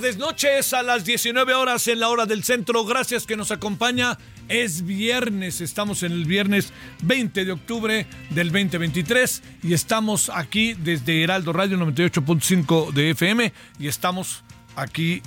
Tardes, 0.00 0.16
noches 0.16 0.72
a 0.74 0.84
las 0.84 1.04
19 1.04 1.54
horas 1.54 1.88
en 1.88 1.98
la 1.98 2.08
hora 2.08 2.24
del 2.24 2.44
centro. 2.44 2.84
Gracias 2.84 3.26
que 3.26 3.36
nos 3.36 3.50
acompaña. 3.50 4.16
Es 4.48 4.86
viernes, 4.86 5.60
estamos 5.60 6.04
en 6.04 6.12
el 6.12 6.24
viernes 6.24 6.72
20 7.02 7.44
de 7.44 7.50
octubre 7.50 8.06
del 8.30 8.52
2023 8.52 9.42
y 9.64 9.72
estamos 9.72 10.30
aquí 10.32 10.74
desde 10.74 11.24
Heraldo 11.24 11.52
Radio 11.52 11.78
98.5 11.78 12.92
de 12.92 13.10
FM 13.10 13.52
y 13.80 13.88
estamos 13.88 14.44
aquí 14.76 15.20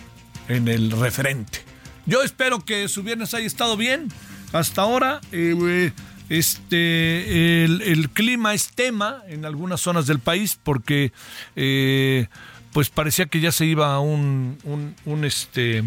en 0.48 0.70
el 0.70 0.92
referente. 0.92 1.60
Yo 2.06 2.24
espero 2.24 2.64
que 2.64 2.88
su 2.88 3.04
viernes 3.04 3.34
haya 3.34 3.48
estado 3.48 3.76
bien 3.76 4.08
hasta 4.54 4.84
ahora. 4.84 5.20
Eh, 5.34 5.92
este, 6.30 7.66
el, 7.66 8.10
clima 8.12 8.54
es 8.54 8.70
tema 8.70 9.22
en 9.28 9.44
algunas 9.44 9.82
zonas 9.82 10.08
del 10.08 10.20
país 10.20 10.58
porque... 10.64 11.12
Eh, 11.58 12.30
pues 12.74 12.90
parecía 12.90 13.26
que 13.26 13.40
ya 13.40 13.52
se 13.52 13.66
iba 13.66 13.94
a 13.94 14.00
un, 14.00 14.58
un, 15.06 15.26
este 15.26 15.84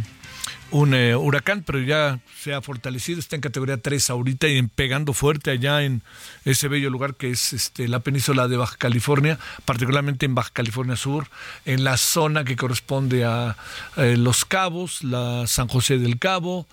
un 0.71 0.93
eh, 0.93 1.15
huracán, 1.15 1.63
pero 1.65 1.81
ya 1.81 2.19
se 2.37 2.53
ha 2.53 2.61
fortalecido, 2.61 3.21
está 3.21 3.37
en 3.37 3.43
categoría 3.43 3.77
3 3.77 4.11
ahorita 4.11 4.49
y 4.49 4.59
en, 4.59 4.69
pegando 4.69 5.13
fuerte 5.13 5.51
allá 5.51 5.83
en 5.83 6.03
ese 6.45 6.69
bello 6.69 6.91
lugar 6.91 7.15
que 7.15 7.31
es 7.31 7.53
este, 7.53 7.87
la 7.87 8.01
península 8.01 8.49
de 8.49 8.57
Baja 8.57 8.77
California, 8.77 9.39
particularmente 9.65 10.27
en 10.27 10.35
Baja 10.35 10.51
California 10.53 10.97
Sur, 10.97 11.29
en 11.65 11.85
la 11.85 11.97
zona 11.97 12.45
que 12.45 12.57
corresponde 12.57 13.25
a 13.25 13.57
eh, 13.97 14.17
Los 14.19 14.45
Cabos, 14.45 15.05
la 15.05 15.47
San 15.47 15.69
José 15.69 15.99
del 15.99 16.19
Cabo, 16.19 16.67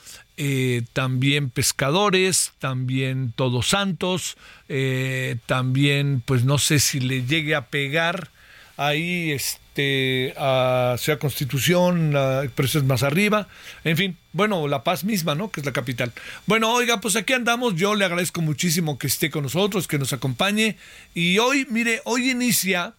eh, 0.43 0.81
también 0.93 1.51
pescadores, 1.51 2.53
también 2.57 3.31
Todos 3.35 3.67
Santos, 3.67 4.37
eh, 4.69 5.37
también 5.45 6.23
pues 6.25 6.43
no 6.45 6.57
sé 6.57 6.79
si 6.79 6.99
le 6.99 7.25
llegue 7.25 7.53
a 7.53 7.67
pegar 7.67 8.29
ahí 8.75 9.31
este 9.31 9.60
a 9.77 10.95
Ciudad 10.97 11.19
Constitución, 11.19 12.11
pero 12.55 12.83
más 12.83 13.03
arriba, 13.03 13.47
en 13.83 13.97
fin, 13.97 14.17
bueno, 14.33 14.67
La 14.67 14.83
Paz 14.83 15.03
misma, 15.03 15.33
¿no? 15.33 15.49
Que 15.49 15.61
es 15.61 15.65
la 15.65 15.71
capital. 15.71 16.11
Bueno, 16.45 16.71
oiga, 16.71 16.99
pues 16.99 17.15
aquí 17.15 17.33
andamos, 17.33 17.75
yo 17.75 17.95
le 17.95 18.05
agradezco 18.05 18.41
muchísimo 18.41 18.97
que 18.97 19.07
esté 19.07 19.29
con 19.29 19.43
nosotros, 19.43 19.87
que 19.87 19.97
nos 19.97 20.13
acompañe, 20.13 20.77
y 21.13 21.37
hoy, 21.37 21.65
mire, 21.69 22.01
hoy 22.03 22.31
inicia 22.31 22.93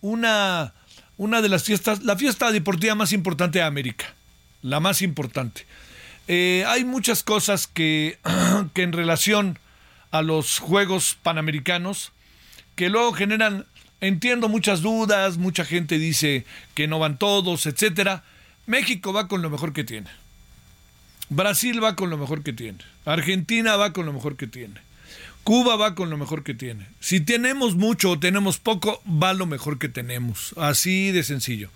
una, 0.00 0.72
una 1.16 1.42
de 1.42 1.48
las 1.48 1.64
fiestas, 1.64 2.04
la 2.04 2.16
fiesta 2.16 2.52
deportiva 2.52 2.94
más 2.94 3.12
importante 3.12 3.58
de 3.58 3.64
América, 3.64 4.14
la 4.62 4.80
más 4.80 5.02
importante. 5.02 5.66
Eh, 6.28 6.64
hay 6.68 6.84
muchas 6.84 7.22
cosas 7.22 7.66
que, 7.66 8.18
que 8.74 8.82
en 8.82 8.92
relación 8.92 9.58
a 10.10 10.22
los 10.22 10.58
Juegos 10.60 11.18
Panamericanos, 11.22 12.12
que 12.76 12.88
luego 12.88 13.12
generan 13.12 13.66
Entiendo 14.00 14.48
muchas 14.48 14.80
dudas, 14.80 15.38
mucha 15.38 15.64
gente 15.64 15.98
dice 15.98 16.44
que 16.74 16.86
no 16.86 16.98
van 16.98 17.18
todos, 17.18 17.66
etcétera. 17.66 18.22
México 18.66 19.12
va 19.12 19.28
con 19.28 19.42
lo 19.42 19.50
mejor 19.50 19.72
que 19.72 19.84
tiene. 19.84 20.10
Brasil 21.30 21.82
va 21.82 21.96
con 21.96 22.10
lo 22.10 22.16
mejor 22.16 22.42
que 22.42 22.52
tiene. 22.52 22.78
Argentina 23.04 23.76
va 23.76 23.92
con 23.92 24.06
lo 24.06 24.12
mejor 24.12 24.36
que 24.36 24.46
tiene. 24.46 24.80
Cuba 25.42 25.76
va 25.76 25.94
con 25.94 26.10
lo 26.10 26.18
mejor 26.18 26.42
que 26.42 26.54
tiene. 26.54 26.86
Si 27.00 27.20
tenemos 27.20 27.74
mucho 27.74 28.10
o 28.10 28.18
tenemos 28.18 28.58
poco, 28.58 29.02
va 29.06 29.32
lo 29.32 29.46
mejor 29.46 29.78
que 29.78 29.88
tenemos. 29.88 30.54
Así 30.58 31.10
de 31.10 31.22
sencillo. 31.24 31.70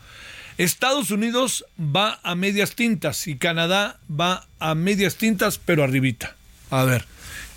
Estados 0.58 1.10
Unidos 1.10 1.64
va 1.78 2.20
a 2.22 2.34
medias 2.34 2.74
tintas 2.74 3.26
y 3.26 3.36
Canadá 3.36 3.98
va 4.08 4.46
a 4.58 4.74
medias 4.74 5.16
tintas, 5.16 5.58
pero 5.58 5.82
arribita. 5.82 6.36
A 6.70 6.84
ver, 6.84 7.06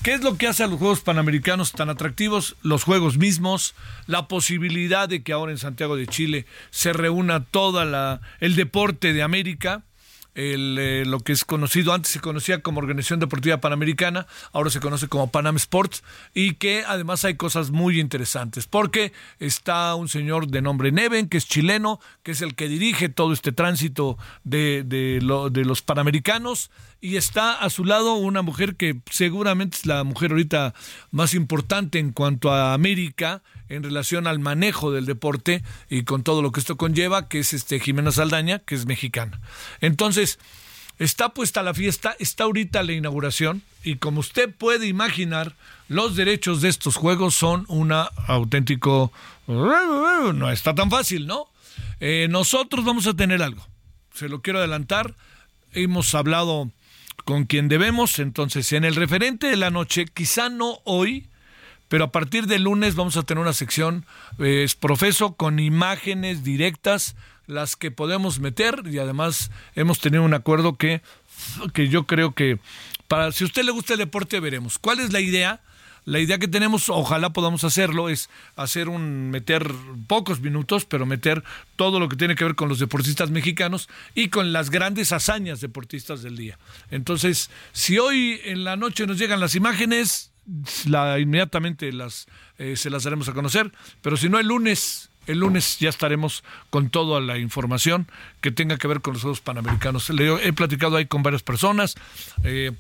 ¿Qué 0.06 0.14
es 0.14 0.22
lo 0.22 0.38
que 0.38 0.46
hace 0.46 0.64
a 0.64 0.68
los 0.68 0.78
Juegos 0.78 1.00
Panamericanos 1.00 1.72
tan 1.72 1.90
atractivos? 1.90 2.58
Los 2.62 2.84
Juegos 2.84 3.18
mismos, 3.18 3.74
la 4.06 4.28
posibilidad 4.28 5.10
de 5.10 5.24
que 5.24 5.34
ahora 5.34 5.52
en 5.52 5.58
Santiago 5.58 5.96
de 5.96 6.06
Chile 6.06 6.46
se 6.70 6.94
reúna 6.94 7.44
toda 7.44 8.22
el 8.40 8.56
deporte 8.56 9.14
de 9.14 9.24
América. 9.24 9.82
El, 10.36 10.78
eh, 10.80 11.06
lo 11.06 11.22
que 11.22 11.32
es 11.32 11.46
conocido, 11.46 11.94
antes 11.94 12.12
se 12.12 12.20
conocía 12.20 12.62
como 12.62 12.80
Organización 12.80 13.20
Deportiva 13.20 13.62
Panamericana, 13.62 14.28
ahora 14.52 14.70
se 14.70 14.80
conoce 14.80 15.08
como 15.08 15.32
Panam 15.32 15.56
Sports, 15.56 16.04
y 16.34 16.56
que 16.56 16.84
además 16.86 17.26
hay 17.26 17.36
cosas 17.36 17.72
muy 17.72 18.00
interesantes, 18.00 18.68
porque 18.68 19.14
está 19.40 19.96
un 19.96 20.10
señor 20.10 20.48
de 20.48 20.62
nombre 20.62 20.92
Neven, 20.92 21.30
que 21.30 21.38
es 21.38 21.48
chileno, 21.48 22.00
que 22.22 22.32
es 22.32 22.42
el 22.42 22.54
que 22.56 22.68
dirige 22.68 23.10
todo 23.10 23.34
este 23.34 23.52
tránsito 23.52 24.18
de, 24.44 24.84
de, 24.86 25.20
lo, 25.22 25.50
de 25.50 25.66
los 25.66 25.82
Panamericanos, 25.82 26.70
y 27.02 27.18
está 27.18 27.54
a 27.54 27.70
su 27.70 27.86
lado 27.86 28.16
una 28.16 28.42
mujer 28.42 28.76
que 28.76 29.00
seguramente 29.10 29.78
es 29.78 29.86
la 29.86 30.04
mujer 30.04 30.32
ahorita 30.32 30.74
más 31.12 31.34
importante 31.34 32.00
en 32.00 32.12
cuanto 32.12 32.52
a 32.52 32.74
América 32.74 33.42
en 33.70 33.84
relación 33.84 34.28
al 34.28 34.40
manejo 34.40 34.92
del 34.92 35.06
deporte 35.06 35.64
y 35.90 36.04
con 36.04 36.24
todo 36.24 36.42
lo 36.42 36.52
que 36.52 36.60
esto 36.60 36.78
conlleva, 36.78 37.28
que 37.28 37.40
es 37.40 37.54
este 37.54 37.80
Jimena 37.80 38.12
Saldaña, 38.12 38.60
que 38.60 38.76
es 38.76 38.86
mexicana. 38.86 39.40
Entonces, 39.82 40.40
está 41.00 41.30
puesta 41.30 41.64
la 41.64 41.74
fiesta, 41.74 42.16
está 42.20 42.46
ahorita 42.46 42.84
la 42.84 42.94
inauguración 42.94 43.64
y 43.84 43.96
como 43.98 44.20
usted 44.20 44.54
puede 44.54 44.88
imaginar, 44.88 45.54
los 45.88 46.16
derechos 46.16 46.62
de 46.62 46.70
estos 46.70 46.96
juegos 46.96 47.36
son 47.36 47.66
una 47.68 48.10
auténtico 48.28 49.12
no 49.48 50.52
está 50.52 50.74
tan 50.74 50.90
fácil, 50.90 51.28
¿no? 51.28 51.48
Eh, 52.00 52.28
nosotros 52.30 52.84
vamos 52.84 53.08
a 53.08 53.14
tener 53.14 53.44
algo. 53.44 53.66
Se 54.14 54.30
lo 54.30 54.42
quiero 54.42 54.60
adelantar. 54.60 55.14
Hemos 55.74 56.16
hablado 56.16 56.72
con 57.26 57.46
quien 57.46 57.68
debemos. 57.68 58.20
Entonces, 58.20 58.72
en 58.74 58.86
el 58.86 58.96
referente 58.96 59.48
de 59.48 59.58
la 59.58 59.70
noche, 59.70 60.06
quizá 60.06 60.50
no 60.50 60.80
hoy, 60.84 61.28
pero 61.90 62.06
a 62.06 62.12
partir 62.12 62.48
del 62.48 62.64
lunes 62.64 62.96
vamos 62.96 63.18
a 63.18 63.24
tener 63.24 63.42
una 63.42 63.54
sección 63.54 64.06
eh, 64.40 64.64
es 64.64 64.76
profeso 64.76 65.34
con 65.34 65.60
imágenes 65.60 66.44
directas, 66.44 67.16
las 67.48 67.76
que 67.76 67.92
podemos 67.92 68.40
meter 68.40 68.84
y 68.86 68.98
además 68.98 69.52
hemos 69.76 70.00
tenido 70.00 70.24
un 70.24 70.34
acuerdo 70.34 70.78
que, 70.78 71.02
que 71.74 71.88
yo 71.90 72.06
creo 72.06 72.34
que 72.34 72.60
para 73.08 73.32
si 73.32 73.44
a 73.44 73.48
usted 73.48 73.64
le 73.64 73.72
gusta 73.72 73.94
el 73.94 74.00
deporte 74.00 74.40
veremos. 74.40 74.78
¿Cuál 74.80 75.00
es 75.00 75.14
la 75.14 75.20
idea? 75.20 75.62
La 76.06 76.20
idea 76.20 76.38
que 76.38 76.48
tenemos, 76.48 76.90
ojalá 76.90 77.32
podamos 77.32 77.64
hacerlo, 77.64 78.10
es 78.10 78.30
hacer 78.56 78.90
un, 78.90 79.32
meter 79.32 79.72
pocos 80.08 80.40
minutos, 80.40 80.86
pero 80.86 81.08
meter 81.08 81.44
todo 81.78 82.00
lo 82.00 82.08
que 82.10 82.16
tiene 82.16 82.36
que 82.36 82.44
ver 82.44 82.54
con 82.54 82.70
los 82.70 82.78
deportistas 82.78 83.32
mexicanos 83.32 83.90
y 84.14 84.30
con 84.30 84.54
las 84.54 84.70
grandes 84.70 85.12
hazañas 85.12 85.62
deportistas 85.62 86.22
del 86.22 86.38
día. 86.38 86.60
Entonces, 86.92 87.50
si 87.74 87.98
hoy 87.98 88.40
en 88.44 88.64
la 88.64 88.76
noche 88.76 89.08
nos 89.08 89.18
llegan 89.18 89.40
las 89.40 89.56
imágenes, 89.56 90.32
la, 90.86 91.20
inmediatamente 91.20 91.92
las, 91.92 92.28
eh, 92.58 92.76
se 92.76 92.90
las 92.90 93.04
daremos 93.04 93.28
a 93.30 93.34
conocer, 93.34 93.72
pero 94.02 94.18
si 94.18 94.30
no 94.30 94.40
el 94.40 94.48
lunes, 94.48 95.10
el 95.28 95.40
lunes 95.40 95.80
ya 95.80 95.90
estaremos 95.90 96.44
con 96.70 96.90
toda 96.90 97.20
la 97.20 97.38
información 97.38 98.08
que 98.42 98.52
tenga 98.52 98.78
que 98.78 98.88
ver 98.88 99.02
con 99.02 99.14
los 99.14 99.22
Juegos 99.22 99.42
Panamericanos. 99.42 100.10
Le, 100.10 100.48
he 100.48 100.54
platicado 100.54 100.98
ahí 100.98 101.06
con 101.06 101.24
varias 101.24 101.44
personas. 101.44 101.96
Eh, 102.44 102.72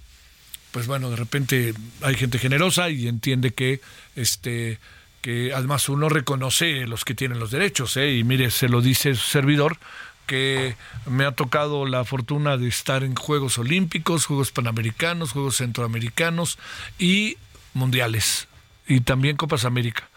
pues 0.71 0.87
bueno, 0.87 1.09
de 1.09 1.15
repente 1.15 1.73
hay 2.01 2.15
gente 2.15 2.37
generosa 2.37 2.89
y 2.89 3.07
entiende 3.07 3.51
que 3.51 3.79
este 4.15 4.79
que 5.21 5.53
además 5.55 5.89
uno 5.89 6.07
reconoce 6.07 6.85
los 6.85 7.03
que 7.03 7.15
tienen 7.15 7.39
los 7.39 7.49
derechos, 7.49 7.97
¿eh? 7.97 8.13
y 8.13 8.23
mire, 8.23 8.51
se 8.51 8.69
lo 8.69 8.79
dice 8.79 9.15
su 9.15 9.25
servidor, 9.27 9.79
que 10.27 10.75
me 11.07 11.25
ha 11.25 11.31
tocado 11.31 11.87
la 11.87 12.03
fortuna 12.03 12.57
de 12.57 12.67
estar 12.67 13.03
en 13.03 13.15
Juegos 13.15 13.57
Olímpicos, 13.57 14.27
Juegos 14.27 14.51
Panamericanos, 14.51 15.31
Juegos 15.31 15.57
Centroamericanos 15.57 16.59
y 16.99 17.37
Mundiales, 17.75 18.47
y 18.87 19.01
también 19.01 19.37
Copas 19.37 19.65
América. 19.65 20.09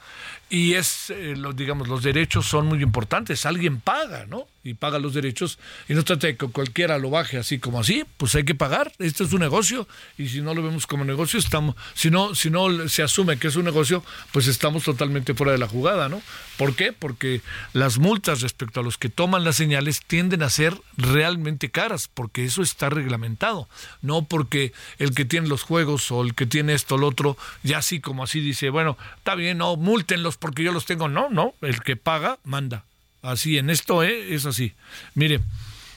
y 0.49 0.75
es, 0.75 1.11
eh, 1.11 1.35
lo, 1.37 1.53
digamos, 1.53 1.89
los 1.89 2.03
derechos 2.03 2.47
son 2.47 2.67
muy 2.67 2.83
importantes. 2.83 3.45
Alguien 3.45 3.81
paga, 3.81 4.25
¿no? 4.25 4.47
Y 4.69 4.75
paga 4.75 4.99
los 4.99 5.15
derechos. 5.15 5.59
Y 5.89 5.95
no 5.95 6.05
trata 6.05 6.27
de 6.27 6.37
que 6.37 6.47
cualquiera 6.47 6.99
lo 6.99 7.11
baje 7.11 7.39
así 7.39 7.59
como 7.59 7.81
así, 7.81 8.05
pues 8.17 8.35
hay 8.35 8.45
que 8.45 8.55
pagar. 8.55 8.93
Esto 8.99 9.25
es 9.25 9.33
un 9.33 9.41
negocio. 9.41 9.89
Y 10.19 10.29
si 10.29 10.41
no 10.41 10.55
lo 10.55 10.63
vemos 10.63 10.87
como 10.87 11.05
negocio, 11.05 11.39
estamos, 11.39 11.75
si 11.95 12.11
no, 12.11 12.35
si 12.35 12.51
no 12.51 12.89
se 12.89 13.03
asume 13.03 13.39
que 13.39 13.49
es 13.49 13.57
un 13.57 13.65
negocio, 13.65 14.05
pues 14.33 14.47
estamos 14.47 14.85
totalmente 14.85 15.35
fuera 15.35 15.53
de 15.53 15.59
la 15.59 15.69
jugada, 15.69 16.09
¿no? 16.09 16.21
¿Por 16.59 16.75
qué? 16.75 16.93
Porque 16.93 17.41
las 17.73 17.99
multas 17.99 18.41
respecto 18.41 18.81
a 18.81 18.83
los 18.83 18.99
que 18.99 19.09
toman 19.09 19.45
las 19.45 19.57
señales 19.57 20.03
tienden 20.07 20.43
a 20.43 20.51
ser 20.51 20.75
realmente 20.97 21.71
caras, 21.71 22.11
porque 22.13 22.45
eso 22.45 22.63
está 22.63 22.91
reglamentado. 22.91 23.69
No 24.03 24.25
porque 24.25 24.73
el 24.99 25.15
que 25.15 25.25
tiene 25.25 25.49
los 25.49 25.63
juegos 25.63 26.11
o 26.11 26.23
el 26.23 26.35
que 26.35 26.47
tiene 26.47 26.75
esto 26.75 26.99
lo 26.99 27.07
otro, 27.07 27.37
ya 27.63 27.79
así 27.79 28.01
como 28.01 28.25
así 28.25 28.41
dice, 28.41 28.71
bueno, 28.71 28.99
está 29.17 29.35
bien, 29.35 29.59
no, 29.59 29.77
multenlos 29.77 30.37
porque 30.37 30.63
yo 30.63 30.73
los 30.73 30.85
tengo. 30.85 31.09
No, 31.09 31.29
no, 31.31 31.55
el 31.63 31.81
que 31.83 31.97
paga, 31.97 32.39
manda. 32.45 32.85
Así, 33.23 33.59
en 33.59 33.71
esto 33.71 34.03
¿eh? 34.03 34.35
es 34.35 34.47
así. 34.47 34.75
Mire, 35.15 35.41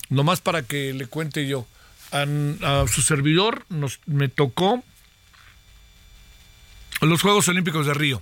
nomás 0.10 0.42
para 0.42 0.64
que 0.64 0.94
le 0.94 1.08
cuente 1.08 1.48
yo, 1.48 1.68
a, 2.12 2.86
su 2.88 3.02
servidor 3.02 3.66
nos, 3.70 4.00
me 4.06 4.28
tocó 4.28 4.84
los 7.02 7.22
Juegos 7.22 7.48
Olímpicos 7.48 7.86
de 7.86 7.94
Río. 7.94 8.22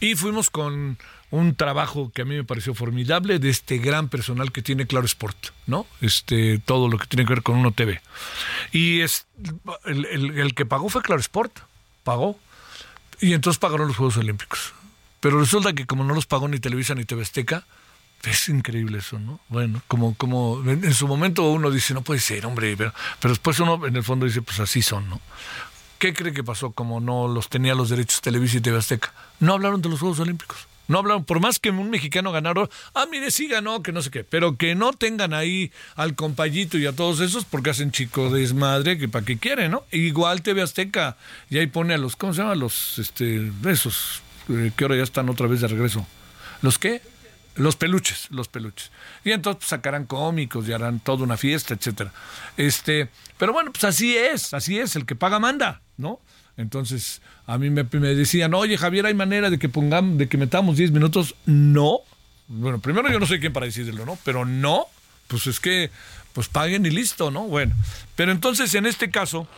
Y 0.00 0.16
fuimos 0.16 0.50
con 0.50 0.98
un 1.30 1.54
trabajo 1.54 2.12
que 2.12 2.22
a 2.22 2.24
mí 2.24 2.36
me 2.36 2.44
pareció 2.44 2.74
formidable 2.74 3.38
de 3.38 3.50
este 3.50 3.78
gran 3.78 4.08
personal 4.08 4.52
que 4.52 4.62
tiene 4.62 4.86
Claro 4.86 5.06
Sport, 5.06 5.48
¿no? 5.66 5.86
Este, 6.00 6.58
todo 6.58 6.88
lo 6.88 6.98
que 6.98 7.06
tiene 7.06 7.24
que 7.24 7.34
ver 7.34 7.42
con 7.42 7.56
Uno 7.56 7.72
TV. 7.72 8.00
Y 8.70 9.00
es, 9.00 9.26
el, 9.84 10.04
el, 10.06 10.38
el 10.38 10.54
que 10.54 10.66
pagó 10.66 10.88
fue 10.88 11.02
Claro 11.02 11.20
Sport, 11.20 11.58
pagó. 12.02 12.38
Y 13.20 13.32
entonces 13.32 13.58
pagaron 13.58 13.88
los 13.88 13.96
Juegos 13.96 14.16
Olímpicos. 14.16 14.74
Pero 15.20 15.40
resulta 15.40 15.72
que 15.72 15.86
como 15.86 16.04
no 16.04 16.14
los 16.14 16.26
pagó 16.26 16.48
ni 16.48 16.58
Televisa 16.58 16.94
ni 16.94 17.04
TV 17.04 17.22
Azteca, 17.22 17.64
es 18.26 18.48
increíble 18.48 18.98
eso, 18.98 19.18
¿no? 19.18 19.40
Bueno, 19.48 19.82
como, 19.88 20.14
como 20.16 20.62
en 20.66 20.94
su 20.94 21.06
momento 21.06 21.50
uno 21.50 21.70
dice, 21.70 21.94
no 21.94 22.02
puede 22.02 22.20
ser, 22.20 22.46
hombre, 22.46 22.76
pero, 22.76 22.92
pero 23.20 23.32
después 23.32 23.58
uno 23.60 23.86
en 23.86 23.96
el 23.96 24.04
fondo 24.04 24.26
dice, 24.26 24.42
pues 24.42 24.60
así 24.60 24.82
son, 24.82 25.08
¿no? 25.08 25.20
¿Qué 25.98 26.12
cree 26.12 26.32
que 26.32 26.44
pasó 26.44 26.72
como 26.72 27.00
no 27.00 27.28
los 27.28 27.48
tenía 27.48 27.74
los 27.74 27.88
derechos 27.88 28.20
Televisa 28.20 28.58
y 28.58 28.60
TV 28.60 28.78
Azteca? 28.78 29.14
No 29.40 29.54
hablaron 29.54 29.80
de 29.80 29.88
los 29.88 30.00
Juegos 30.00 30.20
Olímpicos. 30.20 30.66
No 30.86 30.98
hablaron, 30.98 31.24
por 31.24 31.40
más 31.40 31.58
que 31.58 31.70
un 31.70 31.88
mexicano 31.88 32.30
ganara, 32.30 32.68
ah, 32.92 33.06
mire, 33.10 33.30
sí 33.30 33.48
ganó, 33.48 33.82
que 33.82 33.90
no 33.90 34.02
sé 34.02 34.10
qué, 34.10 34.22
pero 34.22 34.58
que 34.58 34.74
no 34.74 34.92
tengan 34.92 35.32
ahí 35.32 35.72
al 35.96 36.14
compayito 36.14 36.76
y 36.76 36.84
a 36.84 36.92
todos 36.92 37.20
esos 37.20 37.46
porque 37.46 37.70
hacen 37.70 37.90
chico 37.90 38.28
desmadre, 38.28 38.98
que 38.98 39.08
para 39.08 39.24
qué 39.24 39.38
quieren, 39.38 39.70
¿no? 39.70 39.84
Igual 39.92 40.42
TV 40.42 40.60
Azteca, 40.60 41.16
y 41.48 41.56
ahí 41.56 41.68
pone 41.68 41.94
a 41.94 41.98
los, 41.98 42.16
¿cómo 42.16 42.34
se 42.34 42.42
llama? 42.42 42.54
Los, 42.54 42.98
este, 42.98 43.50
esos, 43.66 44.20
eh, 44.50 44.72
que 44.76 44.84
ahora 44.84 44.96
ya 44.96 45.04
están 45.04 45.30
otra 45.30 45.46
vez 45.46 45.62
de 45.62 45.68
regreso. 45.68 46.06
¿Los 46.60 46.78
qué? 46.78 47.00
Los 47.56 47.76
peluches, 47.76 48.28
los 48.30 48.48
peluches. 48.48 48.90
Y 49.24 49.30
entonces 49.30 49.58
pues, 49.58 49.68
sacarán 49.68 50.06
cómicos 50.06 50.68
y 50.68 50.72
harán 50.72 51.00
toda 51.00 51.22
una 51.22 51.36
fiesta, 51.36 51.74
etcétera. 51.74 52.12
Este, 52.56 53.08
pero 53.38 53.52
bueno, 53.52 53.72
pues 53.72 53.84
así 53.84 54.16
es, 54.16 54.52
así 54.54 54.78
es, 54.78 54.96
el 54.96 55.06
que 55.06 55.14
paga 55.14 55.38
manda, 55.38 55.80
¿no? 55.96 56.20
Entonces, 56.56 57.20
a 57.46 57.58
mí 57.58 57.70
me, 57.70 57.84
me, 57.84 58.14
decían, 58.14 58.54
oye 58.54 58.76
Javier, 58.76 59.06
¿hay 59.06 59.14
manera 59.14 59.50
de 59.50 59.58
que 59.58 59.68
pongamos, 59.68 60.18
de 60.18 60.28
que 60.28 60.36
metamos 60.36 60.76
10 60.76 60.92
minutos? 60.92 61.34
No. 61.46 62.00
Bueno, 62.48 62.80
primero 62.80 63.10
yo 63.10 63.18
no 63.18 63.26
sé 63.26 63.40
quién 63.40 63.52
para 63.52 63.66
decirlo, 63.66 64.04
¿no? 64.04 64.18
Pero 64.24 64.44
no, 64.44 64.86
pues 65.28 65.46
es 65.46 65.60
que, 65.60 65.90
pues 66.32 66.48
paguen 66.48 66.84
y 66.86 66.90
listo, 66.90 67.30
¿no? 67.30 67.44
Bueno, 67.44 67.74
pero 68.16 68.32
entonces 68.32 68.74
en 68.74 68.86
este 68.86 69.10
caso, 69.10 69.48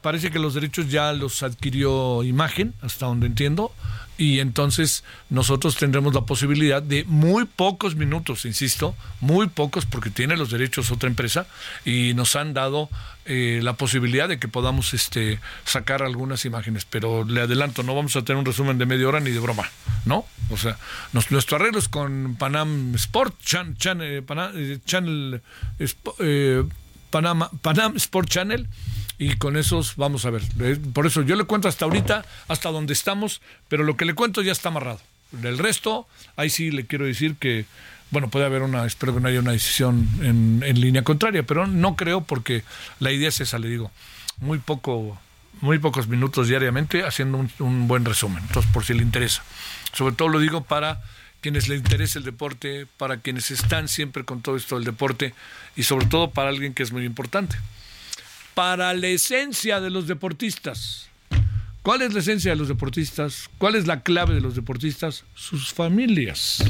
parece 0.00 0.30
que 0.30 0.38
los 0.38 0.54
derechos 0.54 0.90
ya 0.90 1.12
los 1.12 1.42
adquirió 1.42 2.22
Imagen, 2.22 2.74
hasta 2.82 3.06
donde 3.06 3.26
entiendo, 3.26 3.72
y 4.16 4.38
entonces 4.38 5.02
nosotros 5.28 5.76
tendremos 5.76 6.14
la 6.14 6.22
posibilidad 6.22 6.80
de 6.80 7.04
muy 7.04 7.46
pocos 7.46 7.96
minutos, 7.96 8.44
insisto, 8.44 8.94
muy 9.20 9.48
pocos 9.48 9.86
porque 9.86 10.10
tiene 10.10 10.36
los 10.36 10.50
derechos 10.50 10.90
otra 10.92 11.08
empresa 11.08 11.46
y 11.84 12.14
nos 12.14 12.36
han 12.36 12.54
dado 12.54 12.88
eh, 13.24 13.58
la 13.62 13.72
posibilidad 13.72 14.28
de 14.28 14.38
que 14.38 14.46
podamos 14.46 14.94
este, 14.94 15.40
sacar 15.64 16.02
algunas 16.02 16.44
imágenes, 16.44 16.84
pero 16.84 17.24
le 17.24 17.40
adelanto, 17.40 17.82
no 17.82 17.94
vamos 17.94 18.14
a 18.14 18.22
tener 18.22 18.38
un 18.38 18.44
resumen 18.44 18.78
de 18.78 18.86
media 18.86 19.08
hora 19.08 19.18
ni 19.18 19.30
de 19.30 19.40
broma, 19.40 19.68
¿no? 20.04 20.24
O 20.50 20.56
sea, 20.56 20.78
nos, 21.12 21.30
nuestro 21.32 21.56
arreglo 21.56 21.78
es 21.78 21.88
con 21.88 22.36
Panam 22.38 22.94
Sport, 22.94 23.34
Chan, 23.42 23.76
Chan, 23.76 24.00
eh, 24.00 24.22
Panam, 24.22 24.52
eh, 24.54 24.78
Channel, 24.84 25.42
eh, 26.20 26.64
Panama, 27.10 27.50
Panam 27.62 27.96
Sport 27.96 28.28
Channel 28.28 28.68
y 29.18 29.36
con 29.36 29.56
esos 29.56 29.96
vamos 29.96 30.24
a 30.24 30.30
ver. 30.30 30.42
Por 30.92 31.06
eso 31.06 31.22
yo 31.22 31.36
le 31.36 31.44
cuento 31.44 31.68
hasta 31.68 31.84
ahorita, 31.84 32.24
hasta 32.48 32.70
donde 32.70 32.92
estamos, 32.92 33.40
pero 33.68 33.84
lo 33.84 33.96
que 33.96 34.04
le 34.04 34.14
cuento 34.14 34.42
ya 34.42 34.52
está 34.52 34.68
amarrado. 34.68 35.00
Del 35.32 35.58
resto, 35.58 36.06
ahí 36.36 36.50
sí 36.50 36.70
le 36.70 36.86
quiero 36.86 37.06
decir 37.06 37.36
que, 37.36 37.66
bueno, 38.10 38.28
puede 38.28 38.44
haber 38.46 38.62
una, 38.62 38.84
espero 38.84 39.14
que 39.14 39.20
no 39.20 39.28
haya 39.28 39.40
una 39.40 39.52
decisión 39.52 40.08
en, 40.20 40.62
en 40.64 40.80
línea 40.80 41.02
contraria, 41.02 41.42
pero 41.42 41.66
no 41.66 41.96
creo 41.96 42.22
porque 42.22 42.64
la 43.00 43.12
idea 43.12 43.28
es 43.28 43.40
esa, 43.40 43.58
le 43.58 43.68
digo, 43.68 43.90
muy 44.38 44.58
poco, 44.58 45.18
muy 45.60 45.78
pocos 45.78 46.06
minutos 46.06 46.48
diariamente 46.48 47.04
haciendo 47.04 47.38
un, 47.38 47.50
un 47.58 47.88
buen 47.88 48.04
resumen. 48.04 48.42
Entonces, 48.46 48.70
por 48.72 48.84
si 48.84 48.94
le 48.94 49.02
interesa. 49.02 49.42
Sobre 49.92 50.14
todo 50.14 50.28
lo 50.28 50.40
digo 50.40 50.62
para 50.62 51.02
quienes 51.40 51.68
le 51.68 51.76
interesa 51.76 52.18
el 52.18 52.24
deporte, 52.24 52.86
para 52.96 53.18
quienes 53.18 53.50
están 53.50 53.88
siempre 53.88 54.24
con 54.24 54.40
todo 54.40 54.56
esto 54.56 54.76
del 54.76 54.84
deporte 54.84 55.34
y 55.76 55.82
sobre 55.82 56.06
todo 56.06 56.30
para 56.30 56.48
alguien 56.48 56.74
que 56.74 56.82
es 56.82 56.90
muy 56.90 57.04
importante 57.04 57.56
para 58.54 58.94
la 58.94 59.08
esencia 59.08 59.80
de 59.80 59.90
los 59.90 60.06
deportistas. 60.06 61.08
¿Cuál 61.82 62.02
es 62.02 62.14
la 62.14 62.20
esencia 62.20 62.52
de 62.52 62.56
los 62.56 62.68
deportistas? 62.68 63.50
¿Cuál 63.58 63.74
es 63.74 63.86
la 63.86 64.02
clave 64.02 64.34
de 64.34 64.40
los 64.40 64.54
deportistas? 64.54 65.24
Sus 65.34 65.72
familias. 65.72 66.64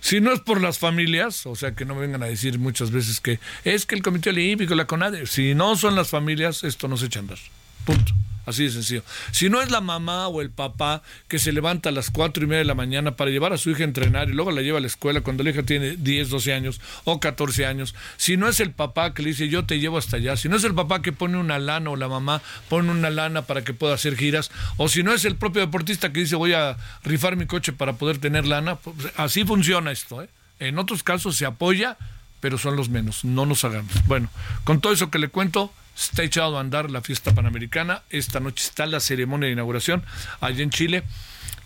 Si 0.00 0.20
no 0.20 0.32
es 0.32 0.40
por 0.40 0.60
las 0.60 0.78
familias, 0.78 1.46
o 1.46 1.56
sea 1.56 1.74
que 1.74 1.84
no 1.84 1.94
me 1.94 2.02
vengan 2.02 2.22
a 2.22 2.26
decir 2.26 2.58
muchas 2.58 2.90
veces 2.90 3.20
que 3.20 3.40
es 3.64 3.86
que 3.86 3.94
el 3.94 4.02
Comité 4.02 4.30
Olímpico, 4.30 4.74
la 4.74 4.86
CONADE, 4.86 5.26
si 5.26 5.54
no 5.54 5.76
son 5.76 5.96
las 5.96 6.10
familias, 6.10 6.62
esto 6.62 6.88
no 6.88 6.96
se 6.96 7.06
echa 7.06 7.20
a 7.20 7.22
andar. 7.22 7.38
Punto. 7.84 8.12
Así 8.46 8.64
de 8.64 8.70
sencillo. 8.70 9.02
Si 9.32 9.48
no 9.48 9.62
es 9.62 9.70
la 9.70 9.80
mamá 9.80 10.28
o 10.28 10.40
el 10.40 10.50
papá 10.50 11.02
que 11.28 11.38
se 11.38 11.52
levanta 11.52 11.88
a 11.88 11.92
las 11.92 12.10
cuatro 12.10 12.44
y 12.44 12.46
media 12.46 12.58
de 12.58 12.64
la 12.64 12.74
mañana 12.74 13.16
para 13.16 13.30
llevar 13.30 13.52
a 13.52 13.58
su 13.58 13.70
hija 13.70 13.82
a 13.82 13.84
entrenar 13.84 14.28
y 14.28 14.32
luego 14.32 14.50
la 14.50 14.62
lleva 14.62 14.78
a 14.78 14.80
la 14.80 14.86
escuela 14.86 15.22
cuando 15.22 15.42
la 15.42 15.50
hija 15.50 15.62
tiene 15.62 15.96
10, 15.96 16.28
12 16.28 16.52
años 16.52 16.80
o 17.04 17.20
14 17.20 17.66
años, 17.66 17.94
si 18.16 18.36
no 18.36 18.48
es 18.48 18.60
el 18.60 18.72
papá 18.72 19.14
que 19.14 19.22
le 19.22 19.30
dice 19.30 19.48
yo 19.48 19.64
te 19.64 19.78
llevo 19.78 19.98
hasta 19.98 20.16
allá, 20.16 20.36
si 20.36 20.48
no 20.48 20.56
es 20.56 20.64
el 20.64 20.74
papá 20.74 21.02
que 21.02 21.12
pone 21.12 21.38
una 21.38 21.58
lana 21.58 21.90
o 21.90 21.96
la 21.96 22.08
mamá 22.08 22.42
pone 22.68 22.90
una 22.90 23.10
lana 23.10 23.42
para 23.42 23.62
que 23.62 23.74
pueda 23.74 23.94
hacer 23.94 24.16
giras, 24.16 24.50
o 24.76 24.88
si 24.88 25.02
no 25.02 25.12
es 25.12 25.24
el 25.24 25.36
propio 25.36 25.62
deportista 25.62 26.12
que 26.12 26.20
dice 26.20 26.36
voy 26.36 26.52
a 26.52 26.76
rifar 27.02 27.36
mi 27.36 27.46
coche 27.46 27.72
para 27.72 27.94
poder 27.94 28.18
tener 28.18 28.46
lana, 28.46 28.76
pues 28.76 28.96
así 29.16 29.44
funciona 29.44 29.90
esto. 29.90 30.22
¿eh? 30.22 30.28
En 30.60 30.78
otros 30.78 31.02
casos 31.02 31.36
se 31.36 31.46
apoya, 31.46 31.96
pero 32.40 32.58
son 32.58 32.76
los 32.76 32.88
menos, 32.88 33.24
no 33.24 33.46
nos 33.46 33.64
hagamos. 33.64 33.92
Bueno, 34.06 34.28
con 34.64 34.80
todo 34.80 34.92
eso 34.92 35.10
que 35.10 35.18
le 35.18 35.28
cuento, 35.28 35.72
está 35.96 36.22
echado 36.22 36.56
a 36.56 36.60
andar 36.60 36.90
la 36.90 37.00
fiesta 37.00 37.34
panamericana. 37.34 38.02
Esta 38.10 38.40
noche 38.40 38.64
está 38.64 38.86
la 38.86 39.00
ceremonia 39.00 39.46
de 39.46 39.52
inauguración 39.52 40.04
allá 40.40 40.62
en 40.62 40.70
Chile, 40.70 41.04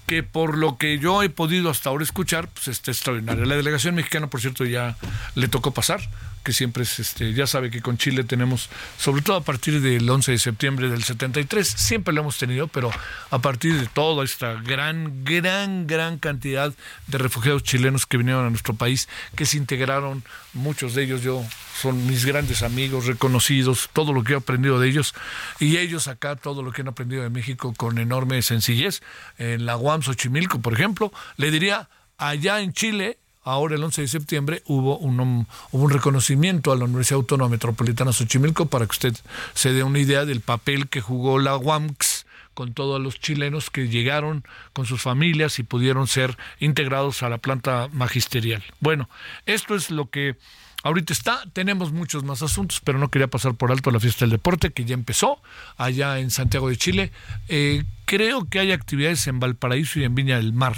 que 0.06 0.22
por 0.22 0.56
lo 0.56 0.78
que 0.78 0.98
yo 0.98 1.22
he 1.22 1.28
podido 1.28 1.70
hasta 1.70 1.90
ahora 1.90 2.04
escuchar, 2.04 2.48
pues 2.48 2.68
está 2.68 2.90
extraordinaria. 2.90 3.44
La 3.44 3.56
delegación 3.56 3.94
mexicana, 3.94 4.28
por 4.28 4.40
cierto, 4.40 4.64
ya 4.64 4.96
le 5.34 5.48
tocó 5.48 5.72
pasar, 5.72 6.00
que 6.42 6.52
siempre 6.52 6.82
es, 6.82 6.98
este, 6.98 7.32
ya 7.32 7.46
sabe 7.46 7.70
que 7.70 7.80
con 7.80 7.98
Chile 7.98 8.24
tenemos, 8.24 8.68
sobre 8.98 9.22
todo 9.22 9.36
a 9.36 9.42
partir 9.42 9.80
del 9.80 10.08
11 10.08 10.32
de 10.32 10.38
septiembre 10.38 10.88
del 10.88 11.04
73, 11.04 11.66
siempre 11.66 12.14
lo 12.14 12.22
hemos 12.22 12.38
tenido, 12.38 12.68
pero 12.68 12.90
a 13.30 13.38
partir 13.38 13.78
de 13.78 13.86
toda 13.86 14.24
esta 14.24 14.54
gran, 14.54 15.24
gran, 15.24 15.86
gran 15.86 16.18
cantidad 16.18 16.72
de 17.06 17.18
refugiados 17.18 17.62
chilenos 17.62 18.06
que 18.06 18.16
vinieron 18.16 18.46
a 18.46 18.50
nuestro 18.50 18.74
país, 18.74 19.08
que 19.34 19.46
se 19.46 19.56
integraron, 19.56 20.22
muchos 20.52 20.94
de 20.94 21.04
ellos 21.04 21.22
yo 21.22 21.44
son 21.80 22.06
mis 22.06 22.24
grandes 22.24 22.62
amigos, 22.62 23.06
reconocidos, 23.06 23.88
todo 23.92 24.12
lo 24.12 24.24
que 24.24 24.32
he 24.32 24.36
aprendido 24.36 24.80
de 24.80 24.88
ellos, 24.88 25.14
y 25.60 25.76
ellos 25.76 26.08
acá 26.08 26.36
todo 26.36 26.62
lo 26.62 26.72
que 26.72 26.82
han 26.82 26.88
aprendido 26.88 27.22
de 27.22 27.30
México 27.30 27.72
con 27.76 27.98
enorme 27.98 28.42
sencillez. 28.42 29.00
En 29.38 29.66
la 29.66 29.76
UAM 29.76 30.02
Xochimilco, 30.02 30.60
por 30.60 30.74
ejemplo, 30.74 31.12
le 31.36 31.50
diría, 31.50 31.88
allá 32.16 32.60
en 32.60 32.72
Chile, 32.72 33.18
ahora 33.42 33.76
el 33.76 33.84
11 33.84 34.02
de 34.02 34.08
septiembre, 34.08 34.62
hubo 34.66 34.98
un, 34.98 35.46
hubo 35.70 35.84
un 35.84 35.90
reconocimiento 35.90 36.72
a 36.72 36.76
la 36.76 36.84
Universidad 36.84 37.16
Autónoma 37.16 37.50
Metropolitana 37.50 38.12
Xochimilco 38.12 38.66
para 38.66 38.86
que 38.86 38.92
usted 38.92 39.16
se 39.54 39.72
dé 39.72 39.82
una 39.82 39.98
idea 39.98 40.24
del 40.24 40.40
papel 40.40 40.88
que 40.88 41.00
jugó 41.00 41.38
la 41.38 41.56
UAMX 41.56 42.26
con 42.54 42.74
todos 42.74 43.00
los 43.00 43.20
chilenos 43.20 43.70
que 43.70 43.88
llegaron 43.88 44.44
con 44.72 44.84
sus 44.84 45.00
familias 45.00 45.60
y 45.60 45.62
pudieron 45.62 46.08
ser 46.08 46.36
integrados 46.58 47.22
a 47.22 47.28
la 47.28 47.38
planta 47.38 47.88
magisterial. 47.92 48.64
Bueno, 48.80 49.08
esto 49.46 49.76
es 49.76 49.90
lo 49.90 50.10
que 50.10 50.36
Ahorita 50.84 51.12
está, 51.12 51.42
tenemos 51.52 51.90
muchos 51.90 52.22
más 52.22 52.40
asuntos, 52.40 52.80
pero 52.84 52.98
no 52.98 53.10
quería 53.10 53.26
pasar 53.26 53.54
por 53.54 53.72
alto 53.72 53.90
la 53.90 53.98
fiesta 53.98 54.24
del 54.24 54.30
deporte 54.30 54.70
que 54.70 54.84
ya 54.84 54.94
empezó 54.94 55.42
allá 55.76 56.20
en 56.20 56.30
Santiago 56.30 56.68
de 56.68 56.76
Chile. 56.76 57.10
Eh, 57.48 57.82
creo 58.04 58.48
que 58.48 58.60
hay 58.60 58.70
actividades 58.70 59.26
en 59.26 59.40
Valparaíso 59.40 59.98
y 59.98 60.04
en 60.04 60.14
Viña 60.14 60.36
del 60.36 60.52
Mar. 60.52 60.76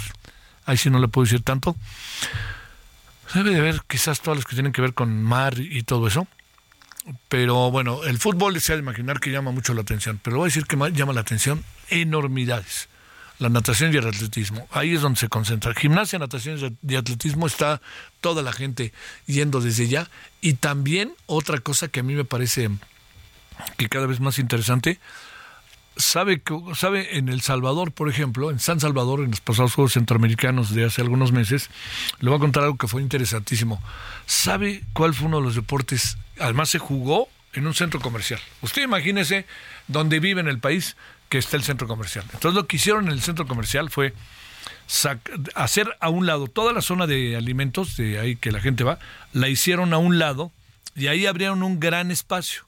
Ahí 0.65 0.77
sí 0.77 0.89
no 0.89 0.99
le 0.99 1.07
puedo 1.07 1.25
decir 1.25 1.41
tanto. 1.43 1.75
Debe 3.33 3.51
de 3.51 3.59
haber 3.59 3.81
quizás 3.87 4.21
todas 4.21 4.39
las 4.39 4.45
que 4.45 4.55
tienen 4.55 4.73
que 4.73 4.81
ver 4.81 4.93
con 4.93 5.23
mar 5.23 5.57
y 5.57 5.83
todo 5.83 6.07
eso. 6.07 6.27
Pero 7.29 7.71
bueno, 7.71 8.03
el 8.03 8.19
fútbol 8.19 8.59
se 8.61 8.73
ha 8.73 8.75
de 8.75 8.81
imaginar 8.81 9.19
que 9.19 9.31
llama 9.31 9.51
mucho 9.51 9.73
la 9.73 9.81
atención. 9.81 10.19
Pero 10.21 10.37
voy 10.37 10.45
a 10.45 10.47
decir 10.47 10.65
que 10.65 10.77
llama 10.91 11.13
la 11.13 11.21
atención 11.21 11.63
enormidades 11.89 12.89
la 13.41 13.49
natación 13.49 13.91
y 13.91 13.97
el 13.97 14.07
atletismo. 14.07 14.67
Ahí 14.71 14.93
es 14.93 15.01
donde 15.01 15.19
se 15.19 15.27
concentra. 15.27 15.73
Gimnasia, 15.73 16.19
natación 16.19 16.77
y 16.87 16.95
atletismo 16.95 17.47
está 17.47 17.81
toda 18.21 18.43
la 18.43 18.53
gente 18.53 18.93
yendo 19.25 19.61
desde 19.61 19.87
ya. 19.87 20.07
Y 20.41 20.53
también 20.53 21.13
otra 21.25 21.57
cosa 21.57 21.87
que 21.87 22.01
a 22.01 22.03
mí 22.03 22.13
me 22.13 22.23
parece 22.23 22.69
que 23.77 23.89
cada 23.89 24.05
vez 24.05 24.19
más 24.19 24.37
interesante, 24.37 24.99
sabe 25.95 26.41
que 26.41 26.57
sabe 26.75 27.17
en 27.17 27.29
El 27.29 27.41
Salvador, 27.41 27.91
por 27.91 28.09
ejemplo, 28.09 28.51
en 28.51 28.59
San 28.59 28.79
Salvador, 28.79 29.21
en 29.21 29.31
los 29.31 29.41
pasados 29.41 29.73
Juegos 29.73 29.93
Centroamericanos 29.93 30.73
de 30.73 30.85
hace 30.85 31.01
algunos 31.01 31.31
meses, 31.31 31.69
le 32.19 32.29
voy 32.29 32.37
a 32.37 32.39
contar 32.39 32.63
algo 32.63 32.77
que 32.77 32.87
fue 32.87 33.01
interesantísimo. 33.01 33.81
¿Sabe 34.25 34.83
cuál 34.93 35.13
fue 35.13 35.27
uno 35.27 35.37
de 35.37 35.43
los 35.43 35.55
deportes? 35.55 36.17
Además 36.39 36.69
se 36.69 36.79
jugó 36.79 37.27
en 37.53 37.67
un 37.67 37.73
centro 37.73 37.99
comercial. 37.99 38.39
Usted 38.61 38.83
imagínese 38.83 39.45
donde 39.87 40.19
vive 40.19 40.41
en 40.41 40.47
el 40.47 40.59
país 40.59 40.95
que 41.29 41.37
está 41.37 41.57
el 41.57 41.63
centro 41.63 41.87
comercial. 41.87 42.25
Entonces 42.33 42.55
lo 42.55 42.67
que 42.67 42.77
hicieron 42.77 43.07
en 43.07 43.13
el 43.13 43.21
centro 43.21 43.47
comercial 43.47 43.89
fue 43.89 44.13
hacer 45.55 45.95
a 45.99 46.09
un 46.09 46.25
lado 46.25 46.47
toda 46.47 46.73
la 46.73 46.81
zona 46.81 47.07
de 47.07 47.37
alimentos, 47.37 47.95
de 47.95 48.19
ahí 48.19 48.35
que 48.35 48.51
la 48.51 48.59
gente 48.59 48.83
va, 48.83 48.99
la 49.31 49.47
hicieron 49.47 49.93
a 49.93 49.97
un 49.97 50.19
lado 50.19 50.51
y 50.95 51.07
ahí 51.07 51.25
abrieron 51.25 51.63
un 51.63 51.79
gran 51.79 52.11
espacio. 52.11 52.63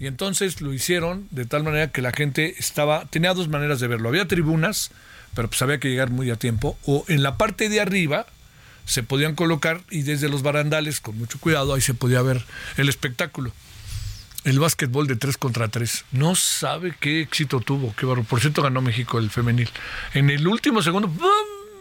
Y 0.00 0.06
entonces 0.06 0.60
lo 0.60 0.72
hicieron 0.72 1.26
de 1.30 1.44
tal 1.44 1.64
manera 1.64 1.90
que 1.90 2.02
la 2.02 2.12
gente 2.12 2.54
estaba, 2.58 3.06
tenía 3.06 3.34
dos 3.34 3.48
maneras 3.48 3.80
de 3.80 3.88
verlo. 3.88 4.08
Había 4.08 4.28
tribunas, 4.28 4.92
pero 5.34 5.48
pues 5.48 5.60
había 5.62 5.78
que 5.80 5.88
llegar 5.88 6.10
muy 6.10 6.30
a 6.30 6.36
tiempo, 6.36 6.78
o 6.84 7.04
en 7.08 7.22
la 7.22 7.36
parte 7.36 7.68
de 7.68 7.80
arriba 7.80 8.26
se 8.84 9.02
podían 9.02 9.34
colocar 9.34 9.82
y 9.90 10.02
desde 10.02 10.28
los 10.28 10.42
barandales, 10.42 11.00
con 11.00 11.18
mucho 11.18 11.38
cuidado, 11.38 11.74
ahí 11.74 11.80
se 11.80 11.94
podía 11.94 12.22
ver 12.22 12.44
el 12.76 12.88
espectáculo. 12.88 13.52
El 14.44 14.60
básquetbol 14.60 15.06
de 15.08 15.16
3 15.16 15.36
contra 15.36 15.68
3. 15.68 16.06
No 16.12 16.34
sabe 16.36 16.94
qué 16.98 17.20
éxito 17.20 17.60
tuvo. 17.60 17.94
Qué 17.96 18.06
barro. 18.06 18.22
Por 18.22 18.40
cierto, 18.40 18.62
ganó 18.62 18.80
México 18.80 19.18
el 19.18 19.30
femenil. 19.30 19.68
En 20.14 20.30
el 20.30 20.46
último 20.46 20.80
segundo, 20.80 21.12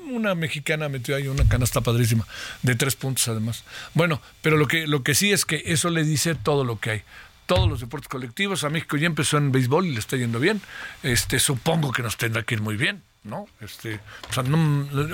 una 0.10 0.36
mexicana 0.36 0.90
metió 0.90 1.16
ahí 1.16 1.28
una 1.28 1.48
canasta 1.48 1.80
padrísima. 1.82 2.28
De 2.64 2.76
tres 2.76 2.96
puntos, 2.96 3.28
además. 3.28 3.64
Bueno, 3.94 4.22
pero 4.42 4.58
lo 4.58 4.68
que, 4.68 4.88
lo 4.88 5.04
que 5.04 5.16
sí 5.16 5.32
es 5.32 5.46
que 5.46 5.64
eso 5.68 5.92
le 5.92 6.04
dice 6.04 6.36
todo 6.36 6.66
lo 6.66 6.80
que 6.80 6.90
hay 6.90 7.04
todos 7.48 7.68
los 7.68 7.80
deportes 7.80 8.08
colectivos. 8.08 8.63
A 8.63 8.70
México 8.70 8.98
ya 8.98 9.08
empezó 9.08 9.38
en 9.38 9.51
béisbol 9.51 9.88
y 9.88 9.94
le 9.94 10.00
está 10.00 10.18
yendo 10.18 10.39
bien. 10.39 10.62
Este, 11.01 11.39
supongo 11.39 11.92
que 11.92 12.04
nos 12.04 12.18
tendrá 12.18 12.44
que 12.44 12.54
ir 12.56 12.62
muy 12.62 12.77
bien, 12.77 13.01
¿no? 13.24 13.48
Este, 13.62 14.00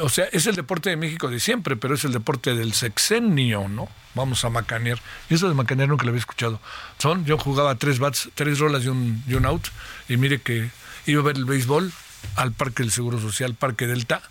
o 0.01 0.09
sea, 0.09 0.25
es 0.25 0.47
el 0.47 0.55
deporte 0.55 0.89
de 0.89 0.97
México 0.97 1.29
de 1.29 1.39
siempre, 1.39 1.77
pero 1.77 1.95
es 1.95 2.03
el 2.03 2.11
deporte 2.11 2.55
del 2.55 2.73
sexenio, 2.73 3.69
¿no? 3.69 3.87
Vamos 4.15 4.43
a 4.43 4.49
macanear. 4.49 4.99
Y 5.29 5.35
eso 5.35 5.47
de 5.47 5.53
macanear 5.53 5.87
nunca 5.87 6.03
lo 6.03 6.09
había 6.09 6.19
escuchado. 6.19 6.59
Son, 6.97 7.23
yo 7.23 7.37
jugaba 7.37 7.75
tres 7.75 7.99
bats, 7.99 8.29
tres 8.35 8.59
rolas 8.59 8.83
y 8.83 8.89
un, 8.89 9.23
y 9.27 9.35
un 9.35 9.45
out, 9.45 9.67
y 10.09 10.17
mire 10.17 10.41
que 10.41 10.69
iba 11.05 11.21
a 11.21 11.25
ver 11.25 11.37
el 11.37 11.45
béisbol 11.45 11.93
al 12.35 12.51
Parque 12.51 12.83
del 12.83 12.91
Seguro 12.91 13.19
Social, 13.19 13.55
Parque 13.55 13.87
Delta, 13.87 14.21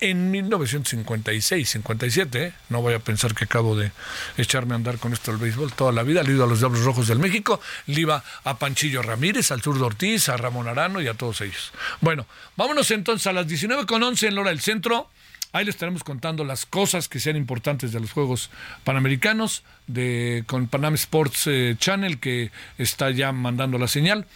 en 0.00 0.30
1956, 0.30 1.68
57, 1.68 2.44
¿eh? 2.44 2.52
no 2.68 2.82
voy 2.82 2.94
a 2.94 2.98
pensar 2.98 3.34
que 3.34 3.44
acabo 3.44 3.76
de 3.76 3.92
echarme 4.36 4.74
a 4.74 4.76
andar 4.76 4.98
con 4.98 5.12
esto 5.12 5.30
del 5.30 5.40
béisbol 5.40 5.72
toda 5.72 5.92
la 5.92 6.02
vida, 6.02 6.22
le 6.22 6.32
iba 6.32 6.44
a 6.44 6.48
los 6.48 6.60
Diablos 6.60 6.84
Rojos 6.84 7.08
del 7.08 7.18
México, 7.18 7.60
le 7.86 8.00
iba 8.02 8.22
a 8.44 8.58
Panchillo 8.58 9.02
Ramírez, 9.02 9.50
al 9.50 9.62
Sur 9.62 9.78
de 9.78 9.84
Ortiz, 9.84 10.28
a 10.28 10.36
Ramón 10.36 10.68
Arano 10.68 11.00
y 11.00 11.08
a 11.08 11.14
todos 11.14 11.40
ellos. 11.40 11.72
Bueno, 12.00 12.26
vámonos 12.56 12.90
entonces 12.90 13.26
a 13.26 13.32
las 13.32 13.46
19.11 13.46 14.28
en 14.28 14.34
la 14.34 14.40
hora 14.42 14.50
del 14.50 14.60
centro. 14.60 15.08
Ahí 15.52 15.64
les 15.64 15.76
estaremos 15.76 16.04
contando 16.04 16.44
las 16.44 16.66
cosas 16.66 17.08
que 17.08 17.20
sean 17.20 17.36
importantes 17.36 17.92
de 17.92 18.00
los 18.00 18.12
Juegos 18.12 18.50
Panamericanos 18.84 19.62
de, 19.86 20.44
con 20.46 20.68
Panam 20.68 20.94
Sports 20.94 21.46
eh, 21.46 21.76
Channel 21.78 22.18
que 22.18 22.50
está 22.76 23.10
ya 23.10 23.32
mandando 23.32 23.78
la 23.78 23.88
señal. 23.88 24.26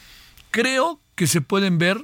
Creo 0.50 0.98
que 1.16 1.26
se 1.26 1.42
pueden 1.42 1.78
ver 1.78 1.98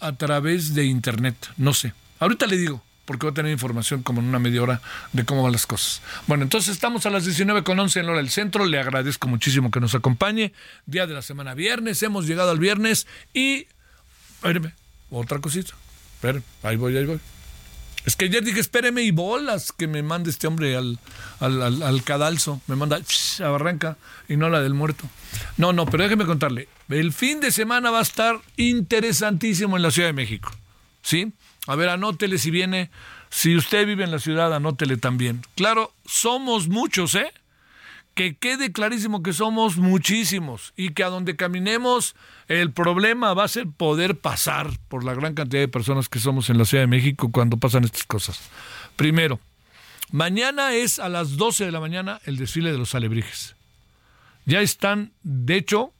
a 0.00 0.12
través 0.12 0.74
de 0.74 0.84
Internet, 0.84 1.36
no 1.56 1.72
sé. 1.72 1.94
Ahorita 2.18 2.46
le 2.46 2.56
digo, 2.56 2.82
porque 3.08 3.24
voy 3.24 3.32
a 3.32 3.34
tener 3.34 3.52
información 3.52 4.02
como 4.02 4.20
en 4.20 4.26
una 4.26 4.38
media 4.38 4.62
hora 4.62 4.82
de 5.14 5.24
cómo 5.24 5.42
van 5.42 5.52
las 5.52 5.66
cosas. 5.66 6.02
Bueno, 6.26 6.42
entonces 6.42 6.72
estamos 6.72 7.06
a 7.06 7.10
las 7.10 7.26
19.11 7.26 8.00
en 8.00 8.06
hora 8.06 8.18
del 8.18 8.28
centro. 8.28 8.66
Le 8.66 8.78
agradezco 8.78 9.28
muchísimo 9.28 9.70
que 9.70 9.80
nos 9.80 9.94
acompañe. 9.94 10.52
Día 10.84 11.06
de 11.06 11.14
la 11.14 11.22
semana 11.22 11.54
viernes. 11.54 12.02
Hemos 12.02 12.26
llegado 12.26 12.50
al 12.50 12.58
viernes 12.58 13.06
y... 13.32 13.66
Espéreme, 14.34 14.74
otra 15.10 15.38
cosita. 15.38 15.72
Espéreme, 16.16 16.44
ahí 16.62 16.76
voy, 16.76 16.98
ahí 16.98 17.06
voy. 17.06 17.18
Es 18.04 18.14
que 18.14 18.26
ayer 18.26 18.44
dije, 18.44 18.60
espéreme 18.60 19.02
y 19.02 19.10
bolas 19.10 19.72
que 19.72 19.86
me 19.86 20.02
mande 20.02 20.30
este 20.30 20.46
hombre 20.46 20.76
al, 20.76 20.98
al, 21.40 21.82
al, 21.82 22.02
cadalso. 22.04 22.60
Me 22.66 22.76
manda 22.76 22.98
a 22.98 23.48
Barranca 23.48 23.96
y 24.28 24.36
no 24.36 24.50
la 24.50 24.60
del 24.60 24.74
muerto. 24.74 25.04
No, 25.56 25.72
no, 25.72 25.86
pero 25.86 26.04
déjeme 26.04 26.26
contarle. 26.26 26.68
El 26.88 27.12
fin 27.12 27.40
de 27.40 27.52
semana 27.52 27.90
va 27.90 28.00
a 28.00 28.02
estar 28.02 28.40
interesantísimo 28.56 29.76
en 29.76 29.82
la 29.82 29.90
Ciudad 29.90 30.08
de 30.08 30.14
México. 30.14 30.52
¿Sí? 31.02 31.32
A 31.68 31.76
ver, 31.76 31.90
anótele 31.90 32.38
si 32.38 32.50
viene. 32.50 32.90
Si 33.28 33.54
usted 33.54 33.86
vive 33.86 34.02
en 34.02 34.10
la 34.10 34.18
ciudad, 34.18 34.54
anótele 34.54 34.96
también. 34.96 35.42
Claro, 35.54 35.92
somos 36.06 36.66
muchos, 36.66 37.14
¿eh? 37.14 37.30
Que 38.14 38.36
quede 38.36 38.72
clarísimo 38.72 39.22
que 39.22 39.34
somos 39.34 39.76
muchísimos 39.76 40.72
y 40.76 40.94
que 40.94 41.04
a 41.04 41.10
donde 41.10 41.36
caminemos 41.36 42.16
el 42.48 42.72
problema 42.72 43.34
va 43.34 43.44
a 43.44 43.48
ser 43.48 43.66
poder 43.68 44.18
pasar 44.18 44.70
por 44.88 45.04
la 45.04 45.12
gran 45.12 45.34
cantidad 45.34 45.60
de 45.60 45.68
personas 45.68 46.08
que 46.08 46.18
somos 46.18 46.48
en 46.48 46.56
la 46.56 46.64
Ciudad 46.64 46.84
de 46.84 46.88
México 46.88 47.30
cuando 47.30 47.58
pasan 47.58 47.84
estas 47.84 48.04
cosas. 48.04 48.40
Primero, 48.96 49.38
mañana 50.10 50.72
es 50.72 50.98
a 50.98 51.10
las 51.10 51.36
12 51.36 51.66
de 51.66 51.72
la 51.72 51.80
mañana 51.80 52.18
el 52.24 52.38
desfile 52.38 52.72
de 52.72 52.78
los 52.78 52.94
alebrijes. 52.94 53.56
Ya 54.46 54.62
están, 54.62 55.12
de 55.22 55.56
hecho, 55.56 55.92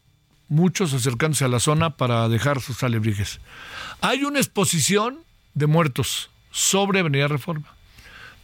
muchos 0.49 0.95
acercándose 0.95 1.45
a 1.45 1.49
la 1.49 1.61
zona 1.61 1.99
para 1.99 2.27
dejar 2.31 2.63
sus 2.63 2.83
alebrijes. 2.83 3.41
Hay 4.01 4.25
una 4.25 4.39
exposición 4.39 5.28
de 5.55 5.67
muertos 5.67 6.31
sobre 6.51 7.01
Avenida 7.01 7.29
Reforma. 7.29 7.75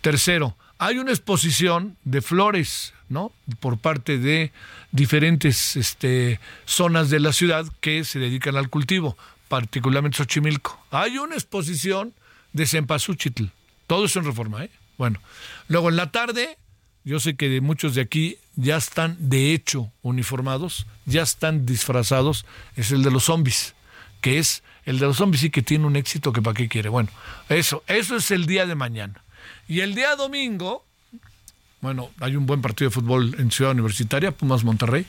Tercero, 0.00 0.56
hay 0.78 0.99
una 0.99 1.11
exposición 1.12 1.96
de 2.04 2.20
flores, 2.20 2.92
¿no? 3.08 3.32
Por 3.61 3.78
parte 3.78 4.18
de 4.18 4.52
diferentes 4.92 5.76
este, 5.76 6.40
zonas 6.66 7.11
de 7.11 7.20
la 7.20 7.32
ciudad 7.32 7.66
que 7.80 8.04
se 8.04 8.18
dedican 8.18 8.56
al 8.56 8.68
cultivo, 8.68 9.16
particularmente 9.49 10.18
Xochimilco. 10.18 10.84
Hay 10.90 11.18
una 11.18 11.34
exposición 11.34 12.12
de 12.52 12.66
Cempasúchitl. 12.66 13.44
Todo 13.87 14.04
eso 14.04 14.18
en 14.18 14.26
reforma, 14.26 14.64
¿eh? 14.64 14.70
Bueno, 14.99 15.20
luego 15.68 15.88
en 15.88 15.96
la 15.96 16.11
tarde, 16.11 16.58
yo 17.04 17.20
sé 17.20 17.37
que 17.37 17.61
muchos 17.61 17.94
de 17.94 18.02
aquí 18.02 18.38
ya 18.56 18.76
están 18.76 19.16
de 19.18 19.52
hecho 19.52 19.92
uniformados, 20.02 20.87
ya 21.04 21.23
están 21.23 21.66
disfrazados, 21.66 22.46
es 22.76 22.92
el 22.92 23.02
de 23.02 23.11
los 23.11 23.25
zombies, 23.25 23.75
que 24.20 24.38
es 24.38 24.62
el 24.86 24.98
de 24.98 25.06
los 25.06 25.16
zombies 25.16 25.40
sí 25.40 25.50
que 25.50 25.62
tiene 25.62 25.86
un 25.86 25.96
éxito 25.96 26.32
que 26.32 26.42
para 26.42 26.54
qué 26.54 26.68
quiere. 26.68 26.88
Bueno, 26.88 27.08
eso, 27.48 27.82
eso 27.86 28.16
es 28.16 28.30
el 28.30 28.46
día 28.46 28.66
de 28.66 28.74
mañana. 28.74 29.22
Y 29.68 29.80
el 29.80 29.94
día 29.94 30.14
domingo, 30.16 30.84
bueno, 31.80 32.10
hay 32.20 32.36
un 32.36 32.46
buen 32.46 32.62
partido 32.62 32.90
de 32.90 32.94
fútbol 32.94 33.36
en 33.38 33.50
Ciudad 33.50 33.72
Universitaria, 33.72 34.32
Pumas 34.32 34.64
Monterrey, 34.64 35.06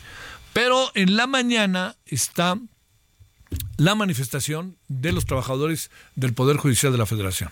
pero 0.54 0.92
en 0.94 1.18
la 1.18 1.28
mañana 1.28 1.96
está 2.06 2.58
la 3.78 3.96
manifestación 3.96 4.78
de 4.88 5.12
los 5.12 5.26
trabajadores 5.26 5.92
del 6.16 6.34
Poder 6.34 6.58
Judicial 6.58 6.92
de 6.92 6.98
la 6.98 7.06
Federación. 7.06 7.50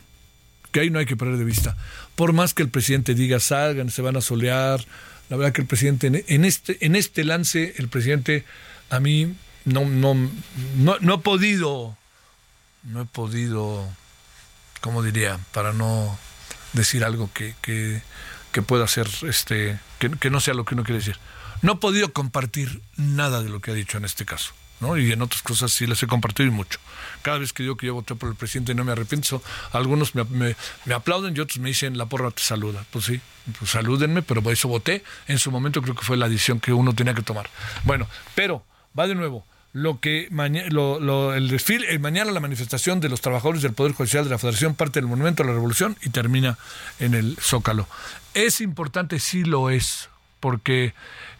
Que 0.71 0.79
ahí 0.79 0.89
no 0.89 0.99
hay 0.99 1.05
que 1.05 1.17
perder 1.17 1.37
de 1.37 1.43
vista. 1.43 1.77
Por 2.15 2.33
más 2.33 2.53
que 2.53 2.63
el 2.63 2.69
presidente 2.69 3.13
diga 3.13 3.39
salgan, 3.39 3.91
se 3.91 4.01
van 4.01 4.17
a 4.17 4.21
solear, 4.21 4.83
la 5.29 5.37
verdad 5.37 5.53
que 5.53 5.61
el 5.61 5.67
presidente 5.67 6.25
en 6.27 6.45
este, 6.45 6.83
en 6.85 6.95
este 6.95 7.23
lance, 7.23 7.73
el 7.77 7.89
presidente 7.89 8.45
a 8.89 8.99
mí 8.99 9.35
no, 9.65 9.85
no, 9.85 10.15
no, 10.77 10.97
no 10.99 11.13
ha 11.13 11.21
podido 11.21 11.97
no 12.83 13.01
he 13.01 13.05
podido, 13.05 13.87
¿cómo 14.81 15.03
diría? 15.03 15.39
Para 15.51 15.73
no 15.73 16.17
decir 16.73 17.03
algo 17.03 17.29
que, 17.33 17.55
que, 17.61 18.01
que 18.51 18.61
pueda 18.61 18.87
ser, 18.87 19.07
este, 19.27 19.79
que, 19.99 20.11
que, 20.11 20.29
no 20.29 20.39
sea 20.39 20.53
lo 20.53 20.65
que 20.65 20.75
uno 20.75 20.83
quiere 20.83 20.99
decir. 20.99 21.17
No 21.61 21.73
he 21.73 21.75
podido 21.77 22.11
compartir 22.11 22.81
nada 22.97 23.41
de 23.41 23.49
lo 23.49 23.61
que 23.61 23.71
ha 23.71 23.73
dicho 23.73 23.97
en 23.97 24.05
este 24.05 24.25
caso. 24.25 24.53
¿no? 24.81 24.97
Y 24.97 25.11
en 25.13 25.21
otras 25.21 25.41
cosas 25.41 25.71
sí 25.71 25.87
las 25.87 26.03
he 26.03 26.07
compartido 26.07 26.49
y 26.49 26.51
mucho. 26.51 26.79
Cada 27.21 27.37
vez 27.37 27.53
que 27.53 27.63
digo 27.63 27.77
que 27.77 27.87
yo 27.87 27.93
voté 27.93 28.15
por 28.15 28.27
el 28.27 28.35
presidente 28.35 28.73
y 28.73 28.75
no 28.75 28.83
me 28.83 28.91
arrepiento, 28.91 29.41
algunos 29.71 30.13
me, 30.13 30.25
me, 30.25 30.55
me, 30.83 30.93
aplauden 30.93 31.35
y 31.37 31.39
otros 31.39 31.59
me 31.59 31.69
dicen 31.69 31.97
la 31.97 32.07
porra 32.07 32.31
te 32.31 32.41
saluda. 32.41 32.85
Pues 32.91 33.05
sí, 33.05 33.21
pues 33.57 33.71
salúdenme, 33.71 34.23
pero 34.23 34.41
por 34.41 34.51
eso 34.51 34.67
voté. 34.67 35.03
En 35.27 35.39
su 35.39 35.51
momento 35.51 35.81
creo 35.81 35.95
que 35.95 36.03
fue 36.03 36.17
la 36.17 36.27
decisión 36.27 36.59
que 36.59 36.73
uno 36.73 36.93
tenía 36.93 37.13
que 37.13 37.21
tomar. 37.21 37.49
Bueno, 37.85 38.07
pero 38.35 38.65
va 38.97 39.07
de 39.07 39.15
nuevo 39.15 39.45
lo 39.73 39.99
que 39.99 40.27
lo, 40.31 41.33
el 41.33 41.49
desfile, 41.49 41.93
eh, 41.93 41.99
mañana 41.99 42.31
la 42.31 42.39
manifestación 42.39 42.99
de 42.99 43.09
los 43.09 43.21
trabajadores 43.21 43.63
del 43.63 43.73
Poder 43.73 43.93
Judicial 43.93 44.23
de 44.23 44.29
la 44.29 44.37
Federación 44.37 44.75
parte 44.75 44.99
del 44.99 45.09
Monumento 45.09 45.41
a 45.41 45.47
la 45.47 45.53
Revolución 45.53 45.97
y 46.03 46.09
termina 46.09 46.57
en 46.99 47.15
el 47.15 47.35
Zócalo. 47.41 47.87
Es 48.35 48.61
importante, 48.61 49.19
sí 49.19 49.43
lo 49.43 49.71
es, 49.71 50.09
porque 50.39 50.93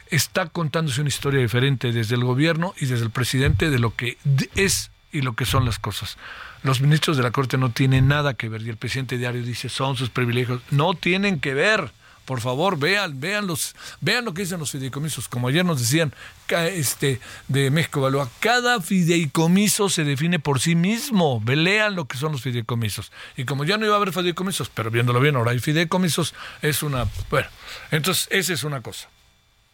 está 0.09 0.47
contándose 0.47 1.01
una 1.01 1.09
historia 1.09 1.41
diferente 1.41 1.91
desde 1.91 2.15
el 2.15 2.23
gobierno 2.23 2.73
y 2.79 2.87
desde 2.87 3.05
el 3.05 3.11
presidente 3.11 3.69
de 3.69 3.79
lo 3.79 3.95
que 3.95 4.17
es 4.55 4.89
y 5.11 5.21
lo 5.21 5.33
que 5.33 5.45
son 5.45 5.63
las 5.63 5.77
cosas. 5.77 6.17
Los 6.63 6.81
ministros 6.81 7.17
de 7.17 7.23
la 7.23 7.31
Corte 7.31 7.57
no 7.57 7.71
tienen 7.71 8.07
nada 8.07 8.33
que 8.33 8.49
ver 8.49 8.63
y 8.63 8.69
el 8.69 8.77
presidente 8.77 9.17
diario 9.17 9.43
dice 9.43 9.69
son 9.69 9.95
sus 9.95 10.09
privilegios. 10.09 10.61
No 10.71 10.95
tienen 10.95 11.39
que 11.39 11.53
ver. 11.53 11.91
Por 12.25 12.39
favor, 12.39 12.79
vean, 12.79 13.19
vean 13.19 13.47
los, 13.47 13.75
vean 13.99 14.25
lo 14.25 14.33
que 14.33 14.43
dicen 14.43 14.59
los 14.59 14.71
fideicomisos. 14.71 15.27
Como 15.27 15.47
ayer 15.47 15.65
nos 15.65 15.79
decían, 15.79 16.13
este, 16.49 17.19
de 17.47 17.69
México 17.69 18.01
Valúa, 18.01 18.29
cada 18.39 18.81
fideicomiso 18.81 19.89
se 19.89 20.03
define 20.03 20.39
por 20.39 20.59
sí 20.59 20.75
mismo. 20.75 21.43
Lean 21.45 21.95
lo 21.95 22.05
que 22.05 22.17
son 22.17 22.31
los 22.31 22.41
fideicomisos. 22.41 23.11
Y 23.35 23.45
como 23.45 23.65
ya 23.65 23.77
no 23.77 23.85
iba 23.85 23.95
a 23.95 23.97
haber 23.97 24.13
fideicomisos, 24.13 24.69
pero 24.69 24.89
viéndolo 24.89 25.19
bien, 25.19 25.35
ahora 25.35 25.51
hay 25.51 25.59
fideicomisos, 25.59 26.33
es 26.61 26.83
una, 26.83 27.07
bueno, 27.29 27.47
entonces 27.91 28.27
esa 28.31 28.53
es 28.53 28.63
una 28.63 28.81
cosa. 28.81 29.09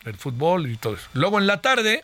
El 0.06 0.16
fútbol 0.16 0.70
y 0.72 0.78
todo 0.78 0.96
eso. 0.96 1.08
Luego 1.14 1.40
en 1.40 1.48
la 1.48 1.62
tarde, 1.62 2.04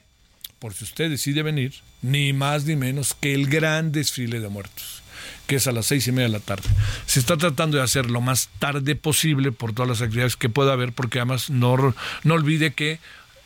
por 0.60 0.74
si 0.74 0.84
usted 0.84 1.10
decide 1.10 1.44
venir, 1.44 1.74
ni 2.02 2.34
más 2.34 2.66
ni 2.66 2.76
menos 2.76 3.14
que 3.14 3.34
el 3.34 3.48
gran 3.48 3.92
desfile 3.92 4.40
de 4.40 4.50
muertos 4.50 5.05
que 5.46 5.56
es 5.56 5.68
a 5.68 5.72
las 5.72 5.86
seis 5.86 6.08
y 6.08 6.12
media 6.12 6.28
de 6.28 6.34
la 6.34 6.40
tarde. 6.40 6.68
Se 7.06 7.20
está 7.20 7.38
tratando 7.38 7.78
de 7.78 7.84
hacer 7.84 8.10
lo 8.10 8.22
más 8.22 8.50
tarde 8.60 8.96
posible 8.96 9.52
por 9.52 9.74
todas 9.74 9.90
las 9.90 10.02
actividades 10.02 10.38
que 10.38 10.50
pueda 10.50 10.74
haber, 10.74 10.94
porque 10.94 11.20
además 11.20 11.50
no, 11.50 11.96
no 12.24 12.34
olvide 12.34 12.74
que 12.74 13.00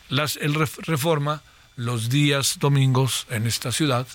las, 0.09 0.37
el 0.37 0.55
Reforma, 0.55 1.41
los 1.75 2.09
días 2.09 2.57
domingos 2.59 3.27
en 3.29 3.47
esta 3.47 3.71
ciudad, 3.71 4.07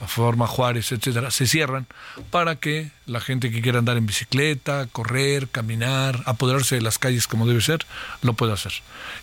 Reforma 0.00 0.46
Juárez, 0.46 0.92
etcétera, 0.92 1.30
se 1.30 1.46
cierran 1.46 1.86
para 2.30 2.56
que 2.56 2.92
la 3.06 3.20
gente 3.20 3.50
que 3.50 3.60
quiera 3.60 3.80
andar 3.80 3.96
en 3.96 4.06
bicicleta, 4.06 4.86
correr, 4.92 5.48
caminar, 5.48 6.22
apoderarse 6.26 6.76
de 6.76 6.82
las 6.82 6.98
calles 6.98 7.26
como 7.26 7.46
debe 7.46 7.60
ser, 7.60 7.84
lo 8.22 8.34
pueda 8.34 8.54
hacer. 8.54 8.72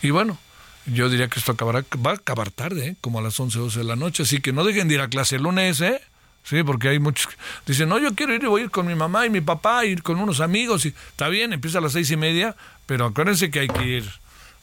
Y 0.01 0.09
bueno, 0.09 0.37
yo 0.85 1.09
diría 1.09 1.29
que 1.29 1.39
esto 1.39 1.53
acabará, 1.53 1.83
va 2.05 2.11
a 2.11 2.15
acabar 2.15 2.51
tarde, 2.51 2.87
¿eh? 2.89 2.95
como 3.01 3.19
a 3.19 3.21
las 3.21 3.39
11, 3.39 3.57
12 3.57 3.79
de 3.79 3.85
la 3.85 3.95
noche, 3.95 4.23
así 4.23 4.39
que 4.39 4.53
no 4.53 4.63
dejen 4.63 4.87
de 4.87 4.95
ir 4.95 5.01
a 5.01 5.07
clase 5.07 5.37
el 5.37 5.43
lunes, 5.43 5.81
¿eh? 5.81 6.01
Sí, 6.45 6.61
porque 6.63 6.89
hay 6.89 6.99
muchos 6.99 7.27
dicen, 7.65 7.89
no, 7.89 7.97
yo 7.97 8.13
quiero 8.13 8.35
ir, 8.35 8.45
voy 8.47 8.61
a 8.61 8.63
ir 8.65 8.71
con 8.71 8.85
mi 8.85 8.93
mamá 8.93 9.25
y 9.25 9.31
mi 9.31 9.41
papá, 9.41 9.83
ir 9.83 10.03
con 10.03 10.19
unos 10.19 10.41
amigos. 10.41 10.85
Y 10.85 10.89
está 10.89 11.27
bien, 11.27 11.53
empieza 11.53 11.79
a 11.79 11.81
las 11.81 11.93
seis 11.93 12.11
y 12.11 12.17
media, 12.17 12.55
pero 12.85 13.05
acuérdense 13.05 13.49
que 13.49 13.61
hay 13.61 13.67
que 13.67 13.83
ir 13.83 14.11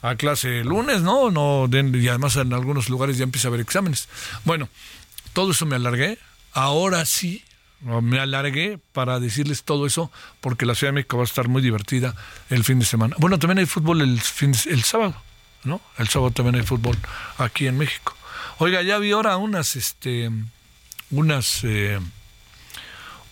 a 0.01 0.15
clase 0.15 0.63
lunes, 0.63 1.01
¿no? 1.01 1.29
no 1.29 1.67
y 1.71 2.07
además 2.07 2.37
en 2.37 2.53
algunos 2.53 2.89
lugares 2.89 3.17
ya 3.17 3.23
empieza 3.23 3.47
a 3.47 3.49
haber 3.49 3.59
exámenes. 3.59 4.07
Bueno, 4.45 4.69
todo 5.33 5.51
eso 5.51 5.65
me 5.65 5.75
alargué. 5.75 6.19
Ahora 6.53 7.05
sí, 7.05 7.43
me 7.81 8.19
alargué 8.19 8.79
para 8.93 9.19
decirles 9.19 9.63
todo 9.63 9.85
eso, 9.85 10.09
porque 10.39 10.65
la 10.65 10.75
Ciudad 10.75 10.93
de 10.93 10.95
México 10.95 11.17
va 11.17 11.23
a 11.23 11.25
estar 11.25 11.49
muy 11.49 11.61
divertida 11.61 12.15
el 12.49 12.63
fin 12.63 12.79
de 12.79 12.85
semana. 12.85 13.15
Bueno, 13.19 13.39
también 13.39 13.57
hay 13.57 13.65
fútbol 13.65 13.99
el, 14.01 14.21
fin 14.21 14.53
el 14.69 14.83
sábado, 14.83 15.15
¿no? 15.65 15.81
El 15.97 16.07
sábado 16.07 16.31
también 16.31 16.55
hay 16.55 16.63
fútbol 16.63 16.97
aquí 17.37 17.67
en 17.67 17.77
México. 17.77 18.15
Oiga, 18.59 18.81
ya 18.83 18.99
vi 18.99 19.11
ahora 19.11 19.35
unas, 19.35 19.75
este 19.75 20.29
unas, 21.13 21.63
eh, 21.63 21.99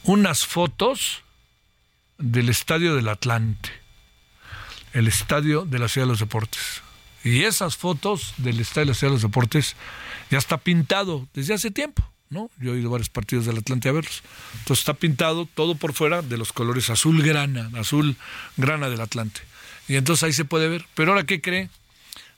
unas 0.04 0.46
fotos 0.46 1.24
del 2.18 2.50
Estadio 2.50 2.96
del 2.96 3.10
Atlante, 3.10 3.70
el 4.94 5.08
Estadio 5.08 5.66
de 5.66 5.80
la 5.80 5.88
Ciudad 5.88 6.06
de 6.06 6.12
los 6.12 6.20
Deportes. 6.20 6.82
Y 7.24 7.44
esas 7.44 7.78
fotos 7.78 8.34
del 8.38 8.60
Estadio 8.60 8.86
de 8.86 8.92
la 8.92 8.94
Ciudad 8.94 9.12
de 9.12 9.16
los 9.16 9.24
Deportes 9.24 9.76
ya 10.30 10.38
está 10.38 10.58
pintado 10.58 11.28
desde 11.34 11.56
hace 11.56 11.72
tiempo. 11.72 12.08
¿no? 12.30 12.50
Yo 12.60 12.74
he 12.74 12.80
ido 12.80 12.90
a 12.90 12.92
varios 12.94 13.10
partidos 13.10 13.46
del 13.46 13.58
Atlante 13.58 13.90
a 13.90 13.92
verlos. 13.92 14.22
Entonces 14.60 14.80
está 14.80 14.94
pintado 14.94 15.48
todo 15.54 15.76
por 15.76 15.94
fuera 15.94 16.22
de 16.22 16.38
los 16.38 16.54
colores 16.54 16.90
azul 16.90 17.22
grana, 17.24 17.70
azul 17.78 18.16
grana 18.58 18.90
del 18.90 19.02
Atlante. 19.02 19.42
Y 19.88 19.96
entonces 19.96 20.24
ahí 20.24 20.34
se 20.34 20.46
puede 20.46 20.70
ver. 20.70 20.86
Pero 20.94 21.12
ahora, 21.12 21.26
¿qué 21.26 21.42
cree? 21.42 21.70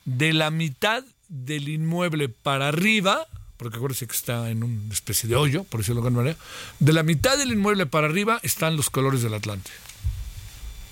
De 0.05 0.33
la 0.33 0.51
mitad 0.51 1.03
del 1.27 1.69
inmueble 1.69 2.29
para 2.29 2.69
arriba 2.69 3.27
porque 3.57 3.77
acuérdense 3.77 4.07
que 4.07 4.15
está 4.15 4.49
en 4.49 4.63
una 4.63 4.93
especie 4.93 5.29
de 5.29 5.35
hoyo, 5.35 5.63
por 5.63 5.79
decirlo 5.79 6.01
de 6.01 6.07
alguna 6.07 6.23
manera, 6.23 6.39
de 6.79 6.93
la 6.93 7.03
mitad 7.03 7.37
del 7.37 7.51
inmueble 7.51 7.85
para 7.85 8.07
arriba 8.07 8.39
están 8.43 8.75
los 8.75 8.89
colores 8.89 9.21
del 9.21 9.33
Atlante. 9.33 9.71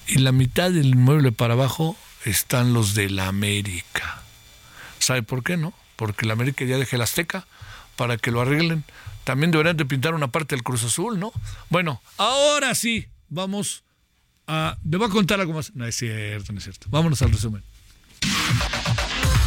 Y 0.08 0.20
la 0.20 0.32
mitad 0.32 0.72
del 0.72 0.88
inmueble 0.88 1.32
para 1.32 1.54
abajo 1.54 1.98
están 2.26 2.74
los 2.74 2.94
de 2.94 3.10
la 3.10 3.28
América. 3.28 4.22
¿Sabe 5.00 5.24
por 5.24 5.44
qué 5.44 5.58
no? 5.58 5.74
Porque 5.96 6.26
la 6.26 6.34
América 6.34 6.66
ya 6.66 6.78
deje 6.78 6.96
el 6.96 7.02
Azteca 7.02 7.48
para 7.96 8.18
que 8.18 8.32
lo 8.32 8.42
arreglen. 8.42 8.84
También 9.24 9.52
deberían 9.52 9.78
de 9.78 9.86
pintar 9.86 10.14
una 10.14 10.30
parte 10.30 10.56
del 10.56 10.64
Cruz 10.64 10.84
Azul, 10.84 11.20
¿no? 11.20 11.32
Bueno, 11.70 12.02
ahora 12.18 12.76
sí, 12.76 13.08
vamos 13.30 13.84
a... 14.48 14.78
¿Me 14.84 14.98
voy 14.98 15.08
a 15.08 15.12
contar 15.12 15.40
algo 15.40 15.54
más? 15.54 15.76
No 15.76 15.86
es 15.86 15.96
cierto, 15.96 16.52
no 16.54 16.60
es 16.60 16.64
cierto. 16.64 16.88
Vámonos 16.90 17.22
al 17.22 17.32
resumen. 17.32 17.64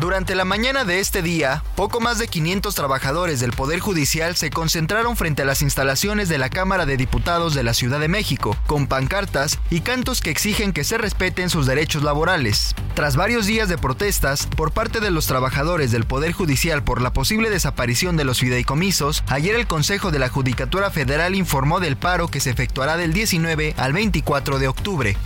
Durante 0.00 0.34
la 0.34 0.46
mañana 0.46 0.84
de 0.84 0.98
este 0.98 1.20
día, 1.20 1.62
poco 1.76 2.00
más 2.00 2.18
de 2.18 2.26
500 2.26 2.74
trabajadores 2.74 3.38
del 3.38 3.52
Poder 3.52 3.80
Judicial 3.80 4.34
se 4.34 4.48
concentraron 4.48 5.14
frente 5.14 5.42
a 5.42 5.44
las 5.44 5.60
instalaciones 5.60 6.30
de 6.30 6.38
la 6.38 6.48
Cámara 6.48 6.86
de 6.86 6.96
Diputados 6.96 7.52
de 7.52 7.62
la 7.62 7.74
Ciudad 7.74 8.00
de 8.00 8.08
México, 8.08 8.56
con 8.66 8.86
pancartas 8.86 9.58
y 9.68 9.82
cantos 9.82 10.22
que 10.22 10.30
exigen 10.30 10.72
que 10.72 10.84
se 10.84 10.96
respeten 10.96 11.50
sus 11.50 11.66
derechos 11.66 12.02
laborales. 12.02 12.74
Tras 12.94 13.14
varios 13.14 13.44
días 13.44 13.68
de 13.68 13.76
protestas 13.76 14.46
por 14.46 14.72
parte 14.72 15.00
de 15.00 15.10
los 15.10 15.26
trabajadores 15.26 15.90
del 15.90 16.06
Poder 16.06 16.32
Judicial 16.32 16.82
por 16.82 17.02
la 17.02 17.12
posible 17.12 17.50
desaparición 17.50 18.16
de 18.16 18.24
los 18.24 18.38
fideicomisos, 18.38 19.22
ayer 19.26 19.54
el 19.54 19.66
Consejo 19.66 20.10
de 20.10 20.18
la 20.18 20.30
Judicatura 20.30 20.90
Federal 20.90 21.34
informó 21.34 21.78
del 21.78 21.98
paro 21.98 22.28
que 22.28 22.40
se 22.40 22.48
efectuará 22.48 22.96
del 22.96 23.12
19 23.12 23.74
al 23.76 23.92
24 23.92 24.58
de 24.58 24.68
octubre. 24.68 25.16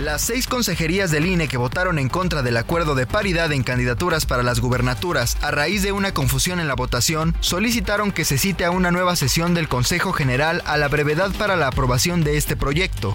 Las 0.00 0.22
seis 0.22 0.46
consejerías 0.46 1.10
del 1.10 1.26
INE 1.26 1.46
que 1.46 1.58
votaron 1.58 1.98
en 1.98 2.08
contra 2.08 2.42
del 2.42 2.56
acuerdo 2.56 2.94
de 2.94 3.06
paridad 3.06 3.52
en 3.52 3.62
candidaturas 3.62 4.24
para 4.24 4.42
las 4.42 4.58
gubernaturas 4.58 5.36
a 5.42 5.50
raíz 5.50 5.82
de 5.82 5.92
una 5.92 6.14
confusión 6.14 6.58
en 6.58 6.68
la 6.68 6.74
votación 6.74 7.36
solicitaron 7.40 8.10
que 8.10 8.24
se 8.24 8.38
cite 8.38 8.64
a 8.64 8.70
una 8.70 8.90
nueva 8.92 9.14
sesión 9.14 9.52
del 9.52 9.68
Consejo 9.68 10.14
General 10.14 10.62
a 10.64 10.78
la 10.78 10.88
brevedad 10.88 11.32
para 11.32 11.54
la 11.54 11.66
aprobación 11.66 12.24
de 12.24 12.38
este 12.38 12.56
proyecto. 12.56 13.14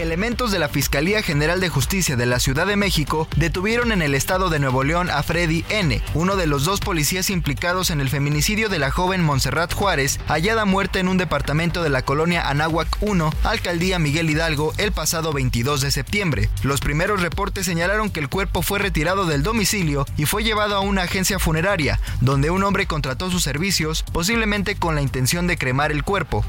Elementos 0.00 0.50
de 0.50 0.58
la 0.58 0.68
Fiscalía 0.68 1.22
General 1.22 1.60
de 1.60 1.68
Justicia 1.68 2.16
de 2.16 2.24
la 2.24 2.40
Ciudad 2.40 2.66
de 2.66 2.76
México 2.76 3.28
detuvieron 3.36 3.92
en 3.92 4.00
el 4.00 4.14
estado 4.14 4.48
de 4.48 4.58
Nuevo 4.58 4.82
León 4.82 5.10
a 5.10 5.22
Freddy 5.22 5.64
N., 5.68 6.00
uno 6.14 6.36
de 6.36 6.46
los 6.46 6.64
dos 6.64 6.80
policías 6.80 7.28
implicados 7.28 7.90
en 7.90 8.00
el 8.00 8.08
feminicidio 8.08 8.70
de 8.70 8.78
la 8.78 8.90
joven 8.90 9.22
Montserrat 9.22 9.74
Juárez, 9.74 10.18
hallada 10.26 10.64
muerta 10.64 11.00
en 11.00 11.08
un 11.08 11.18
departamento 11.18 11.82
de 11.82 11.90
la 11.90 12.02
colonia 12.02 12.48
Anáhuac 12.48 12.88
1, 13.00 13.30
alcaldía 13.44 13.98
Miguel 13.98 14.30
Hidalgo, 14.30 14.72
el 14.78 14.92
pasado 14.92 15.32
22 15.34 15.82
de 15.82 15.90
septiembre. 15.90 16.48
Los 16.62 16.80
primeros 16.80 17.20
reportes 17.20 17.66
señalaron 17.66 18.08
que 18.10 18.20
el 18.20 18.28
cuerpo 18.28 18.62
fue 18.62 18.78
retirado 18.78 19.26
del 19.26 19.42
domicilio 19.42 20.06
y 20.16 20.24
fue 20.24 20.44
llevado 20.44 20.76
a 20.76 20.80
una 20.80 21.02
agencia 21.02 21.38
funeraria, 21.38 22.00
donde 22.22 22.50
un 22.50 22.64
hombre 22.64 22.86
contrató 22.86 23.30
sus 23.30 23.42
servicios, 23.42 24.04
posiblemente 24.12 24.76
con 24.76 24.94
la 24.94 25.02
intención 25.02 25.46
de 25.46 25.58
cremar 25.58 25.92
el 25.92 26.04
cuerpo. 26.04 26.44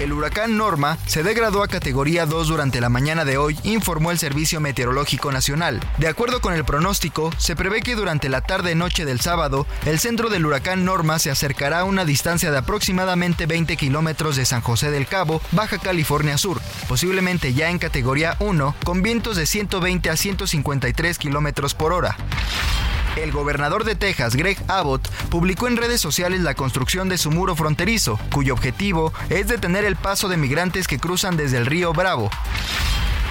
El 0.00 0.14
huracán 0.14 0.56
Norma 0.56 0.96
se 1.04 1.22
degradó 1.22 1.62
a 1.62 1.68
categoría 1.68 2.24
2 2.24 2.48
durante 2.48 2.80
la 2.80 2.88
mañana 2.88 3.26
de 3.26 3.36
hoy, 3.36 3.58
informó 3.64 4.10
el 4.10 4.18
Servicio 4.18 4.58
Meteorológico 4.58 5.30
Nacional. 5.30 5.78
De 5.98 6.08
acuerdo 6.08 6.40
con 6.40 6.54
el 6.54 6.64
pronóstico, 6.64 7.30
se 7.36 7.54
prevé 7.54 7.82
que 7.82 7.96
durante 7.96 8.30
la 8.30 8.40
tarde-noche 8.40 9.04
del 9.04 9.20
sábado, 9.20 9.66
el 9.84 9.98
centro 9.98 10.30
del 10.30 10.46
huracán 10.46 10.86
Norma 10.86 11.18
se 11.18 11.30
acercará 11.30 11.80
a 11.80 11.84
una 11.84 12.06
distancia 12.06 12.50
de 12.50 12.56
aproximadamente 12.56 13.44
20 13.44 13.76
kilómetros 13.76 14.36
de 14.36 14.46
San 14.46 14.62
José 14.62 14.90
del 14.90 15.06
Cabo, 15.06 15.42
Baja 15.52 15.76
California 15.76 16.38
Sur, 16.38 16.62
posiblemente 16.88 17.52
ya 17.52 17.68
en 17.68 17.78
categoría 17.78 18.36
1, 18.38 18.74
con 18.82 19.02
vientos 19.02 19.36
de 19.36 19.44
120 19.44 20.08
a 20.08 20.16
153 20.16 21.18
kilómetros 21.18 21.74
por 21.74 21.92
hora. 21.92 22.16
El 23.20 23.32
gobernador 23.32 23.84
de 23.84 23.96
Texas, 23.96 24.34
Greg 24.34 24.56
Abbott, 24.66 25.06
publicó 25.28 25.68
en 25.68 25.76
redes 25.76 26.00
sociales 26.00 26.40
la 26.40 26.54
construcción 26.54 27.10
de 27.10 27.18
su 27.18 27.30
muro 27.30 27.54
fronterizo, 27.54 28.18
cuyo 28.32 28.54
objetivo 28.54 29.12
es 29.28 29.46
detener 29.46 29.84
el 29.84 29.96
paso 29.96 30.28
de 30.28 30.38
migrantes 30.38 30.88
que 30.88 30.98
cruzan 30.98 31.36
desde 31.36 31.58
el 31.58 31.66
río 31.66 31.92
Bravo. 31.92 32.30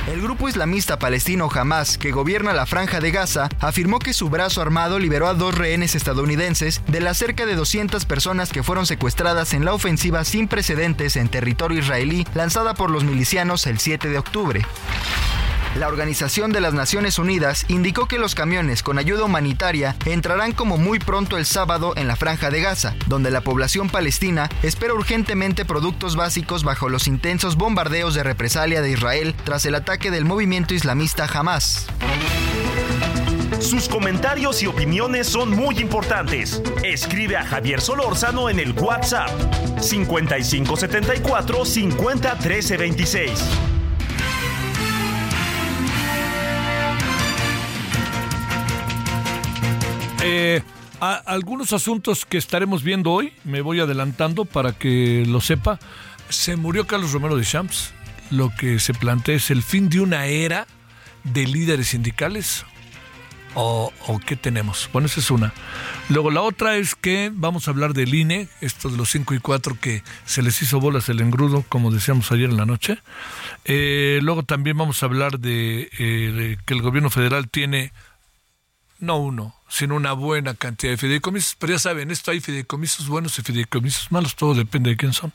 El 0.07 0.21
grupo 0.21 0.47
islamista 0.47 0.99
palestino 0.99 1.49
Hamas, 1.51 1.97
que 1.97 2.11
gobierna 2.11 2.53
la 2.53 2.67
franja 2.67 2.99
de 2.99 3.09
Gaza, 3.09 3.49
afirmó 3.59 3.97
que 3.97 4.13
su 4.13 4.29
brazo 4.29 4.61
armado 4.61 4.99
liberó 4.99 5.27
a 5.27 5.33
dos 5.33 5.55
rehenes 5.55 5.95
estadounidenses 5.95 6.81
de 6.87 6.99
las 6.99 7.17
cerca 7.17 7.47
de 7.47 7.55
200 7.55 8.05
personas 8.05 8.51
que 8.51 8.63
fueron 8.63 8.85
secuestradas 8.85 9.53
en 9.53 9.65
la 9.65 9.73
ofensiva 9.73 10.23
sin 10.23 10.47
precedentes 10.47 11.15
en 11.15 11.29
territorio 11.29 11.79
israelí 11.79 12.27
lanzada 12.35 12.75
por 12.75 12.91
los 12.91 13.03
milicianos 13.03 13.65
el 13.65 13.79
7 13.79 14.07
de 14.07 14.17
octubre. 14.19 14.61
La 15.75 15.87
Organización 15.87 16.51
de 16.51 16.61
las 16.61 16.73
Naciones 16.73 17.19
Unidas 17.19 17.65
indicó 17.67 18.07
que 18.07 18.17
los 18.17 18.33
camiones 18.33 18.81
con 18.81 18.97
ayuda 18.97 19.23
humanitaria 19.23 19.95
entrarán 20.05 20.51
como 20.51 20.77
muy 20.77 20.99
pronto 20.99 21.37
el 21.37 21.45
sábado 21.45 21.93
en 21.95 22.07
la 22.07 22.15
franja 22.15 22.49
de 22.49 22.61
Gaza, 22.61 22.95
donde 23.05 23.31
la 23.31 23.41
población 23.41 23.89
palestina 23.89 24.49
espera 24.63 24.93
urgentemente 24.93 25.65
productos 25.65 26.15
básicos 26.15 26.63
bajo 26.63 26.89
los 26.89 27.07
intensos 27.07 27.55
bombardeos 27.55 28.15
de 28.15 28.23
represalia 28.23 28.81
de 28.81 28.91
Israel 28.91 29.35
tras 29.43 29.65
el 29.65 29.75
ataque 29.75 30.11
del 30.11 30.25
movimiento 30.25 30.73
islamista 30.73 31.27
Hamas. 31.31 31.85
Sus 33.59 33.87
comentarios 33.87 34.63
y 34.63 34.67
opiniones 34.67 35.27
son 35.27 35.51
muy 35.51 35.77
importantes. 35.79 36.63
Escribe 36.83 37.37
a 37.37 37.45
Javier 37.45 37.81
Solórzano 37.81 38.49
en 38.49 38.59
el 38.59 38.71
WhatsApp 38.71 39.29
5574 39.79 41.65
501326. 41.65 43.78
Eh, 50.21 50.61
algunos 50.99 51.71
asuntos 51.71 52.25
que 52.25 52.37
estaremos 52.37 52.83
viendo 52.83 53.11
hoy, 53.11 53.33
me 53.45 53.61
voy 53.61 53.79
adelantando 53.79 54.45
para 54.45 54.73
que 54.73 55.23
lo 55.27 55.39
sepa. 55.39 55.79
Se 56.29 56.55
murió 56.55 56.87
Carlos 56.87 57.13
Romero 57.13 57.37
de 57.37 57.45
Champs. 57.45 57.93
Lo 58.31 58.53
que 58.55 58.79
se 58.79 58.93
plantea 58.93 59.35
es 59.35 59.49
el 59.49 59.63
fin 59.63 59.89
de 59.89 60.01
una 60.01 60.25
era 60.25 60.67
de 61.23 61.47
líderes 61.47 61.87
sindicales. 61.87 62.65
¿O, 63.55 63.91
qué 64.25 64.35
tenemos? 64.35 64.89
Bueno, 64.93 65.07
esa 65.07 65.19
es 65.19 65.31
una. 65.31 65.53
Luego 66.09 66.31
la 66.31 66.41
otra 66.41 66.77
es 66.77 66.95
que 66.95 67.31
vamos 67.33 67.67
a 67.67 67.71
hablar 67.71 67.93
del 67.93 68.13
INE, 68.13 68.47
esto 68.61 68.89
de 68.89 68.97
los 68.97 69.09
5 69.09 69.33
y 69.33 69.39
4 69.39 69.77
que 69.81 70.03
se 70.25 70.41
les 70.43 70.61
hizo 70.61 70.79
bolas 70.79 71.09
el 71.09 71.19
engrudo, 71.19 71.65
como 71.67 71.91
decíamos 71.91 72.31
ayer 72.31 72.49
en 72.49 72.57
la 72.57 72.65
noche. 72.65 72.99
Eh, 73.65 74.19
luego 74.21 74.43
también 74.43 74.77
vamos 74.77 75.01
a 75.01 75.07
hablar 75.07 75.39
eh, 75.43 75.89
de 75.99 76.57
que 76.65 76.73
el 76.73 76.81
gobierno 76.81 77.09
federal 77.09 77.49
tiene, 77.49 77.91
no 78.99 79.17
uno, 79.17 79.55
sino 79.69 79.95
una 79.95 80.13
buena 80.13 80.53
cantidad 80.55 80.91
de 80.91 80.97
fideicomisos. 80.97 81.55
Pero 81.57 81.73
ya 81.73 81.79
saben, 81.79 82.11
esto 82.11 82.31
hay 82.31 82.41
fideicomisos 82.41 83.07
buenos 83.07 83.37
y 83.39 83.43
fideicomisos 83.43 84.11
malos, 84.11 84.35
todo 84.35 84.53
depende 84.53 84.91
de 84.91 84.97
quién 84.97 85.13
son. 85.13 85.31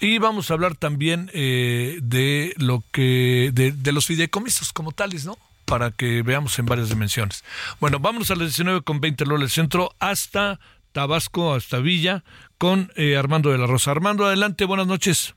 Y 0.00 0.18
vamos 0.18 0.50
a 0.50 0.54
hablar 0.54 0.76
también 0.76 1.30
eh, 1.32 1.98
de 2.02 2.54
lo 2.58 2.84
que, 2.92 3.50
de, 3.52 3.72
de, 3.72 3.92
los 3.92 4.06
fideicomisos 4.06 4.72
como 4.72 4.92
tales, 4.92 5.24
¿no? 5.24 5.38
Para 5.64 5.90
que 5.90 6.22
veamos 6.22 6.58
en 6.58 6.66
varias 6.66 6.90
dimensiones. 6.90 7.42
Bueno, 7.80 7.98
vamos 7.98 8.30
a 8.30 8.36
las 8.36 8.48
19 8.48 8.82
con 8.82 9.00
20 9.00 9.26
Lola 9.26 9.48
Centro 9.48 9.94
hasta 9.98 10.60
Tabasco, 10.92 11.54
hasta 11.54 11.78
Villa, 11.78 12.24
con 12.58 12.92
eh, 12.96 13.16
Armando 13.16 13.50
de 13.50 13.58
la 13.58 13.66
Rosa. 13.66 13.90
Armando, 13.90 14.26
adelante, 14.26 14.64
buenas 14.64 14.86
noches. 14.86 15.34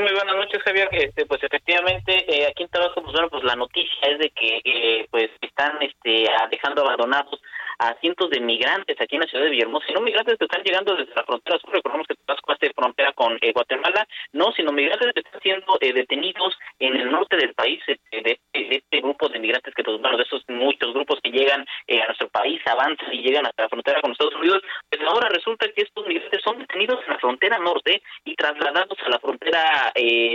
Muy 0.00 0.12
buenas 0.12 0.36
noches, 0.36 0.62
Javier. 0.62 0.88
Este, 0.90 1.26
pues 1.26 1.42
efectivamente, 1.42 2.24
eh, 2.28 2.46
aquí 2.46 2.62
en 2.62 2.68
Tabasco, 2.70 3.02
pues 3.02 3.16
pues 3.30 3.44
la 3.44 3.56
noticia 3.56 4.08
es 4.08 4.18
de 4.18 4.30
que 4.30 4.60
eh, 4.64 5.06
pues 5.10 5.30
están 5.40 5.80
este, 5.82 6.26
dejando 6.50 6.82
abandonados 6.82 7.40
a 7.78 7.94
cientos 8.00 8.30
de 8.30 8.40
migrantes 8.40 9.00
aquí 9.00 9.16
en 9.16 9.22
la 9.22 9.26
ciudad 9.26 9.44
de 9.44 9.50
Villahermosa, 9.50 9.86
no 9.92 10.00
migrantes 10.00 10.38
que 10.38 10.44
están 10.44 10.62
llegando 10.62 10.94
desde 10.94 11.14
la 11.14 11.24
frontera 11.24 11.58
sur, 11.58 11.72
recordemos 11.72 12.06
que 12.06 12.14
Tabasco 12.14 12.52
hace 12.52 12.72
frontera 12.72 13.12
con 13.12 13.38
eh, 13.40 13.52
Guatemala, 13.52 14.06
no, 14.32 14.52
sino 14.52 14.72
migrantes 14.72 15.12
que 15.12 15.20
están 15.20 15.40
siendo 15.40 15.78
eh, 15.80 15.92
detenidos 15.92 16.56
en 16.78 16.96
el 16.96 17.10
norte 17.10 17.36
del 17.36 17.54
país, 17.54 17.82
eh, 17.88 17.98
de, 18.10 18.40
este 18.52 19.00
grupo 19.00 19.28
de 19.28 19.38
migrantes 19.38 19.74
que, 19.74 19.84
pues 19.84 20.00
bueno, 20.00 20.16
de 20.16 20.24
esos 20.24 20.42
muchos 20.48 20.92
grupos 20.92 21.20
que 21.22 21.30
llegan 21.30 21.60
a 21.62 22.06
nuestro 22.06 22.28
país, 22.28 22.60
avanzan 22.66 23.12
y 23.12 23.22
llegan 23.22 23.46
hasta 23.46 23.64
la 23.64 23.68
frontera 23.68 24.00
con 24.00 24.12
Estados 24.12 24.34
Unidos, 24.34 24.62
pues 24.90 25.02
ahora 25.06 25.28
resulta 25.28 25.66
que 25.68 25.82
estos 25.82 26.06
migrantes 26.06 26.40
son 26.42 26.58
detenidos 26.58 27.00
en 27.06 27.12
la 27.12 27.18
frontera 27.18 27.58
norte 27.58 28.02
y 28.24 28.34
trasladados 28.34 28.98
a 29.04 29.10
la 29.10 29.18
frontera 29.18 29.92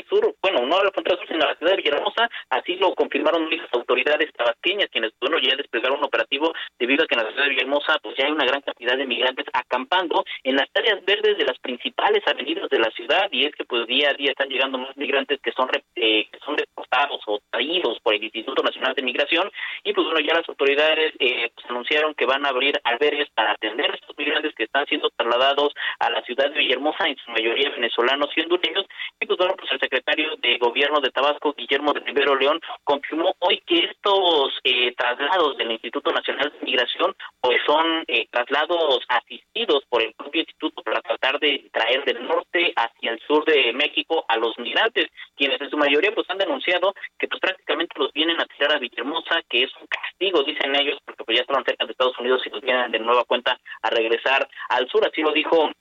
sur, 0.10 0.36
bueno, 0.41 0.65
no 0.65 0.80
a 0.80 0.84
la 0.84 0.91
frontera 0.91 1.17
sur, 1.17 1.27
sino 1.27 1.43
a 1.43 1.49
la 1.49 1.56
ciudad 1.56 1.71
de 1.71 1.82
Villahermosa, 1.82 2.30
así 2.49 2.75
lo 2.75 2.93
confirmaron 2.95 3.49
las 3.49 3.73
autoridades 3.73 4.32
tabasqueñas, 4.34 4.89
quienes, 4.91 5.12
bueno, 5.19 5.38
ya 5.39 5.56
desplegaron 5.56 5.99
un 5.99 6.06
operativo 6.06 6.54
debido 6.80 7.04
a 7.04 7.08
que 7.08 7.15
en 7.15 7.23
la 7.23 7.30
ciudad 7.31 7.45
de 7.45 7.49
Villahermosa, 7.49 7.99
pues 8.01 8.15
ya 8.17 8.25
hay 8.25 8.31
una 8.31 8.45
gran 8.45 8.61
cantidad 8.61 8.97
de 8.97 9.05
migrantes 9.05 9.45
acampando 9.53 10.23
en 10.43 10.55
las 10.55 10.69
áreas 10.75 11.03
verdes 11.05 11.37
de 11.37 11.45
las 11.45 11.57
principales 11.59 12.23
avenidas 12.27 12.69
de 12.69 12.79
la 12.79 12.91
ciudad 12.91 13.27
y 13.31 13.45
es 13.45 13.55
que 13.55 13.65
pues 13.65 13.87
día 13.87 14.09
a 14.09 14.13
día 14.13 14.31
están 14.31 14.49
llegando 14.49 14.77
más 14.77 14.95
migrantes 14.97 15.39
que 15.41 15.51
son 15.51 15.69
eh, 15.95 16.27
que 16.31 16.39
son 16.39 16.55
deportados 16.55 17.21
o 17.27 17.39
traídos 17.49 17.99
por 18.01 18.13
el 18.13 18.23
Instituto 18.23 18.63
Nacional 18.63 18.93
de 18.95 19.03
Migración 19.03 19.51
y 19.83 19.93
pues 19.93 20.05
bueno 20.05 20.19
ya 20.19 20.35
las 20.35 20.47
autoridades 20.49 21.13
eh, 21.19 21.51
pues, 21.53 21.65
anunciaron 21.69 22.13
que 22.13 22.25
van 22.25 22.45
a 22.45 22.49
abrir 22.49 22.79
albergues 22.83 23.29
para 23.31 23.51
atender 23.51 23.91
a 23.91 23.95
estos 23.95 24.17
migrantes 24.17 24.53
que 24.55 24.63
están 24.63 24.85
siendo 24.87 25.09
trasladados 25.15 25.73
a 25.99 26.09
la 26.09 26.21
ciudad 26.23 26.49
de 26.51 26.59
Villahermosa 26.59 27.07
en 27.07 27.17
su 27.17 27.31
mayoría 27.31 27.69
venezolanos 27.69 28.29
y 28.35 28.41
hondureños 28.41 28.85
y 29.19 29.25
pues 29.25 29.37
bueno 29.37 29.55
pues 29.57 29.71
el 29.71 29.79
secretario 29.79 30.35
de 30.37 30.57
gobierno 30.57 30.99
de 30.99 31.11
Tabasco 31.11 31.53
Guillermo 31.53 31.93
de 31.93 32.01
Rivero 32.01 32.35
León 32.35 32.59
confirmó 32.83 33.35
hoy 33.39 33.61
que 33.65 33.85
estos 33.85 34.59
eh, 34.63 34.93
traslados 34.95 35.57
del 35.57 35.71
Instituto 35.71 36.11
Nacional 36.11 36.51
de 36.51 36.65
Migración 36.65 37.15
pues 37.39 37.57
son 37.65 38.03
eh, 38.07 38.27
traslados 38.29 39.03
asistidos 39.07 39.84
por 39.89 40.03
el 40.03 40.13
propio 40.13 40.41
instituto 40.41 40.84
para 40.84 41.01
tratar 41.01 41.39
de 41.39 41.69
traer 41.71 42.05
del 42.05 42.27
norte 42.27 42.73
hacia 42.75 43.12
el 43.12 43.19
sur 43.27 43.43
de 43.45 43.73
México 43.73 44.25
a 44.27 44.38
los 44.38 44.57
migrantes, 44.60 45.07
quienes 45.36 45.60
en 45.60 45.69
su 45.69 45.77
mayoría 45.77 46.13
pues 46.13 46.29
han 46.29 46.38
denunciado 46.38 46.93
que 47.17 47.27
pues 47.27 47.39
prácticamente 47.39 47.97
los 47.97 48.13
vienen 48.13 48.39
a 48.39 48.45
tirar 48.45 48.75
a 48.75 48.79
Villahermosa, 48.79 49.41
que 49.49 49.63
es 49.63 49.71
un 49.79 49.88
castigo, 49.88 50.43
dicen 50.43 50.75
ellos, 50.75 50.99
porque 51.05 51.23
pues 51.23 51.38
ya 51.38 51.41
estaban 51.41 51.65
cerca 51.65 51.86
de 51.86 51.91
Estados 51.91 52.17
Unidos 52.19 52.41
y 52.45 52.49
los 52.49 52.62
vienen 52.62 52.91
de 52.91 52.99
nueva 52.99 53.23
cuenta 53.25 53.60
a 53.81 53.89
regresar 53.89 54.47
al 54.69 54.88
sur, 54.89 55.05
así 55.07 55.21
lo 55.21 55.31
dijo 55.31 55.71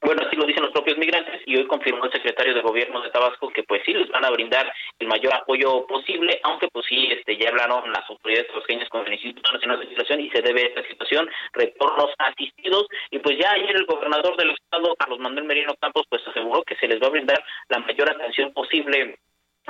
bueno, 0.00 0.22
así 0.24 0.36
lo 0.36 0.46
dicen 0.46 0.62
los 0.62 0.72
propios 0.72 0.96
migrantes 0.96 1.42
y 1.44 1.56
hoy 1.56 1.66
confirmó 1.66 2.04
el 2.04 2.12
secretario 2.12 2.54
de 2.54 2.60
Gobierno 2.60 3.00
de 3.02 3.10
Tabasco 3.10 3.48
que 3.50 3.64
pues 3.64 3.82
sí 3.84 3.92
les 3.92 4.08
van 4.10 4.24
a 4.24 4.30
brindar 4.30 4.72
el 4.98 5.08
mayor 5.08 5.34
apoyo 5.34 5.86
posible, 5.86 6.40
aunque 6.44 6.68
pues 6.68 6.86
sí 6.88 7.08
este 7.10 7.36
ya 7.36 7.48
hablaron 7.48 7.90
las 7.90 8.08
autoridades 8.08 8.48
tabasqueñas 8.48 8.88
con 8.88 9.06
el 9.06 9.12
Instituto 9.12 9.52
Nacional 9.52 9.80
de 9.80 9.86
Migración 9.86 10.20
y 10.20 10.30
se 10.30 10.42
debe 10.42 10.62
a 10.62 10.66
esta 10.68 10.82
situación 10.88 11.28
retornos 11.52 12.10
asistidos 12.18 12.86
y 13.10 13.18
pues 13.18 13.38
ya 13.38 13.50
ayer 13.50 13.76
el 13.76 13.86
gobernador 13.86 14.36
del 14.36 14.50
estado 14.50 14.94
Carlos 14.96 15.18
Manuel 15.18 15.44
Merino 15.44 15.74
Campos 15.80 16.04
pues 16.08 16.22
aseguró 16.26 16.62
que 16.62 16.76
se 16.76 16.86
les 16.86 17.02
va 17.02 17.08
a 17.08 17.10
brindar 17.10 17.44
la 17.68 17.80
mayor 17.80 18.10
atención 18.10 18.52
posible 18.52 19.18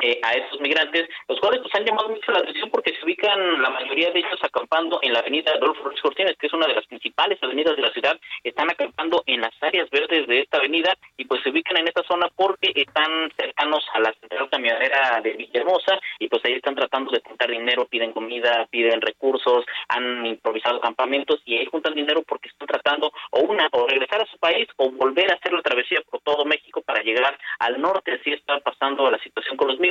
eh, 0.02 0.20
a 0.22 0.32
estos 0.34 0.60
migrantes, 0.60 1.08
los 1.28 1.40
cuales 1.40 1.60
pues 1.60 1.74
han 1.74 1.84
llamado 1.84 2.08
mucho 2.08 2.30
la 2.30 2.38
atención 2.38 2.70
porque 2.70 2.94
se 2.94 3.04
ubican 3.04 3.60
la 3.60 3.70
mayoría 3.70 4.10
de 4.12 4.20
ellos 4.20 4.38
acampando 4.42 5.00
en 5.02 5.12
la 5.12 5.18
avenida 5.18 5.52
Adolfo 5.52 5.84
Ruiz 5.84 6.00
Cortines, 6.00 6.36
que 6.38 6.46
es 6.46 6.52
una 6.52 6.68
de 6.68 6.74
las 6.74 6.86
principales 6.86 7.38
avenidas 7.42 7.74
de 7.74 7.82
la 7.82 7.92
ciudad, 7.92 8.18
están 8.44 8.70
acampando 8.70 9.24
en 9.26 9.40
las 9.40 9.52
áreas 9.60 9.90
verdes 9.90 10.26
de 10.28 10.40
esta 10.40 10.58
avenida 10.58 10.96
y 11.16 11.24
pues 11.24 11.42
se 11.42 11.50
ubican 11.50 11.78
en 11.78 11.88
esta 11.88 12.04
zona 12.04 12.28
porque 12.36 12.72
están 12.76 13.30
cercanos 13.36 13.84
a 13.92 14.00
la 14.00 14.12
central 14.14 14.48
camionera 14.50 15.20
de 15.20 15.32
Villahermosa 15.32 15.98
y 16.20 16.28
pues 16.28 16.44
ahí 16.44 16.52
están 16.54 16.76
tratando 16.76 17.10
de 17.10 17.20
juntar 17.20 17.50
dinero, 17.50 17.86
piden 17.86 18.12
comida, 18.12 18.66
piden 18.70 19.00
recursos, 19.00 19.64
han 19.88 20.24
improvisado 20.26 20.80
campamentos 20.80 21.42
y 21.44 21.56
ahí 21.56 21.66
juntan 21.66 21.94
dinero 21.94 22.22
porque 22.22 22.48
están 22.48 22.68
tratando 22.68 23.12
o 23.32 23.40
una 23.40 23.68
o 23.72 23.86
regresar 23.86 24.22
a 24.22 24.26
su 24.26 24.38
país 24.38 24.68
o 24.76 24.90
volver 24.90 25.30
a 25.32 25.34
hacer 25.34 25.52
la 25.52 25.62
travesía 25.62 26.00
por 26.08 26.20
todo 26.20 26.44
México 26.44 26.82
para 26.82 27.02
llegar 27.02 27.36
al 27.58 27.80
norte, 27.80 28.12
así 28.12 28.32
está 28.32 28.60
pasando 28.60 29.10
la 29.10 29.18
situación 29.18 29.56
con 29.56 29.68
los 29.68 29.78
migrantes 29.78 29.87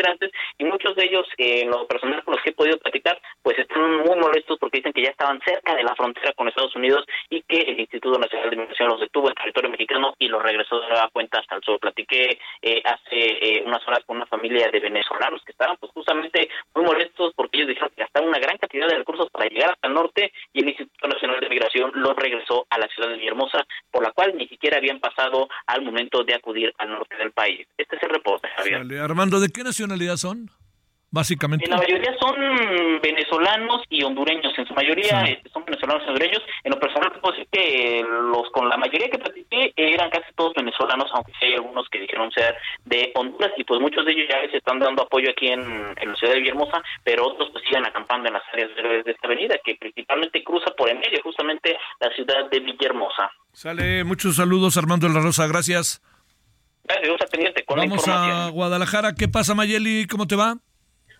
y 0.57 0.65
muchos 0.65 0.95
de 0.95 1.05
ellos, 1.05 1.25
eh, 1.37 1.61
en 1.61 1.69
lo 1.69 1.87
personal 1.87 2.23
con 2.23 2.35
los 2.35 2.43
que 2.43 2.49
he 2.51 2.53
podido 2.53 2.77
platicar, 2.77 3.19
pues 3.41 3.57
están 3.57 3.97
muy 3.97 4.15
molestos 4.15 4.57
porque 4.59 4.77
dicen 4.77 4.93
que 4.93 5.03
ya 5.03 5.09
estaban 5.09 5.39
cerca 5.45 5.75
de 5.75 5.83
la 5.83 5.95
frontera 5.95 6.33
con 6.33 6.47
Estados 6.47 6.75
Unidos 6.75 7.05
y 7.29 7.41
que 7.43 7.61
el 7.61 7.79
Instituto 7.79 8.17
Nacional 8.19 8.49
de 8.49 8.55
Migración 8.55 8.89
los 8.89 8.99
detuvo 8.99 9.29
en 9.29 9.35
territorio 9.35 9.69
mexicano 9.69 10.13
y 10.19 10.27
los 10.27 10.41
regresó 10.41 10.79
de 10.79 10.87
nueva 10.87 11.09
cuenta 11.11 11.39
hasta 11.39 11.55
el 11.55 11.63
sur. 11.63 11.79
Platiqué 11.79 12.39
eh, 12.61 12.81
hace 12.83 13.09
eh, 13.11 13.63
unas 13.65 13.85
horas 13.87 14.03
con 14.05 14.17
una 14.17 14.25
familia 14.25 14.69
de 14.71 14.79
venezolanos 14.79 15.41
que 15.43 15.51
estaban 15.51 15.77
pues 15.77 15.91
justamente 15.93 16.49
muy 16.75 16.85
molestos 16.85 17.33
porque 17.35 17.57
ellos 17.57 17.69
dijeron 17.69 17.89
que 17.95 18.01
gastaron 18.01 18.29
una 18.29 18.39
gran 18.39 18.57
cantidad 18.57 18.87
de 18.87 18.97
recursos 18.97 19.29
para 19.31 19.49
llegar 19.49 19.71
hasta 19.71 19.87
el 19.87 19.93
norte 19.93 20.31
y 20.53 20.61
el 20.61 20.69
Instituto 20.69 21.07
Nacional 21.07 21.39
de 21.39 21.49
Migración 21.49 21.91
los 21.95 22.15
regresó 22.15 22.65
a 22.69 22.77
la 22.77 22.87
ciudad 22.87 23.09
de 23.09 23.17
Villahermosa, 23.17 23.65
por 23.91 24.03
la 24.03 24.11
cual 24.11 24.35
ni 24.35 24.47
siquiera 24.47 24.77
habían 24.77 24.99
pasado 24.99 25.47
al 25.65 25.81
momento 25.81 26.23
de 26.23 26.35
acudir 26.35 26.73
al 26.77 26.89
norte 26.89 27.15
del 27.15 27.31
país. 27.31 27.67
Este 27.77 27.95
es 27.95 28.03
el 28.03 28.09
reporte, 28.09 28.47
Javier. 28.55 29.01
Armando, 29.01 29.39
¿de 29.39 29.49
qué 29.49 29.63
nación 29.63 29.86
nacionalidad 29.87 30.17
son? 30.17 30.51
Básicamente. 31.09 31.63
En 31.63 31.71
la 31.71 31.77
mayoría 31.77 32.13
son 32.19 32.35
venezolanos 33.01 33.81
y 33.89 34.03
hondureños. 34.03 34.51
En 34.57 34.67
su 34.67 34.73
mayoría 34.73 35.23
este, 35.23 35.49
son 35.51 35.63
venezolanos 35.63 36.03
y 36.05 36.09
hondureños. 36.09 36.43
En 36.65 36.71
lo 36.73 36.79
personal, 36.79 37.13
puedo 37.21 37.31
decir 37.31 37.47
que 37.49 38.03
los 38.03 38.51
con 38.51 38.67
la 38.67 38.75
mayoría 38.75 39.09
que 39.09 39.17
platiqué 39.17 39.73
eran 39.77 40.09
casi 40.09 40.25
todos 40.35 40.53
venezolanos, 40.53 41.09
aunque 41.13 41.31
sí 41.39 41.45
hay 41.45 41.53
algunos 41.53 41.87
que 41.87 42.01
dijeron 42.01 42.29
ser 42.33 42.57
de 42.83 43.13
Honduras. 43.15 43.53
Y 43.55 43.63
pues 43.63 43.79
muchos 43.79 44.05
de 44.05 44.11
ellos 44.11 44.27
ya 44.29 44.51
se 44.51 44.57
están 44.57 44.79
dando 44.79 45.03
apoyo 45.03 45.31
aquí 45.31 45.47
en, 45.47 45.95
la 45.95 46.15
ciudad 46.15 46.33
de 46.33 46.39
Villahermosa, 46.39 46.83
pero 47.05 47.27
otros 47.27 47.51
pues 47.53 47.63
siguen 47.63 47.85
acampando 47.85 48.27
en 48.27 48.33
las 48.33 48.43
áreas 48.51 48.75
verdes 48.75 49.05
de 49.05 49.11
esta 49.11 49.27
avenida, 49.27 49.55
que 49.63 49.75
principalmente 49.75 50.43
cruza 50.43 50.71
por 50.77 50.89
en 50.89 50.99
medio, 50.99 51.21
justamente 51.23 51.77
la 52.01 52.13
ciudad 52.15 52.49
de 52.51 52.59
Villahermosa. 52.59 53.31
Sale, 53.53 54.03
muchos 54.03 54.35
saludos, 54.35 54.75
Armando 54.75 55.07
de 55.07 55.13
la 55.13 55.21
Rosa. 55.21 55.47
Gracias. 55.47 56.01
Vamos 57.75 58.07
a 58.07 58.49
Guadalajara. 58.49 59.13
¿Qué 59.13 59.27
pasa, 59.27 59.53
Mayeli? 59.53 60.07
¿Cómo 60.07 60.27
te 60.27 60.35
va? 60.35 60.57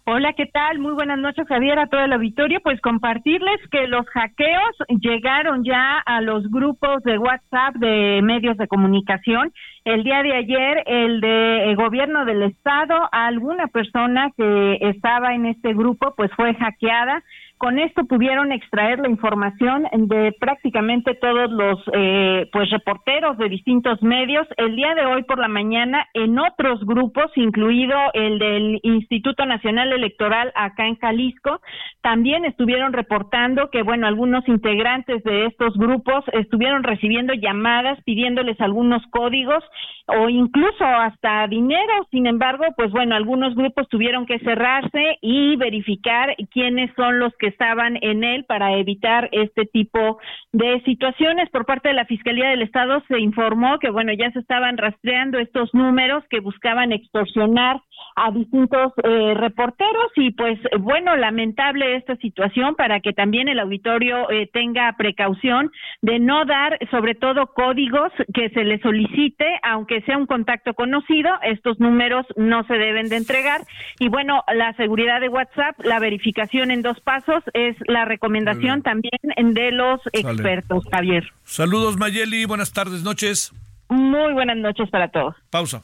Hola, 0.09 0.31
¿qué 0.31 0.45
tal? 0.45 0.79
Muy 0.79 0.93
buenas 0.93 1.19
noches, 1.19 1.45
Javier, 1.49 1.77
a 1.79 1.87
todo 1.87 1.99
el 1.99 2.13
auditorio. 2.13 2.61
Pues 2.63 2.79
compartirles 2.79 3.59
que 3.69 3.87
los 3.87 4.05
hackeos 4.07 5.01
llegaron 5.01 5.65
ya 5.65 5.99
a 5.99 6.21
los 6.21 6.49
grupos 6.49 7.03
de 7.03 7.17
WhatsApp 7.17 7.75
de 7.75 8.21
medios 8.23 8.55
de 8.55 8.69
comunicación. 8.69 9.51
El 9.83 10.05
día 10.05 10.23
de 10.23 10.33
ayer, 10.33 10.83
el 10.85 11.19
de 11.19 11.75
gobierno 11.75 12.23
del 12.23 12.43
estado, 12.43 12.95
alguna 13.11 13.67
persona 13.67 14.31
que 14.37 14.77
estaba 14.79 15.35
en 15.35 15.47
este 15.47 15.73
grupo, 15.73 16.13
pues 16.15 16.31
fue 16.37 16.55
hackeada 16.55 17.21
con 17.57 17.79
esto 17.79 18.05
pudieron 18.05 18.51
extraer 18.51 18.99
la 18.99 19.09
información 19.09 19.87
de 19.91 20.33
prácticamente 20.39 21.15
todos 21.15 21.51
los 21.51 21.79
eh, 21.93 22.47
pues 22.51 22.69
reporteros 22.69 23.37
de 23.37 23.49
distintos 23.49 24.01
medios. 24.03 24.47
El 24.57 24.75
día 24.75 24.93
de 24.93 25.05
hoy 25.05 25.23
por 25.23 25.39
la 25.39 25.47
mañana, 25.47 26.07
en 26.13 26.37
otros 26.37 26.85
grupos, 26.85 27.31
incluido 27.35 27.97
el 28.13 28.39
del 28.39 28.79
Instituto 28.83 29.45
Nacional 29.45 29.91
Electoral 29.91 30.51
acá 30.55 30.87
en 30.87 30.97
Jalisco, 30.97 31.61
también 32.01 32.45
estuvieron 32.45 32.93
reportando 32.93 33.69
que, 33.71 33.81
bueno, 33.81 34.07
algunos 34.07 34.47
integrantes 34.47 35.23
de 35.23 35.47
estos 35.47 35.75
grupos 35.77 36.23
estuvieron 36.33 36.83
recibiendo 36.83 37.33
llamadas 37.33 37.99
pidiéndoles 38.03 38.59
algunos 38.61 39.01
códigos 39.09 39.63
o 40.07 40.29
incluso 40.29 40.85
hasta 40.85 41.47
dinero. 41.47 42.07
Sin 42.11 42.27
embargo, 42.27 42.65
pues 42.75 42.91
bueno, 42.91 43.15
algunos 43.15 43.55
grupos 43.55 43.87
tuvieron 43.89 44.25
que 44.25 44.39
cerrarse 44.39 45.17
y 45.21 45.55
verificar 45.57 46.35
quiénes 46.51 46.91
son 46.95 47.19
los 47.19 47.33
que 47.37 47.46
estaban 47.47 47.97
en 48.01 48.23
él 48.23 48.45
para 48.45 48.77
evitar 48.77 49.29
este 49.31 49.65
tipo 49.65 50.19
de 50.51 50.81
situaciones. 50.83 51.49
Por 51.49 51.65
parte 51.65 51.89
de 51.89 51.95
la 51.95 52.05
Fiscalía 52.05 52.49
del 52.49 52.61
Estado 52.61 53.03
se 53.07 53.19
informó 53.19 53.79
que, 53.79 53.89
bueno, 53.89 54.13
ya 54.13 54.31
se 54.31 54.39
estaban 54.39 54.77
rastreando 54.77 55.39
estos 55.39 55.73
números 55.73 56.23
que 56.29 56.39
buscaban 56.39 56.91
extorsionar 56.91 57.81
a 58.15 58.31
distintos 58.31 58.93
eh, 59.03 59.33
reporteros 59.35 60.11
y 60.15 60.31
pues 60.31 60.59
bueno, 60.79 61.15
lamentable 61.15 61.95
esta 61.95 62.15
situación 62.17 62.75
para 62.75 62.99
que 62.99 63.13
también 63.13 63.47
el 63.47 63.59
auditorio 63.59 64.29
eh, 64.31 64.49
tenga 64.51 64.91
precaución 64.97 65.71
de 66.01 66.19
no 66.19 66.45
dar 66.45 66.79
sobre 66.89 67.13
todo 67.13 67.47
códigos 67.47 68.11
que 68.33 68.49
se 68.49 68.63
le 68.63 68.79
solicite, 68.79 69.45
aunque 69.61 70.01
sea 70.01 70.17
un 70.17 70.25
contacto 70.25 70.73
conocido, 70.73 71.29
estos 71.43 71.79
números 71.79 72.25
no 72.35 72.63
se 72.65 72.73
deben 72.73 73.09
de 73.09 73.17
entregar 73.17 73.61
y 73.99 74.09
bueno, 74.09 74.43
la 74.53 74.73
seguridad 74.73 75.21
de 75.21 75.29
WhatsApp, 75.29 75.79
la 75.83 75.99
verificación 75.99 76.71
en 76.71 76.81
dos 76.81 76.99
pasos 77.01 77.43
es 77.53 77.75
la 77.87 78.05
recomendación 78.05 78.81
también 78.81 79.19
de 79.53 79.71
los 79.71 80.01
expertos, 80.11 80.85
Javier. 80.91 81.31
Saludos 81.43 81.97
Mayeli, 81.97 82.45
buenas 82.45 82.73
tardes, 82.73 83.03
noches. 83.03 83.53
Muy 83.89 84.33
buenas 84.33 84.57
noches 84.57 84.89
para 84.89 85.09
todos. 85.09 85.35
Pausa. 85.49 85.83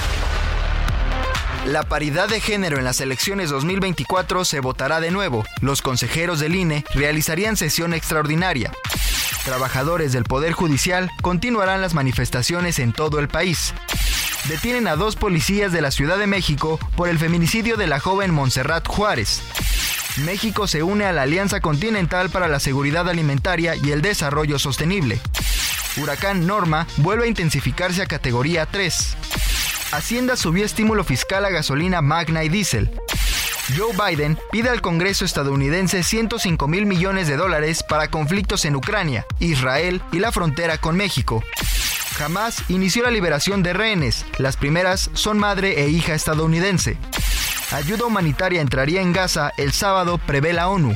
La 1.65 1.83
paridad 1.83 2.27
de 2.27 2.41
género 2.41 2.79
en 2.79 2.83
las 2.83 3.01
elecciones 3.01 3.51
2024 3.51 4.45
se 4.45 4.59
votará 4.59 4.99
de 4.99 5.11
nuevo. 5.11 5.45
Los 5.61 5.83
consejeros 5.83 6.39
del 6.39 6.55
INE 6.55 6.83
realizarían 6.95 7.55
sesión 7.55 7.93
extraordinaria. 7.93 8.71
Trabajadores 9.45 10.11
del 10.11 10.23
Poder 10.23 10.53
Judicial 10.53 11.11
continuarán 11.21 11.79
las 11.81 11.93
manifestaciones 11.93 12.79
en 12.79 12.93
todo 12.93 13.19
el 13.19 13.27
país. 13.27 13.75
Detienen 14.49 14.87
a 14.87 14.95
dos 14.95 15.15
policías 15.15 15.71
de 15.71 15.81
la 15.81 15.91
Ciudad 15.91 16.17
de 16.17 16.25
México 16.25 16.79
por 16.95 17.09
el 17.09 17.19
feminicidio 17.19 17.77
de 17.77 17.85
la 17.85 17.99
joven 17.99 18.31
Montserrat 18.31 18.87
Juárez. 18.87 19.41
México 20.25 20.67
se 20.67 20.81
une 20.81 21.05
a 21.05 21.13
la 21.13 21.21
Alianza 21.21 21.61
Continental 21.61 22.31
para 22.31 22.47
la 22.47 22.59
Seguridad 22.59 23.07
Alimentaria 23.07 23.75
y 23.75 23.91
el 23.91 24.01
Desarrollo 24.01 24.57
Sostenible. 24.57 25.19
Huracán 25.97 26.47
Norma 26.47 26.87
vuelve 26.97 27.25
a 27.25 27.27
intensificarse 27.27 28.01
a 28.01 28.07
categoría 28.07 28.65
3. 28.65 29.17
Hacienda 29.91 30.37
subió 30.37 30.65
estímulo 30.65 31.03
fiscal 31.03 31.43
a 31.43 31.49
gasolina 31.49 32.01
magna 32.01 32.43
y 32.43 32.49
diésel. 32.49 32.89
Joe 33.77 33.93
Biden 33.93 34.37
pide 34.51 34.69
al 34.69 34.81
Congreso 34.81 35.25
estadounidense 35.25 36.03
105 36.03 36.67
mil 36.67 36.85
millones 36.85 37.27
de 37.27 37.35
dólares 37.35 37.83
para 37.83 38.09
conflictos 38.09 38.65
en 38.65 38.75
Ucrania, 38.75 39.25
Israel 39.39 40.01
y 40.11 40.19
la 40.19 40.31
frontera 40.31 40.77
con 40.77 40.95
México. 40.95 41.43
Hamas 42.23 42.63
inició 42.69 43.03
la 43.03 43.11
liberación 43.11 43.63
de 43.63 43.73
rehenes. 43.73 44.25
Las 44.37 44.55
primeras 44.55 45.09
son 45.13 45.39
madre 45.39 45.81
e 45.81 45.89
hija 45.89 46.13
estadounidense. 46.13 46.97
Ayuda 47.71 48.05
humanitaria 48.05 48.61
entraría 48.61 49.01
en 49.01 49.11
Gaza 49.11 49.51
el 49.57 49.71
sábado, 49.71 50.19
prevé 50.19 50.53
la 50.53 50.69
ONU. 50.69 50.95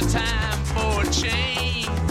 A 0.00 0.08
time 0.08 0.58
for 0.64 1.02
a 1.02 1.10
change. 1.10 2.09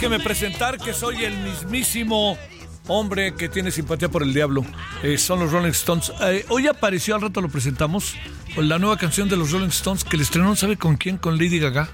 Déjeme 0.00 0.24
presentar 0.24 0.78
que 0.78 0.94
soy 0.94 1.26
el 1.26 1.36
mismísimo 1.36 2.38
hombre 2.86 3.34
que 3.34 3.50
tiene 3.50 3.70
simpatía 3.70 4.08
por 4.08 4.22
el 4.22 4.32
diablo. 4.32 4.64
Eh, 5.02 5.18
son 5.18 5.40
los 5.40 5.52
Rolling 5.52 5.72
Stones. 5.72 6.10
Eh, 6.22 6.46
hoy 6.48 6.68
apareció, 6.68 7.14
al 7.14 7.20
rato 7.20 7.42
lo 7.42 7.50
presentamos, 7.50 8.16
la 8.56 8.78
nueva 8.78 8.96
canción 8.96 9.28
de 9.28 9.36
los 9.36 9.50
Rolling 9.50 9.68
Stones 9.68 10.04
que 10.04 10.16
le 10.16 10.22
estrenaron, 10.22 10.56
¿sabe 10.56 10.78
con 10.78 10.96
quién? 10.96 11.18
Con 11.18 11.36
Lady 11.36 11.58
Gaga. 11.58 11.90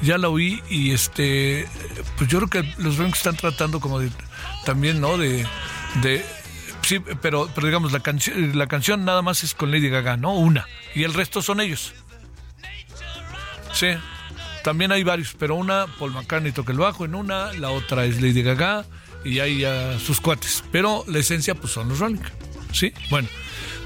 Ya 0.00 0.16
la 0.16 0.28
oí 0.28 0.62
y 0.70 0.92
este, 0.92 1.66
pues 2.18 2.30
yo 2.30 2.38
creo 2.38 2.50
que 2.50 2.74
los 2.80 2.98
Rolling 2.98 3.14
están 3.14 3.34
tratando 3.34 3.80
como 3.80 3.98
de, 3.98 4.10
también, 4.64 5.00
¿no? 5.00 5.18
De, 5.18 5.44
de 6.02 6.24
sí, 6.82 7.00
pero, 7.20 7.50
pero 7.52 7.66
digamos, 7.66 7.90
la, 7.90 7.98
canción 7.98 8.56
la 8.56 8.68
canción 8.68 9.04
nada 9.04 9.22
más 9.22 9.42
es 9.42 9.54
con 9.54 9.72
Lady 9.72 9.88
Gaga, 9.88 10.16
¿no? 10.16 10.34
Una. 10.34 10.68
Y 10.94 11.02
el 11.02 11.12
resto 11.12 11.42
son 11.42 11.60
ellos. 11.60 11.94
Sí. 13.72 13.88
También 14.64 14.92
hay 14.92 15.04
varios, 15.04 15.36
pero 15.38 15.56
una, 15.56 15.86
Paul 15.98 16.12
McCartney 16.12 16.50
toca 16.50 16.72
el 16.72 16.78
bajo 16.78 17.04
en 17.04 17.14
una, 17.14 17.52
la 17.52 17.70
otra 17.70 18.06
es 18.06 18.22
Lady 18.22 18.42
Gaga 18.42 18.86
y 19.22 19.38
hay 19.40 19.62
sus 20.00 20.22
cuates. 20.22 20.64
Pero 20.72 21.04
la 21.06 21.18
esencia, 21.18 21.54
pues 21.54 21.74
son 21.74 21.90
los 21.90 21.98
Rolling. 21.98 22.22
¿Sí? 22.72 22.92
Bueno. 23.10 23.28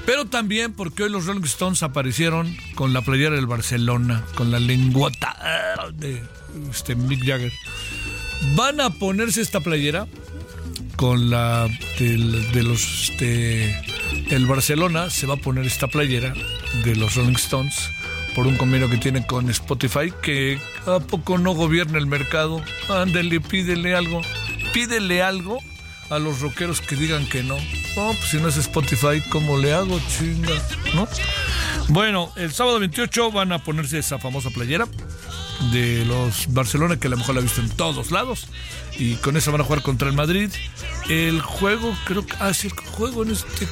Pero 0.05 0.25
también 0.25 0.73
porque 0.73 1.03
hoy 1.03 1.09
los 1.09 1.25
Rolling 1.25 1.43
Stones 1.43 1.83
aparecieron 1.83 2.55
con 2.75 2.93
la 2.93 3.01
playera 3.01 3.35
del 3.35 3.45
Barcelona, 3.45 4.23
con 4.35 4.51
la 4.51 4.59
lenguota 4.59 5.37
de 5.93 6.23
este, 6.71 6.95
Mick 6.95 7.25
Jagger. 7.25 7.51
Van 8.55 8.79
a 8.79 8.89
ponerse 8.89 9.41
esta 9.41 9.59
playera 9.59 10.07
con 10.95 11.29
la 11.29 11.67
de, 11.99 12.63
los 12.63 13.09
este, 13.09 13.75
el 14.29 14.45
Barcelona 14.47 15.09
se 15.09 15.27
va 15.27 15.35
a 15.35 15.37
poner 15.37 15.65
esta 15.65 15.87
playera 15.87 16.33
de 16.83 16.95
los 16.95 17.15
Rolling 17.15 17.35
Stones 17.35 17.89
por 18.35 18.47
un 18.47 18.55
convenio 18.57 18.89
que 18.89 18.97
tiene 18.97 19.25
con 19.25 19.49
Spotify 19.49 20.13
que 20.21 20.59
a 20.85 20.99
poco 20.99 21.37
no 21.37 21.53
gobierna 21.53 21.97
el 21.97 22.07
mercado. 22.07 22.61
Ándele, 22.89 23.39
pídele 23.41 23.95
algo. 23.95 24.21
Pídele 24.73 25.21
algo 25.21 25.59
a 26.09 26.19
los 26.19 26.41
rockeros 26.41 26.81
que 26.81 26.95
digan 26.95 27.27
que 27.27 27.43
no. 27.43 27.55
No, 27.95 28.13
pues 28.13 28.29
si 28.29 28.37
no 28.37 28.47
es 28.47 28.57
Spotify, 28.57 29.21
¿cómo 29.29 29.57
le 29.57 29.73
hago, 29.73 29.99
chinga? 30.17 30.51
¿No? 30.95 31.07
Bueno, 31.89 32.31
el 32.35 32.51
sábado 32.51 32.79
28 32.79 33.31
van 33.31 33.51
a 33.51 33.63
ponerse 33.63 33.99
esa 33.99 34.19
famosa 34.19 34.49
playera 34.49 34.87
de 35.71 36.05
los 36.05 36.51
Barcelona, 36.53 36.99
que 36.99 37.07
a 37.07 37.09
lo 37.11 37.17
mejor 37.17 37.35
la 37.35 37.41
he 37.41 37.43
visto 37.43 37.61
en 37.61 37.69
todos 37.69 38.11
lados. 38.11 38.47
Y 38.97 39.15
con 39.15 39.37
esa 39.37 39.51
van 39.51 39.61
a 39.61 39.63
jugar 39.63 39.81
contra 39.81 40.09
el 40.09 40.15
Madrid. 40.15 40.51
El 41.09 41.41
juego, 41.41 41.95
creo 42.05 42.25
que. 42.25 42.35
Ah, 42.39 42.53
sí, 42.53 42.67
el 42.67 42.73
juego 42.73 43.23
en 43.23 43.31
este. 43.31 43.67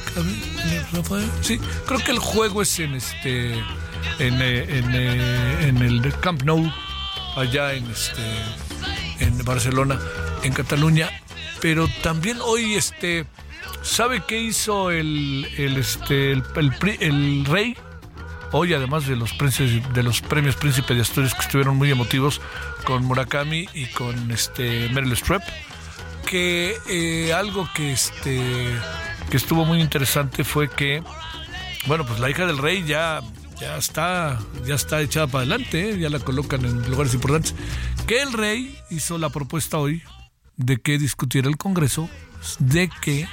Sí, 1.42 1.60
creo 1.86 2.00
que 2.00 2.10
el 2.10 2.18
juego 2.18 2.62
es 2.62 2.78
en 2.78 2.94
este. 2.94 3.62
En, 4.18 4.34
eh, 4.40 4.66
eh, 4.68 5.66
en 5.68 5.78
el 5.78 6.14
Camp 6.20 6.42
Nou, 6.42 6.72
allá 7.36 7.72
en 7.74 7.90
este. 7.90 8.22
En 9.20 9.44
Barcelona, 9.44 9.98
en 10.42 10.52
Cataluña. 10.52 11.10
Pero 11.60 11.88
también 12.02 12.38
hoy, 12.42 12.74
este. 12.74 13.26
¿Sabe 13.82 14.22
qué 14.26 14.40
hizo 14.40 14.90
el, 14.90 15.46
este, 15.56 16.32
el, 16.32 17.44
rey? 17.46 17.76
Hoy, 18.50 18.74
además 18.74 19.06
de 19.06 19.16
los, 19.16 19.32
de 19.38 20.02
los 20.02 20.20
premios 20.20 20.56
Príncipe 20.56 20.94
de 20.94 21.02
Asturias 21.02 21.34
que 21.34 21.40
estuvieron 21.40 21.76
muy 21.76 21.90
emotivos 21.90 22.40
con 22.84 23.04
Murakami 23.04 23.68
y 23.74 23.86
con 23.86 24.30
este 24.30 24.88
Meryl 24.88 25.12
Streep, 25.12 25.42
que 26.26 26.76
eh, 26.88 27.32
algo 27.32 27.68
que, 27.74 27.92
este, 27.92 28.42
que 29.30 29.36
estuvo 29.36 29.64
muy 29.64 29.80
interesante 29.80 30.44
fue 30.44 30.68
que, 30.70 31.02
bueno, 31.86 32.04
pues 32.04 32.20
la 32.20 32.30
hija 32.30 32.46
del 32.46 32.58
rey 32.58 32.84
ya, 32.86 33.20
ya, 33.60 33.76
está, 33.76 34.38
ya 34.64 34.74
está 34.74 35.00
echada 35.00 35.26
para 35.26 35.42
adelante, 35.42 35.90
¿eh? 35.90 35.98
ya 35.98 36.10
la 36.10 36.18
colocan 36.18 36.64
en 36.64 36.90
lugares 36.90 37.14
importantes, 37.14 37.54
que 38.06 38.22
el 38.22 38.32
rey 38.32 38.78
hizo 38.90 39.18
la 39.18 39.30
propuesta 39.30 39.78
hoy 39.78 40.02
de 40.56 40.78
que 40.78 40.98
discutiera 40.98 41.48
el 41.48 41.56
Congreso 41.56 42.08
de 42.58 42.90
que 43.00 43.28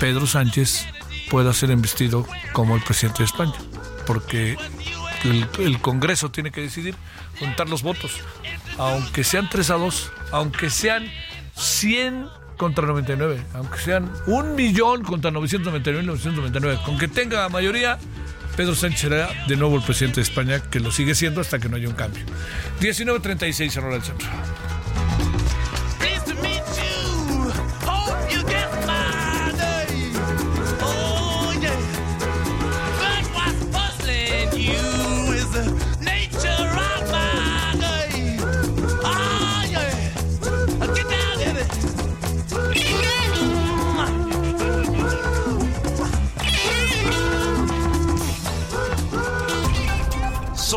Pedro 0.00 0.26
Sánchez 0.26 0.86
pueda 1.30 1.52
ser 1.52 1.70
investido 1.70 2.26
como 2.52 2.76
el 2.76 2.82
presidente 2.82 3.18
de 3.18 3.24
España 3.24 3.54
porque 4.06 4.56
el, 5.58 5.80
Congreso 5.80 6.30
tiene 6.30 6.50
que 6.50 6.62
decidir 6.62 6.94
juntar 7.38 7.68
los 7.68 7.82
votos. 7.82 8.20
Aunque 8.78 9.24
sean 9.24 9.48
3 9.50 9.70
a 9.70 9.74
2, 9.74 10.12
aunque 10.32 10.70
sean 10.70 11.10
100 11.56 12.28
contra 12.56 12.86
99, 12.86 13.42
aunque 13.54 13.78
sean 13.78 14.10
un 14.26 14.54
millón 14.54 15.02
contra 15.02 15.30
999 15.30 16.06
999, 16.06 16.80
con 16.84 16.96
que 16.96 17.08
tenga 17.08 17.48
mayoría, 17.48 17.98
Pedro 18.56 18.74
Sánchez 18.74 19.00
será 19.00 19.28
de 19.46 19.56
nuevo 19.56 19.76
el 19.76 19.82
presidente 19.82 20.16
de 20.16 20.22
España, 20.22 20.60
que 20.60 20.80
lo 20.80 20.90
sigue 20.90 21.14
siendo 21.14 21.40
hasta 21.40 21.58
que 21.58 21.68
no 21.68 21.76
haya 21.76 21.88
un 21.88 21.94
cambio. 21.94 22.24
19.36 22.80 23.70
cerró 23.70 23.94
el 23.94 24.02
centro. 24.02 24.26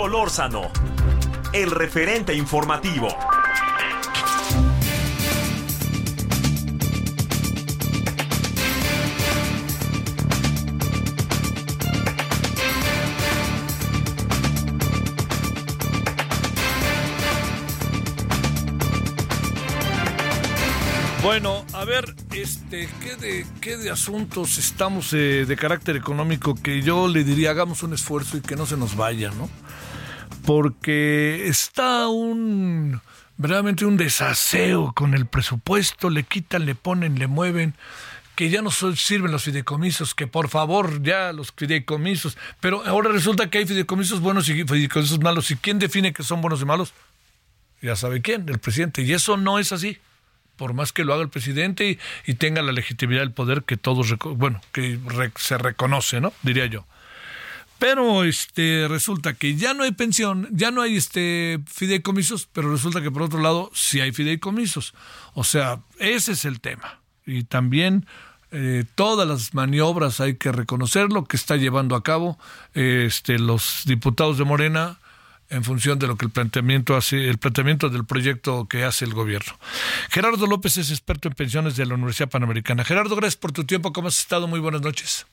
Solórzano, 0.10 0.72
el 1.54 1.70
referente 1.70 2.34
informativo. 2.34 3.10
Bueno, 21.22 21.64
a 21.74 21.86
ver, 21.86 22.16
este, 22.32 22.90
¿qué 23.00 23.16
de, 23.16 23.46
qué 23.62 23.78
de 23.78 23.92
asuntos 23.92 24.58
estamos 24.58 25.14
eh, 25.14 25.46
de 25.48 25.56
carácter 25.56 25.96
económico 25.96 26.56
que 26.56 26.82
yo 26.82 27.08
le 27.08 27.24
diría 27.24 27.52
hagamos 27.52 27.84
un 27.84 27.94
esfuerzo 27.94 28.38
y 28.38 28.42
que 28.42 28.56
no 28.56 28.66
se 28.66 28.76
nos 28.76 28.96
vaya, 28.96 29.30
¿no? 29.30 29.48
Porque 30.50 31.48
está 31.48 32.08
un 32.08 33.00
verdaderamente 33.38 33.86
un 33.86 33.98
desaseo 33.98 34.94
con 34.96 35.14
el 35.14 35.28
presupuesto, 35.28 36.10
le 36.10 36.24
quitan, 36.24 36.66
le 36.66 36.74
ponen, 36.74 37.20
le 37.20 37.28
mueven, 37.28 37.76
que 38.34 38.50
ya 38.50 38.64
no 38.64 38.72
sirven 38.72 39.32
los 39.32 39.44
fideicomisos, 39.44 40.16
que 40.16 40.26
por 40.26 40.50
favor 40.50 41.04
ya 41.04 41.34
los 41.34 41.52
fideicomisos, 41.52 42.36
pero 42.62 42.84
ahora 42.88 43.12
resulta 43.12 43.52
que 43.52 43.60
hay 43.60 43.68
fideicomisos 43.68 44.22
buenos 44.22 44.50
y 44.50 44.64
fideicomisos 44.64 45.20
malos, 45.20 45.52
¿y 45.52 45.56
quién 45.56 45.78
define 45.78 46.14
que 46.14 46.24
son 46.24 46.42
buenos 46.42 46.64
y 46.64 46.66
malos? 46.66 46.94
Ya 47.84 47.96
sabe 47.96 48.24
quién, 48.24 48.50
el 48.50 48.58
presidente, 48.58 49.04
y 49.04 49.14
eso 49.14 49.38
no 49.38 49.60
es 49.60 49.72
así. 49.72 50.00
Por 50.56 50.74
más 50.74 50.92
que 50.92 51.06
lo 51.06 51.14
haga 51.14 51.22
el 51.22 51.30
presidente 51.30 52.00
y, 52.26 52.34
tenga 52.34 52.64
la 52.64 52.72
legitimidad 52.72 53.20
del 53.20 53.34
poder 53.34 53.66
que 53.66 53.78
todos, 53.78 54.16
bueno, 54.18 54.62
que 54.72 55.00
se 55.36 55.60
reconoce, 55.60 56.20
¿no? 56.20 56.34
Diría 56.42 56.66
yo. 56.66 56.88
Pero 57.80 58.26
este 58.26 58.88
resulta 58.90 59.34
que 59.34 59.56
ya 59.56 59.74
no 59.74 59.84
hay 59.84 59.94
pensión, 59.94 60.50
ya 60.52 60.70
no 60.70 60.82
hay 60.82 60.98
este 60.98 61.60
fideicomisos, 61.66 62.50
pero 62.52 62.72
resulta 62.72 63.02
que 63.02 63.10
por 63.10 63.22
otro 63.22 63.42
lado 63.42 63.72
sí 63.74 64.02
hay 64.02 64.12
fideicomisos. 64.12 64.94
O 65.34 65.46
sea, 65.46 65.80
ese 65.98 66.34
es 66.34 66.44
el 66.44 66.60
tema. 66.60 67.00
Y 67.26 67.44
también 67.44 68.06
eh, 68.52 68.84
todas 68.96 69.28
las 69.28 69.54
maniobras 69.54 70.20
hay 70.20 70.36
que 70.36 70.52
reconocer 70.52 71.10
lo 71.10 71.24
que 71.24 71.38
está 71.38 71.56
llevando 71.56 71.96
a 71.96 72.04
cabo 72.04 72.38
este, 72.74 73.40
los 73.40 73.84
diputados 73.86 74.38
de 74.38 74.44
Morena 74.44 74.98
en 75.50 75.64
función 75.64 76.00
de 76.00 76.08
lo 76.08 76.16
que 76.16 76.26
el 76.26 76.32
planteamiento 76.32 76.96
hace, 76.96 77.30
el 77.30 77.38
planteamiento 77.38 77.90
del 77.90 78.06
proyecto 78.06 78.68
que 78.68 78.84
hace 78.84 79.06
el 79.06 79.14
gobierno. 79.14 79.58
Gerardo 80.10 80.48
López 80.48 80.78
es 80.78 80.92
experto 80.92 81.28
en 81.28 81.34
pensiones 81.34 81.76
de 81.76 81.86
la 81.86 81.96
Universidad 81.96 82.30
Panamericana. 82.30 82.84
Gerardo, 82.84 83.16
gracias 83.16 83.38
por 83.38 83.52
tu 83.52 83.64
tiempo. 83.64 83.94
¿Cómo 83.94 84.10
has 84.10 84.20
estado? 84.20 84.48
Muy 84.48 84.60
buenas 84.60 84.82
noches. 84.82 85.26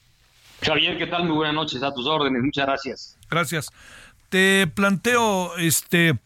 Javier, 0.62 0.98
¿qué 0.98 1.06
tal? 1.06 1.24
Muy 1.24 1.36
buenas 1.36 1.54
noches, 1.54 1.82
a 1.82 1.92
tus 1.92 2.06
órdenes, 2.06 2.42
muchas 2.42 2.66
gracias. 2.66 3.18
Gracias. 3.30 3.70
Te 4.28 4.66
planteo, 4.66 5.56
este, 5.56 6.18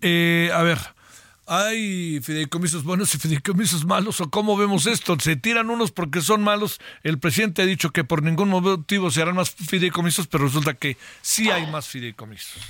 eh, 0.00 0.50
a 0.52 0.62
ver, 0.62 0.78
¿hay 1.46 2.20
fideicomisos 2.22 2.84
buenos 2.84 3.14
y 3.14 3.18
fideicomisos 3.18 3.84
malos? 3.84 4.20
¿O 4.20 4.30
cómo 4.30 4.56
vemos 4.56 4.86
esto? 4.86 5.18
¿Se 5.20 5.36
tiran 5.36 5.70
unos 5.70 5.92
porque 5.92 6.20
son 6.20 6.42
malos? 6.42 6.80
El 7.02 7.18
presidente 7.18 7.62
ha 7.62 7.66
dicho 7.66 7.90
que 7.90 8.04
por 8.04 8.22
ningún 8.22 8.48
motivo 8.48 9.10
se 9.10 9.22
harán 9.22 9.36
más 9.36 9.50
fideicomisos, 9.50 10.26
pero 10.26 10.44
resulta 10.44 10.74
que 10.74 10.96
sí 11.22 11.50
hay 11.50 11.70
más 11.70 11.88
fideicomisos. 11.88 12.62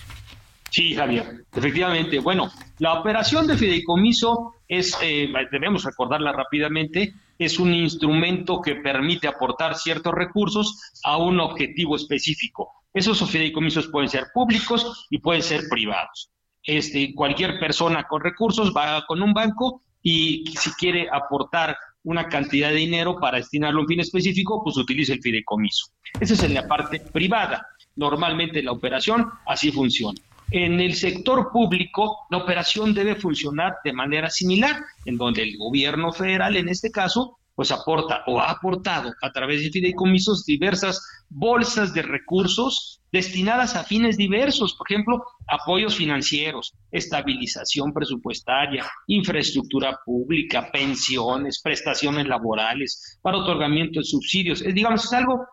Sí, 0.70 0.94
Javier, 0.94 1.44
efectivamente. 1.54 2.20
Bueno, 2.20 2.50
la 2.78 2.94
operación 2.94 3.46
de 3.46 3.56
fideicomiso 3.56 4.54
es, 4.68 4.96
eh, 5.02 5.28
debemos 5.50 5.84
recordarla 5.84 6.32
rápidamente, 6.32 7.12
es 7.40 7.58
un 7.58 7.72
instrumento 7.72 8.60
que 8.60 8.76
permite 8.76 9.26
aportar 9.26 9.74
ciertos 9.74 10.12
recursos 10.12 10.78
a 11.02 11.16
un 11.16 11.40
objetivo 11.40 11.96
específico. 11.96 12.70
Esos 12.92 13.28
fideicomisos 13.30 13.88
pueden 13.88 14.10
ser 14.10 14.26
públicos 14.34 15.06
y 15.08 15.18
pueden 15.18 15.42
ser 15.42 15.62
privados. 15.70 16.30
este, 16.62 17.14
cualquier 17.14 17.58
persona 17.58 18.04
con 18.04 18.20
recursos 18.20 18.74
va 18.76 19.06
con 19.06 19.22
un 19.22 19.32
banco 19.32 19.80
y 20.02 20.44
si 20.54 20.70
quiere 20.72 21.08
aportar 21.10 21.78
una 22.04 22.28
cantidad 22.28 22.68
de 22.68 22.76
dinero 22.76 23.18
para 23.18 23.38
destinarlo 23.38 23.80
a 23.80 23.82
un 23.82 23.88
fin 23.88 24.00
específico, 24.00 24.62
pues 24.62 24.76
utiliza 24.76 25.14
el 25.14 25.22
fideicomiso. 25.22 25.86
Esa 26.20 26.34
es 26.34 26.42
en 26.42 26.52
la 26.52 26.68
parte 26.68 27.00
privada. 27.00 27.66
Normalmente 27.96 28.62
la 28.62 28.72
operación 28.72 29.30
así 29.46 29.72
funciona. 29.72 30.20
En 30.52 30.80
el 30.80 30.94
sector 30.94 31.50
público, 31.52 32.26
la 32.30 32.38
operación 32.38 32.92
debe 32.92 33.14
funcionar 33.14 33.74
de 33.84 33.92
manera 33.92 34.30
similar, 34.30 34.76
en 35.04 35.16
donde 35.16 35.42
el 35.42 35.56
gobierno 35.56 36.12
federal, 36.12 36.56
en 36.56 36.68
este 36.68 36.90
caso, 36.90 37.38
pues 37.54 37.70
aporta 37.70 38.24
o 38.26 38.40
ha 38.40 38.50
aportado 38.50 39.12
a 39.22 39.32
través 39.32 39.62
de 39.62 39.70
fideicomisos 39.70 40.44
diversas 40.46 41.00
bolsas 41.28 41.92
de 41.92 42.02
recursos 42.02 43.00
destinadas 43.12 43.76
a 43.76 43.84
fines 43.84 44.16
diversos, 44.16 44.74
por 44.74 44.90
ejemplo, 44.90 45.22
apoyos 45.46 45.94
financieros, 45.94 46.72
estabilización 46.90 47.92
presupuestaria, 47.92 48.86
infraestructura 49.08 49.98
pública, 50.04 50.70
pensiones, 50.72 51.60
prestaciones 51.62 52.26
laborales, 52.26 53.18
para 53.22 53.38
otorgamiento 53.38 54.00
de 54.00 54.04
subsidios. 54.04 54.62
Es, 54.62 54.74
digamos, 54.74 55.04
es 55.04 55.12
algo 55.12 55.44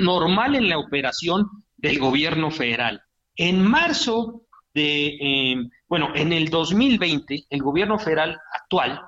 normal 0.00 0.54
en 0.54 0.68
la 0.68 0.78
operación 0.78 1.46
del 1.76 1.98
gobierno 1.98 2.50
federal. 2.50 3.00
En 3.38 3.62
marzo 3.62 4.42
de, 4.74 5.06
eh, 5.20 5.56
bueno, 5.88 6.10
en 6.14 6.32
el 6.32 6.50
2020, 6.50 7.46
el 7.48 7.62
gobierno 7.62 7.96
federal 7.98 8.36
actual 8.52 9.00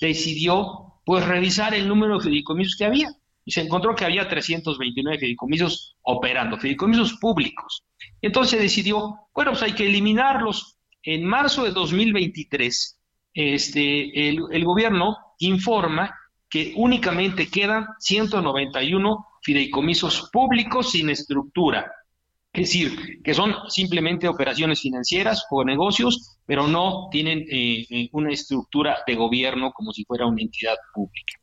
decidió 0.00 1.00
pues 1.04 1.26
revisar 1.26 1.74
el 1.74 1.88
número 1.88 2.18
de 2.18 2.24
fideicomisos 2.24 2.76
que 2.76 2.84
había 2.84 3.08
y 3.42 3.52
se 3.52 3.62
encontró 3.62 3.94
que 3.96 4.04
había 4.04 4.28
329 4.28 5.18
fideicomisos 5.18 5.96
operando, 6.02 6.58
fideicomisos 6.58 7.14
públicos. 7.14 7.82
Entonces 8.20 8.60
decidió, 8.60 9.28
bueno, 9.34 9.52
pues 9.52 9.62
hay 9.62 9.72
que 9.72 9.86
eliminarlos. 9.86 10.76
En 11.02 11.24
marzo 11.24 11.64
de 11.64 11.70
2023, 11.70 13.00
este, 13.32 14.28
el, 14.28 14.40
el 14.52 14.64
gobierno 14.64 15.16
informa 15.38 16.14
que 16.50 16.74
únicamente 16.76 17.48
quedan 17.48 17.86
191 17.98 19.26
fideicomisos 19.42 20.28
públicos 20.30 20.90
sin 20.90 21.08
estructura. 21.08 21.90
Es 22.52 22.72
decir, 22.72 23.22
que 23.22 23.32
son 23.32 23.54
simplemente 23.68 24.26
operaciones 24.26 24.80
financieras 24.80 25.46
o 25.50 25.64
negocios, 25.64 26.36
pero 26.46 26.66
no 26.66 27.08
tienen 27.12 27.44
eh, 27.48 27.86
eh, 27.88 28.08
una 28.12 28.32
estructura 28.32 28.98
de 29.06 29.14
gobierno 29.14 29.70
como 29.72 29.92
si 29.92 30.04
fuera 30.04 30.26
una 30.26 30.42
entidad 30.42 30.74
pública. 30.92 31.34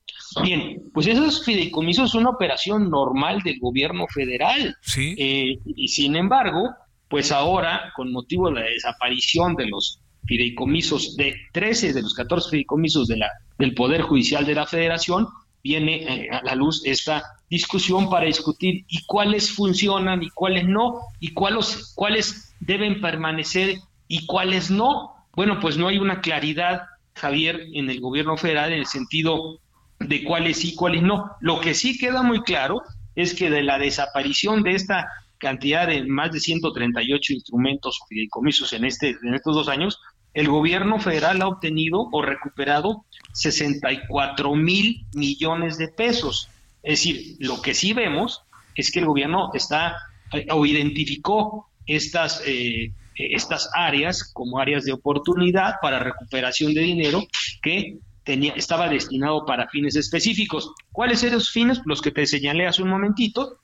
Bien, 0.43 0.83
pues 0.93 1.07
esos 1.07 1.45
fideicomisos 1.45 2.11
son 2.11 2.21
una 2.21 2.31
operación 2.31 2.89
normal 2.89 3.41
del 3.41 3.57
gobierno 3.59 4.05
federal. 4.13 4.75
Sí. 4.81 5.15
Eh, 5.17 5.59
y 5.65 5.87
sin 5.87 6.17
embargo, 6.17 6.71
pues 7.07 7.31
ahora, 7.31 7.93
con 7.95 8.11
motivo 8.11 8.49
de 8.49 8.55
la 8.55 8.65
desaparición 8.65 9.55
de 9.55 9.67
los 9.67 10.01
fideicomisos, 10.25 11.15
de 11.15 11.35
13 11.53 11.93
de 11.93 12.01
los 12.01 12.13
14 12.15 12.49
fideicomisos 12.49 13.07
de 13.07 13.15
la, 13.15 13.31
del 13.57 13.73
Poder 13.73 14.01
Judicial 14.01 14.45
de 14.45 14.55
la 14.55 14.65
Federación, 14.65 15.25
viene 15.63 16.27
a 16.31 16.43
la 16.43 16.53
luz 16.53 16.81
esta 16.85 17.23
discusión 17.49 18.09
para 18.09 18.25
discutir 18.25 18.85
y 18.87 19.05
cuáles 19.05 19.51
funcionan 19.51 20.21
y 20.23 20.29
cuáles 20.29 20.67
no, 20.67 20.99
y 21.19 21.33
cuáles, 21.33 21.93
cuáles 21.95 22.55
deben 22.59 23.01
permanecer 23.01 23.79
y 24.07 24.25
cuáles 24.25 24.69
no. 24.69 25.13
Bueno, 25.33 25.59
pues 25.59 25.77
no 25.77 25.87
hay 25.87 25.97
una 25.97 26.21
claridad, 26.21 26.83
Javier, 27.15 27.67
en 27.73 27.89
el 27.89 28.01
gobierno 28.01 28.37
federal 28.37 28.73
en 28.73 28.79
el 28.79 28.85
sentido 28.85 29.59
de 29.99 30.23
cuáles 30.23 30.57
sí, 30.57 30.75
cuáles 30.75 31.01
no. 31.03 31.31
Lo 31.39 31.59
que 31.59 31.73
sí 31.73 31.97
queda 31.97 32.21
muy 32.21 32.41
claro 32.41 32.81
es 33.15 33.33
que 33.33 33.49
de 33.49 33.63
la 33.63 33.79
desaparición 33.79 34.63
de 34.63 34.71
esta 34.71 35.07
cantidad 35.37 35.87
de 35.87 36.05
más 36.05 36.31
de 36.31 36.39
138 36.39 37.33
instrumentos 37.33 37.99
o 38.01 38.07
fideicomisos 38.07 38.73
en, 38.73 38.85
este, 38.85 39.15
en 39.21 39.33
estos 39.33 39.55
dos 39.55 39.69
años, 39.69 39.99
el 40.33 40.49
gobierno 40.49 40.99
federal 40.99 41.41
ha 41.41 41.47
obtenido 41.47 42.09
o 42.11 42.21
recuperado 42.21 43.05
64 43.33 44.55
mil 44.55 45.05
millones 45.13 45.77
de 45.77 45.87
pesos. 45.87 46.49
Es 46.87 47.03
decir, 47.03 47.35
lo 47.39 47.61
que 47.61 47.73
sí 47.73 47.91
vemos 47.91 48.43
es 48.73 48.91
que 48.91 48.99
el 48.99 49.05
gobierno 49.05 49.51
está 49.53 49.97
eh, 50.31 50.47
o 50.51 50.65
identificó 50.65 51.67
estas, 51.85 52.41
eh, 52.45 52.93
estas 53.15 53.69
áreas 53.73 54.31
como 54.33 54.57
áreas 54.57 54.85
de 54.85 54.93
oportunidad 54.93 55.73
para 55.81 55.99
recuperación 55.99 56.73
de 56.73 56.81
dinero 56.83 57.27
que 57.61 57.97
tenía, 58.23 58.53
estaba 58.53 58.87
destinado 58.87 59.45
para 59.45 59.67
fines 59.67 59.97
específicos. 59.97 60.71
¿Cuáles 60.93 61.21
eran 61.23 61.39
esos 61.39 61.51
fines? 61.51 61.81
Los 61.83 62.01
que 62.01 62.11
te 62.11 62.25
señalé 62.25 62.67
hace 62.67 62.83
un 62.83 62.89
momentito, 62.89 63.59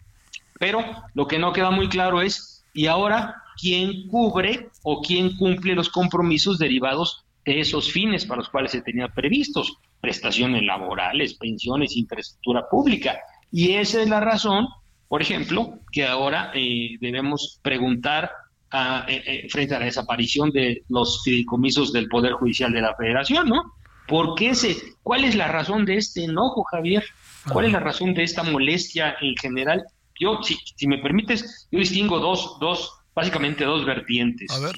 pero 0.59 0.83
lo 1.13 1.25
que 1.25 1.39
no 1.39 1.53
queda 1.53 1.71
muy 1.71 1.87
claro 1.87 2.21
es, 2.21 2.65
¿y 2.73 2.87
ahora 2.87 3.41
quién 3.57 4.09
cubre 4.09 4.67
o 4.81 5.01
quién 5.01 5.37
cumple 5.37 5.75
los 5.75 5.87
compromisos 5.87 6.59
derivados 6.59 7.23
de 7.45 7.61
esos 7.61 7.89
fines 7.89 8.25
para 8.25 8.39
los 8.39 8.49
cuales 8.49 8.71
se 8.71 8.81
tenían 8.81 9.13
previstos? 9.13 9.77
Prestaciones 10.03 10.63
laborales, 10.63 11.35
pensiones, 11.35 11.95
infraestructura 11.95 12.67
pública. 12.69 13.17
Y 13.53 13.71
esa 13.71 14.01
es 14.01 14.09
la 14.09 14.19
razón, 14.19 14.67
por 15.07 15.21
ejemplo, 15.21 15.79
que 15.93 16.05
ahora 16.05 16.51
eh, 16.53 16.97
debemos 16.99 17.61
preguntar 17.63 18.29
a, 18.69 19.05
eh, 19.07 19.23
eh, 19.25 19.47
frente 19.49 19.75
a 19.75 19.79
la 19.79 19.85
desaparición 19.85 20.51
de 20.51 20.83
los 20.89 21.23
fideicomisos 21.23 21.93
del 21.93 22.09
Poder 22.09 22.33
Judicial 22.33 22.73
de 22.73 22.81
la 22.81 22.93
Federación, 22.97 23.47
¿no? 23.47 23.63
¿Por 24.05 24.35
qué 24.35 24.55
se, 24.55 24.75
¿Cuál 25.03 25.23
es 25.23 25.35
la 25.35 25.47
razón 25.47 25.85
de 25.85 25.95
este 25.95 26.25
enojo, 26.25 26.65
Javier? 26.65 27.05
¿Cuál 27.49 27.67
es 27.67 27.71
la 27.71 27.79
razón 27.79 28.13
de 28.13 28.23
esta 28.23 28.43
molestia 28.43 29.15
en 29.21 29.37
general? 29.37 29.85
Yo, 30.19 30.43
si, 30.43 30.57
si 30.75 30.85
me 30.85 30.97
permites, 30.97 31.69
yo 31.71 31.79
distingo 31.79 32.19
dos, 32.19 32.57
dos, 32.59 32.91
básicamente 33.15 33.63
dos 33.63 33.85
vertientes. 33.85 34.51
A 34.51 34.59
ver. 34.59 34.75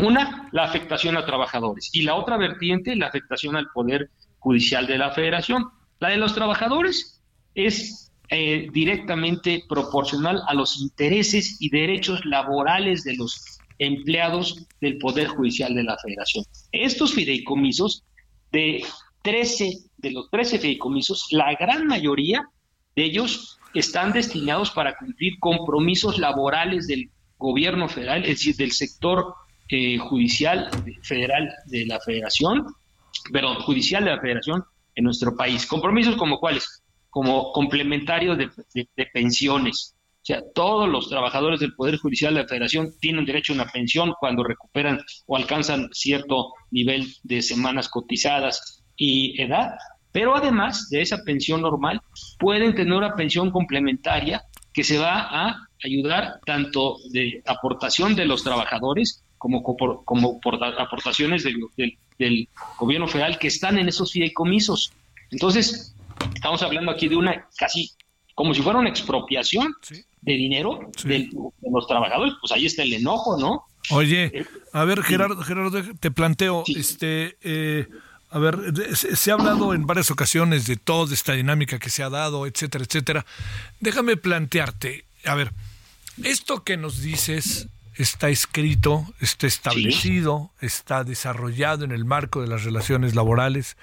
Una, 0.00 0.48
la 0.52 0.64
afectación 0.64 1.16
a 1.16 1.26
trabajadores 1.26 1.90
y 1.92 2.02
la 2.02 2.14
otra 2.14 2.36
vertiente, 2.36 2.96
la 2.96 3.06
afectación 3.06 3.56
al 3.56 3.68
Poder 3.70 4.10
Judicial 4.38 4.86
de 4.86 4.98
la 4.98 5.10
Federación. 5.10 5.70
La 6.00 6.10
de 6.10 6.16
los 6.16 6.34
trabajadores 6.34 7.20
es 7.54 8.12
eh, 8.30 8.68
directamente 8.72 9.64
proporcional 9.68 10.42
a 10.46 10.54
los 10.54 10.80
intereses 10.80 11.56
y 11.60 11.70
derechos 11.70 12.24
laborales 12.24 13.02
de 13.04 13.16
los 13.16 13.58
empleados 13.78 14.66
del 14.80 14.98
Poder 14.98 15.28
Judicial 15.28 15.74
de 15.74 15.84
la 15.84 15.96
Federación. 15.98 16.44
Estos 16.72 17.14
fideicomisos, 17.14 18.04
de 18.52 18.84
13, 19.22 19.78
de 19.96 20.10
los 20.10 20.30
13 20.30 20.58
fideicomisos, 20.58 21.28
la 21.30 21.54
gran 21.54 21.86
mayoría 21.86 22.48
de 22.96 23.04
ellos 23.04 23.58
están 23.74 24.12
destinados 24.12 24.70
para 24.70 24.96
cumplir 24.96 25.38
compromisos 25.38 26.18
laborales 26.18 26.86
del 26.86 27.10
gobierno 27.36 27.88
federal, 27.88 28.22
es 28.22 28.38
decir, 28.38 28.56
del 28.56 28.72
sector 28.72 29.34
eh, 29.70 29.98
judicial 29.98 30.70
federal 31.02 31.52
de 31.66 31.86
la 31.86 32.00
federación, 32.00 32.66
perdón, 33.32 33.56
judicial 33.56 34.04
de 34.04 34.10
la 34.10 34.20
federación 34.20 34.64
en 34.94 35.04
nuestro 35.04 35.36
país. 35.36 35.66
Compromisos 35.66 36.16
como 36.16 36.38
cuáles? 36.38 36.82
Como 37.10 37.52
complementarios 37.52 38.38
de, 38.38 38.50
pensiones. 39.12 39.94
O 40.16 40.24
sea, 40.28 40.42
todos 40.54 40.88
los 40.88 41.08
trabajadores 41.08 41.60
del 41.60 41.74
Poder 41.74 41.96
Judicial 41.96 42.34
de 42.34 42.42
la 42.42 42.48
Federación 42.48 42.92
tienen 43.00 43.24
derecho 43.24 43.52
a 43.52 43.56
una 43.56 43.66
pensión 43.66 44.14
cuando 44.18 44.42
recuperan 44.42 45.00
o 45.26 45.36
alcanzan 45.36 45.88
cierto 45.92 46.52
nivel 46.70 47.06
de 47.22 47.40
semanas 47.40 47.88
cotizadas 47.88 48.82
y 48.96 49.40
edad, 49.40 49.72
pero 50.12 50.34
además 50.34 50.88
de 50.90 51.02
esa 51.02 51.22
pensión 51.24 51.62
normal, 51.62 52.00
pueden 52.38 52.74
tener 52.74 52.94
una 52.94 53.14
pensión 53.14 53.50
complementaria 53.50 54.42
que 54.72 54.84
se 54.84 54.98
va 54.98 55.28
a 55.30 55.68
ayudar 55.84 56.40
tanto 56.44 56.96
de 57.10 57.42
aportación 57.46 58.16
de 58.16 58.24
los 58.24 58.42
trabajadores 58.42 59.24
como, 59.38 59.62
como 59.62 60.40
aportaciones 60.78 61.44
del, 61.44 61.56
del, 62.18 62.48
gobierno 62.78 63.06
federal 63.08 63.38
que 63.38 63.48
están 63.48 63.78
en 63.78 63.88
esos 63.88 64.12
fideicomisos. 64.12 64.92
Entonces, 65.30 65.94
estamos 66.34 66.62
hablando 66.62 66.90
aquí 66.90 67.08
de 67.08 67.16
una 67.16 67.48
casi 67.56 67.92
como 68.34 68.54
si 68.54 68.62
fuera 68.62 68.78
una 68.78 68.88
expropiación 68.88 69.74
de 70.20 70.32
dinero 70.32 70.90
de, 71.02 71.28
los 71.60 71.86
trabajadores, 71.88 72.34
pues 72.40 72.52
ahí 72.52 72.66
está 72.66 72.84
el 72.84 72.92
enojo, 72.92 73.36
¿no? 73.36 73.64
Oye, 73.90 74.30
eh, 74.32 74.46
a 74.72 74.84
ver, 74.84 75.02
Gerardo, 75.02 75.42
Gerardo 75.42 75.82
te 75.98 76.10
planteo, 76.12 76.62
este, 76.68 77.36
eh, 77.42 77.88
a 78.30 78.38
ver, 78.38 78.56
se, 78.94 79.16
se, 79.16 79.30
ha 79.32 79.34
hablado 79.34 79.74
en 79.74 79.88
varias 79.88 80.12
ocasiones 80.12 80.68
de 80.68 80.76
toda 80.76 81.12
esta 81.12 81.32
dinámica 81.32 81.80
que 81.80 81.90
se 81.90 82.04
ha 82.04 82.10
dado, 82.10 82.46
etcétera, 82.46 82.84
etcétera. 82.84 83.26
Déjame 83.80 84.16
plantearte, 84.16 85.04
a 85.24 85.34
ver, 85.34 85.50
esto 86.22 86.62
que 86.62 86.76
nos 86.76 87.00
dices 87.02 87.66
está 87.98 88.28
escrito, 88.28 89.04
está 89.20 89.46
establecido, 89.46 90.52
está 90.60 91.04
desarrollado 91.04 91.84
en 91.84 91.90
el 91.92 92.04
marco 92.04 92.40
de 92.40 92.46
las 92.46 92.64
relaciones 92.64 93.14
laborales, 93.14 93.76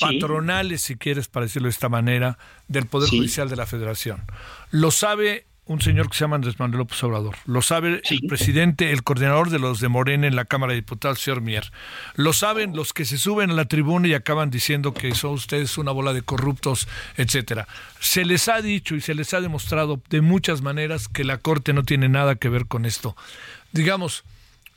patronales, 0.00 0.82
si 0.82 0.96
quieres, 0.96 1.28
para 1.28 1.46
decirlo 1.46 1.66
de 1.66 1.72
esta 1.72 1.88
manera, 1.88 2.38
del 2.66 2.86
Poder 2.86 3.08
Judicial 3.08 3.48
de 3.48 3.56
la 3.56 3.66
Federación. 3.66 4.22
Lo 4.70 4.90
sabe 4.90 5.46
un 5.64 5.80
señor 5.80 6.08
que 6.08 6.16
se 6.16 6.24
llama 6.24 6.36
Andrés 6.36 6.58
Manuel 6.58 6.78
López 6.78 7.02
Obrador. 7.04 7.36
Lo 7.46 7.62
sabe 7.62 8.02
el 8.10 8.20
presidente, 8.28 8.90
el 8.90 9.04
coordinador 9.04 9.48
de 9.48 9.60
los 9.60 9.80
de 9.80 9.88
Morena 9.88 10.26
en 10.26 10.34
la 10.34 10.44
Cámara 10.44 10.72
de 10.72 10.80
Diputados, 10.80 11.20
señor 11.20 11.40
Mier. 11.40 11.70
Lo 12.16 12.32
saben 12.32 12.74
los 12.74 12.92
que 12.92 13.04
se 13.04 13.16
suben 13.16 13.50
a 13.50 13.54
la 13.54 13.66
tribuna 13.66 14.08
y 14.08 14.14
acaban 14.14 14.50
diciendo 14.50 14.92
que 14.92 15.14
son 15.14 15.34
ustedes 15.34 15.78
una 15.78 15.92
bola 15.92 16.12
de 16.12 16.22
corruptos, 16.22 16.88
etcétera. 17.16 17.68
Se 18.00 18.24
les 18.24 18.48
ha 18.48 18.60
dicho 18.60 18.96
y 18.96 19.00
se 19.00 19.14
les 19.14 19.32
ha 19.34 19.40
demostrado 19.40 20.02
de 20.10 20.20
muchas 20.20 20.62
maneras 20.62 21.06
que 21.06 21.22
la 21.22 21.38
Corte 21.38 21.72
no 21.72 21.84
tiene 21.84 22.08
nada 22.08 22.34
que 22.34 22.48
ver 22.48 22.66
con 22.66 22.84
esto. 22.84 23.16
Digamos, 23.70 24.24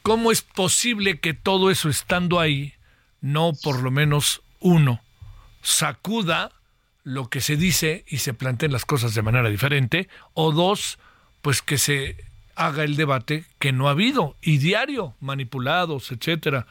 ¿cómo 0.03 0.31
es 0.31 0.43
posible 0.43 1.19
que 1.19 1.33
todo 1.33 1.71
eso 1.71 1.89
estando 1.89 2.39
ahí, 2.39 2.73
no 3.21 3.53
por 3.63 3.81
lo 3.81 3.89
menos 3.89 4.43
uno, 4.59 5.01
sacuda 5.63 6.51
lo 7.05 7.29
que 7.29 7.39
se 7.39 7.55
dice 7.55 8.03
y 8.07 8.17
se 8.17 8.33
planteen 8.33 8.73
las 8.73 8.83
cosas 8.83 9.13
de 9.13 9.21
manera 9.21 9.49
diferente, 9.49 10.09
o 10.33 10.51
dos, 10.51 10.99
pues 11.41 11.61
que 11.61 11.77
se 11.77 12.17
haga 12.55 12.83
el 12.83 12.95
debate 12.95 13.45
que 13.59 13.71
no 13.71 13.87
ha 13.87 13.91
habido 13.91 14.35
y 14.41 14.57
diario 14.57 15.13
manipulados, 15.19 16.11
etcétera. 16.11 16.65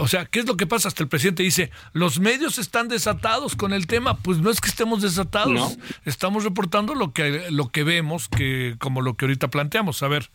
O 0.00 0.08
sea, 0.08 0.24
¿qué 0.24 0.40
es 0.40 0.46
lo 0.46 0.56
que 0.56 0.66
pasa? 0.66 0.88
Hasta 0.88 1.02
el 1.02 1.08
presidente 1.08 1.42
dice, 1.42 1.70
los 1.92 2.18
medios 2.18 2.58
están 2.58 2.88
desatados 2.88 3.54
con 3.54 3.72
el 3.72 3.86
tema, 3.86 4.16
pues 4.18 4.38
no 4.38 4.50
es 4.50 4.60
que 4.60 4.68
estemos 4.68 5.00
desatados, 5.00 5.78
estamos 6.04 6.44
reportando 6.44 6.94
lo 6.94 7.12
que 7.12 7.50
lo 7.50 7.68
que 7.68 7.84
vemos, 7.84 8.28
que 8.28 8.74
como 8.78 9.00
lo 9.00 9.14
que 9.14 9.26
ahorita 9.26 9.48
planteamos. 9.48 10.02
A 10.02 10.08
ver, 10.08 10.30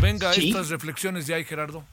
venga 0.00 0.32
estas 0.32 0.68
reflexiones 0.68 1.26
de 1.26 1.34
ahí, 1.34 1.44
Gerardo. 1.44 1.84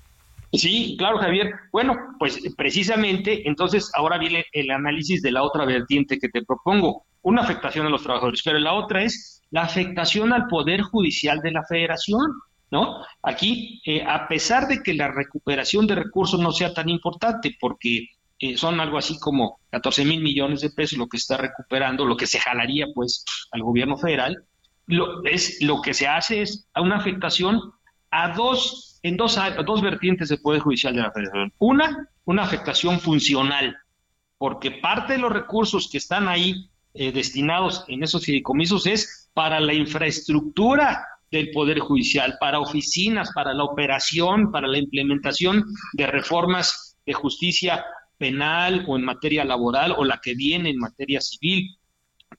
Sí, 0.54 0.96
claro, 0.98 1.18
Javier. 1.18 1.52
Bueno, 1.72 1.98
pues 2.20 2.40
precisamente 2.58 3.48
entonces 3.48 3.90
ahora 3.96 4.18
viene 4.18 4.46
el 4.52 4.70
análisis 4.72 5.22
de 5.22 5.32
la 5.32 5.44
otra 5.44 5.66
vertiente 5.66 6.20
que 6.20 6.30
te 6.30 6.44
propongo, 6.44 7.06
una 7.22 7.42
afectación 7.42 7.86
a 7.86 7.90
los 7.90 8.04
trabajadores, 8.04 8.42
pero 8.44 8.60
la 8.60 8.74
otra 8.74 9.04
es 9.04 9.42
la 9.52 9.62
afectación 9.62 10.34
al 10.34 10.48
Poder 10.48 10.82
Judicial 10.82 11.40
de 11.40 11.52
la 11.52 11.64
Federación, 11.64 12.32
¿no? 12.70 12.98
Aquí, 13.24 13.82
eh, 13.86 14.04
a 14.06 14.28
pesar 14.28 14.68
de 14.68 14.82
que 14.82 14.94
la 14.94 15.10
recuperación 15.10 15.88
de 15.88 15.96
recursos 15.96 16.40
no 16.40 16.52
sea 16.52 16.74
tan 16.74 16.90
importante, 16.90 17.56
porque 17.60 18.08
eh, 18.40 18.58
son 18.58 18.80
algo 18.80 18.98
así 18.98 19.20
como 19.20 19.60
14 19.70 20.04
mil 20.04 20.22
millones 20.22 20.62
de 20.62 20.72
pesos 20.72 20.98
lo 20.98 21.08
que 21.08 21.18
está 21.18 21.38
recuperando, 21.38 22.06
lo 22.06 22.18
que 22.18 22.28
se 22.28 22.40
jalaría 22.40 22.88
pues 22.94 23.24
al 23.52 23.62
gobierno 23.62 23.98
federal, 23.98 24.46
lo, 24.88 25.24
es, 25.26 25.62
lo 25.62 25.82
que 25.82 25.94
se 25.94 26.08
hace 26.08 26.42
es 26.42 26.68
una 26.76 26.98
afectación 26.98 27.62
a 28.10 28.34
dos, 28.34 28.91
en 29.04 29.18
dos, 29.18 29.40
dos 29.66 29.82
vertientes 29.82 30.30
del 30.30 30.42
Poder 30.42 30.62
Judicial 30.62 30.96
de 30.96 31.02
la 31.02 31.12
Federación. 31.12 31.54
Una, 31.60 32.10
una 32.26 32.44
afectación 32.44 33.00
funcional, 33.00 33.76
porque 34.38 34.72
parte 34.72 35.14
de 35.14 35.20
los 35.20 35.32
recursos 35.32 35.90
que 35.90 35.98
están 35.98 36.28
ahí 36.28 36.70
eh, 36.94 37.12
destinados 37.12 37.86
en 37.88 38.04
esos 38.04 38.26
fideicomisos 38.26 38.86
es 38.86 39.30
para 39.34 39.60
la 39.60 39.74
infraestructura 39.74 41.06
del 41.32 41.52
Poder 41.52 41.80
Judicial, 41.80 42.36
para 42.40 42.60
oficinas, 42.60 43.32
para 43.34 43.54
la 43.54 43.64
operación, 43.64 44.52
para 44.52 44.68
la 44.68 44.78
implementación 44.78 45.64
de 45.94 46.08
reformas 46.08 46.98
de 47.06 47.14
justicia 47.14 47.86
penal 48.18 48.84
o 48.88 48.98
en 48.98 49.06
materia 49.06 49.46
laboral 49.46 49.96
o 49.98 50.04
la 50.04 50.20
que 50.22 50.36
viene 50.36 50.70
en 50.70 50.78
materia 50.78 51.22
civil. 51.22 51.78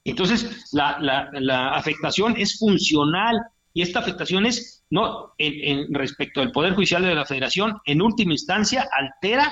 Entonces, 0.04 0.68
la, 0.72 0.98
la 1.00 1.70
afectación 1.70 2.34
es 2.36 2.58
funcional 2.58 3.40
y 3.72 3.82
esta 3.82 4.00
afectación 4.00 4.46
es 4.46 4.81
no 4.92 5.32
en, 5.38 5.92
respecto 5.94 6.42
al 6.42 6.52
Poder 6.52 6.74
Judicial 6.74 7.02
de 7.02 7.14
la 7.14 7.24
Federación, 7.24 7.80
en 7.86 8.02
última 8.02 8.32
instancia 8.32 8.86
altera 8.92 9.50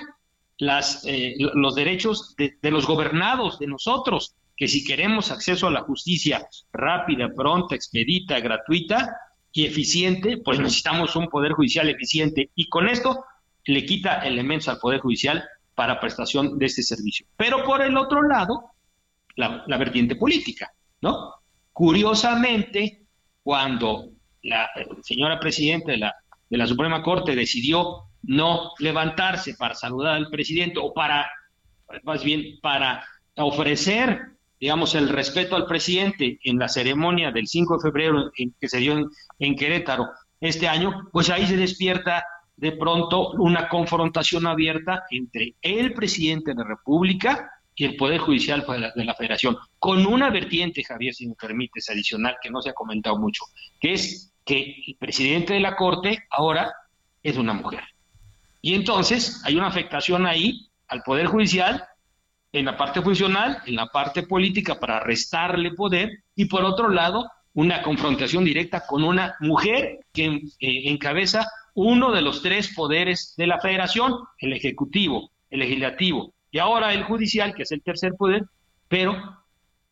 las, 0.58 1.02
eh, 1.06 1.34
los 1.38 1.74
derechos 1.74 2.36
de, 2.36 2.70
los 2.70 2.86
gobernados, 2.86 3.58
de 3.58 3.66
nosotros, 3.66 4.34
que 4.54 4.68
si 4.68 4.84
queremos 4.84 5.30
acceso 5.30 5.66
a 5.66 5.70
la 5.70 5.80
justicia 5.80 6.46
rápida, 6.74 7.30
pronta, 7.34 7.74
expedita, 7.74 8.38
gratuita 8.38 9.16
y 9.50 9.64
eficiente, 9.64 10.36
pues 10.44 10.60
necesitamos 10.60 11.16
un 11.16 11.28
Poder 11.28 11.52
Judicial 11.52 11.88
eficiente. 11.88 12.50
Y 12.54 12.68
con 12.68 12.86
esto 12.86 13.24
le 13.64 13.86
quita 13.86 14.18
elementos 14.18 14.68
al 14.68 14.78
Poder 14.78 15.00
Judicial 15.00 15.42
para 15.74 16.00
prestación 16.00 16.58
de 16.58 16.66
este 16.66 16.82
servicio. 16.82 17.24
Pero 17.38 17.64
por 17.64 17.80
el 17.80 17.96
otro 17.96 18.20
lado, 18.28 18.72
la, 19.36 19.64
la 19.66 19.78
vertiente 19.78 20.16
política, 20.16 20.70
¿no? 21.00 21.36
Curiosamente, 21.72 23.06
cuando 23.42 24.10
la 24.42 24.70
señora 25.02 25.38
presidenta 25.38 25.92
de 25.92 25.98
la, 25.98 26.14
de 26.48 26.58
la 26.58 26.66
Suprema 26.66 27.02
Corte 27.02 27.34
decidió 27.34 28.04
no 28.22 28.72
levantarse 28.78 29.54
para 29.54 29.74
saludar 29.74 30.14
al 30.14 30.28
presidente 30.28 30.78
o 30.78 30.92
para, 30.92 31.30
más 32.02 32.22
bien, 32.22 32.58
para 32.60 33.04
ofrecer, 33.36 34.20
digamos, 34.58 34.94
el 34.94 35.08
respeto 35.08 35.56
al 35.56 35.66
presidente 35.66 36.38
en 36.44 36.58
la 36.58 36.68
ceremonia 36.68 37.30
del 37.30 37.46
5 37.46 37.76
de 37.76 37.82
febrero 37.82 38.30
que 38.60 38.68
se 38.68 38.78
dio 38.78 38.98
en, 38.98 39.06
en 39.38 39.56
Querétaro 39.56 40.08
este 40.40 40.68
año, 40.68 41.08
pues 41.12 41.30
ahí 41.30 41.46
se 41.46 41.56
despierta 41.56 42.24
de 42.56 42.72
pronto 42.72 43.30
una 43.32 43.68
confrontación 43.68 44.46
abierta 44.46 45.04
entre 45.10 45.54
el 45.62 45.94
presidente 45.94 46.50
de 46.50 46.56
la 46.56 46.68
República 46.68 47.50
y 47.74 47.84
el 47.84 47.96
Poder 47.96 48.18
Judicial 48.18 48.64
de 48.94 49.04
la, 49.04 49.14
Federación, 49.14 49.56
con 49.78 50.04
una 50.06 50.30
vertiente, 50.30 50.84
Javier, 50.84 51.14
si 51.14 51.26
me 51.26 51.34
permites, 51.34 51.88
adicional, 51.88 52.36
que 52.42 52.50
no 52.50 52.60
se 52.60 52.70
ha 52.70 52.74
comentado 52.74 53.16
mucho, 53.18 53.44
que 53.80 53.94
es 53.94 54.32
que 54.44 54.76
el 54.86 54.96
presidente 54.96 55.54
de 55.54 55.60
la 55.60 55.76
Corte 55.76 56.24
ahora 56.30 56.72
es 57.22 57.36
una 57.36 57.54
mujer. 57.54 57.84
Y 58.60 58.74
entonces 58.74 59.42
hay 59.44 59.56
una 59.56 59.68
afectación 59.68 60.26
ahí 60.26 60.68
al 60.88 61.02
Poder 61.02 61.26
Judicial, 61.26 61.84
en 62.52 62.64
la 62.64 62.76
parte 62.76 63.00
funcional, 63.00 63.62
en 63.64 63.76
la 63.76 63.86
parte 63.86 64.24
política 64.24 64.78
para 64.78 65.00
restarle 65.00 65.70
poder, 65.72 66.24
y 66.34 66.46
por 66.46 66.64
otro 66.64 66.88
lado, 66.88 67.30
una 67.54 67.82
confrontación 67.82 68.44
directa 68.44 68.86
con 68.86 69.04
una 69.04 69.36
mujer 69.40 70.00
que 70.12 70.26
eh, 70.26 70.42
encabeza 70.60 71.46
uno 71.74 72.12
de 72.12 72.22
los 72.22 72.42
tres 72.42 72.74
poderes 72.74 73.34
de 73.36 73.46
la 73.46 73.60
federación, 73.60 74.14
el 74.38 74.52
ejecutivo, 74.52 75.30
el 75.50 75.60
legislativo, 75.60 76.34
y 76.50 76.58
ahora 76.58 76.92
el 76.92 77.04
judicial, 77.04 77.54
que 77.54 77.62
es 77.62 77.72
el 77.72 77.82
tercer 77.82 78.14
poder, 78.14 78.44
pero 78.88 79.16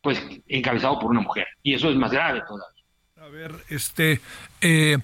pues 0.02 0.20
encabezado 0.46 0.98
por 0.98 1.11
una 1.11 1.20
mujer. 1.20 1.46
Y 1.62 1.74
eso 1.74 1.90
es 1.90 1.96
más 1.96 2.11
grave 2.11 2.42
todavía. 2.46 2.84
A 3.20 3.28
ver, 3.28 3.52
este, 3.68 4.20
eh, 4.61 4.98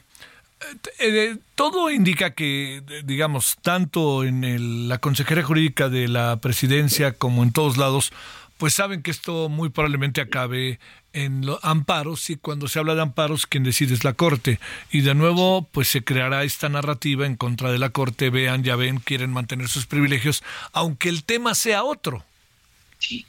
eh, 0.99 1.37
todo 1.55 1.91
indica 1.91 2.31
que, 2.31 2.83
digamos, 3.05 3.57
tanto 3.61 4.25
en 4.25 4.89
la 4.89 4.99
Consejería 4.99 5.45
Jurídica 5.45 5.89
de 5.89 6.09
la 6.09 6.37
Presidencia 6.41 7.13
como 7.13 7.43
en 7.43 7.53
todos 7.53 7.77
lados, 7.77 8.13
pues 8.59 8.75
saben 8.75 9.03
que 9.03 9.11
esto 9.11 9.49
muy 9.49 9.69
probablemente 9.69 10.21
acabe 10.21 10.79
en 11.13 11.47
los 11.47 11.59
amparos 11.63 12.29
y 12.31 12.37
cuando 12.37 12.69
se 12.69 12.79
habla 12.79 12.95
de 12.95 13.03
amparos 13.03 13.47
quien 13.47 13.63
decide 13.65 13.95
es 13.95 14.05
la 14.05 14.15
Corte. 14.15 14.59
Y 14.91 15.01
de 15.01 15.15
nuevo 15.15 15.69
pues 15.71 15.89
se 15.89 16.05
creará 16.05 16.45
esta 16.45 16.69
narrativa 16.69 17.27
en 17.27 17.37
contra 17.37 17.71
de 17.71 17.79
la 17.79 17.91
Corte, 17.91 18.31
vean, 18.31 18.63
ya 18.65 18.77
ven, 18.77 18.99
quieren 18.99 19.33
mantener 19.33 19.69
sus 19.69 19.87
privilegios, 19.87 20.43
aunque 20.73 21.09
el 21.09 21.25
tema 21.25 21.55
sea 21.55 21.85
otro. 21.85 22.25
Sí, 22.99 23.27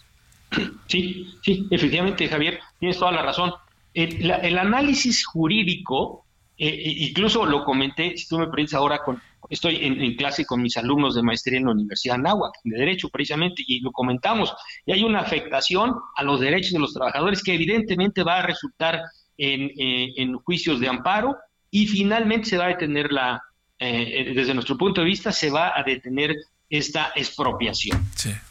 sí, 0.88 1.36
sí, 1.44 1.68
efectivamente 1.70 2.28
Javier, 2.28 2.60
tienes 2.80 2.98
toda 2.98 3.12
la 3.12 3.22
razón. 3.22 3.54
El, 3.94 4.60
análisis 4.60 5.26
jurídico, 5.26 6.26
eh, 6.58 6.68
eh, 6.68 6.94
incluso 6.98 7.46
lo 7.46 7.64
comenté, 7.64 8.18
si 8.18 8.28
tú 8.28 8.38
me 8.38 8.48
permites 8.48 8.74
ahora, 8.74 9.00
con, 9.02 9.22
estoy 9.50 9.78
en, 9.82 10.16
clase 10.16 10.46
con 10.46 10.62
mis 10.62 10.78
alumnos 10.78 11.16
de 11.16 11.24
maestría 11.24 11.60
en 11.60 11.66
la 11.66 11.72
Universidad 11.72 12.16
de 12.16 12.22
Anáhuac, 12.22 12.54
de 12.64 12.78
Derecho 12.78 13.10
precisamente, 13.10 13.64
y 13.66 13.80
lo 13.80 13.92
comentamos, 13.92 14.54
y 14.86 14.92
hay 14.92 15.04
una 15.04 15.20
afectación 15.20 15.94
a 16.16 16.24
los 16.24 16.40
derechos 16.40 16.72
de 16.72 16.80
los 16.80 16.94
trabajadores 16.94 17.44
que 17.44 17.54
evidentemente 17.54 18.24
va 18.24 18.40
a 18.40 18.42
resultar 18.42 19.02
en, 19.38 19.72
eh, 19.78 20.14
en 20.18 20.36
juicios 20.38 20.80
de 20.80 20.88
amparo 20.88 21.36
y 21.72 21.88
finalmente 21.88 22.50
se 22.50 22.58
va 22.58 22.66
a 22.66 22.70
detener 22.70 23.12
la, 23.12 23.42
desde 23.78 24.54
nuestro 24.54 24.78
punto 24.78 25.02
de 25.02 25.08
vista, 25.08 25.32
se 25.32 25.50
va 25.50 25.78
a 25.78 25.84
detener 25.84 26.36
esta 26.70 27.12
expropiación. 27.16 28.06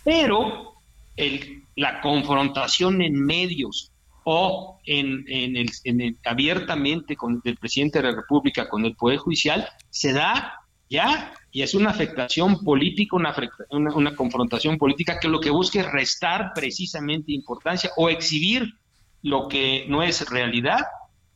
Pero 0.04 0.74
el, 1.16 1.62
la 1.76 2.00
confrontación 2.00 3.02
en 3.02 3.14
medios 3.14 3.90
o 4.24 4.80
en, 4.84 5.24
en, 5.28 5.56
el, 5.56 5.70
en 5.84 6.00
el, 6.00 6.18
abiertamente 6.24 7.16
con 7.16 7.40
el 7.44 7.56
presidente 7.56 8.00
de 8.00 8.10
la 8.10 8.16
República, 8.16 8.68
con 8.68 8.84
el 8.84 8.96
Poder 8.96 9.18
Judicial, 9.18 9.68
se 9.90 10.12
da 10.12 10.60
ya 10.94 11.32
y 11.50 11.62
es 11.62 11.74
una 11.74 11.90
afectación 11.90 12.64
política, 12.64 13.16
una, 13.16 13.34
una, 13.70 14.16
confrontación 14.16 14.76
política 14.78 15.18
que 15.20 15.28
lo 15.28 15.40
que 15.40 15.50
busca 15.50 15.80
es 15.80 15.92
restar 15.92 16.52
precisamente 16.54 17.32
importancia 17.32 17.90
o 17.96 18.08
exhibir 18.08 18.74
lo 19.22 19.48
que 19.48 19.86
no 19.88 20.02
es 20.02 20.28
realidad, 20.28 20.80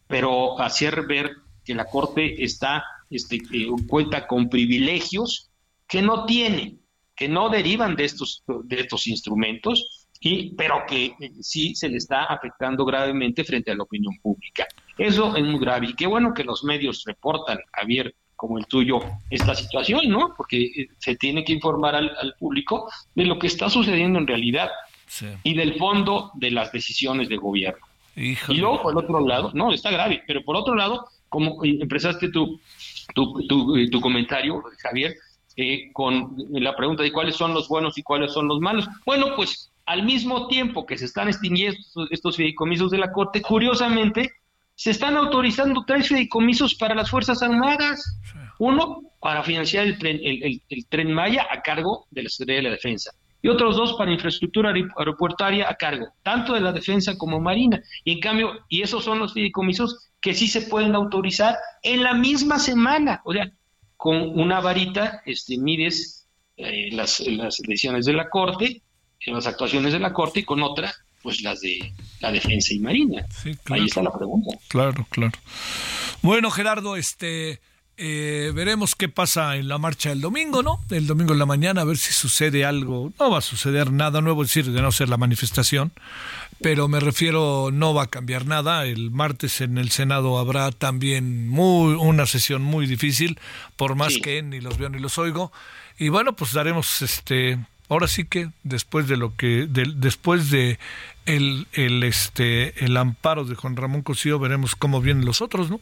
pero 0.06 0.60
hacer 0.60 1.06
ver 1.06 1.30
que 1.64 1.74
la 1.74 1.84
Corte 1.84 2.42
está, 2.42 2.84
este, 3.10 3.36
eh, 3.36 3.68
cuenta 3.88 4.26
con 4.26 4.48
privilegios 4.48 5.50
que 5.86 6.02
no 6.02 6.24
tiene, 6.24 6.78
que 7.14 7.28
no 7.28 7.48
derivan 7.48 7.94
de 7.94 8.04
estos, 8.04 8.42
de 8.64 8.80
estos 8.80 9.06
instrumentos 9.06 10.06
y, 10.20 10.54
pero 10.56 10.84
que 10.86 11.14
eh, 11.20 11.32
sí 11.40 11.74
se 11.74 11.88
le 11.88 11.98
está 11.98 12.24
afectando 12.24 12.84
gravemente 12.84 13.44
frente 13.44 13.70
a 13.70 13.76
la 13.76 13.84
opinión 13.84 14.18
pública. 14.20 14.66
Eso 14.96 15.36
es 15.36 15.44
muy 15.44 15.60
grave 15.60 15.88
y 15.90 15.94
qué 15.94 16.06
bueno 16.06 16.34
que 16.34 16.44
los 16.44 16.64
medios 16.64 17.04
reportan, 17.06 17.58
Javier, 17.72 18.14
como 18.38 18.56
el 18.56 18.66
tuyo, 18.66 19.00
esta 19.30 19.52
situación, 19.52 20.08
¿no? 20.08 20.32
Porque 20.36 20.62
eh, 20.62 20.88
se 20.98 21.16
tiene 21.16 21.44
que 21.44 21.52
informar 21.52 21.96
al, 21.96 22.34
público 22.38 22.88
de 23.16 23.24
lo 23.24 23.36
que 23.36 23.48
está 23.48 23.68
sucediendo 23.68 24.16
en 24.20 24.28
realidad 24.28 24.70
y 25.42 25.54
del 25.54 25.74
fondo 25.74 26.30
de 26.34 26.52
las 26.52 26.70
decisiones 26.70 27.28
de 27.28 27.36
gobierno. 27.36 27.84
Y 28.14 28.36
luego, 28.54 28.80
por 28.80 28.96
otro 28.96 29.26
lado, 29.26 29.50
no, 29.54 29.72
está 29.72 29.90
grave, 29.90 30.22
pero 30.24 30.44
por 30.44 30.54
otro 30.54 30.76
lado, 30.76 31.08
como 31.28 31.58
empezaste 31.64 32.30
tu, 32.30 32.60
tu, 33.12 33.44
tu, 33.48 33.76
eh, 33.76 33.88
tu 33.90 34.00
comentario, 34.00 34.62
Javier, 34.78 35.16
con 35.92 36.36
la 36.50 36.76
pregunta 36.76 37.02
de 37.02 37.10
cuáles 37.10 37.34
son 37.34 37.52
los 37.52 37.66
buenos 37.66 37.98
y 37.98 38.04
cuáles 38.04 38.32
son 38.32 38.46
los 38.46 38.60
malos. 38.60 38.86
Bueno, 39.04 39.34
pues 39.34 39.72
al 39.84 40.04
mismo 40.04 40.46
tiempo 40.46 40.86
que 40.86 40.96
se 40.96 41.06
están 41.06 41.26
extinguiendo 41.26 41.76
estos 42.10 42.36
fideicomisos 42.36 42.92
de 42.92 42.98
la 42.98 43.10
Corte, 43.10 43.42
curiosamente, 43.42 44.30
se 44.78 44.92
están 44.92 45.16
autorizando 45.16 45.82
tres 45.84 46.06
fideicomisos 46.06 46.76
para 46.76 46.94
las 46.94 47.10
Fuerzas 47.10 47.42
Armadas. 47.42 48.16
Uno, 48.60 49.02
para 49.18 49.42
financiar 49.42 49.84
el 49.84 49.98
tren, 49.98 50.20
el, 50.22 50.86
tren 50.88 51.12
Maya 51.12 51.48
a 51.50 51.62
cargo 51.62 52.06
de 52.12 52.22
la 52.22 52.28
Secretaría 52.28 52.58
de 52.58 52.68
la 52.68 52.74
Defensa 52.76 53.10
y 53.42 53.48
otros 53.48 53.76
dos 53.76 53.94
para 53.94 54.12
infraestructura 54.12 54.72
aeropuertaria 54.96 55.68
a 55.68 55.74
cargo, 55.74 56.06
tanto 56.22 56.54
de 56.54 56.60
la 56.60 56.70
defensa 56.70 57.18
como 57.18 57.40
marina. 57.40 57.82
Y 58.04 58.12
en 58.12 58.20
cambio, 58.20 58.52
y 58.68 58.82
esos 58.82 59.02
son 59.02 59.18
los 59.18 59.32
fideicomisos 59.32 60.10
que 60.20 60.32
sí 60.32 60.46
se 60.46 60.62
pueden 60.62 60.94
autorizar 60.94 61.56
en 61.82 62.04
la 62.04 62.14
misma 62.14 62.60
semana. 62.60 63.20
O 63.24 63.32
sea, 63.32 63.50
con 63.96 64.38
una 64.38 64.60
varita 64.60 65.22
este, 65.26 65.58
mides 65.58 66.28
eh, 66.56 66.90
las, 66.92 67.18
las 67.18 67.56
decisiones 67.58 68.06
de 68.06 68.12
la 68.12 68.28
Corte, 68.28 68.80
las 69.26 69.48
actuaciones 69.48 69.92
de 69.92 69.98
la 69.98 70.12
Corte, 70.12 70.40
y 70.40 70.44
con 70.44 70.62
otra, 70.62 70.94
pues 71.22 71.42
las 71.42 71.60
de 71.60 71.92
la 72.20 72.32
defensa 72.32 72.72
y 72.72 72.78
marina. 72.78 73.26
Ahí 73.70 73.84
está 73.86 74.02
la 74.02 74.12
pregunta. 74.12 74.56
Claro, 74.68 75.06
claro. 75.10 75.38
Bueno, 76.22 76.50
Gerardo, 76.50 76.96
este 76.96 77.60
eh, 78.00 78.52
veremos 78.54 78.94
qué 78.94 79.08
pasa 79.08 79.56
en 79.56 79.66
la 79.66 79.76
marcha 79.76 80.10
del 80.10 80.20
domingo, 80.20 80.62
¿no? 80.62 80.78
El 80.88 81.08
domingo 81.08 81.32
en 81.32 81.40
la 81.40 81.46
mañana, 81.46 81.80
a 81.80 81.84
ver 81.84 81.96
si 81.96 82.12
sucede 82.12 82.64
algo. 82.64 83.12
No 83.18 83.28
va 83.28 83.38
a 83.38 83.42
suceder 83.42 83.90
nada 83.90 84.20
nuevo, 84.20 84.44
es 84.44 84.50
decir, 84.50 84.70
de 84.70 84.80
no 84.80 84.92
ser 84.92 85.08
la 85.08 85.16
manifestación, 85.16 85.90
pero 86.60 86.86
me 86.86 87.00
refiero, 87.00 87.70
no 87.72 87.94
va 87.94 88.04
a 88.04 88.06
cambiar 88.06 88.46
nada. 88.46 88.86
El 88.86 89.10
martes 89.10 89.60
en 89.60 89.78
el 89.78 89.90
Senado 89.90 90.38
habrá 90.38 90.70
también 90.70 91.48
muy, 91.48 91.94
una 91.94 92.26
sesión 92.26 92.62
muy 92.62 92.86
difícil, 92.86 93.40
por 93.74 93.96
más 93.96 94.16
que 94.18 94.44
ni 94.44 94.60
los 94.60 94.78
veo 94.78 94.90
ni 94.90 95.00
los 95.00 95.18
oigo. 95.18 95.50
Y 95.98 96.08
bueno, 96.08 96.36
pues 96.36 96.52
daremos 96.52 97.02
este. 97.02 97.58
Ahora 97.88 98.06
sí 98.06 98.24
que 98.24 98.50
después 98.64 99.08
de 99.08 99.16
lo 99.16 99.34
que 99.36 99.66
después 99.68 100.50
de 100.50 100.78
el, 101.26 101.66
el 101.72 102.02
este 102.04 102.84
el 102.84 102.96
amparo 102.96 103.44
de 103.44 103.54
Juan 103.54 103.76
Ramón 103.76 104.02
Cosío 104.02 104.38
veremos 104.38 104.76
cómo 104.76 105.00
vienen 105.00 105.24
los 105.24 105.40
otros, 105.40 105.70
¿no? 105.70 105.80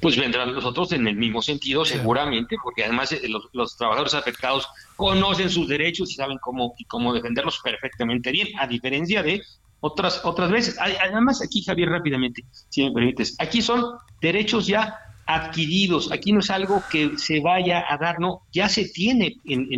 pues 0.00 0.16
vendrán 0.16 0.54
los 0.54 0.64
otros 0.64 0.92
en 0.92 1.06
el 1.06 1.16
mismo 1.16 1.42
sentido, 1.42 1.84
seguramente, 1.84 2.56
porque 2.62 2.84
además 2.84 3.12
eh, 3.12 3.22
los, 3.52 3.76
trabajadores 3.76 4.14
afectados 4.14 4.68
conocen 4.96 5.50
sus 5.50 5.68
derechos 5.68 6.10
y 6.10 6.14
saben 6.14 6.38
cómo, 6.38 6.74
y 6.78 6.84
cómo 6.84 7.12
defenderlos 7.12 7.60
perfectamente 7.62 8.30
bien, 8.32 8.48
a 8.58 8.66
diferencia 8.66 9.22
de 9.22 9.42
otras, 9.80 10.20
otras 10.24 10.50
veces. 10.50 10.76
Además, 10.78 11.42
aquí, 11.42 11.62
Javier, 11.62 11.90
rápidamente, 11.90 12.44
si 12.68 12.84
me 12.84 12.92
permites, 12.92 13.36
aquí 13.38 13.62
son 13.62 13.96
derechos 14.20 14.66
ya 14.66 14.98
adquiridos, 15.26 16.12
aquí 16.12 16.32
no 16.32 16.40
es 16.40 16.50
algo 16.50 16.82
que 16.90 17.16
se 17.16 17.40
vaya 17.40 17.84
a 17.88 17.96
dar, 17.96 18.20
no, 18.20 18.42
ya 18.52 18.68
se 18.68 18.86
tiene 18.86 19.36
en, 19.44 19.68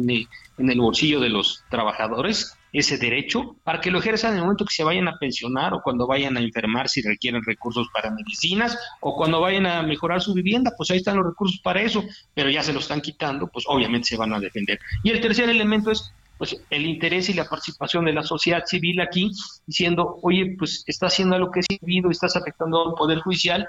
en 0.59 0.71
el 0.71 0.81
bolsillo 0.81 1.21
de 1.21 1.29
los 1.29 1.65
trabajadores 1.71 2.57
ese 2.73 2.99
derecho 2.99 3.57
para 3.65 3.81
que 3.81 3.91
lo 3.91 3.99
ejerzan 3.99 4.33
en 4.33 4.39
el 4.39 4.43
momento 4.43 4.67
que 4.67 4.75
se 4.75 4.85
vayan 4.85 5.09
a 5.09 5.19
pensionar 5.19 5.73
o 5.73 5.81
cuando 5.83 6.07
vayan 6.07 6.37
a 6.37 6.41
enfermar 6.41 6.89
si 6.89 7.01
requieren 7.01 7.43
recursos 7.43 7.89
para 7.93 8.11
medicinas 8.11 8.79
o 9.01 9.17
cuando 9.17 9.41
vayan 9.41 9.67
a 9.67 9.83
mejorar 9.83 10.21
su 10.21 10.35
vivienda, 10.35 10.73
pues 10.77 10.91
ahí 10.91 10.99
están 10.99 11.17
los 11.17 11.27
recursos 11.27 11.59
para 11.61 11.81
eso, 11.81 12.05
pero 12.35 12.51
ya 12.51 12.63
se 12.63 12.75
lo 12.75 12.81
están 12.81 13.01
quitando, 13.01 13.47
pues 13.47 13.65
obviamente 13.67 14.09
se 14.09 14.17
van 14.17 14.35
a 14.35 14.41
defender. 14.41 14.79
Y 15.03 15.11
el 15.11 15.21
tercer 15.21 15.49
elemento 15.49 15.91
es 15.91 16.13
pues 16.37 16.55
el 16.69 16.85
interés 16.85 17.31
y 17.31 17.33
la 17.33 17.49
participación 17.49 18.05
de 18.05 18.13
la 18.13 18.23
sociedad 18.23 18.63
civil 18.67 19.01
aquí, 19.01 19.31
diciendo, 19.67 20.19
oye, 20.23 20.55
pues 20.59 20.85
está 20.87 21.07
haciendo 21.07 21.35
algo 21.37 21.51
que 21.51 21.61
es 21.61 21.67
indebido, 21.71 22.11
estás 22.11 22.37
afectando 22.37 22.91
al 22.91 22.95
Poder 22.95 23.21
Judicial 23.21 23.67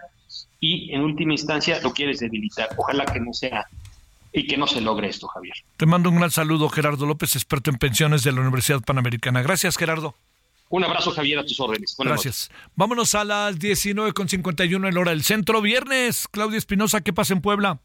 y 0.60 0.94
en 0.94 1.02
última 1.02 1.34
instancia 1.34 1.80
lo 1.82 1.94
quieres 1.94 2.20
debilitar. 2.20 2.70
Ojalá 2.78 3.06
que 3.06 3.20
no 3.20 3.34
sea 3.34 3.68
y 4.34 4.48
que 4.48 4.58
no 4.58 4.68
se 4.68 4.82
logre 4.82 5.08
esto, 5.10 5.28
Javier. 5.28 5.56
Te 5.78 5.86
mando 5.86 6.10
un 6.10 6.18
gran 6.18 6.32
saludo, 6.32 6.70
Gerardo 6.70 7.06
López, 7.06 7.36
experto 7.36 7.70
en 7.70 7.78
pensiones 7.78 8.24
de 8.24 8.32
la 8.32 8.42
Universidad 8.42 8.82
Panamericana. 8.82 9.42
Gracias, 9.42 9.78
Gerardo. 9.78 10.16
Un 10.70 10.84
abrazo, 10.84 11.12
Javier, 11.12 11.40
a 11.40 11.46
tus 11.46 11.60
órdenes. 11.60 11.96
Gracias. 11.98 12.52
Vámonos 12.76 13.16
a 13.16 13.24
las 13.24 13.58
19.51 13.58 14.90
en 14.90 14.98
hora 14.98 15.12
del 15.12 15.24
centro. 15.24 15.62
Viernes, 15.62 16.28
Claudia 16.30 16.58
Espinosa, 16.58 17.02
¿qué 17.02 17.14
pasa 17.14 17.34
en 17.34 17.42
Puebla? 17.42 17.80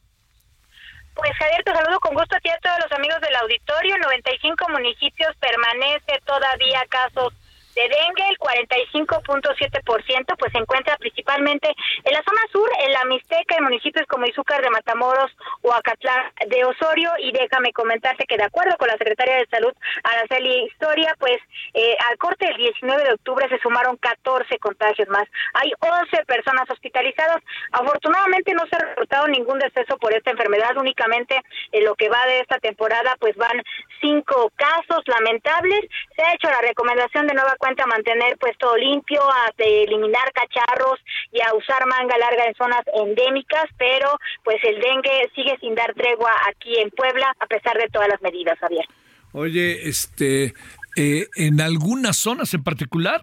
Pues 1.15 1.31
Javier, 1.39 1.63
te 1.65 1.73
saludo 1.73 2.01
con 2.01 2.15
gusto 2.15 2.35
a 2.35 2.41
ti 2.41 2.49
a 2.49 2.59
todos 2.59 2.79
los 2.83 2.93
amigos 2.99 3.21
del 3.21 3.37
auditorio. 3.37 3.97
95 3.99 4.69
municipios 4.71 5.31
permanece 5.39 6.19
todavía 6.27 6.81
casos 6.89 7.35
de 7.75 7.83
dengue, 7.83 8.29
el 8.29 8.39
45.7%, 8.39 10.37
pues 10.39 10.53
se 10.53 10.59
encuentra 10.59 10.97
principalmente 10.97 11.69
en 12.05 12.13
la 12.13 12.23
zona 12.23 12.41
sur, 12.53 12.69
en 12.81 12.93
la 12.93 13.05
Mixteca, 13.05 13.57
en 13.57 13.65
municipios 13.65 14.07
como 14.07 14.27
Izúcar 14.27 14.63
de 14.63 14.71
Matamoros 14.71 15.31
o 15.63 15.73
Acatlán 15.73 16.33
de 16.47 16.65
Osorio. 16.65 17.11
Y 17.19 17.33
déjame 17.33 17.73
comentarte 17.73 18.27
que 18.27 18.37
de 18.37 18.45
acuerdo 18.45 18.77
con 18.77 18.89
la 18.89 18.97
Secretaria 18.97 19.37
de 19.37 19.47
Salud, 19.47 19.73
Araceli 20.05 20.65
Historia, 20.65 21.15
pues 21.19 21.39
eh, 21.75 21.97
al 22.11 22.19
corte 22.19 22.47
del 22.47 22.57
19 22.57 23.05
de 23.05 23.15
octubre 23.15 23.49
se 23.49 23.59
sumaron 23.59 23.97
14 23.97 24.59
contagios 24.59 25.09
más. 25.09 25.25
Hay 25.55 25.73
11 25.81 26.25
personas 26.27 26.69
hospitalizadas. 26.71 27.43
Afortunadamente 27.73 28.53
no 28.55 28.67
se 28.67 28.77
ha 28.77 28.81
reportado 28.81 29.29
ningún 29.29 29.59
deceso 29.59 29.97
por 29.99 30.15
esta 30.15 30.31
enfermedad, 30.31 30.77
únicamente 30.77 31.41
en 31.73 31.85
lo 31.85 31.95
que 31.95 32.09
va 32.09 32.27
de 32.27 32.41
esta 32.41 32.59
temporada, 32.59 33.17
pues 33.19 33.37
van 33.37 33.63
cinco 34.01 34.51
casos 34.57 35.03
lamentables. 35.07 35.81
Se 36.17 36.23
ha 36.23 36.35
hecho 36.35 36.51
la 36.51 36.61
recomendación 36.61 37.27
de 37.27 37.35
nueva 37.35 37.57
cuenta 37.63 37.87
mantener 37.87 38.37
pues 38.39 38.59
todo 38.59 38.77
limpio, 38.77 39.23
a 39.23 39.53
eliminar 39.57 40.33
cacharros 40.33 40.99
y 41.31 41.41
a 41.41 41.55
usar 41.55 41.87
manga 41.87 42.19
larga 42.19 42.45
en 42.47 42.55
zonas 42.57 42.83
endémicas, 42.93 43.67
pero 43.79 44.19
pues 44.43 44.57
el 44.65 44.81
dengue 44.81 45.31
sigue 45.37 45.57
sin 45.61 45.77
dar 45.77 45.95
tregua 45.95 46.33
aquí 46.49 46.77
en 46.81 46.91
Puebla 46.91 47.33
a 47.39 47.47
pesar 47.47 47.79
de 47.79 47.89
todas 47.89 48.09
las 48.09 48.21
medidas, 48.21 48.59
Javier. 48.59 48.85
Oye, 49.33 49.89
este, 49.89 50.55
eh, 50.97 51.29
¿en 51.37 51.61
algunas 51.61 52.17
zonas 52.17 52.53
en 52.53 52.65
particular? 52.65 53.21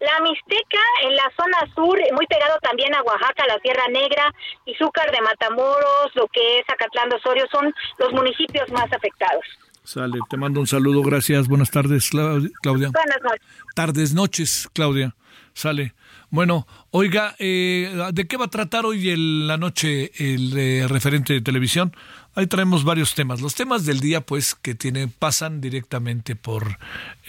La 0.00 0.18
Mixteca 0.20 0.82
en 1.04 1.14
la 1.14 1.32
zona 1.38 1.74
sur, 1.76 1.98
muy 2.12 2.26
pegado 2.26 2.58
también 2.60 2.92
a 2.92 3.02
Oaxaca, 3.02 3.46
la 3.46 3.58
Sierra 3.60 3.86
Negra, 3.88 4.34
Izúcar 4.66 5.12
de 5.12 5.22
Matamoros, 5.22 6.10
lo 6.14 6.26
que 6.26 6.58
es 6.58 6.64
Acatlán 6.68 7.08
de 7.08 7.16
Osorio, 7.16 7.46
son 7.52 7.72
los 7.98 8.12
municipios 8.12 8.68
más 8.72 8.92
afectados. 8.92 9.44
Sale, 9.86 10.18
te 10.28 10.36
mando 10.36 10.58
un 10.58 10.66
saludo, 10.66 11.00
gracias. 11.00 11.46
Buenas 11.46 11.70
tardes, 11.70 12.10
Claudia. 12.10 12.50
Buenas 12.64 13.22
noches. 13.22 13.46
Tardes, 13.76 14.14
noches, 14.14 14.68
Claudia. 14.72 15.14
Sale. 15.54 15.94
Bueno, 16.28 16.66
oiga, 16.90 17.36
eh, 17.38 17.96
¿de 18.12 18.26
qué 18.26 18.36
va 18.36 18.46
a 18.46 18.50
tratar 18.50 18.84
hoy 18.84 19.10
el, 19.10 19.46
la 19.46 19.56
noche 19.56 20.10
el 20.16 20.58
eh, 20.58 20.88
referente 20.88 21.34
de 21.34 21.40
televisión? 21.40 21.94
Ahí 22.34 22.48
traemos 22.48 22.82
varios 22.82 23.14
temas. 23.14 23.40
Los 23.40 23.54
temas 23.54 23.86
del 23.86 24.00
día, 24.00 24.22
pues, 24.22 24.56
que 24.56 24.74
tiene, 24.74 25.06
pasan 25.06 25.60
directamente 25.60 26.34
por 26.34 26.78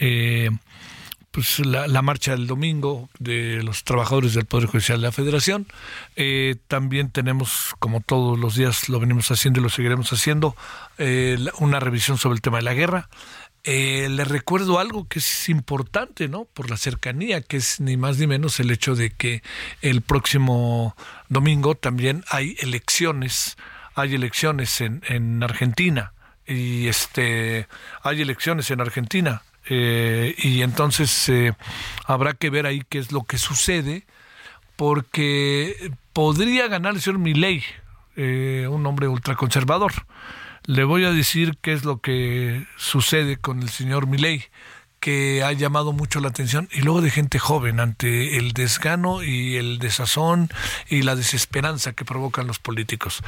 eh, 0.00 0.50
pues, 1.38 1.60
la, 1.64 2.02
marcha 2.02 2.32
del 2.32 2.48
domingo 2.48 3.08
de 3.20 3.62
los 3.62 3.84
trabajadores 3.84 4.34
del 4.34 4.44
Poder 4.44 4.66
Judicial 4.66 5.00
de 5.00 5.06
la 5.06 5.12
Federación. 5.12 5.68
Eh, 6.16 6.56
también 6.66 7.12
tenemos, 7.12 7.76
como 7.78 8.00
todos 8.00 8.36
los 8.36 8.56
días 8.56 8.88
lo 8.88 8.98
venimos 8.98 9.30
haciendo 9.30 9.60
y 9.60 9.62
lo 9.62 9.68
seguiremos 9.68 10.12
haciendo, 10.12 10.56
eh, 10.98 11.38
una 11.60 11.78
revisión 11.78 12.18
sobre 12.18 12.34
el 12.34 12.40
tema 12.40 12.56
de 12.56 12.64
la 12.64 12.74
guerra. 12.74 13.08
Eh, 13.62 14.08
le 14.10 14.24
recuerdo 14.24 14.80
algo 14.80 15.06
que 15.06 15.20
es 15.20 15.48
importante, 15.48 16.26
¿no? 16.26 16.44
Por 16.44 16.70
la 16.70 16.76
cercanía, 16.76 17.40
que 17.40 17.58
es 17.58 17.78
ni 17.78 17.96
más 17.96 18.18
ni 18.18 18.26
menos 18.26 18.58
el 18.58 18.72
hecho 18.72 18.96
de 18.96 19.10
que 19.10 19.44
el 19.80 20.02
próximo 20.02 20.96
domingo 21.28 21.76
también 21.76 22.24
hay 22.30 22.56
elecciones, 22.58 23.56
hay 23.94 24.16
elecciones 24.16 24.80
en, 24.80 25.04
en 25.06 25.40
Argentina 25.44 26.14
y 26.48 26.88
este 26.88 27.68
hay 28.02 28.22
elecciones 28.22 28.72
en 28.72 28.80
Argentina 28.80 29.42
eh, 29.68 30.34
y 30.38 30.62
entonces 30.62 31.28
eh, 31.28 31.52
habrá 32.04 32.34
que 32.34 32.50
ver 32.50 32.66
ahí 32.66 32.82
qué 32.88 32.98
es 32.98 33.12
lo 33.12 33.24
que 33.24 33.38
sucede, 33.38 34.06
porque 34.76 35.92
podría 36.12 36.68
ganar 36.68 36.94
el 36.94 37.00
señor 37.00 37.18
Milley, 37.18 37.64
eh, 38.16 38.66
un 38.70 38.86
hombre 38.86 39.08
ultraconservador. 39.08 39.92
Le 40.64 40.84
voy 40.84 41.04
a 41.04 41.12
decir 41.12 41.56
qué 41.60 41.72
es 41.72 41.84
lo 41.84 42.00
que 42.00 42.66
sucede 42.76 43.36
con 43.36 43.62
el 43.62 43.68
señor 43.68 44.06
Milley 44.06 44.44
que 45.00 45.42
ha 45.44 45.52
llamado 45.52 45.92
mucho 45.92 46.20
la 46.20 46.28
atención 46.28 46.68
y 46.72 46.80
luego 46.80 47.00
de 47.00 47.10
gente 47.10 47.38
joven 47.38 47.80
ante 47.80 48.36
el 48.36 48.52
desgano 48.52 49.22
y 49.22 49.56
el 49.56 49.78
desazón 49.78 50.48
y 50.88 51.02
la 51.02 51.14
desesperanza 51.14 51.92
que 51.92 52.04
provocan 52.04 52.46
los 52.46 52.58
políticos. 52.58 53.22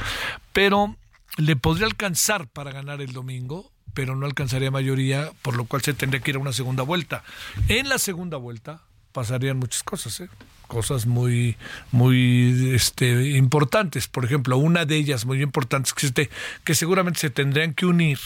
Pero 0.53 0.97
le 1.37 1.55
podría 1.55 1.85
alcanzar 1.85 2.47
para 2.47 2.71
ganar 2.71 3.01
el 3.01 3.13
domingo 3.13 3.71
pero 3.93 4.15
no 4.15 4.25
alcanzaría 4.25 4.71
mayoría, 4.71 5.31
por 5.41 5.55
lo 5.55 5.65
cual 5.65 5.81
se 5.81 5.93
tendría 5.93 6.21
que 6.21 6.31
ir 6.31 6.37
a 6.37 6.39
una 6.39 6.53
segunda 6.53 6.83
vuelta. 6.83 7.23
En 7.67 7.89
la 7.89 7.97
segunda 7.97 8.37
vuelta 8.37 8.81
pasarían 9.11 9.57
muchas 9.57 9.83
cosas, 9.83 10.19
¿eh? 10.21 10.29
cosas 10.67 11.05
muy, 11.05 11.57
muy 11.91 12.71
este, 12.73 13.31
importantes. 13.31 14.07
Por 14.07 14.23
ejemplo, 14.23 14.57
una 14.57 14.85
de 14.85 14.95
ellas 14.95 15.25
muy 15.25 15.41
importante 15.41 15.91
que, 15.95 16.05
este, 16.05 16.29
que 16.63 16.75
seguramente 16.75 17.19
se 17.19 17.29
tendrían 17.29 17.73
que 17.73 17.85
unir, 17.85 18.19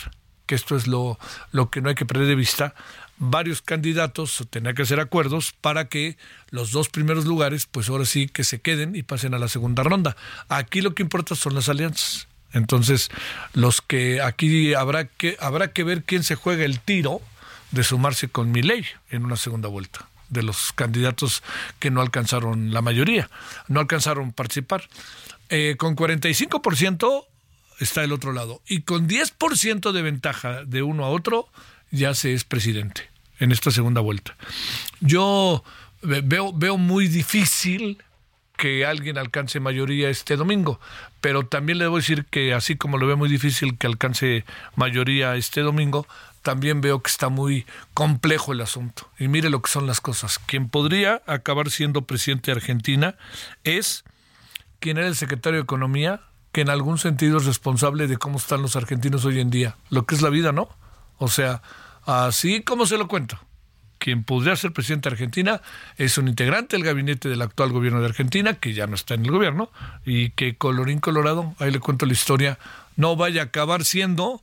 que 0.45 0.53
esto 0.53 0.75
es 0.75 0.85
lo, 0.85 1.17
lo 1.51 1.71
que 1.71 1.81
no 1.81 1.89
hay 1.89 1.95
que 1.95 2.05
perder 2.05 2.27
de 2.27 2.35
vista, 2.35 2.75
varios 3.17 3.61
candidatos 3.61 4.45
tendrían 4.49 4.75
que 4.75 4.83
hacer 4.83 4.99
acuerdos 4.99 5.53
para 5.59 5.85
que 5.85 6.17
los 6.51 6.71
dos 6.71 6.89
primeros 6.89 7.25
lugares, 7.25 7.65
pues 7.65 7.89
ahora 7.89 8.05
sí 8.05 8.27
que 8.27 8.43
se 8.43 8.61
queden 8.61 8.95
y 8.95 9.03
pasen 9.03 9.33
a 9.33 9.39
la 9.39 9.47
segunda 9.47 9.83
ronda. 9.83 10.15
Aquí 10.47 10.81
lo 10.81 10.93
que 10.93 11.03
importa 11.03 11.35
son 11.35 11.55
las 11.55 11.67
alianzas. 11.69 12.27
Entonces, 12.55 13.11
los 13.53 13.81
que 13.81 14.21
aquí 14.21 14.73
habrá 14.73 15.05
que 15.05 15.37
habrá 15.39 15.71
que 15.73 15.83
ver 15.83 16.03
quién 16.03 16.23
se 16.23 16.35
juega 16.35 16.65
el 16.65 16.79
tiro 16.79 17.21
de 17.71 17.83
sumarse 17.83 18.29
con 18.29 18.51
mi 18.51 18.63
ley 18.63 18.85
en 19.11 19.25
una 19.25 19.35
segunda 19.35 19.67
vuelta 19.67 20.07
de 20.29 20.41
los 20.41 20.71
candidatos 20.73 21.43
que 21.79 21.91
no 21.91 22.01
alcanzaron 22.01 22.73
la 22.73 22.81
mayoría, 22.81 23.29
no 23.67 23.79
alcanzaron 23.81 24.31
participar. 24.31 24.87
eh, 25.49 25.75
con 25.77 25.95
45% 25.95 27.25
está 27.79 28.03
el 28.03 28.11
otro 28.13 28.31
lado. 28.33 28.61
Y 28.67 28.81
con 28.81 29.07
10% 29.07 29.91
de 29.91 30.01
ventaja 30.01 30.63
de 30.65 30.81
uno 30.81 31.05
a 31.05 31.09
otro, 31.09 31.49
ya 31.91 32.13
se 32.15 32.33
es 32.33 32.43
presidente 32.43 33.09
en 33.39 33.51
esta 33.51 33.69
segunda 33.69 34.01
vuelta. 34.01 34.35
Yo 35.01 35.63
veo, 36.01 36.53
veo 36.53 36.77
muy 36.77 37.07
difícil 37.07 37.97
que 38.57 38.85
alguien 38.85 39.17
alcance 39.17 39.59
mayoría 39.59 40.09
este 40.09 40.35
domingo, 40.35 40.79
pero 41.21 41.45
también 41.45 41.77
le 41.77 41.85
debo 41.85 41.97
decir 41.97 42.25
que 42.25 42.53
así 42.53 42.75
como 42.75 42.97
lo 42.97 43.07
veo 43.07 43.17
muy 43.17 43.29
difícil 43.29 43.77
que 43.77 43.87
alcance 43.87 44.45
mayoría 44.75 45.35
este 45.35 45.61
domingo, 45.61 46.07
también 46.41 46.79
veo 46.79 47.01
que 47.01 47.09
está 47.09 47.29
muy 47.29 47.65
complejo 47.93 48.53
el 48.53 48.61
asunto. 48.61 49.09
Y 49.17 49.27
mire 49.27 49.49
lo 49.49 49.61
que 49.61 49.71
son 49.71 49.87
las 49.87 49.99
cosas. 49.99 50.37
Quien 50.37 50.69
podría 50.69 51.23
acabar 51.25 51.71
siendo 51.71 52.03
presidente 52.03 52.51
de 52.51 52.57
Argentina 52.57 53.15
es 53.63 54.03
quien 54.79 54.97
era 54.97 55.07
el 55.07 55.15
secretario 55.15 55.57
de 55.57 55.63
Economía, 55.63 56.21
que 56.51 56.61
en 56.61 56.69
algún 56.69 56.99
sentido 56.99 57.39
es 57.39 57.45
responsable 57.45 58.07
de 58.07 58.17
cómo 58.17 58.37
están 58.37 58.61
los 58.61 58.75
argentinos 58.75 59.25
hoy 59.25 59.39
en 59.39 59.49
día, 59.49 59.75
lo 59.89 60.05
que 60.05 60.13
es 60.13 60.21
la 60.21 60.29
vida, 60.29 60.51
¿no? 60.51 60.69
O 61.17 61.27
sea, 61.27 61.63
así 62.05 62.61
como 62.61 62.85
se 62.85 62.97
lo 62.97 63.07
cuento. 63.07 63.39
Quien 63.97 64.23
podría 64.23 64.55
ser 64.55 64.71
presidente 64.71 65.09
de 65.09 65.13
Argentina 65.13 65.61
es 65.97 66.17
un 66.17 66.27
integrante 66.27 66.75
del 66.75 66.85
gabinete 66.85 67.29
del 67.29 67.41
actual 67.41 67.71
gobierno 67.71 67.99
de 68.01 68.07
Argentina, 68.07 68.53
que 68.53 68.73
ya 68.73 68.87
no 68.87 68.95
está 68.95 69.13
en 69.15 69.25
el 69.25 69.31
gobierno, 69.31 69.71
y 70.05 70.29
que 70.31 70.55
colorín 70.55 70.99
colorado, 70.99 71.55
ahí 71.59 71.71
le 71.71 71.79
cuento 71.79 72.05
la 72.05 72.13
historia, 72.13 72.59
no 72.95 73.15
vaya 73.15 73.41
a 73.41 73.45
acabar 73.45 73.83
siendo 73.83 74.41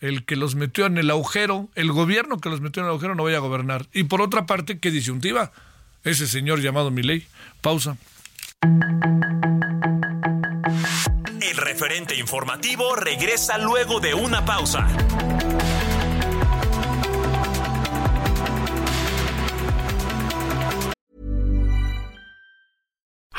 el 0.00 0.24
que 0.24 0.36
los 0.36 0.54
metió 0.54 0.86
en 0.86 0.98
el 0.98 1.10
agujero, 1.10 1.68
el 1.74 1.90
gobierno 1.92 2.38
que 2.38 2.50
los 2.50 2.60
metió 2.60 2.80
en 2.80 2.86
el 2.86 2.90
agujero 2.90 3.14
no 3.14 3.24
vaya 3.24 3.38
a 3.38 3.40
gobernar. 3.40 3.86
Y 3.92 4.04
por 4.04 4.20
otra 4.20 4.46
parte, 4.46 4.78
qué 4.78 4.90
disyuntiva, 4.90 5.52
ese 6.02 6.26
señor 6.26 6.60
llamado 6.60 6.90
Milei. 6.90 7.26
Pausa. 7.60 7.96
El 11.40 11.56
referente 11.56 12.16
informativo 12.16 12.94
regresa 12.96 13.58
luego 13.58 14.00
de 14.00 14.14
una 14.14 14.44
pausa. 14.44 14.86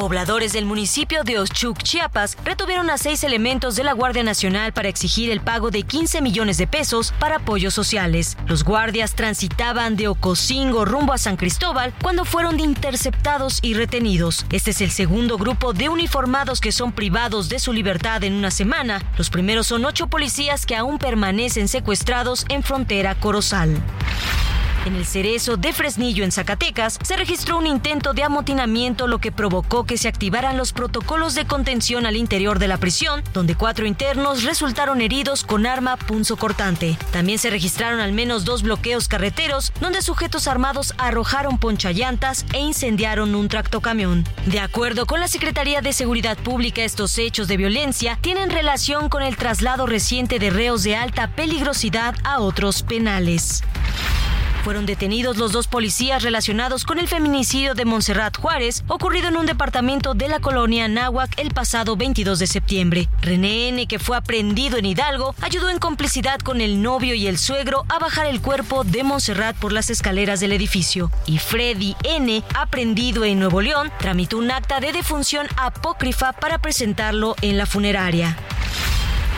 Pobladores 0.00 0.54
del 0.54 0.64
municipio 0.64 1.24
de 1.24 1.38
Ochuc, 1.38 1.82
Chiapas, 1.82 2.38
retuvieron 2.42 2.88
a 2.88 2.96
seis 2.96 3.22
elementos 3.22 3.76
de 3.76 3.84
la 3.84 3.92
Guardia 3.92 4.22
Nacional 4.22 4.72
para 4.72 4.88
exigir 4.88 5.30
el 5.30 5.42
pago 5.42 5.70
de 5.70 5.82
15 5.82 6.22
millones 6.22 6.56
de 6.56 6.66
pesos 6.66 7.12
para 7.18 7.36
apoyos 7.36 7.74
sociales. 7.74 8.38
Los 8.46 8.64
guardias 8.64 9.14
transitaban 9.14 9.96
de 9.96 10.08
Ocosingo 10.08 10.86
rumbo 10.86 11.12
a 11.12 11.18
San 11.18 11.36
Cristóbal 11.36 11.92
cuando 12.00 12.24
fueron 12.24 12.60
interceptados 12.60 13.58
y 13.60 13.74
retenidos. 13.74 14.46
Este 14.50 14.70
es 14.70 14.80
el 14.80 14.90
segundo 14.90 15.36
grupo 15.36 15.74
de 15.74 15.90
uniformados 15.90 16.62
que 16.62 16.72
son 16.72 16.92
privados 16.92 17.50
de 17.50 17.58
su 17.58 17.74
libertad 17.74 18.24
en 18.24 18.32
una 18.32 18.50
semana. 18.50 19.02
Los 19.18 19.28
primeros 19.28 19.66
son 19.66 19.84
ocho 19.84 20.06
policías 20.06 20.64
que 20.64 20.76
aún 20.76 20.96
permanecen 20.96 21.68
secuestrados 21.68 22.46
en 22.48 22.62
frontera 22.62 23.16
Corozal. 23.16 23.78
En 24.86 24.96
el 24.96 25.04
cerezo 25.04 25.58
de 25.58 25.74
Fresnillo, 25.74 26.24
en 26.24 26.32
Zacatecas, 26.32 26.98
se 27.02 27.16
registró 27.16 27.58
un 27.58 27.66
intento 27.66 28.14
de 28.14 28.22
amotinamiento, 28.22 29.06
lo 29.06 29.18
que 29.18 29.30
provocó 29.30 29.84
que 29.84 29.98
se 29.98 30.08
activaran 30.08 30.56
los 30.56 30.72
protocolos 30.72 31.34
de 31.34 31.44
contención 31.44 32.06
al 32.06 32.16
interior 32.16 32.58
de 32.58 32.66
la 32.66 32.78
prisión, 32.78 33.22
donde 33.34 33.54
cuatro 33.54 33.84
internos 33.84 34.42
resultaron 34.44 35.02
heridos 35.02 35.44
con 35.44 35.66
arma 35.66 35.98
punzocortante. 35.98 36.96
También 37.12 37.38
se 37.38 37.50
registraron 37.50 38.00
al 38.00 38.12
menos 38.12 38.46
dos 38.46 38.62
bloqueos 38.62 39.06
carreteros, 39.06 39.70
donde 39.82 40.00
sujetos 40.00 40.48
armados 40.48 40.94
arrojaron 40.96 41.58
ponchallantas 41.58 42.46
e 42.54 42.60
incendiaron 42.60 43.34
un 43.34 43.48
tractocamión. 43.48 44.24
De 44.46 44.60
acuerdo 44.60 45.04
con 45.04 45.20
la 45.20 45.28
Secretaría 45.28 45.82
de 45.82 45.92
Seguridad 45.92 46.38
Pública, 46.38 46.82
estos 46.82 47.18
hechos 47.18 47.48
de 47.48 47.58
violencia 47.58 48.18
tienen 48.22 48.48
relación 48.48 49.10
con 49.10 49.22
el 49.22 49.36
traslado 49.36 49.84
reciente 49.84 50.38
de 50.38 50.48
reos 50.48 50.84
de 50.84 50.96
alta 50.96 51.28
peligrosidad 51.36 52.14
a 52.24 52.40
otros 52.40 52.82
penales. 52.82 53.62
Fueron 54.64 54.84
detenidos 54.84 55.38
los 55.38 55.52
dos 55.52 55.68
policías 55.68 56.22
relacionados 56.22 56.84
con 56.84 56.98
el 56.98 57.08
feminicidio 57.08 57.74
de 57.74 57.86
Montserrat 57.86 58.36
Juárez, 58.36 58.84
ocurrido 58.88 59.28
en 59.28 59.38
un 59.38 59.46
departamento 59.46 60.12
de 60.12 60.28
la 60.28 60.38
colonia 60.38 60.86
Náhuac 60.86 61.38
el 61.38 61.50
pasado 61.50 61.96
22 61.96 62.38
de 62.38 62.46
septiembre. 62.46 63.08
René 63.22 63.68
N., 63.68 63.86
que 63.86 63.98
fue 63.98 64.18
aprendido 64.18 64.76
en 64.76 64.84
Hidalgo, 64.84 65.34
ayudó 65.40 65.70
en 65.70 65.78
complicidad 65.78 66.38
con 66.40 66.60
el 66.60 66.82
novio 66.82 67.14
y 67.14 67.26
el 67.26 67.38
suegro 67.38 67.86
a 67.88 67.98
bajar 67.98 68.26
el 68.26 68.42
cuerpo 68.42 68.84
de 68.84 69.02
Montserrat 69.02 69.56
por 69.56 69.72
las 69.72 69.88
escaleras 69.88 70.40
del 70.40 70.52
edificio. 70.52 71.10
Y 71.24 71.38
Freddy 71.38 71.96
N., 72.04 72.44
aprendido 72.54 73.24
en 73.24 73.38
Nuevo 73.38 73.62
León, 73.62 73.90
tramitó 73.98 74.36
un 74.36 74.50
acta 74.50 74.80
de 74.80 74.92
defunción 74.92 75.46
apócrifa 75.56 76.34
para 76.34 76.58
presentarlo 76.58 77.34
en 77.40 77.56
la 77.56 77.64
funeraria. 77.64 78.36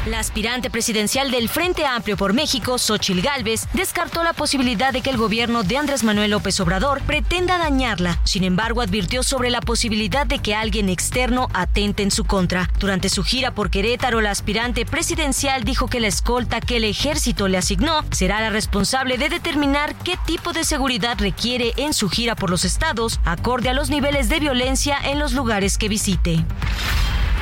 La 0.05 0.19
aspirante 0.19 0.69
presidencial 0.69 1.31
del 1.31 1.49
Frente 1.49 1.87
Amplio 1.87 2.17
por 2.17 2.33
México, 2.33 2.77
Xochil 2.77 3.23
Gálvez, 3.23 3.69
descartó 3.73 4.25
la 4.25 4.33
posibilidad 4.33 4.93
de 4.93 5.01
que 5.01 5.11
el 5.11 5.17
gobierno 5.17 5.63
de 5.63 5.77
Andrés 5.77 6.03
Manuel 6.03 6.33
López 6.33 6.59
Obrador 6.59 7.01
pretenda 7.03 7.57
dañarla. 7.57 8.19
Sin 8.25 8.43
embargo, 8.43 8.81
advirtió 8.81 9.23
sobre 9.23 9.49
la 9.49 9.61
posibilidad 9.61 10.27
de 10.27 10.41
que 10.41 10.57
alguien 10.57 10.89
externo 10.89 11.49
atente 11.55 12.03
en 12.03 12.11
su 12.11 12.25
contra. 12.25 12.69
Durante 12.81 13.09
su 13.09 13.23
gira 13.23 13.55
por 13.55 13.71
Querétaro, 13.71 14.21
la 14.21 14.33
aspirante 14.33 14.85
presidencial 14.85 15.63
dijo 15.63 15.87
que 15.87 16.01
la 16.01 16.09
escolta 16.09 16.61
que 16.61 16.79
el 16.79 16.85
ejército 16.85 17.47
le 17.47 17.59
asignó 17.59 18.05
será 18.11 18.41
la 18.41 18.51
responsable 18.51 19.19
de 19.19 19.29
determinar 19.29 19.95
qué 20.03 20.19
tipo 20.27 20.53
de 20.53 20.65
seguridad 20.65 21.17
requiere 21.21 21.75
en 21.77 21.95
su 21.95 22.09
gira 22.09 22.35
por 22.35 22.51
los 22.51 22.65
estados, 22.65 23.21
acorde 23.25 23.69
a 23.69 23.75
los 23.75 23.89
niveles 23.89 24.29
de 24.29 24.41
violencia 24.41 24.99
en 25.05 25.21
los 25.21 25.33
lugares 25.33 25.79
que 25.79 25.89
visite. 25.89 26.45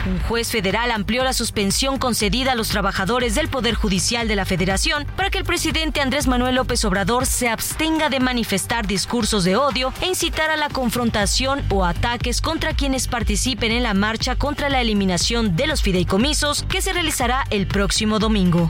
Un 0.06 0.18
juez 0.20 0.50
federal 0.50 0.90
amplió 0.90 1.24
la 1.24 1.32
suspensión 1.32 1.98
concedida 1.98 2.52
a 2.52 2.54
los 2.54 2.68
trabajadores 2.68 3.34
del 3.34 3.48
Poder 3.48 3.74
Judicial 3.74 4.28
de 4.28 4.36
la 4.36 4.46
Federación 4.46 5.06
para 5.16 5.30
que 5.30 5.38
el 5.38 5.44
presidente 5.44 6.00
Andrés 6.00 6.26
Manuel 6.26 6.54
López 6.54 6.84
Obrador 6.84 7.26
se 7.26 7.48
abstenga 7.48 8.08
de 8.08 8.18
manifestar 8.20 8.86
discursos 8.86 9.44
de 9.44 9.56
odio 9.56 9.92
e 10.00 10.06
incitar 10.06 10.50
a 10.50 10.56
la 10.56 10.70
confrontación 10.70 11.62
o 11.68 11.84
ataques 11.84 12.40
contra 12.40 12.72
quienes 12.72 13.08
participen 13.08 13.72
en 13.72 13.82
la 13.82 13.94
marcha 13.94 14.36
contra 14.36 14.70
la 14.70 14.80
eliminación 14.80 15.54
de 15.54 15.66
los 15.66 15.82
fideicomisos 15.82 16.64
que 16.68 16.80
se 16.80 16.92
realizará 16.92 17.44
el 17.50 17.66
próximo 17.66 18.18
domingo. 18.18 18.68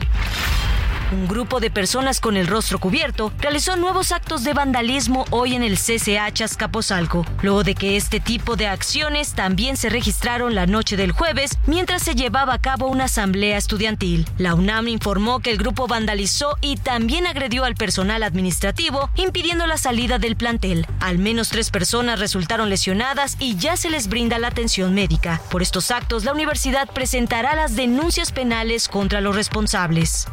Un 1.11 1.27
grupo 1.27 1.59
de 1.59 1.69
personas 1.69 2.21
con 2.21 2.37
el 2.37 2.47
rostro 2.47 2.79
cubierto 2.79 3.33
realizó 3.37 3.75
nuevos 3.75 4.13
actos 4.13 4.45
de 4.45 4.53
vandalismo 4.53 5.25
hoy 5.29 5.55
en 5.55 5.61
el 5.61 5.77
CCH 5.77 6.43
Azcapotzalco, 6.43 7.25
luego 7.41 7.65
de 7.65 7.75
que 7.75 7.97
este 7.97 8.21
tipo 8.21 8.55
de 8.55 8.67
acciones 8.67 9.33
también 9.33 9.75
se 9.75 9.89
registraron 9.89 10.55
la 10.55 10.67
noche 10.67 10.95
del 10.95 11.11
jueves 11.11 11.57
mientras 11.67 12.01
se 12.03 12.15
llevaba 12.15 12.53
a 12.53 12.61
cabo 12.61 12.87
una 12.87 13.05
asamblea 13.05 13.57
estudiantil. 13.57 14.25
La 14.37 14.55
UNAM 14.55 14.87
informó 14.87 15.41
que 15.41 15.51
el 15.51 15.57
grupo 15.57 15.85
vandalizó 15.85 16.57
y 16.61 16.77
también 16.77 17.27
agredió 17.27 17.65
al 17.65 17.75
personal 17.75 18.23
administrativo, 18.23 19.09
impidiendo 19.17 19.67
la 19.67 19.77
salida 19.77 20.17
del 20.17 20.37
plantel. 20.37 20.87
Al 21.01 21.17
menos 21.17 21.49
tres 21.49 21.71
personas 21.71 22.21
resultaron 22.21 22.69
lesionadas 22.69 23.35
y 23.37 23.57
ya 23.57 23.75
se 23.75 23.89
les 23.89 24.07
brinda 24.07 24.39
la 24.39 24.47
atención 24.47 24.93
médica. 24.93 25.41
Por 25.51 25.61
estos 25.61 25.91
actos, 25.91 26.23
la 26.23 26.31
universidad 26.31 26.87
presentará 26.89 27.53
las 27.53 27.75
denuncias 27.75 28.31
penales 28.31 28.87
contra 28.87 29.19
los 29.19 29.35
responsables. 29.35 30.27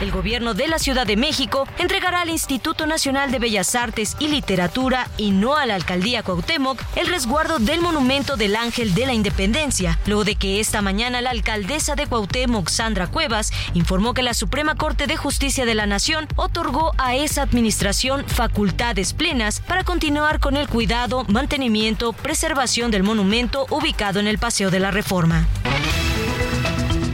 El 0.00 0.12
gobierno 0.12 0.54
de 0.54 0.66
la 0.66 0.78
Ciudad 0.78 1.06
de 1.06 1.16
México 1.16 1.68
entregará 1.78 2.22
al 2.22 2.30
Instituto 2.30 2.86
Nacional 2.86 3.30
de 3.30 3.38
Bellas 3.38 3.74
Artes 3.74 4.16
y 4.18 4.28
Literatura 4.28 5.08
y 5.18 5.30
no 5.30 5.56
a 5.56 5.66
la 5.66 5.74
Alcaldía 5.74 6.22
Cuauhtémoc 6.22 6.82
el 6.96 7.06
resguardo 7.06 7.58
del 7.58 7.82
monumento 7.82 8.38
del 8.38 8.56
Ángel 8.56 8.94
de 8.94 9.04
la 9.04 9.12
Independencia, 9.12 9.98
luego 10.06 10.24
de 10.24 10.36
que 10.36 10.58
esta 10.58 10.80
mañana 10.80 11.20
la 11.20 11.30
alcaldesa 11.30 11.96
de 11.96 12.06
Cuauhtémoc, 12.06 12.70
Sandra 12.70 13.08
Cuevas, 13.08 13.52
informó 13.74 14.14
que 14.14 14.22
la 14.22 14.32
Suprema 14.32 14.74
Corte 14.74 15.06
de 15.06 15.18
Justicia 15.18 15.66
de 15.66 15.74
la 15.74 15.86
Nación 15.86 16.26
otorgó 16.36 16.92
a 16.96 17.14
esa 17.14 17.42
administración 17.42 18.24
facultades 18.26 19.12
plenas 19.12 19.60
para 19.60 19.84
continuar 19.84 20.40
con 20.40 20.56
el 20.56 20.66
cuidado, 20.66 21.24
mantenimiento, 21.28 22.14
preservación 22.14 22.90
del 22.90 23.02
monumento 23.02 23.66
ubicado 23.68 24.18
en 24.18 24.28
el 24.28 24.38
Paseo 24.38 24.70
de 24.70 24.80
la 24.80 24.90
Reforma. 24.90 25.46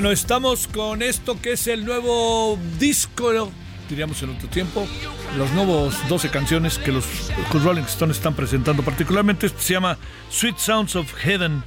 Bueno, 0.00 0.12
estamos 0.12 0.66
con 0.66 1.02
esto 1.02 1.38
que 1.42 1.52
es 1.52 1.66
el 1.66 1.84
nuevo 1.84 2.58
disco, 2.78 3.52
diríamos 3.86 4.22
en 4.22 4.30
otro 4.30 4.48
tiempo, 4.48 4.88
los 5.36 5.50
nuevos 5.50 5.94
12 6.08 6.30
canciones 6.30 6.78
que 6.78 6.90
los 6.90 7.04
Rolling 7.52 7.82
Stones 7.82 8.16
están 8.16 8.32
presentando, 8.32 8.82
particularmente 8.82 9.48
este 9.48 9.60
se 9.60 9.74
llama 9.74 9.98
Sweet 10.30 10.56
Sounds 10.56 10.96
of 10.96 11.12
Heaven, 11.16 11.62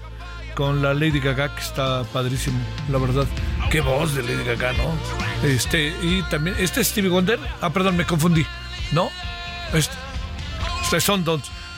con 0.55 0.81
la 0.81 0.95
Lady 0.95 1.19
Gaga, 1.19 1.53
que 1.53 1.61
está 1.61 2.05
padrísimo, 2.05 2.57
la 2.89 2.97
verdad. 2.97 3.27
Qué 3.69 3.81
voz 3.81 4.15
de 4.15 4.23
Lady 4.23 4.43
Gaga, 4.43 4.73
¿no? 4.73 5.47
Este, 5.47 5.93
y 6.01 6.23
también, 6.31 6.55
este 6.57 6.81
es 6.81 6.87
Stevie 6.87 7.11
Wonder, 7.11 7.39
ah, 7.61 7.69
perdón, 7.69 7.97
me 7.97 8.05
confundí, 8.07 8.47
¿no? 8.93 9.11
Este, 9.75 9.93
este 10.81 11.01
son 11.01 11.23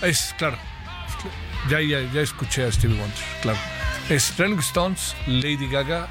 es 0.04 0.34
claro, 0.38 0.58
ya, 1.70 1.82
ya, 1.82 2.00
ya 2.14 2.22
escuché 2.22 2.64
a 2.64 2.72
Stevie 2.72 2.98
Wonder, 2.98 3.20
claro. 3.42 3.60
Es 4.08 4.38
Rolling 4.38 4.60
Stones, 4.60 5.18
Lady 5.28 5.68
Gaga 5.68 6.08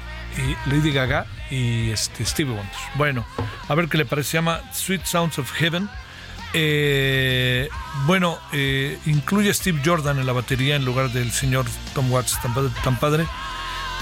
Lady 0.65 0.91
Gaga 0.91 1.25
y 1.49 1.91
este 1.91 2.25
Stevie 2.25 2.53
Wonder. 2.53 2.75
Bueno, 2.95 3.25
a 3.67 3.75
ver 3.75 3.87
qué 3.87 3.97
le 3.97 4.05
parece. 4.05 4.31
Se 4.31 4.37
llama 4.37 4.61
Sweet 4.73 5.05
Sounds 5.05 5.39
of 5.39 5.51
Heaven. 5.51 5.89
Eh, 6.53 7.67
bueno, 8.05 8.37
eh, 8.53 8.97
incluye 9.05 9.49
a 9.49 9.53
Steve 9.53 9.81
Jordan 9.83 10.19
en 10.19 10.25
la 10.25 10.31
batería 10.31 10.77
en 10.77 10.85
lugar 10.85 11.09
del 11.11 11.31
señor 11.31 11.65
Tom 11.93 12.09
Watts, 12.11 12.41
tan 12.41 12.53
padre. 12.53 12.71
tan 12.83 12.99
padre. 12.99 13.25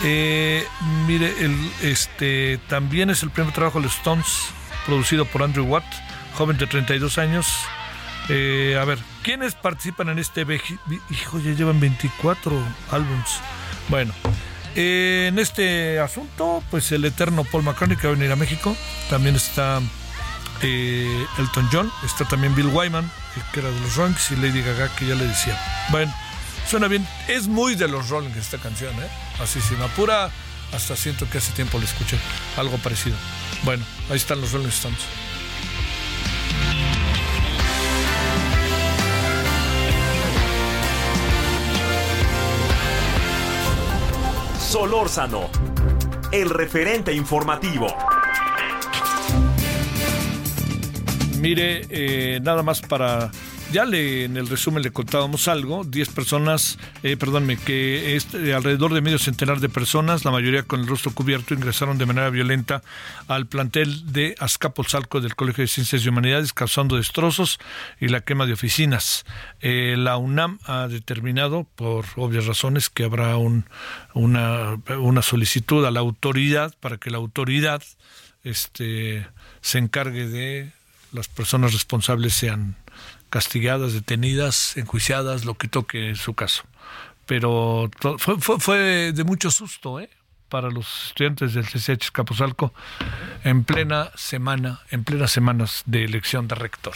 Eh, 0.04 0.66
mire, 1.08 1.34
el, 1.44 1.56
este 1.82 2.60
también 2.68 3.10
es 3.10 3.24
el 3.24 3.32
primer 3.32 3.54
trabajo 3.54 3.80
de 3.80 3.86
los 3.86 3.96
Stones 3.96 4.50
producido 4.86 5.26
por 5.26 5.42
Andrew 5.42 5.66
Watt, 5.66 5.86
joven 6.36 6.58
de 6.58 6.68
32 6.68 7.18
años. 7.18 7.48
A 8.26 8.86
ver, 8.86 9.00
¿quiénes 9.24 9.56
participan 9.56 10.10
en 10.10 10.20
este? 10.20 10.46
Hijo, 11.10 11.40
ya 11.40 11.52
llevan 11.52 11.80
24 11.80 12.58
álbums. 12.92 13.40
Bueno, 13.90 14.14
en 14.76 15.40
este 15.40 16.00
asunto, 16.00 16.64
pues 16.72 16.92
el 16.92 17.06
eterno 17.06 17.44
Paul 17.44 17.64
McCartney 17.64 17.98
que 17.98 18.08
va 18.08 18.14
a 18.14 18.16
venir 18.16 18.32
a 18.32 18.36
México. 18.36 18.76
También 19.10 19.36
está 19.36 19.82
eh, 20.62 21.26
Elton 21.38 21.70
John, 21.72 21.92
está 22.04 22.26
también 22.26 22.56
Bill 22.56 22.68
Wyman, 22.68 23.10
que 23.52 23.60
era 23.60 23.70
de 23.70 23.80
los 23.80 23.96
Rolling, 23.96 24.16
y 24.32 24.36
Lady 24.36 24.62
Gaga, 24.62 24.90
que 24.96 25.06
ya 25.08 25.16
le 25.16 25.28
decía. 25.28 25.60
Bueno, 25.90 26.14
suena 26.68 26.88
bien. 26.88 27.08
Es 27.28 27.48
muy 27.48 27.76
de 27.76 27.88
los 27.88 28.10
Rolling 28.10 28.32
esta 28.32 28.58
canción, 28.58 28.94
¿eh? 28.96 29.10
Así 29.42 29.60
me 29.78 29.86
apura. 29.86 30.30
Hasta 30.74 30.96
siento 30.96 31.30
que 31.30 31.38
hace 31.38 31.52
tiempo 31.54 31.78
le 31.78 31.86
escuché 31.86 32.18
algo 32.58 32.78
parecido. 32.78 33.16
Bueno, 33.64 33.86
ahí 34.10 34.18
están 34.18 34.42
los 34.42 34.52
Rolling 34.52 34.70
Stones. 34.70 35.02
Solórzano, 44.74 45.52
el 46.32 46.50
referente 46.50 47.14
informativo. 47.14 47.86
Mire, 51.38 51.86
eh, 51.92 52.40
nada 52.42 52.64
más 52.64 52.82
para... 52.82 53.30
Ya 53.74 53.86
le, 53.86 54.26
en 54.26 54.38
el 54.38 54.48
resumen 54.48 54.84
le 54.84 54.92
contábamos 54.92 55.48
algo, 55.48 55.84
10 55.84 56.10
personas, 56.10 56.78
eh, 57.02 57.18
perdónme, 57.18 57.58
que 57.58 58.16
es, 58.16 58.32
eh, 58.36 58.54
alrededor 58.54 58.94
de 58.94 59.02
medio 59.02 59.18
centenar 59.18 59.62
de 59.62 59.68
personas, 59.68 60.26
la 60.26 60.30
mayoría 60.30 60.62
con 60.62 60.82
el 60.82 60.86
rostro 60.86 61.12
cubierto, 61.12 61.56
ingresaron 61.56 61.98
de 61.98 62.06
manera 62.06 62.30
violenta 62.30 62.84
al 63.28 63.48
plantel 63.48 64.14
de 64.14 64.36
Azcapotzalco 64.38 65.22
del 65.22 65.36
Colegio 65.36 65.64
de 65.64 65.68
Ciencias 65.70 66.06
y 66.06 66.10
Humanidades, 66.10 66.54
causando 66.54 66.98
destrozos 66.98 67.58
y 68.00 68.10
la 68.10 68.22
quema 68.22 68.46
de 68.46 68.54
oficinas. 68.54 69.26
Eh, 69.60 69.96
la 69.98 70.18
UNAM 70.18 70.60
ha 70.66 70.88
determinado, 70.88 71.66
por 71.76 72.06
obvias 72.16 72.46
razones, 72.46 72.92
que 72.92 73.06
habrá 73.06 73.38
un, 73.38 73.66
una, 74.14 74.80
una 75.00 75.24
solicitud 75.24 75.84
a 75.84 75.90
la 75.90 76.02
autoridad 76.02 76.76
para 76.80 76.98
que 76.98 77.10
la 77.10 77.18
autoridad 77.18 77.82
este, 78.44 79.26
se 79.62 79.80
encargue 79.80 80.28
de 80.28 80.70
las 81.12 81.28
personas 81.28 81.74
responsables 81.74 82.36
sean 82.36 82.76
castigadas, 83.34 83.94
detenidas, 83.94 84.78
enjuiciadas, 84.78 85.44
lo 85.44 85.56
que 85.56 85.68
toque 85.68 86.10
en 86.10 86.16
su 86.16 86.36
caso. 86.36 86.66
Pero 87.26 87.90
fue, 88.20 88.38
fue, 88.40 88.60
fue 88.60 88.78
de 89.12 89.24
mucho 89.24 89.50
susto, 89.50 90.00
¿eh? 90.00 90.08
Para 90.50 90.70
los 90.70 91.08
estudiantes 91.08 91.56
del 91.56 91.66
CCH 91.66 92.12
Capozalco 92.12 92.76
en 93.44 93.64
plena 93.64 94.12
semana, 94.14 94.82
en 94.92 95.04
plenas 95.04 95.32
semanas 95.32 95.82
de 95.88 96.04
elección 96.04 96.48
de 96.48 96.54
rector. 96.54 96.94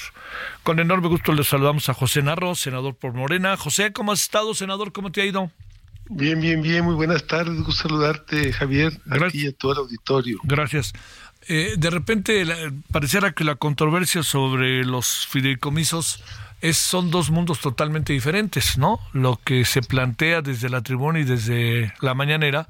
Con 0.62 0.78
enorme 0.80 1.08
gusto 1.08 1.34
les 1.34 1.48
saludamos 1.48 1.90
a 1.90 1.96
José 1.96 2.22
Narro, 2.22 2.54
senador 2.54 2.94
por 2.94 3.14
Morena. 3.14 3.58
José, 3.58 3.92
¿cómo 3.92 4.12
has 4.12 4.22
estado, 4.22 4.54
senador? 4.54 4.92
¿Cómo 4.92 5.12
te 5.12 5.24
ha 5.24 5.26
ido? 5.26 5.50
Bien, 6.08 6.40
bien, 6.40 6.62
bien, 6.62 6.86
muy 6.86 6.94
buenas 6.94 7.26
tardes. 7.26 7.58
Gusto 7.64 7.90
saludarte, 7.90 8.54
Javier, 8.54 8.94
aquí 9.10 9.46
y 9.46 9.48
a 9.48 9.54
todo 9.54 9.72
el 9.72 9.78
auditorio. 9.80 10.38
Gracias. 10.44 10.94
Eh, 11.50 11.76
de 11.78 11.90
repente 11.90 12.46
pareciera 12.92 13.32
que 13.32 13.44
la 13.44 13.56
controversia 13.56 14.22
sobre 14.24 14.84
los 14.84 15.26
fideicomisos 15.28 16.24
es, 16.62 16.78
son 16.78 17.10
dos 17.10 17.30
mundos 17.30 17.60
totalmente 17.60 18.14
diferentes, 18.14 18.78
¿no? 18.78 19.00
Lo 19.14 19.40
que 19.44 19.64
se 19.64 19.82
plantea 19.82 20.42
desde 20.42 20.70
la 20.70 20.82
tribuna 20.82 21.20
y 21.20 21.24
desde 21.24 21.94
la 22.02 22.14
mañanera 22.14 22.68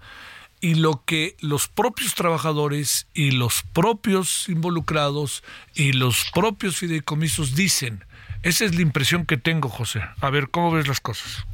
y 0.59 0.75
lo 0.75 1.03
que 1.05 1.35
los 1.39 1.67
propios 1.67 2.15
trabajadores 2.15 3.07
y 3.13 3.31
los 3.31 3.63
propios 3.73 4.49
involucrados 4.49 5.43
y 5.73 5.93
los 5.93 6.25
propios 6.33 6.77
fideicomisos 6.77 7.55
dicen. 7.55 8.03
Esa 8.43 8.65
es 8.65 8.75
la 8.75 8.81
impresión 8.81 9.25
que 9.25 9.37
tengo, 9.37 9.69
José. 9.69 10.01
A 10.21 10.29
ver, 10.29 10.49
¿cómo 10.49 10.71
ves 10.71 10.87
las 10.87 10.99
cosas? 10.99 11.45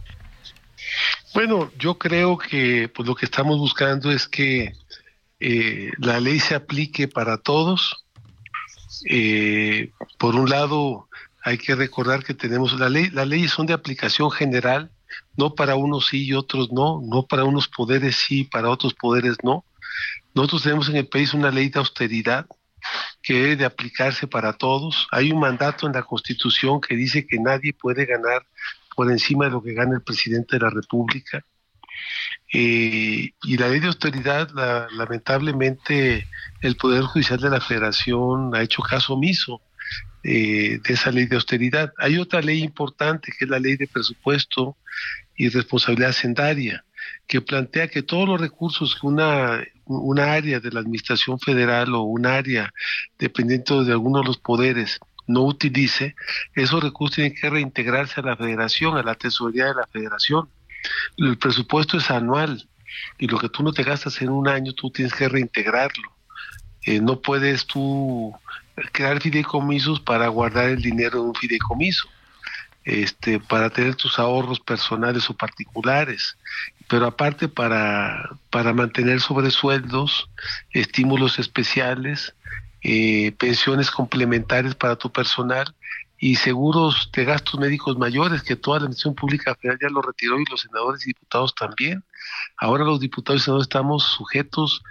Bueno, 1.33 1.71
yo 1.79 1.97
creo 1.97 2.37
que 2.37 2.89
pues, 2.93 3.07
lo 3.07 3.15
que 3.15 3.25
estamos 3.25 3.57
buscando 3.57 4.11
es 4.11 4.27
que 4.27 4.73
eh, 5.45 5.91
la 5.97 6.21
ley 6.21 6.39
se 6.39 6.55
aplique 6.55 7.09
para 7.09 7.37
todos. 7.37 8.05
Eh, 9.09 9.91
por 10.17 10.35
un 10.35 10.49
lado, 10.49 11.09
hay 11.43 11.57
que 11.57 11.75
recordar 11.75 12.23
que 12.23 12.33
tenemos 12.33 12.79
la 12.79 12.87
ley, 12.87 13.09
las 13.09 13.27
leyes 13.27 13.51
son 13.51 13.65
de 13.65 13.73
aplicación 13.73 14.31
general, 14.31 14.89
no 15.35 15.53
para 15.53 15.75
unos 15.75 16.07
sí 16.07 16.27
y 16.27 16.33
otros 16.33 16.71
no, 16.71 17.01
no 17.03 17.23
para 17.23 17.43
unos 17.43 17.67
poderes 17.67 18.15
sí, 18.15 18.45
para 18.45 18.69
otros 18.69 18.93
poderes 18.93 19.35
no. 19.43 19.65
Nosotros 20.33 20.63
tenemos 20.63 20.87
en 20.87 20.95
el 20.95 21.07
país 21.07 21.33
una 21.33 21.51
ley 21.51 21.67
de 21.67 21.79
austeridad 21.79 22.47
que 23.21 23.33
debe 23.33 23.55
de 23.57 23.65
aplicarse 23.65 24.27
para 24.27 24.53
todos. 24.53 25.07
Hay 25.11 25.33
un 25.33 25.41
mandato 25.41 25.87
en 25.87 25.93
la 25.93 26.03
Constitución 26.03 26.79
que 26.79 26.95
dice 26.95 27.27
que 27.27 27.37
nadie 27.37 27.73
puede 27.73 28.05
ganar 28.05 28.45
por 28.95 29.11
encima 29.11 29.45
de 29.45 29.51
lo 29.51 29.61
que 29.61 29.73
gana 29.73 29.95
el 29.95 30.03
presidente 30.03 30.55
de 30.55 30.61
la 30.63 30.69
República. 30.69 31.43
Eh, 32.51 33.31
y 33.43 33.57
la 33.57 33.69
ley 33.69 33.79
de 33.79 33.87
austeridad, 33.87 34.49
lamentablemente, 34.91 36.27
el 36.61 36.75
Poder 36.75 37.03
Judicial 37.03 37.39
de 37.39 37.49
la 37.49 37.61
Federación 37.61 38.55
ha 38.55 38.61
hecho 38.61 38.81
caso 38.81 39.13
omiso 39.13 39.61
eh, 40.23 40.79
de 40.81 40.93
esa 40.93 41.11
ley 41.11 41.25
de 41.25 41.35
austeridad. 41.35 41.91
Hay 41.97 42.17
otra 42.17 42.41
ley 42.41 42.63
importante 42.63 43.31
que 43.37 43.45
es 43.45 43.51
la 43.51 43.59
ley 43.59 43.75
de 43.75 43.87
presupuesto 43.87 44.77
y 45.35 45.49
responsabilidad 45.49 46.11
hacendaria, 46.11 46.85
que 47.27 47.41
plantea 47.41 47.87
que 47.87 48.03
todos 48.03 48.27
los 48.27 48.39
recursos 48.39 48.95
que 48.95 49.07
una, 49.07 49.63
una 49.85 50.33
área 50.33 50.59
de 50.59 50.71
la 50.71 50.79
Administración 50.79 51.39
Federal 51.39 51.93
o 51.95 52.03
un 52.03 52.25
área 52.25 52.71
dependiente 53.17 53.73
de 53.73 53.91
alguno 53.91 54.19
de 54.19 54.25
los 54.25 54.37
poderes 54.37 54.99
no 55.27 55.41
utilice, 55.43 56.15
esos 56.53 56.83
recursos 56.83 57.15
tienen 57.15 57.35
que 57.35 57.49
reintegrarse 57.49 58.21
a 58.21 58.23
la 58.23 58.37
federación, 58.37 58.97
a 58.97 59.03
la 59.03 59.15
tesorería 59.15 59.67
de 59.67 59.75
la 59.75 59.87
federación. 59.87 60.49
El 61.17 61.37
presupuesto 61.37 61.97
es 61.97 62.09
anual 62.09 62.67
y 63.17 63.27
lo 63.27 63.39
que 63.39 63.49
tú 63.49 63.63
no 63.63 63.73
te 63.73 63.83
gastas 63.83 64.21
en 64.21 64.29
un 64.29 64.47
año, 64.47 64.73
tú 64.73 64.89
tienes 64.91 65.13
que 65.13 65.29
reintegrarlo. 65.29 66.11
Eh, 66.85 66.99
no 66.99 67.21
puedes 67.21 67.65
tú 67.65 68.33
crear 68.91 69.21
fideicomisos 69.21 69.99
para 69.99 70.27
guardar 70.27 70.69
el 70.69 70.81
dinero 70.81 71.19
en 71.19 71.27
un 71.27 71.35
fideicomiso, 71.35 72.07
este, 72.83 73.39
para 73.39 73.69
tener 73.69 73.95
tus 73.95 74.19
ahorros 74.19 74.59
personales 74.59 75.29
o 75.29 75.33
particulares, 75.33 76.37
pero 76.89 77.05
aparte 77.05 77.47
para, 77.47 78.29
para 78.49 78.73
mantener 78.73 79.21
sobresueldos, 79.21 80.29
estímulos 80.71 81.39
especiales, 81.39 82.35
eh, 82.81 83.31
pensiones 83.37 83.89
complementarias 83.89 84.75
para 84.75 84.97
tu 84.97 85.09
personal 85.09 85.73
y 86.19 86.35
seguros 86.35 87.09
de 87.13 87.25
gastos 87.25 87.59
médicos 87.59 87.97
mayores 87.97 88.43
que 88.43 88.55
toda 88.55 88.79
la 88.79 88.85
administración 88.85 89.15
pública 89.15 89.55
federal 89.55 89.79
ya 89.81 89.89
lo 89.89 90.01
retiró 90.01 90.39
y 90.39 90.45
los 90.49 90.61
senadores 90.61 91.03
y 91.03 91.09
diputados 91.09 91.53
también. 91.55 92.03
Ahora 92.57 92.83
los 92.83 92.99
diputados 92.99 93.41
y 93.41 93.45
senadores 93.45 93.65
estamos 93.65 94.03
sujetos 94.03 94.81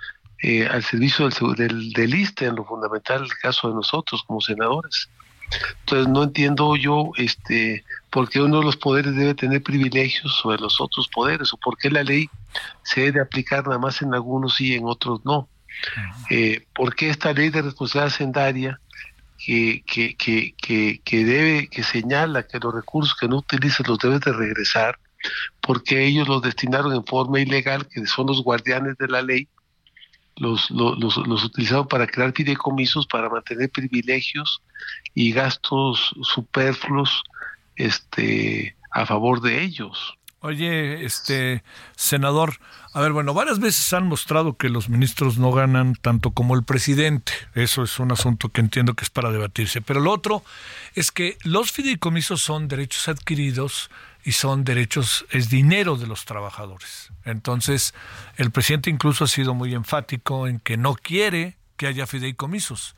eh, 0.42 0.66
al 0.66 0.82
servicio 0.82 1.28
del, 1.28 1.54
del, 1.54 1.92
del 1.92 2.14
ISTE 2.14 2.46
en 2.46 2.56
lo 2.56 2.64
fundamental, 2.64 3.22
el 3.22 3.38
caso 3.38 3.68
de 3.68 3.74
nosotros 3.74 4.22
como 4.24 4.40
senadores. 4.40 5.08
Entonces 5.80 6.08
no 6.08 6.22
entiendo 6.22 6.76
yo 6.76 7.10
este 7.16 7.84
por 8.10 8.28
qué 8.28 8.40
uno 8.40 8.58
de 8.60 8.64
los 8.64 8.76
poderes 8.76 9.14
debe 9.14 9.34
tener 9.34 9.62
privilegios 9.62 10.34
sobre 10.36 10.58
los 10.58 10.80
otros 10.80 11.08
poderes 11.08 11.52
o 11.52 11.56
por 11.56 11.76
qué 11.76 11.90
la 11.90 12.02
ley 12.02 12.28
se 12.82 13.02
debe 13.02 13.20
aplicar 13.20 13.66
nada 13.66 13.78
más 13.78 14.02
en 14.02 14.14
algunos 14.14 14.60
y 14.60 14.74
en 14.74 14.84
otros 14.84 15.24
no. 15.24 15.48
Eh, 16.30 16.66
¿Por 16.74 16.94
qué 16.94 17.08
esta 17.08 17.32
ley 17.32 17.48
de 17.48 17.62
responsabilidad 17.62 18.14
hacendaria 18.14 18.80
que, 19.44 19.82
que, 19.84 20.16
que, 20.56 21.00
que, 21.04 21.24
debe, 21.24 21.68
que 21.68 21.82
señala 21.82 22.46
que 22.46 22.58
los 22.58 22.74
recursos 22.74 23.16
que 23.18 23.28
no 23.28 23.38
utilizan 23.38 23.86
los 23.88 23.98
debes 23.98 24.20
de 24.20 24.32
regresar, 24.32 24.98
porque 25.60 26.04
ellos 26.04 26.28
los 26.28 26.42
destinaron 26.42 26.92
en 26.92 27.04
forma 27.04 27.40
ilegal, 27.40 27.86
que 27.88 28.06
son 28.06 28.26
los 28.26 28.42
guardianes 28.42 28.96
de 28.98 29.08
la 29.08 29.22
ley, 29.22 29.48
los, 30.36 30.70
los, 30.70 30.98
los, 30.98 31.44
utilizaron 31.44 31.88
para 31.88 32.06
crear 32.06 32.32
fideicomisos, 32.32 33.06
para 33.06 33.28
mantener 33.28 33.70
privilegios 33.70 34.62
y 35.14 35.32
gastos 35.32 36.14
superfluos 36.22 37.22
este, 37.76 38.76
a 38.92 39.06
favor 39.06 39.40
de 39.40 39.62
ellos. 39.62 40.14
Oye, 40.44 41.04
este 41.04 41.62
senador, 41.94 42.58
a 42.92 43.00
ver, 43.00 43.12
bueno, 43.12 43.32
varias 43.32 43.60
veces 43.60 43.92
han 43.92 44.08
mostrado 44.08 44.56
que 44.56 44.68
los 44.68 44.88
ministros 44.88 45.38
no 45.38 45.52
ganan 45.52 45.94
tanto 45.94 46.32
como 46.32 46.56
el 46.56 46.64
presidente. 46.64 47.32
Eso 47.54 47.84
es 47.84 48.00
un 48.00 48.10
asunto 48.10 48.48
que 48.48 48.60
entiendo 48.60 48.94
que 48.94 49.04
es 49.04 49.10
para 49.10 49.30
debatirse. 49.30 49.80
Pero 49.80 50.00
lo 50.00 50.10
otro 50.10 50.42
es 50.96 51.12
que 51.12 51.38
los 51.44 51.70
fideicomisos 51.70 52.42
son 52.42 52.66
derechos 52.66 53.06
adquiridos 53.06 53.88
y 54.24 54.32
son 54.32 54.64
derechos, 54.64 55.26
es 55.30 55.48
dinero 55.48 55.96
de 55.96 56.08
los 56.08 56.24
trabajadores. 56.24 57.12
Entonces, 57.24 57.94
el 58.36 58.50
presidente 58.50 58.90
incluso 58.90 59.22
ha 59.22 59.28
sido 59.28 59.54
muy 59.54 59.74
enfático 59.74 60.48
en 60.48 60.58
que 60.58 60.76
no 60.76 60.94
quiere 60.96 61.56
que 61.76 61.86
haya 61.86 62.08
fideicomisos, 62.08 62.96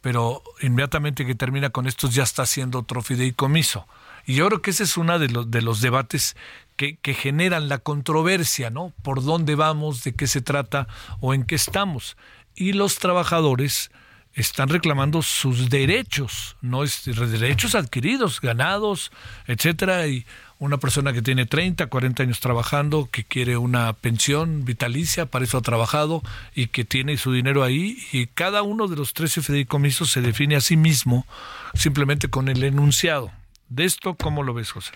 pero 0.00 0.44
inmediatamente 0.60 1.26
que 1.26 1.34
termina 1.34 1.70
con 1.70 1.88
estos 1.88 2.14
ya 2.14 2.22
está 2.22 2.42
haciendo 2.42 2.78
otro 2.78 3.02
fideicomiso. 3.02 3.88
Y 4.26 4.34
yo 4.34 4.46
creo 4.46 4.62
que 4.62 4.70
ese 4.70 4.84
es 4.84 4.96
uno 4.96 5.18
de 5.18 5.28
los, 5.28 5.50
de 5.50 5.62
los 5.62 5.80
debates 5.80 6.36
que, 6.76 6.96
que, 6.96 7.14
generan 7.14 7.68
la 7.68 7.78
controversia, 7.78 8.70
¿no? 8.70 8.92
Por 9.02 9.22
dónde 9.22 9.54
vamos, 9.54 10.02
de 10.04 10.14
qué 10.14 10.26
se 10.26 10.40
trata 10.40 10.88
o 11.20 11.34
en 11.34 11.44
qué 11.44 11.54
estamos. 11.54 12.16
Y 12.56 12.72
los 12.72 12.98
trabajadores 12.98 13.90
están 14.34 14.68
reclamando 14.68 15.22
sus 15.22 15.70
derechos, 15.70 16.56
no 16.60 16.82
es 16.82 17.04
derechos 17.04 17.74
adquiridos, 17.74 18.40
ganados, 18.40 19.12
etcétera, 19.46 20.08
y 20.08 20.26
una 20.58 20.78
persona 20.78 21.12
que 21.12 21.22
tiene 21.22 21.46
30, 21.46 21.86
40 21.86 22.22
años 22.22 22.40
trabajando, 22.40 23.08
que 23.10 23.24
quiere 23.24 23.56
una 23.56 23.92
pensión 23.92 24.64
vitalicia, 24.64 25.26
para 25.26 25.44
eso 25.44 25.58
ha 25.58 25.62
trabajado 25.62 26.22
y 26.54 26.68
que 26.68 26.84
tiene 26.84 27.16
su 27.16 27.32
dinero 27.32 27.62
ahí 27.62 27.98
y 28.12 28.26
cada 28.26 28.62
uno 28.62 28.88
de 28.88 28.96
los 28.96 29.14
13 29.14 29.42
fideicomisos 29.42 30.10
se 30.10 30.20
define 30.20 30.56
a 30.56 30.60
sí 30.60 30.76
mismo 30.76 31.26
simplemente 31.74 32.28
con 32.28 32.48
el 32.48 32.62
enunciado. 32.64 33.30
De 33.68 33.84
esto, 33.84 34.14
¿cómo 34.14 34.42
lo 34.42 34.54
ves, 34.54 34.70
José? 34.70 34.92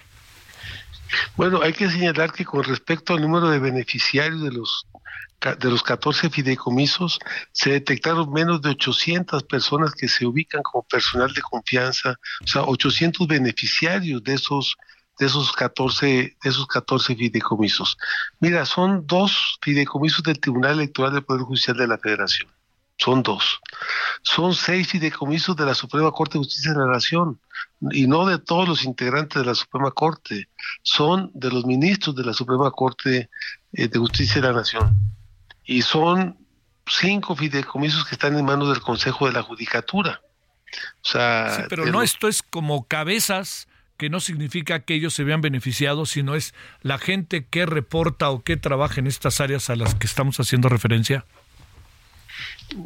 Bueno, 1.36 1.62
hay 1.62 1.72
que 1.72 1.90
señalar 1.90 2.32
que 2.32 2.44
con 2.44 2.64
respecto 2.64 3.14
al 3.14 3.22
número 3.22 3.48
de 3.48 3.58
beneficiarios 3.58 4.42
de 4.42 4.52
los 4.52 4.86
de 5.40 5.70
los 5.70 5.84
14 5.84 6.30
fideicomisos, 6.30 7.20
se 7.52 7.70
detectaron 7.70 8.32
menos 8.32 8.60
de 8.60 8.70
800 8.70 9.44
personas 9.44 9.94
que 9.94 10.08
se 10.08 10.26
ubican 10.26 10.62
como 10.62 10.82
personal 10.82 11.32
de 11.32 11.42
confianza, 11.42 12.18
o 12.42 12.46
sea, 12.46 12.62
800 12.62 13.26
beneficiarios 13.28 14.22
de 14.24 14.34
esos 14.34 14.76
de 15.18 15.26
esos 15.26 15.52
14 15.52 16.06
de 16.06 16.36
esos 16.42 16.66
14 16.66 17.14
fideicomisos. 17.14 17.96
Mira, 18.40 18.64
son 18.66 19.06
dos 19.06 19.58
fideicomisos 19.62 20.22
del 20.22 20.40
Tribunal 20.40 20.74
Electoral 20.74 21.12
del 21.12 21.24
Poder 21.24 21.42
Judicial 21.42 21.76
de 21.76 21.86
la 21.86 21.98
Federación. 21.98 22.48
Son 22.98 23.22
dos. 23.22 23.60
Son 24.22 24.54
seis 24.54 24.88
fideicomisos 24.88 25.56
de 25.56 25.64
la 25.64 25.74
Suprema 25.74 26.10
Corte 26.10 26.34
de 26.34 26.44
Justicia 26.44 26.72
de 26.72 26.78
la 26.80 26.92
Nación 26.92 27.40
y 27.92 28.06
no 28.06 28.26
de 28.26 28.38
todos 28.38 28.68
los 28.68 28.84
integrantes 28.84 29.40
de 29.40 29.46
la 29.46 29.54
Suprema 29.54 29.92
Corte, 29.92 30.48
son 30.82 31.30
de 31.32 31.50
los 31.50 31.64
ministros 31.64 32.16
de 32.16 32.24
la 32.24 32.32
Suprema 32.32 32.70
Corte 32.72 33.30
eh, 33.72 33.88
de 33.88 33.98
Justicia 33.98 34.40
de 34.40 34.48
la 34.48 34.52
Nación. 34.52 34.96
Y 35.64 35.82
son 35.82 36.36
cinco 36.86 37.36
fideicomisos 37.36 38.04
que 38.04 38.16
están 38.16 38.36
en 38.36 38.44
manos 38.44 38.68
del 38.70 38.80
Consejo 38.80 39.26
de 39.26 39.32
la 39.32 39.42
Judicatura. 39.42 40.20
O 41.02 41.08
sea, 41.08 41.56
sí, 41.56 41.62
pero 41.68 41.86
no 41.86 42.02
esto 42.02 42.28
es 42.28 42.42
como 42.42 42.86
cabezas 42.86 43.68
que 43.96 44.10
no 44.10 44.20
significa 44.20 44.80
que 44.80 44.94
ellos 44.94 45.14
se 45.14 45.24
vean 45.24 45.40
beneficiados, 45.40 46.10
sino 46.10 46.34
es 46.34 46.54
la 46.82 46.98
gente 46.98 47.46
que 47.46 47.66
reporta 47.66 48.30
o 48.30 48.42
que 48.42 48.56
trabaja 48.56 49.00
en 49.00 49.06
estas 49.06 49.40
áreas 49.40 49.70
a 49.70 49.76
las 49.76 49.94
que 49.94 50.06
estamos 50.06 50.38
haciendo 50.40 50.68
referencia. 50.68 51.24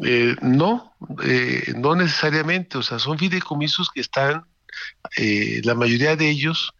Eh, 0.04 0.36
no, 0.40 0.94
eh, 1.24 1.74
no 1.76 1.94
necesariamente, 1.94 2.78
o 2.78 2.82
sea, 2.82 2.98
son 2.98 3.18
fideicomisos 3.18 3.90
que 3.90 4.00
están, 4.00 4.44
eh, 5.16 5.60
la 5.64 5.74
mayoría 5.74 6.16
de 6.16 6.28
ellos, 6.28 6.72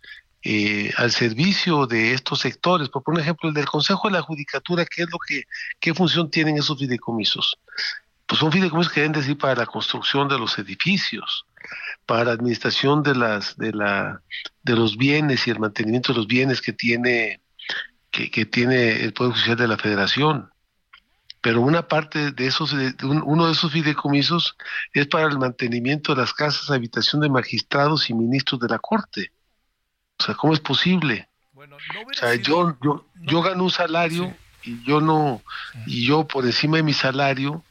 eh, 0.44 0.92
al 0.96 1.12
servicio 1.12 1.86
de 1.86 2.14
estos 2.14 2.40
sectores. 2.40 2.88
Por 2.88 3.02
un 3.06 3.20
ejemplo, 3.20 3.48
el 3.48 3.54
del 3.54 3.66
Consejo 3.66 4.08
de 4.08 4.14
la 4.14 4.22
Judicatura, 4.22 4.84
¿qué 4.84 5.02
es 5.02 5.10
lo 5.10 5.18
que, 5.18 5.44
qué 5.78 5.94
función 5.94 6.30
tienen 6.30 6.56
esos 6.56 6.78
fideicomisos? 6.78 7.58
Pues 8.26 8.40
son 8.40 8.50
fideicomisos 8.50 8.92
que 8.92 9.00
deben 9.00 9.12
decir 9.12 9.38
para 9.38 9.54
la 9.54 9.66
construcción 9.66 10.28
de 10.28 10.38
los 10.38 10.58
edificios, 10.58 11.46
para 12.06 12.24
la 12.24 12.32
administración 12.32 13.02
de 13.02 13.14
las, 13.14 13.56
de 13.56 13.72
la, 13.72 14.20
de 14.62 14.74
los 14.74 14.96
bienes 14.96 15.46
y 15.46 15.50
el 15.50 15.60
mantenimiento 15.60 16.12
de 16.12 16.18
los 16.18 16.26
bienes 16.26 16.60
que 16.60 16.72
tiene, 16.72 17.40
que, 18.10 18.30
que 18.30 18.44
tiene 18.44 19.02
el 19.02 19.12
Poder 19.12 19.32
Judicial 19.32 19.56
de 19.56 19.68
la 19.68 19.76
Federación 19.76 20.51
pero 21.42 21.60
una 21.60 21.88
parte 21.88 22.30
de 22.30 22.46
esos, 22.46 22.72
uno 23.02 23.46
de 23.46 23.52
esos 23.52 23.72
fideicomisos 23.72 24.56
es 24.94 25.08
para 25.08 25.26
el 25.26 25.38
mantenimiento 25.38 26.14
de 26.14 26.20
las 26.20 26.32
casas 26.32 26.68
de 26.68 26.76
habitación 26.76 27.20
de 27.20 27.28
magistrados 27.28 28.08
y 28.08 28.14
ministros 28.14 28.60
de 28.60 28.68
la 28.68 28.78
Corte. 28.78 29.32
O 30.20 30.22
sea, 30.22 30.36
¿cómo 30.36 30.54
es 30.54 30.60
posible? 30.60 31.28
o 31.54 32.14
sea, 32.14 32.36
yo, 32.36 32.76
yo, 32.80 33.06
yo 33.22 33.42
gano 33.42 33.64
un 33.64 33.70
salario 33.70 34.34
y 34.62 34.84
yo 34.84 35.00
no, 35.00 35.42
y 35.86 36.06
yo 36.06 36.28
por 36.28 36.44
encima 36.44 36.76
de 36.76 36.84
mi 36.84 36.92
salario 36.92 37.64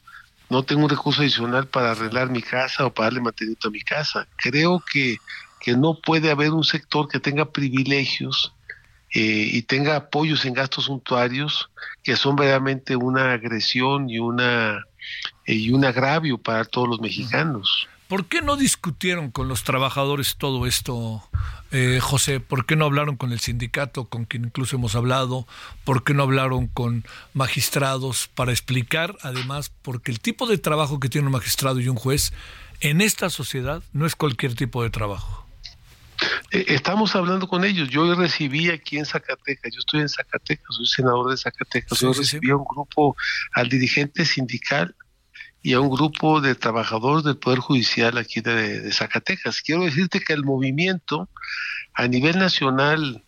no 0.50 0.64
tengo 0.64 0.84
un 0.84 0.90
recurso 0.90 1.22
adicional 1.22 1.68
para 1.68 1.92
arreglar 1.92 2.30
mi 2.30 2.42
casa 2.42 2.86
o 2.86 2.94
para 2.94 3.08
darle 3.08 3.22
mantenimiento 3.22 3.70
a 3.70 3.72
mi 3.72 3.82
casa. 3.82 4.28
Creo 4.36 4.84
que, 4.92 5.16
que 5.62 5.78
no 5.78 5.98
puede 5.98 6.30
haber 6.30 6.52
un 6.52 6.66
sector 6.66 7.08
que 7.08 7.22
tenga 7.22 7.46
privilegios 7.46 8.54
eh, 9.14 9.50
y 9.52 9.62
tenga 9.64 9.96
apoyos 9.96 10.46
en 10.46 10.54
gastos 10.54 10.86
suntuarios 10.86 11.70
que 12.04 12.16
son 12.16 12.36
verdaderamente 12.36 12.96
una 12.96 13.34
agresión 13.34 14.10
y 14.10 14.20
una 14.20 14.86
y 15.46 15.72
un 15.72 15.84
agravio 15.84 16.38
para 16.38 16.64
todos 16.66 16.88
los 16.88 17.02
mexicanos. 17.02 17.88
¿Por 18.12 18.26
qué 18.26 18.42
no 18.42 18.58
discutieron 18.58 19.32
con 19.32 19.48
los 19.48 19.64
trabajadores 19.64 20.36
todo 20.38 20.66
esto, 20.68 21.24
eh, 21.72 22.00
José? 22.02 22.42
¿Por 22.42 22.66
qué 22.66 22.76
no 22.76 22.84
hablaron 22.84 23.16
con 23.16 23.32
el 23.32 23.40
sindicato, 23.40 24.10
con 24.10 24.26
quien 24.26 24.44
incluso 24.44 24.76
hemos 24.76 24.96
hablado? 24.96 25.48
¿Por 25.86 26.04
qué 26.04 26.14
no 26.14 26.24
hablaron 26.24 26.68
con 26.68 27.06
magistrados 27.34 28.28
para 28.36 28.52
explicar, 28.52 29.16
además, 29.22 29.72
porque 29.82 30.12
el 30.12 30.20
tipo 30.20 30.46
de 30.46 30.58
trabajo 30.58 31.00
que 31.00 31.08
tiene 31.08 31.28
un 31.28 31.34
magistrado 31.34 31.80
y 31.80 31.88
un 31.88 31.96
juez 31.96 32.34
en 32.82 33.00
esta 33.00 33.30
sociedad 33.30 33.82
no 33.94 34.06
es 34.06 34.18
cualquier 34.18 34.56
tipo 34.56 34.84
de 34.84 34.90
trabajo? 34.90 35.41
Eh, 36.52 36.66
Estamos 36.70 37.16
hablando 37.16 37.48
con 37.48 37.64
ellos. 37.64 37.90
Yo 37.90 38.14
recibí 38.16 38.70
aquí 38.70 38.98
en 38.98 39.06
Zacatecas, 39.06 39.72
yo 39.74 39.80
estoy 39.80 40.02
en 40.02 40.10
Zacatecas, 40.10 40.66
soy 40.76 40.86
senador 40.88 41.30
de 41.32 41.38
Zacatecas. 41.38 41.98
Sí, 41.98 42.06
yo 42.06 42.14
sí. 42.14 42.20
recibí 42.22 42.50
a 42.50 42.56
un 42.56 42.66
grupo, 42.66 43.16
al 43.54 43.70
dirigente 43.70 44.26
sindical 44.26 44.96
y 45.64 45.74
a 45.74 45.80
un 45.80 45.90
grupo 45.90 46.42
de 46.42 46.56
trabajadores 46.56 47.24
del 47.24 47.38
Poder 47.38 47.60
Judicial 47.60 48.18
aquí 48.18 48.42
de, 48.42 48.82
de 48.82 48.92
Zacatecas. 48.94 49.62
Quiero 49.62 49.84
decirte 49.84 50.20
que 50.20 50.34
el 50.34 50.44
movimiento 50.44 51.30
a 51.94 52.08
nivel 52.08 52.40
nacional 52.40 53.24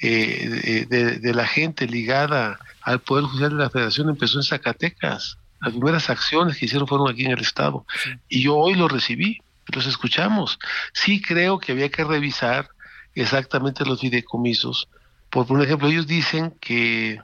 eh, 0.00 0.86
de, 0.90 0.96
de- 1.04 1.18
de 1.18 1.34
la 1.34 1.46
gente 1.46 1.86
ligada 1.86 2.58
al 2.82 3.00
Poder 3.00 3.24
Judicial 3.26 3.50
de 3.50 3.56
la 3.64 3.70
Federación 3.70 4.08
empezó 4.08 4.38
en 4.38 4.44
Zacatecas. 4.44 5.38
Las 5.60 5.72
primeras 5.72 6.08
acciones 6.08 6.56
que 6.56 6.66
hicieron 6.66 6.86
fueron 6.88 7.10
aquí 7.10 7.24
en 7.24 7.32
el 7.32 7.40
Estado. 7.40 7.84
Y 8.28 8.42
yo 8.42 8.56
hoy 8.56 8.74
los 8.76 8.90
recibí, 8.90 9.40
los 9.72 9.86
escuchamos. 9.86 10.58
Sí 10.92 11.20
creo 11.20 11.58
que 11.58 11.72
había 11.72 11.90
que 11.90 12.04
revisar 12.04 12.68
exactamente 13.14 13.84
los 13.84 14.00
fideicomisos. 14.00 14.88
Por, 15.30 15.46
por 15.46 15.62
ejemplo, 15.62 15.88
ellos 15.88 16.06
dicen 16.06 16.54
que 16.60 17.20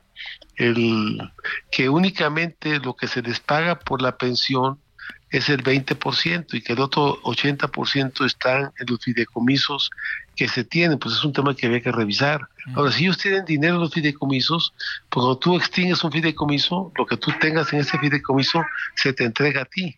el 0.57 1.33
que 1.71 1.89
únicamente 1.89 2.79
lo 2.79 2.95
que 2.95 3.09
se 3.09 3.23
les 3.23 3.41
paga 3.41 3.79
por 3.79 4.01
la 4.01 4.17
pensión 4.17 4.79
es 5.31 5.49
el 5.49 5.65
20% 5.65 6.55
y 6.55 6.61
que 6.61 6.75
el 6.75 6.81
otro 6.81 7.21
80% 7.23 8.25
están 8.25 8.73
en 8.79 8.87
los 8.87 9.01
fideicomisos 9.03 9.91
que 10.37 10.49
se 10.49 10.65
tienen, 10.65 10.99
pues 10.99 11.17
es 11.17 11.25
un 11.25 11.33
tema 11.33 11.57
que 11.57 11.67
había 11.67 11.81
que 11.81 11.91
revisar. 11.91 12.49
Ahora, 12.75 12.93
si 12.93 13.05
ellos 13.05 13.19
tienen 13.19 13.45
dinero 13.45 13.75
en 13.75 13.81
los 13.81 13.93
fideicomisos, 13.93 14.73
pues 15.09 15.25
cuando 15.25 15.39
tú 15.39 15.57
extingues 15.57 16.05
un 16.05 16.13
fideicomiso, 16.13 16.93
lo 16.97 17.07
que 17.07 17.17
tú 17.17 17.33
tengas 17.41 17.73
en 17.73 17.81
ese 17.81 17.99
fideicomiso 17.99 18.65
se 18.95 19.13
te 19.13 19.25
entrega 19.25 19.63
a 19.63 19.65
ti. 19.65 19.97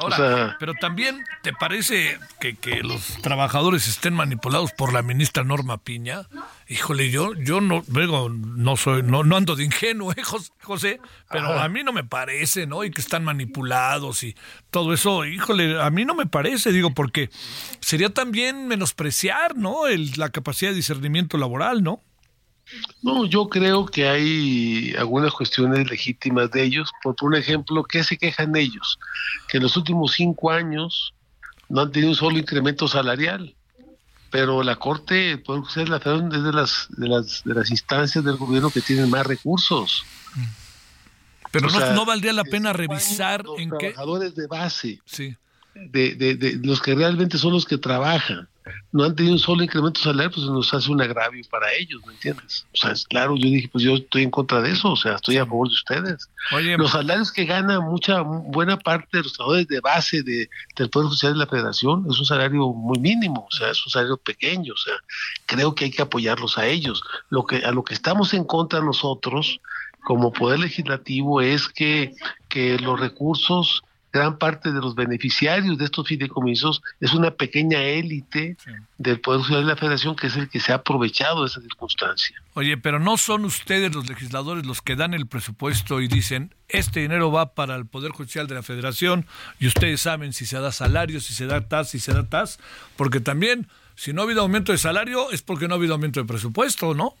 Ahora, 0.00 0.14
O 0.16 0.18
sea- 0.18 0.56
pero 0.58 0.74
también, 0.74 1.22
¿te 1.42 1.52
parece 1.52 2.18
que, 2.40 2.54
que 2.56 2.82
los 2.82 3.18
trabajadores 3.22 3.86
estén 3.88 4.14
manipulados 4.14 4.72
por 4.72 4.92
la 4.92 5.02
ministra 5.02 5.44
Norma 5.44 5.78
Piña? 5.78 6.22
Híjole, 6.68 7.10
yo, 7.10 7.34
yo 7.34 7.60
no, 7.60 7.84
luego 7.88 8.28
no 8.30 8.76
soy, 8.76 9.02
no, 9.02 9.22
no 9.22 9.36
ando 9.36 9.54
de 9.54 9.64
ingenuo, 9.64 10.12
¿eh, 10.12 10.22
Jos- 10.24 10.52
José, 10.62 10.98
pero 11.30 11.52
Ajá. 11.52 11.64
a 11.64 11.68
mí 11.68 11.84
no 11.84 11.92
me 11.92 12.04
parece, 12.04 12.66
¿no? 12.66 12.84
Y 12.84 12.90
que 12.90 13.00
están 13.02 13.22
manipulados 13.24 14.22
y 14.22 14.34
todo 14.70 14.94
eso, 14.94 15.24
híjole, 15.26 15.80
a 15.80 15.90
mí 15.90 16.04
no 16.04 16.14
me 16.14 16.26
parece, 16.26 16.72
digo, 16.72 16.92
porque 16.94 17.28
sería 17.80 18.08
también 18.08 18.68
menospreciar, 18.68 19.56
¿no? 19.56 19.86
El, 19.86 20.12
la 20.16 20.30
capacidad 20.30 20.70
de 20.70 20.76
discernimiento 20.76 21.36
laboral, 21.36 21.82
¿no? 21.82 22.00
No, 23.02 23.26
yo 23.26 23.48
creo 23.48 23.86
que 23.86 24.08
hay 24.08 24.94
algunas 24.98 25.32
cuestiones 25.32 25.90
legítimas 25.90 26.50
de 26.50 26.62
ellos. 26.62 26.90
Por, 27.02 27.16
por 27.16 27.30
un 27.30 27.36
ejemplo, 27.36 27.84
¿qué 27.84 28.02
se 28.04 28.16
quejan 28.16 28.54
ellos? 28.56 28.98
Que 29.48 29.58
en 29.58 29.64
los 29.64 29.76
últimos 29.76 30.12
cinco 30.12 30.50
años 30.50 31.12
no 31.68 31.80
han 31.82 31.90
tenido 31.92 32.10
un 32.10 32.16
solo 32.16 32.38
incremento 32.38 32.88
salarial. 32.88 33.54
Pero 34.30 34.62
la 34.62 34.76
Corte, 34.76 35.32
el 35.32 35.42
Poder 35.42 35.60
Judicial 35.62 35.84
de 35.84 35.90
la 35.90 36.00
Federación 36.00 36.34
es 36.34 36.42
de 36.44 36.52
las, 36.52 36.86
de, 36.90 37.08
las, 37.08 37.42
de 37.44 37.54
las 37.54 37.70
instancias 37.70 38.24
del 38.24 38.36
gobierno 38.36 38.70
que 38.70 38.80
tienen 38.80 39.10
más 39.10 39.26
recursos. 39.26 40.04
Pero 41.50 41.68
O 41.68 41.70
no, 41.70 41.78
sea, 41.78 41.92
no 41.92 42.06
valdría 42.06 42.32
la 42.32 42.44
pena 42.44 42.72
revisar 42.72 43.44
los 43.44 43.58
en 43.60 43.70
qué... 43.72 43.76
trabajadores 43.90 44.34
de 44.34 44.46
base, 44.46 45.00
Sí. 45.04 45.36
de, 45.74 46.14
de, 46.14 46.36
de 46.36 46.56
los 46.66 46.80
que 46.80 46.94
realmente 46.94 47.36
son 47.36 47.52
los 47.52 47.66
que 47.66 47.76
trabajan, 47.76 48.48
no 48.92 49.04
han 49.04 49.16
tenido 49.16 49.34
un 49.34 49.38
solo 49.38 49.62
incremento 49.62 50.00
salarial, 50.00 50.30
pues 50.30 50.46
nos 50.46 50.72
hace 50.74 50.90
un 50.90 51.00
agravio 51.00 51.42
para 51.50 51.72
ellos, 51.72 52.00
¿me 52.06 52.12
entiendes? 52.12 52.66
O 52.72 52.76
sea, 52.76 52.92
es 52.92 53.04
claro, 53.06 53.36
yo 53.36 53.44
dije, 53.44 53.68
pues 53.68 53.84
yo 53.84 53.94
estoy 53.94 54.22
en 54.22 54.30
contra 54.30 54.60
de 54.60 54.70
eso, 54.70 54.92
o 54.92 54.96
sea, 54.96 55.14
estoy 55.14 55.38
a 55.38 55.46
favor 55.46 55.68
de 55.68 55.74
ustedes. 55.74 56.28
Oye, 56.52 56.76
los 56.76 56.92
salarios 56.92 57.32
que 57.32 57.44
gana 57.44 57.80
mucha 57.80 58.20
buena 58.20 58.78
parte 58.78 59.18
de 59.18 59.22
los 59.24 59.32
trabajadores 59.32 59.68
de 59.68 59.80
base 59.80 60.22
de, 60.22 60.48
del 60.76 60.90
Poder 60.90 61.08
Judicial 61.08 61.32
de 61.32 61.38
la 61.38 61.46
Federación 61.46 62.06
es 62.10 62.18
un 62.18 62.26
salario 62.26 62.68
muy 62.72 62.98
mínimo, 62.98 63.46
o 63.48 63.54
sea, 63.54 63.70
es 63.70 63.84
un 63.86 63.92
salario 63.92 64.16
pequeño, 64.16 64.74
o 64.74 64.78
sea, 64.78 64.94
creo 65.46 65.74
que 65.74 65.86
hay 65.86 65.90
que 65.90 66.02
apoyarlos 66.02 66.58
a 66.58 66.66
ellos. 66.66 67.02
Lo 67.30 67.46
que 67.46 67.64
a 67.64 67.72
lo 67.72 67.84
que 67.84 67.94
estamos 67.94 68.34
en 68.34 68.44
contra 68.44 68.80
nosotros 68.80 69.60
como 70.02 70.32
poder 70.32 70.58
legislativo 70.58 71.40
es 71.40 71.68
que, 71.68 72.14
que 72.48 72.78
los 72.78 72.98
recursos 72.98 73.82
gran 74.12 74.36
parte 74.36 74.72
de 74.72 74.80
los 74.80 74.94
beneficiarios 74.94 75.78
de 75.78 75.86
estos 75.86 76.06
fideicomisos 76.06 76.82
es 77.00 77.14
una 77.14 77.30
pequeña 77.30 77.80
élite 77.80 78.56
del 78.98 79.20
Poder 79.20 79.40
Judicial 79.40 79.62
de 79.62 79.68
la 79.68 79.76
Federación 79.76 80.14
que 80.14 80.26
es 80.26 80.36
el 80.36 80.48
que 80.50 80.60
se 80.60 80.72
ha 80.72 80.76
aprovechado 80.76 81.42
de 81.42 81.46
esa 81.46 81.60
circunstancia. 81.60 82.36
Oye, 82.54 82.76
pero 82.76 82.98
no 82.98 83.16
son 83.16 83.44
ustedes 83.44 83.94
los 83.94 84.08
legisladores 84.08 84.66
los 84.66 84.82
que 84.82 84.96
dan 84.96 85.14
el 85.14 85.26
presupuesto 85.26 86.00
y 86.00 86.08
dicen, 86.08 86.54
este 86.68 87.00
dinero 87.00 87.32
va 87.32 87.54
para 87.54 87.74
el 87.74 87.86
Poder 87.86 88.12
Judicial 88.12 88.46
de 88.46 88.56
la 88.56 88.62
Federación 88.62 89.26
y 89.58 89.66
ustedes 89.66 90.02
saben 90.02 90.34
si 90.34 90.44
se 90.44 90.60
da 90.60 90.72
salario, 90.72 91.20
si 91.20 91.32
se 91.32 91.46
da 91.46 91.66
TAS, 91.66 91.90
si 91.90 91.98
se 91.98 92.12
da 92.12 92.28
TAS, 92.28 92.58
porque 92.96 93.20
también, 93.20 93.68
si 93.94 94.12
no 94.12 94.20
ha 94.20 94.24
habido 94.24 94.42
aumento 94.42 94.72
de 94.72 94.78
salario, 94.78 95.30
es 95.30 95.40
porque 95.40 95.68
no 95.68 95.74
ha 95.74 95.78
habido 95.78 95.94
aumento 95.94 96.20
de 96.20 96.26
presupuesto, 96.26 96.94
¿no? 96.94 97.14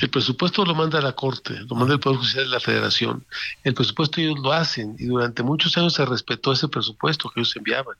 El 0.00 0.10
presupuesto 0.10 0.64
lo 0.64 0.74
manda 0.74 1.00
la 1.00 1.12
Corte, 1.12 1.58
lo 1.68 1.76
manda 1.76 1.94
el 1.94 2.00
Poder 2.00 2.18
Judicial 2.18 2.44
de 2.44 2.50
la 2.50 2.60
Federación. 2.60 3.24
El 3.64 3.74
presupuesto 3.74 4.20
ellos 4.20 4.38
lo 4.40 4.52
hacen 4.52 4.96
y 4.98 5.06
durante 5.06 5.42
muchos 5.42 5.76
años 5.76 5.94
se 5.94 6.04
respetó 6.04 6.52
ese 6.52 6.68
presupuesto 6.68 7.30
que 7.30 7.40
ellos 7.40 7.56
enviaban. 7.56 7.96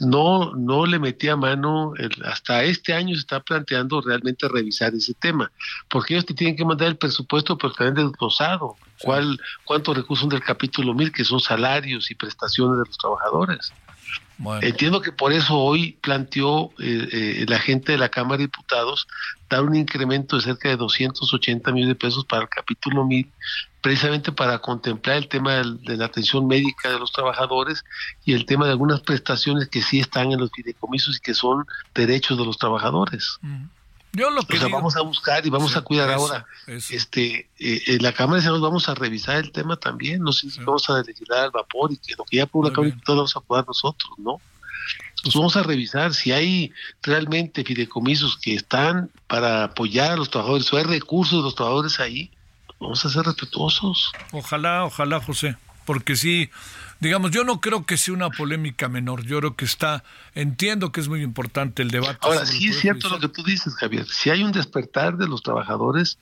No, 0.00 0.54
no 0.54 0.86
le 0.86 0.98
metía 0.98 1.36
mano, 1.36 1.92
el- 1.98 2.24
hasta 2.24 2.62
este 2.62 2.94
año 2.94 3.14
se 3.14 3.20
está 3.20 3.40
planteando 3.40 4.00
realmente 4.00 4.48
revisar 4.48 4.94
ese 4.94 5.12
tema, 5.14 5.52
porque 5.90 6.14
ellos 6.14 6.24
te 6.24 6.32
tienen 6.32 6.56
que 6.56 6.64
mandar 6.64 6.88
el 6.88 6.96
presupuesto, 6.96 7.58
pero 7.58 7.74
también 7.74 8.06
desglosado. 8.06 8.76
¿Cuál, 8.98 9.38
¿Cuántos 9.64 9.96
recursos 9.96 10.20
son 10.22 10.28
del 10.30 10.42
capítulo 10.42 10.94
1000 10.94 11.12
que 11.12 11.24
son 11.24 11.40
salarios 11.40 12.10
y 12.10 12.14
prestaciones 12.14 12.78
de 12.78 12.84
los 12.86 12.96
trabajadores? 12.96 13.74
Entiendo 14.62 15.00
que 15.02 15.12
por 15.12 15.32
eso 15.32 15.54
hoy 15.58 15.98
planteó 16.00 16.70
eh, 16.78 17.08
eh, 17.12 17.46
la 17.48 17.58
gente 17.58 17.92
de 17.92 17.98
la 17.98 18.08
Cámara 18.08 18.38
de 18.38 18.44
Diputados 18.44 19.06
dar 19.50 19.62
un 19.62 19.74
incremento 19.74 20.36
de 20.36 20.42
cerca 20.42 20.68
de 20.68 20.76
280 20.76 21.70
millones 21.72 21.88
de 21.94 22.00
pesos 22.00 22.24
para 22.24 22.42
el 22.42 22.48
capítulo 22.48 23.04
1000, 23.04 23.30
precisamente 23.80 24.32
para 24.32 24.58
contemplar 24.60 25.16
el 25.16 25.28
tema 25.28 25.54
del- 25.56 25.80
de 25.82 25.96
la 25.96 26.06
atención 26.06 26.46
médica 26.46 26.90
de 26.90 26.98
los 26.98 27.12
trabajadores 27.12 27.84
y 28.24 28.32
el 28.34 28.46
tema 28.46 28.64
de 28.66 28.70
algunas 28.72 29.00
prestaciones 29.00 29.68
que 29.68 29.82
sí 29.82 30.00
están 30.00 30.32
en 30.32 30.40
los 30.40 30.50
fideicomisos 30.52 31.16
y 31.16 31.20
que 31.20 31.34
son 31.34 31.64
derechos 31.94 32.38
de 32.38 32.44
los 32.44 32.56
trabajadores. 32.58 33.38
Yo 34.12 34.30
lo 34.30 34.42
que 34.42 34.54
O 34.56 34.58
sea, 34.58 34.66
digo- 34.66 34.78
vamos 34.78 34.96
a 34.96 35.02
buscar 35.02 35.46
y 35.46 35.50
vamos 35.50 35.72
Sí, 35.72 35.78
a 35.78 35.82
cuidar 35.82 36.10
eso, 36.10 36.18
ahora. 36.18 36.46
eso. 36.66 36.94
Este, 36.94 37.48
eh, 37.58 37.82
en 37.86 38.02
la 38.02 38.12
Cámara 38.12 38.36
de 38.36 38.42
Senadores 38.42 38.62
vamos 38.62 38.88
a 38.88 38.94
revisar 38.94 39.36
el 39.36 39.52
tema 39.52 39.76
también. 39.76 40.22
No 40.22 40.32
sé 40.32 40.50
si 40.50 40.58
vamos 40.64 40.88
a 40.90 41.00
legislar 41.02 41.44
al 41.44 41.50
vapor 41.52 41.92
y 41.92 41.96
que 41.96 42.14
lo 42.18 42.24
que 42.24 42.38
ya 42.38 42.46
por 42.46 42.66
la 42.66 42.72
Cámara 42.72 42.94
de 42.94 43.00
vamos 43.06 43.36
a 43.36 43.40
poder 43.40 43.64
nosotros, 43.66 44.10
¿no? 44.18 44.40
Pues 45.22 45.34
vamos 45.34 45.54
a 45.56 45.62
revisar 45.62 46.14
si 46.14 46.32
hay 46.32 46.72
realmente 47.02 47.62
fideicomisos 47.62 48.36
que 48.38 48.54
están 48.54 49.10
para 49.28 49.64
apoyar 49.64 50.12
a 50.12 50.16
los 50.16 50.30
trabajadores 50.30 50.72
o 50.72 50.76
hay 50.78 50.84
recursos 50.84 51.38
de 51.38 51.42
los 51.44 51.54
trabajadores 51.54 52.00
ahí. 52.00 52.30
Vamos 52.80 53.04
a 53.04 53.10
ser 53.10 53.22
respetuosos. 53.24 54.10
Ojalá, 54.32 54.84
ojalá, 54.84 55.20
José, 55.20 55.56
porque 55.84 56.16
sí, 56.16 56.48
digamos, 57.00 57.30
yo 57.30 57.44
no 57.44 57.60
creo 57.60 57.84
que 57.84 57.96
sea 57.96 58.14
una 58.14 58.30
polémica 58.30 58.88
menor, 58.88 59.24
yo 59.24 59.38
creo 59.38 59.56
que 59.56 59.64
está, 59.64 60.04
entiendo 60.34 60.92
que 60.92 61.00
es 61.00 61.08
muy 61.08 61.22
importante 61.22 61.82
el 61.82 61.90
debate. 61.90 62.18
Ahora, 62.20 62.46
sí 62.46 62.68
es 62.68 62.78
cierto 62.78 63.08
Judicial. 63.08 63.20
lo 63.20 63.28
que 63.28 63.34
tú 63.34 63.42
dices, 63.42 63.74
Javier. 63.74 64.06
Si 64.06 64.30
hay 64.30 64.42
un 64.42 64.52
despertar 64.52 65.16
de 65.16 65.26
los 65.26 65.42
trabajadores 65.42 66.18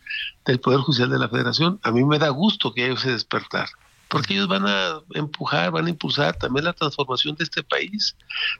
del 0.46 0.60
Poder 0.60 0.80
Judicial 0.80 1.10
de 1.10 1.18
la 1.18 1.28
Federación, 1.28 1.80
a 1.82 1.90
mí 1.90 2.04
me 2.04 2.18
da 2.18 2.28
gusto 2.28 2.72
que 2.72 2.84
haya 2.84 2.94
ese 2.94 3.10
despertar, 3.10 3.68
porque 4.08 4.34
ellos 4.34 4.48
van 4.48 4.66
a 4.66 5.00
empujar, 5.14 5.70
van 5.70 5.86
a 5.86 5.90
impulsar 5.90 6.36
también 6.36 6.64
la 6.64 6.72
transformación 6.72 7.36
de 7.36 7.44
este 7.44 7.62
país. 7.62 8.16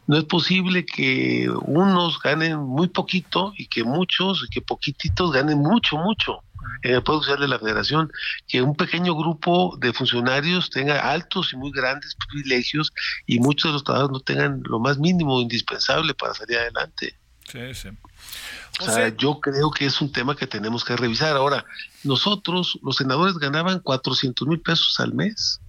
No 0.07 0.16
es 0.19 0.25
posible 0.25 0.85
que 0.85 1.49
unos 1.62 2.20
ganen 2.20 2.59
muy 2.59 2.89
poquito 2.89 3.53
y 3.57 3.66
que 3.66 3.85
muchos, 3.85 4.45
y 4.47 4.51
que 4.51 4.61
poquititos 4.61 5.33
ganen 5.33 5.59
mucho, 5.59 5.97
mucho 5.97 6.43
en 6.83 6.95
el 6.95 7.03
Poder 7.03 7.19
Judicial 7.20 7.41
de 7.41 7.49
la 7.49 7.59
Federación, 7.59 8.12
que 8.47 8.62
un 8.62 8.75
pequeño 8.75 9.15
grupo 9.15 9.77
de 9.79 9.93
funcionarios 9.93 10.70
tenga 10.70 11.11
altos 11.11 11.53
y 11.53 11.57
muy 11.57 11.73
grandes 11.73 12.16
privilegios 12.29 12.93
y 13.27 13.39
muchos 13.41 13.70
de 13.70 13.73
los 13.75 13.85
trabajadores 13.85 14.12
no 14.12 14.20
tengan 14.20 14.62
lo 14.65 14.79
más 14.79 14.99
mínimo 14.99 15.41
indispensable 15.41 16.15
para 16.15 16.35
salir 16.35 16.59
adelante. 16.59 17.16
Sí, 17.51 17.75
sí. 17.75 17.89
O 18.81 18.85
sea, 18.85 19.09
yo 19.16 19.41
creo 19.41 19.70
que 19.70 19.87
es 19.87 20.01
un 20.01 20.12
tema 20.12 20.37
que 20.37 20.47
tenemos 20.47 20.85
que 20.85 20.97
revisar. 20.97 21.37
Ahora, 21.37 21.65
nosotros, 22.05 22.79
los 22.83 22.97
senadores 22.97 23.39
ganaban 23.39 23.81
400 23.81 24.47
mil 24.47 24.61
pesos 24.61 25.01
al 25.01 25.15
mes. 25.15 25.61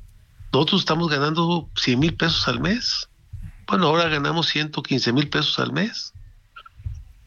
Nosotros 0.52 0.82
estamos 0.82 1.10
ganando 1.10 1.70
100 1.76 2.00
mil 2.00 2.16
pesos 2.16 2.48
al 2.48 2.60
mes. 2.60 3.08
Bueno, 3.66 3.88
ahora 3.88 4.10
ganamos 4.10 4.48
115 4.48 5.14
mil 5.14 5.30
pesos 5.30 5.58
al 5.60 5.72
mes. 5.72 6.14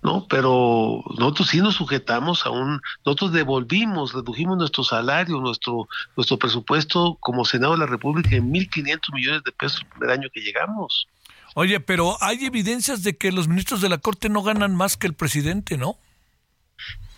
¿no? 0.03 0.27
Pero 0.29 1.03
nosotros 1.16 1.49
sí 1.49 1.61
nos 1.61 1.77
sujetamos 1.77 2.45
a 2.45 2.51
un, 2.51 2.81
nosotros 3.07 3.33
devolvimos, 3.33 4.12
redujimos 4.12 4.59
nuestro 4.59 4.83
salario, 4.83 5.41
nuestro, 5.41 5.89
nuestro 6.16 6.39
presupuesto 6.39 7.16
como 7.20 7.45
Senado 7.45 7.73
de 7.73 7.79
la 7.79 7.87
República 7.87 8.35
en 8.35 8.53
1.500 8.53 9.15
millones 9.15 9.45
de 9.45 9.53
pesos 9.53 9.81
el 9.81 9.87
primer 9.87 10.11
año 10.11 10.29
que 10.33 10.41
llegamos. 10.41 11.07
Oye, 11.55 11.81
pero 11.81 12.16
hay 12.23 12.45
evidencias 12.45 13.03
de 13.03 13.16
que 13.16 13.33
los 13.33 13.49
ministros 13.49 13.81
de 13.81 13.89
la 13.89 13.99
Corte 13.99 14.29
no 14.29 14.43
ganan 14.43 14.74
más 14.74 14.97
que 14.97 15.07
el 15.07 15.15
presidente, 15.15 15.77
¿no? 15.77 15.99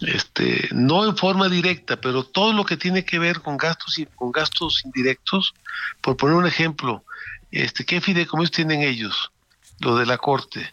Este, 0.01 0.69
no 0.73 1.05
en 1.09 1.17
forma 1.17 1.49
directa, 1.49 2.01
pero 2.01 2.25
todo 2.25 2.53
lo 2.53 2.65
que 2.65 2.77
tiene 2.77 3.05
que 3.05 3.19
ver 3.19 3.41
con 3.41 3.57
gastos 3.57 3.99
y 3.99 4.07
con 4.07 4.33
gastos 4.33 4.85
indirectos, 4.85 5.55
por 6.01 6.17
poner 6.17 6.37
un 6.37 6.47
ejemplo, 6.47 7.05
este, 7.51 7.85
¿qué 7.85 8.01
fideicomisos 8.01 8.51
tienen 8.51 8.83
ellos? 8.83 9.31
Lo 9.79 9.97
de 9.97 10.07
la 10.07 10.19
Corte. 10.19 10.73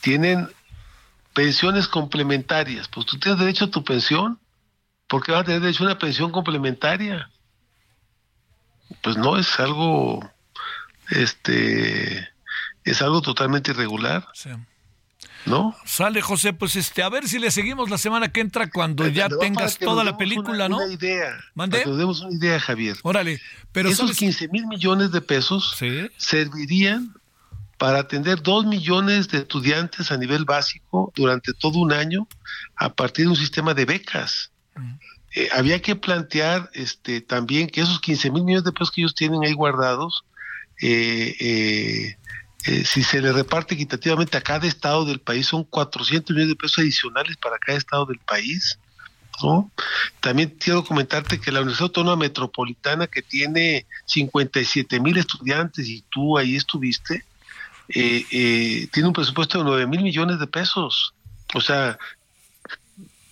Tienen 0.00 0.48
pensiones 1.32 1.88
complementarias. 1.88 2.88
Pues 2.88 3.06
tú 3.06 3.18
tienes 3.18 3.40
derecho 3.40 3.66
a 3.66 3.70
tu 3.70 3.82
pensión. 3.82 4.38
¿Por 5.06 5.24
qué 5.24 5.32
vas 5.32 5.42
a 5.42 5.44
tener 5.44 5.62
derecho 5.62 5.84
a 5.84 5.86
una 5.86 5.98
pensión 5.98 6.30
complementaria? 6.30 7.30
Pues 9.02 9.16
no, 9.16 9.38
es 9.38 9.58
algo, 9.58 10.30
este, 11.10 12.28
es 12.90 13.02
algo 13.02 13.22
totalmente 13.22 13.70
irregular. 13.70 14.26
¿No? 15.46 15.74
Sale, 15.86 16.20
José, 16.20 16.52
pues 16.52 16.76
este, 16.76 17.02
a 17.02 17.08
ver 17.08 17.26
si 17.26 17.38
le 17.38 17.50
seguimos 17.50 17.88
la 17.88 17.96
semana 17.96 18.30
que 18.30 18.40
entra 18.40 18.70
cuando 18.70 19.06
ya 19.08 19.28
tengas 19.28 19.78
toda 19.78 20.04
la 20.04 20.18
película, 20.18 20.66
una, 20.66 20.68
¿no? 20.68 20.76
Una 20.76 20.92
idea. 20.92 21.38
¿Mande? 21.54 21.78
Para 21.78 21.90
que 21.90 21.96
demos 21.96 22.20
una 22.20 22.36
idea, 22.36 22.60
Javier. 22.60 22.96
Órale, 23.02 23.40
pero 23.72 23.88
esos 23.88 24.08
¿sabes? 24.08 24.18
15 24.18 24.48
mil 24.48 24.66
millones 24.66 25.10
de 25.10 25.20
pesos 25.22 25.76
servirían 26.18 27.14
para 27.78 28.00
atender 28.00 28.42
dos 28.42 28.66
millones 28.66 29.28
de 29.28 29.38
estudiantes 29.38 30.10
a 30.10 30.16
nivel 30.16 30.44
básico 30.44 31.12
durante 31.14 31.54
todo 31.54 31.78
un 31.78 31.92
año 31.92 32.28
a 32.76 32.92
partir 32.92 33.24
de 33.26 33.30
un 33.30 33.36
sistema 33.36 33.72
de 33.72 33.84
becas. 33.84 34.50
Eh, 35.34 35.48
había 35.52 35.80
que 35.80 35.94
plantear 35.94 36.68
este, 36.74 37.20
también 37.20 37.68
que 37.68 37.80
esos 37.80 38.00
15 38.00 38.30
mil 38.32 38.44
millones 38.44 38.64
de 38.64 38.72
pesos 38.72 38.90
que 38.90 39.02
ellos 39.02 39.14
tienen 39.14 39.44
ahí 39.44 39.52
guardados, 39.52 40.24
eh, 40.82 41.36
eh, 41.38 42.16
eh, 42.66 42.84
si 42.84 43.02
se 43.02 43.20
le 43.20 43.32
reparte 43.32 43.74
equitativamente 43.74 44.36
a 44.36 44.40
cada 44.40 44.66
estado 44.66 45.04
del 45.04 45.20
país, 45.20 45.46
son 45.46 45.64
400 45.64 46.34
millones 46.34 46.48
de 46.48 46.56
pesos 46.56 46.78
adicionales 46.78 47.36
para 47.36 47.58
cada 47.58 47.78
estado 47.78 48.06
del 48.06 48.18
país. 48.18 48.78
¿no? 49.42 49.70
También 50.20 50.56
quiero 50.58 50.84
comentarte 50.84 51.40
que 51.40 51.52
la 51.52 51.60
Universidad 51.60 51.86
Autónoma 51.86 52.16
Metropolitana, 52.16 53.06
que 53.06 53.22
tiene 53.22 53.86
57 54.06 54.98
mil 55.00 55.16
estudiantes 55.16 55.86
y 55.86 56.02
tú 56.10 56.36
ahí 56.36 56.56
estuviste, 56.56 57.24
eh, 57.88 58.24
eh, 58.30 58.88
tiene 58.92 59.08
un 59.08 59.14
presupuesto 59.14 59.58
de 59.58 59.64
9 59.64 59.86
mil 59.86 60.02
millones 60.02 60.38
de 60.38 60.46
pesos. 60.46 61.14
O 61.54 61.60
sea, 61.60 61.98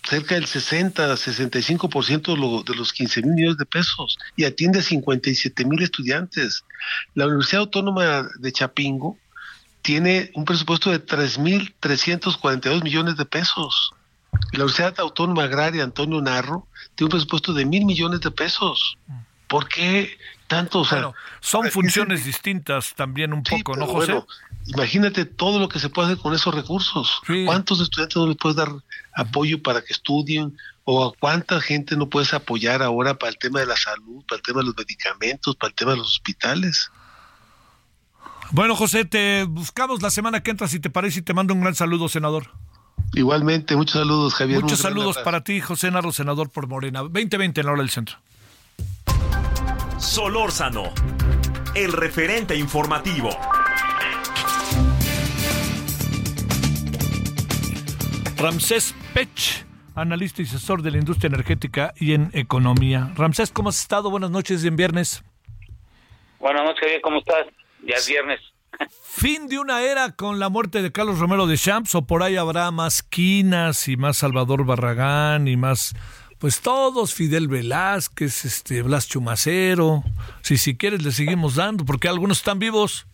cerca 0.07 0.35
del 0.35 0.45
60, 0.45 1.13
65% 1.15 2.33
de, 2.33 2.37
lo, 2.37 2.63
de 2.63 2.75
los 2.75 2.93
15 2.93 3.23
mil 3.23 3.33
millones 3.33 3.57
de 3.57 3.65
pesos 3.65 4.17
y 4.37 4.45
atiende 4.45 4.79
a 4.79 4.81
57 4.81 5.65
mil 5.65 5.81
estudiantes. 5.83 6.63
La 7.13 7.25
Universidad 7.25 7.61
Autónoma 7.61 8.27
de 8.39 8.51
Chapingo 8.51 9.17
tiene 9.81 10.31
un 10.33 10.45
presupuesto 10.45 10.91
de 10.91 11.05
3.342 11.05 12.83
millones 12.83 13.17
de 13.17 13.25
pesos. 13.25 13.91
La 14.53 14.63
Universidad 14.63 14.97
Autónoma 14.99 15.43
Agraria 15.43 15.83
Antonio 15.83 16.21
Narro 16.21 16.67
tiene 16.95 17.07
un 17.07 17.11
presupuesto 17.11 17.53
de 17.53 17.65
mil 17.65 17.85
millones 17.85 18.21
de 18.21 18.31
pesos. 18.31 18.97
¿Por 19.47 19.67
qué 19.67 20.17
tanto? 20.47 20.79
O 20.79 20.85
sea, 20.85 20.99
Bueno, 20.99 21.15
son 21.41 21.69
funciones 21.69 22.23
distintas 22.25 22.93
también 22.95 23.33
un 23.33 23.43
poco, 23.43 23.75
¿no, 23.75 23.85
José? 23.87 24.13
bueno, 24.13 24.27
imagínate 24.67 25.25
todo 25.25 25.59
lo 25.59 25.69
que 25.69 25.79
se 25.79 25.89
puede 25.89 26.09
hacer 26.09 26.21
con 26.21 26.33
esos 26.33 26.53
recursos. 26.53 27.21
¿Cuántos 27.45 27.81
estudiantes 27.81 28.17
no 28.17 28.27
les 28.27 28.37
puedes 28.37 28.55
dar 28.55 28.71
apoyo 29.15 29.61
para 29.61 29.81
que 29.81 29.93
estudien? 29.93 30.55
¿O 30.83 31.05
a 31.05 31.13
cuánta 31.19 31.59
gente 31.59 31.97
no 31.97 32.07
puedes 32.07 32.33
apoyar 32.33 32.81
ahora 32.81 33.15
para 33.15 33.31
el 33.31 33.37
tema 33.37 33.59
de 33.59 33.65
la 33.65 33.75
salud, 33.75 34.23
para 34.27 34.37
el 34.37 34.43
tema 34.43 34.61
de 34.61 34.67
los 34.67 34.77
medicamentos, 34.77 35.55
para 35.55 35.69
el 35.69 35.75
tema 35.75 35.91
de 35.91 35.97
los 35.97 36.07
hospitales? 36.07 36.91
Bueno, 38.51 38.75
José, 38.75 39.03
te 39.03 39.43
buscamos 39.43 40.01
la 40.01 40.09
semana 40.09 40.41
que 40.41 40.51
entra, 40.51 40.67
si 40.67 40.79
te 40.79 40.89
parece, 40.89 41.19
y 41.19 41.21
te 41.23 41.33
mando 41.33 41.53
un 41.53 41.61
gran 41.61 41.75
saludo, 41.75 42.07
senador. 42.07 42.51
Igualmente, 43.13 43.75
muchos 43.75 43.99
saludos, 43.99 44.33
Javier. 44.35 44.61
Muchos 44.61 44.79
saludos 44.79 45.17
para 45.17 45.43
ti, 45.43 45.59
José 45.59 45.91
Narro, 45.91 46.11
senador 46.11 46.49
por 46.49 46.67
Morena. 46.67 46.99
2020 47.01 47.61
en 47.61 47.65
la 47.65 47.73
hora 47.73 47.81
del 47.81 47.89
centro. 47.89 48.17
Solórzano, 49.97 50.93
el 51.75 51.91
referente 51.91 52.55
informativo. 52.55 53.29
Ramsés 58.37 58.93
Pech, 59.15 59.65
analista 59.95 60.43
y 60.43 60.45
asesor 60.45 60.83
de 60.83 60.91
la 60.91 60.99
industria 60.99 61.27
energética 61.27 61.93
y 61.97 62.13
en 62.13 62.29
economía. 62.33 63.11
Ramsés, 63.15 63.51
¿cómo 63.51 63.69
has 63.69 63.81
estado? 63.81 64.11
Buenas 64.11 64.29
noches 64.29 64.63
y 64.63 64.67
en 64.67 64.75
viernes. 64.75 65.23
Buenas 66.39 66.63
noches, 66.63 66.99
¿cómo 67.01 67.17
estás? 67.17 67.47
Ya 67.83 67.95
es 67.95 68.07
viernes. 68.07 68.39
Fin 69.01 69.47
de 69.47 69.57
una 69.57 69.81
era 69.81 70.11
con 70.11 70.37
la 70.37 70.49
muerte 70.49 70.83
de 70.83 70.91
Carlos 70.91 71.17
Romero 71.17 71.47
de 71.47 71.57
Champs, 71.57 71.95
o 71.95 72.05
por 72.05 72.21
ahí 72.21 72.35
habrá 72.35 72.69
más 72.69 73.01
Quinas 73.01 73.87
y 73.87 73.97
más 73.97 74.17
Salvador 74.17 74.65
Barragán 74.65 75.47
y 75.47 75.57
más, 75.57 75.95
pues 76.37 76.61
todos, 76.61 77.15
Fidel 77.15 77.47
Velázquez, 77.47 78.45
este, 78.45 78.83
Blas 78.83 79.09
Chumacero. 79.09 80.03
Si, 80.41 80.57
si 80.57 80.77
quieres, 80.77 81.01
le 81.03 81.11
seguimos 81.11 81.55
dando, 81.55 81.85
porque 81.85 82.07
algunos 82.07 82.37
están 82.37 82.59
vivos. 82.59 83.07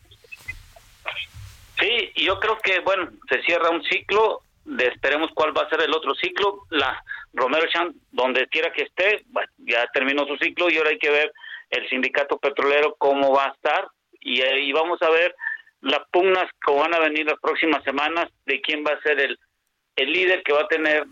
Sí, 1.80 2.12
yo 2.26 2.38
creo 2.42 2.58
que, 2.62 2.82
bueno, 2.82 3.10
se 3.30 3.42
cierra 3.44 3.70
un 3.70 3.82
ciclo, 3.84 4.42
esperemos 4.80 5.30
cuál 5.34 5.56
va 5.56 5.64
a 5.64 5.70
ser 5.70 5.82
el 5.82 5.94
otro 5.94 6.16
ciclo. 6.16 6.64
La 6.70 7.04
Romero 7.34 7.68
Champ, 7.72 7.96
donde 8.12 8.48
quiera 8.48 8.72
que 8.72 8.84
esté, 8.84 9.26
ya 9.58 9.86
terminó 9.94 10.26
su 10.26 10.38
ciclo 10.38 10.70
y 10.70 10.78
ahora 10.78 10.92
hay 10.92 11.00
que 11.00 11.10
ver 11.10 11.32
el 11.70 11.90
sindicato 11.90 12.38
petrolero 12.38 12.96
cómo 12.98 13.34
va 13.34 13.46
a 13.46 13.54
estar 13.54 13.88
y 14.20 14.42
ahí 14.42 14.72
vamos 14.72 15.02
a 15.02 15.10
ver 15.10 15.36
las 15.82 16.02
pugnas 16.12 16.46
que 16.66 16.74
van 16.74 16.94
a 16.94 17.00
venir 17.00 17.26
las 17.26 17.40
próximas 17.40 17.84
semanas 17.84 18.30
de 18.46 18.62
quién 18.62 18.84
va 18.86 18.94
a 18.94 19.02
ser 19.02 19.20
el, 19.20 19.38
el 19.98 20.12
líder 20.12 20.44
que 20.44 20.54
va 20.54 20.62
a 20.62 20.68
tener 20.68 21.06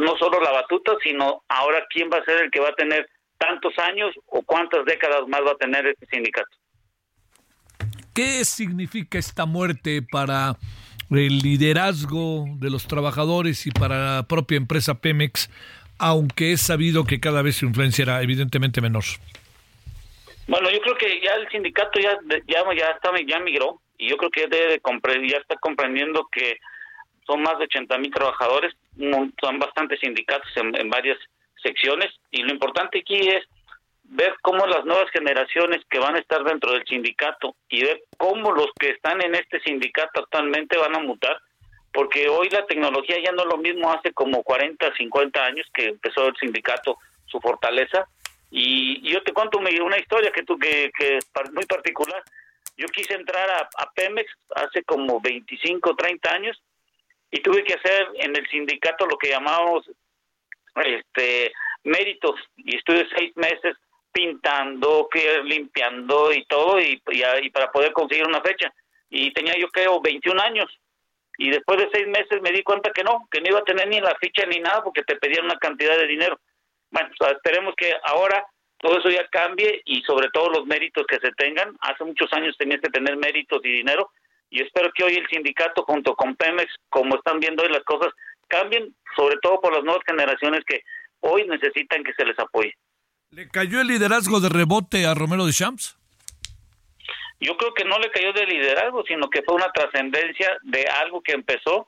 no 0.00 0.16
solo 0.16 0.40
la 0.40 0.52
batuta, 0.52 0.92
sino 1.02 1.44
ahora 1.48 1.86
quién 1.90 2.10
va 2.12 2.18
a 2.18 2.24
ser 2.24 2.42
el 2.42 2.50
que 2.50 2.60
va 2.60 2.70
a 2.70 2.74
tener 2.74 3.08
tantos 3.38 3.72
años 3.78 4.14
o 4.26 4.42
cuántas 4.42 4.84
décadas 4.84 5.28
más 5.28 5.42
va 5.42 5.52
a 5.52 5.56
tener 5.56 5.86
este 5.86 6.06
sindicato. 6.06 6.48
¿Qué 8.14 8.44
significa 8.44 9.18
esta 9.18 9.44
muerte 9.44 10.00
para 10.10 10.56
el 11.10 11.38
liderazgo 11.38 12.46
de 12.58 12.70
los 12.70 12.86
trabajadores 12.86 13.66
y 13.66 13.70
para 13.70 14.16
la 14.16 14.22
propia 14.24 14.56
empresa 14.56 15.00
Pemex, 15.00 15.50
aunque 15.98 16.52
es 16.52 16.60
sabido 16.60 17.04
que 17.04 17.20
cada 17.20 17.42
vez 17.42 17.56
su 17.56 17.66
influencia 17.66 18.02
era 18.02 18.22
evidentemente 18.22 18.80
menor? 18.80 19.04
Bueno, 20.48 20.70
yo 20.70 20.80
creo 20.80 20.96
que 20.96 21.20
ya 21.20 21.34
el 21.34 21.48
sindicato 21.48 21.98
ya 21.98 22.18
ya 22.46 22.62
ya 22.76 22.90
está 22.90 23.10
ya 23.26 23.40
migró 23.40 23.80
y 23.98 24.08
yo 24.10 24.16
creo 24.16 24.30
que 24.30 24.46
debe 24.46 24.80
de 24.80 25.28
ya 25.28 25.38
está 25.38 25.56
comprendiendo 25.56 26.28
que 26.30 26.58
son 27.26 27.42
más 27.42 27.58
de 27.58 27.64
80 27.64 27.98
mil 27.98 28.12
trabajadores, 28.12 28.74
son 29.40 29.58
bastantes 29.58 29.98
sindicatos 30.00 30.48
en 30.56 30.88
varias 30.90 31.18
secciones 31.62 32.12
y 32.30 32.42
lo 32.42 32.52
importante 32.52 33.00
aquí 33.00 33.16
es 33.16 33.44
ver 34.08 34.34
cómo 34.42 34.66
las 34.66 34.84
nuevas 34.84 35.10
generaciones 35.10 35.80
que 35.90 35.98
van 35.98 36.16
a 36.16 36.18
estar 36.18 36.42
dentro 36.44 36.72
del 36.72 36.84
sindicato 36.86 37.56
y 37.68 37.82
ver 37.82 38.02
cómo 38.16 38.52
los 38.52 38.68
que 38.78 38.90
están 38.90 39.22
en 39.22 39.34
este 39.34 39.60
sindicato 39.60 40.20
actualmente 40.20 40.78
van 40.78 40.94
a 40.94 41.00
mutar, 41.00 41.38
porque 41.92 42.28
hoy 42.28 42.48
la 42.50 42.66
tecnología 42.66 43.16
ya 43.22 43.32
no 43.32 43.42
es 43.42 43.48
lo 43.48 43.56
mismo 43.58 43.92
hace 43.92 44.12
como 44.12 44.42
40, 44.42 44.94
50 44.96 45.44
años 45.44 45.66
que 45.72 45.86
empezó 45.86 46.28
el 46.28 46.36
sindicato 46.36 46.98
su 47.26 47.40
fortaleza. 47.40 48.06
Y, 48.50 49.00
yo 49.10 49.22
te 49.22 49.32
cuento 49.32 49.58
una, 49.58 49.98
historia 49.98 50.30
que, 50.30 50.44
tú, 50.44 50.58
que, 50.58 50.90
que 50.96 51.16
es 51.16 51.26
muy 51.52 51.66
particular. 51.66 52.22
Yo 52.76 52.86
quise 52.88 53.14
entrar 53.14 53.50
a, 53.50 53.68
a 53.82 53.90
Pemex 53.92 54.30
hace 54.54 54.84
como 54.84 55.20
25, 55.20 55.96
30 55.96 56.30
años 56.32 56.62
y 57.30 57.40
tuve 57.40 57.64
que 57.64 57.74
hacer 57.74 58.08
en 58.14 58.36
el 58.36 58.46
sindicato 58.48 59.06
lo 59.06 59.18
que 59.18 59.30
llamamos 59.30 59.90
este 60.84 61.52
méritos 61.84 62.34
y 62.56 62.76
estuve 62.76 63.08
seis 63.16 63.34
meses 63.36 63.76
pintando, 64.16 65.08
que 65.12 65.42
limpiando 65.44 66.32
y 66.32 66.46
todo 66.46 66.80
y, 66.80 67.02
y, 67.10 67.22
y 67.42 67.50
para 67.50 67.70
poder 67.70 67.92
conseguir 67.92 68.26
una 68.26 68.40
fecha 68.40 68.72
y 69.10 69.30
tenía 69.34 69.52
yo 69.58 69.68
creo 69.68 70.00
21 70.00 70.40
años 70.40 70.66
y 71.36 71.50
después 71.50 71.78
de 71.78 71.90
seis 71.92 72.08
meses 72.08 72.40
me 72.40 72.50
di 72.50 72.62
cuenta 72.62 72.90
que 72.92 73.04
no, 73.04 73.28
que 73.30 73.42
no 73.42 73.50
iba 73.50 73.58
a 73.58 73.64
tener 73.64 73.86
ni 73.88 74.00
la 74.00 74.16
ficha 74.18 74.46
ni 74.46 74.58
nada 74.58 74.82
porque 74.82 75.02
te 75.02 75.16
pedían 75.16 75.44
una 75.44 75.58
cantidad 75.58 75.98
de 75.98 76.06
dinero. 76.06 76.40
Bueno, 76.90 77.10
o 77.20 77.26
esperemos 77.26 77.74
que 77.76 77.92
ahora 78.04 78.42
todo 78.78 78.98
eso 78.98 79.10
ya 79.10 79.26
cambie 79.28 79.82
y 79.84 80.00
sobre 80.04 80.30
todo 80.30 80.48
los 80.48 80.64
méritos 80.64 81.04
que 81.06 81.18
se 81.18 81.30
tengan. 81.32 81.76
Hace 81.80 82.04
muchos 82.04 82.32
años 82.32 82.56
tenías 82.56 82.80
que 82.80 82.88
tener 82.88 83.18
méritos 83.18 83.60
y 83.64 83.70
dinero 83.70 84.10
y 84.48 84.62
espero 84.62 84.90
que 84.94 85.04
hoy 85.04 85.16
el 85.16 85.28
sindicato 85.28 85.84
junto 85.84 86.14
con 86.14 86.36
Pemex, 86.36 86.74
como 86.88 87.16
están 87.16 87.38
viendo 87.38 87.62
hoy 87.62 87.68
las 87.68 87.84
cosas, 87.84 88.14
cambien, 88.48 88.94
sobre 89.14 89.36
todo 89.42 89.60
por 89.60 89.74
las 89.74 89.84
nuevas 89.84 90.02
generaciones 90.06 90.64
que 90.66 90.80
hoy 91.20 91.46
necesitan 91.46 92.02
que 92.02 92.14
se 92.14 92.24
les 92.24 92.38
apoye. 92.38 92.72
¿Le 93.36 93.50
cayó 93.50 93.82
el 93.82 93.88
liderazgo 93.88 94.40
de 94.40 94.48
rebote 94.48 95.04
a 95.04 95.12
Romero 95.12 95.44
de 95.44 95.52
Champs? 95.52 95.98
Yo 97.38 97.54
creo 97.58 97.74
que 97.74 97.84
no 97.84 97.98
le 97.98 98.10
cayó 98.10 98.32
de 98.32 98.46
liderazgo, 98.46 99.04
sino 99.06 99.28
que 99.28 99.42
fue 99.42 99.56
una 99.56 99.70
trascendencia 99.72 100.56
de 100.62 100.86
algo 101.02 101.20
que 101.20 101.32
empezó 101.32 101.86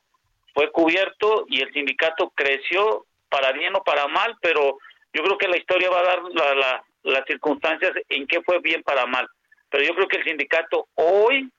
fue 0.53 0.71
cubierto 0.71 1.47
y 1.49 1.63
el 1.63 1.73
sindicato 1.73 2.35
creció 2.35 3.07
para 3.31 3.53
bien 3.53 3.75
o 3.75 3.83
para 3.83 4.07
mal, 4.09 4.37
pero 4.43 4.77
yo 5.15 5.23
creo 5.23 5.39
que 5.39 5.49
la 5.49 5.57
historia 5.57 5.89
va 5.89 6.01
a 6.01 6.03
dar 6.03 6.23
la, 6.35 6.85
las 7.05 7.25
circunstancias 7.27 7.93
en 8.11 8.27
qué 8.27 8.43
fue 8.43 8.61
bien 8.61 8.83
para 8.83 9.07
mal. 9.07 9.27
Pero 9.71 9.85
yo 9.85 9.95
creo 9.95 10.07
que 10.07 10.19
el 10.19 10.25
sindicato 10.25 10.89
hoy, 10.97 11.51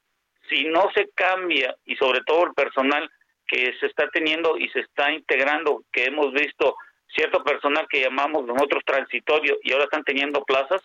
si 0.50 0.66
no 0.66 0.92
se 0.94 1.10
cambia 1.16 1.76
y 1.86 1.96
sobre 1.96 2.22
todo 2.28 2.46
el 2.46 2.54
personal 2.54 3.10
que 3.48 3.74
se 3.80 3.88
está 3.88 4.08
teniendo 4.10 4.56
y 4.56 4.70
se 4.70 4.82
está 4.82 5.12
integrando, 5.12 5.82
que 5.92 6.04
hemos 6.06 6.32
visto 6.32 6.76
cierto 7.14 7.44
personal 7.44 7.88
que 7.90 8.02
llamamos 8.02 8.46
nosotros 8.46 8.84
transitorio 8.86 9.58
y 9.64 9.72
ahora 9.72 9.86
están 9.86 10.04
teniendo 10.04 10.44
plazas, 10.44 10.82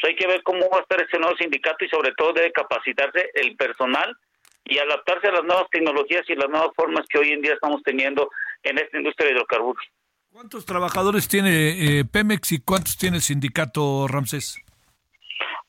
pues 0.00 0.10
hay 0.10 0.16
que 0.16 0.26
ver 0.26 0.42
cómo 0.42 0.68
va 0.70 0.78
a 0.78 0.82
estar 0.82 1.00
ese 1.00 1.18
nuevo 1.18 1.36
sindicato 1.36 1.84
y 1.84 1.88
sobre 1.88 2.12
todo 2.14 2.32
debe 2.32 2.52
capacitarse 2.52 3.30
el 3.34 3.56
personal 3.56 4.16
y 4.64 4.78
adaptarse 4.78 5.28
a 5.28 5.32
las 5.32 5.44
nuevas 5.44 5.68
tecnologías 5.70 6.28
y 6.28 6.34
las 6.34 6.48
nuevas 6.48 6.70
formas 6.76 7.06
que 7.08 7.18
hoy 7.18 7.32
en 7.32 7.42
día 7.42 7.54
estamos 7.54 7.82
teniendo 7.82 8.30
en 8.62 8.78
esta 8.78 8.98
industria 8.98 9.28
de 9.28 9.34
hidrocarburos. 9.34 9.82
¿Cuántos 10.30 10.66
trabajadores 10.66 11.26
tiene 11.26 12.00
eh, 12.00 12.04
Pemex 12.04 12.52
y 12.52 12.60
cuántos 12.60 12.96
tiene 12.96 13.16
el 13.16 13.22
sindicato 13.22 14.06
Ramsés? 14.08 14.60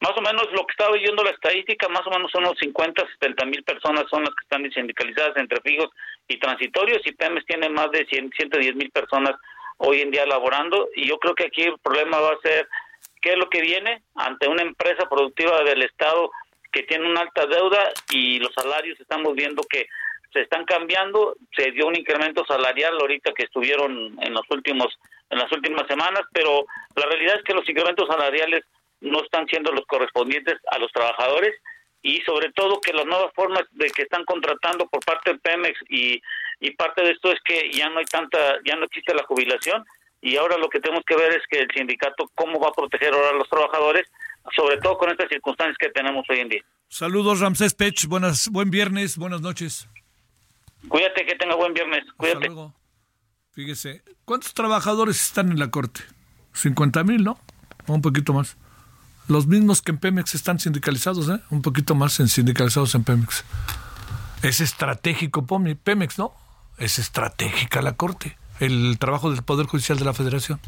Más 0.02 0.14
o 0.16 0.22
menos 0.22 0.48
lo 0.52 0.66
que 0.66 0.72
estaba 0.72 0.96
viendo 0.96 1.24
la 1.24 1.32
estadística, 1.32 1.88
más 1.90 2.06
o 2.08 2.10
menos 2.10 2.32
son 2.32 2.44
unos 2.44 2.58
50, 2.60 3.04
70 3.20 3.46
mil 3.46 3.64
personas 3.64 4.06
son 4.10 4.24
las 4.24 4.34
que 4.36 4.44
están 4.44 4.72
sindicalizadas 4.72 5.36
entre 5.38 5.60
fijos 5.62 5.90
y 6.28 6.40
transitorios 6.40 7.02
y 7.06 7.12
Pemex 7.14 7.46
tiene 7.46 7.70
más 7.70 7.92
de 7.92 8.06
100, 8.06 8.32
110 8.32 8.76
mil 8.76 8.92
personas 8.92 9.36
hoy 9.80 10.02
en 10.02 10.12
día 10.12 10.26
laborando 10.26 10.90
y 10.96 11.08
yo 11.08 11.18
creo 11.18 11.36
que 11.36 11.46
aquí 11.46 11.64
el 11.64 11.80
problema 11.80 12.20
va 12.20 12.32
a 12.32 12.42
ser 12.42 12.68
qué 13.22 13.32
es 13.32 13.38
lo 13.38 13.50
que 13.50 13.62
viene 13.62 14.04
ante 14.16 14.48
una 14.48 14.62
empresa 14.62 15.10
productiva 15.10 15.64
del 15.64 15.82
Estado 15.84 16.32
que 16.72 16.84
tiene 16.84 17.10
una 17.10 17.22
alta 17.22 17.46
deuda 17.46 17.92
y 18.12 18.40
los 18.40 18.54
salarios 18.54 19.00
estamos 19.00 19.34
viendo 19.36 19.64
que 19.64 19.88
se 20.32 20.42
están 20.42 20.64
cambiando, 20.66 21.36
se 21.56 21.72
dio 21.72 21.88
un 21.88 21.96
incremento 21.96 22.46
salarial 22.46 23.00
ahorita 23.00 23.34
que 23.34 23.46
estuvieron 23.46 24.16
en 24.22 24.34
los 24.34 24.44
últimos 24.50 25.00
en 25.32 25.38
las 25.38 25.52
últimas 25.52 25.88
semanas, 25.88 26.22
pero 26.34 26.66
la 26.96 27.06
realidad 27.06 27.38
es 27.38 27.44
que 27.44 27.54
los 27.54 27.68
incrementos 27.70 28.08
salariales 28.08 28.64
no 29.02 29.24
están 29.24 29.46
siendo 29.48 29.72
los 29.72 29.86
correspondientes 29.86 30.56
a 30.72 30.80
los 30.80 30.92
trabajadores 30.92 31.56
y 32.02 32.22
sobre 32.22 32.52
todo 32.54 32.82
que 32.82 32.94
las 32.94 33.06
nuevas 33.06 33.32
formas 33.34 33.64
de 33.72 33.90
que 33.92 34.04
están 34.04 34.26
contratando 34.26 34.88
por 34.88 35.04
parte 35.06 35.32
del 35.32 35.40
Pemex 35.40 35.80
y, 35.90 36.22
y 36.60 36.72
parte 36.72 37.04
de 37.04 37.12
esto 37.12 37.32
es 37.32 37.40
que 37.46 37.72
ya 37.72 37.90
no 37.90 38.00
hay 38.00 38.06
tanta 38.06 38.38
ya 38.66 38.76
no 38.76 38.86
existe 38.86 39.14
la 39.14 39.24
jubilación 39.24 39.86
y 40.22 40.36
ahora 40.36 40.58
lo 40.58 40.70
que 40.70 40.80
tenemos 40.80 41.04
que 41.06 41.16
ver 41.16 41.32
es 41.32 41.44
que 41.50 41.60
el 41.60 41.68
sindicato 41.74 42.30
cómo 42.36 42.60
va 42.60 42.70
a 42.70 42.74
proteger 42.74 43.14
ahora 43.14 43.30
a 43.30 43.34
los 43.34 43.50
trabajadores 43.50 44.08
sobre 44.56 44.78
todo 44.78 44.98
con 44.98 45.10
estas 45.10 45.30
circunstancias 45.30 45.78
que 45.80 45.90
tenemos 45.90 46.26
hoy 46.30 46.40
en 46.40 46.50
día. 46.50 46.62
Saludos 46.88 47.40
Ramsés 47.40 47.74
Pech, 47.74 48.08
buenas 48.08 48.50
buen 48.50 48.70
viernes, 48.70 49.18
buenas 49.18 49.42
noches. 49.42 49.88
Cuídate, 50.88 51.26
que 51.26 51.36
tenga 51.36 51.56
buen 51.56 51.74
viernes. 51.74 52.04
Cuídate. 52.16 52.50
Fíjese, 53.52 54.02
¿cuántos 54.26 54.54
trabajadores 54.54 55.22
están 55.22 55.52
en 55.52 55.60
la 55.60 55.70
corte? 55.70 56.02
50 56.54 57.04
mil, 57.04 57.24
¿no? 57.24 57.40
O 57.88 57.94
un 57.94 58.02
poquito 58.02 58.34
más. 58.34 58.58
Los 59.28 59.46
mismos 59.46 59.82
que 59.82 59.92
en 59.92 60.00
Pemex 60.00 60.34
están 60.34 60.60
sindicalizados, 60.60 61.30
¿eh? 61.30 61.40
Un 61.50 61.62
poquito 61.62 61.94
más 61.94 62.20
en 62.20 62.28
sindicalizados 62.28 62.96
en 62.96 63.04
Pemex. 63.04 63.44
Es 64.42 64.62
estratégico 64.62 65.46
Pemex, 65.46 66.18
¿no? 66.18 66.34
Es 66.80 66.98
estratégica 66.98 67.82
la 67.82 67.94
corte, 67.94 68.38
el 68.60 68.98
trabajo 69.00 69.32
del 69.32 69.44
Poder 69.44 69.68
Judicial 69.68 70.00
de 70.00 70.06
la 70.06 70.14
Federación. 70.14 70.60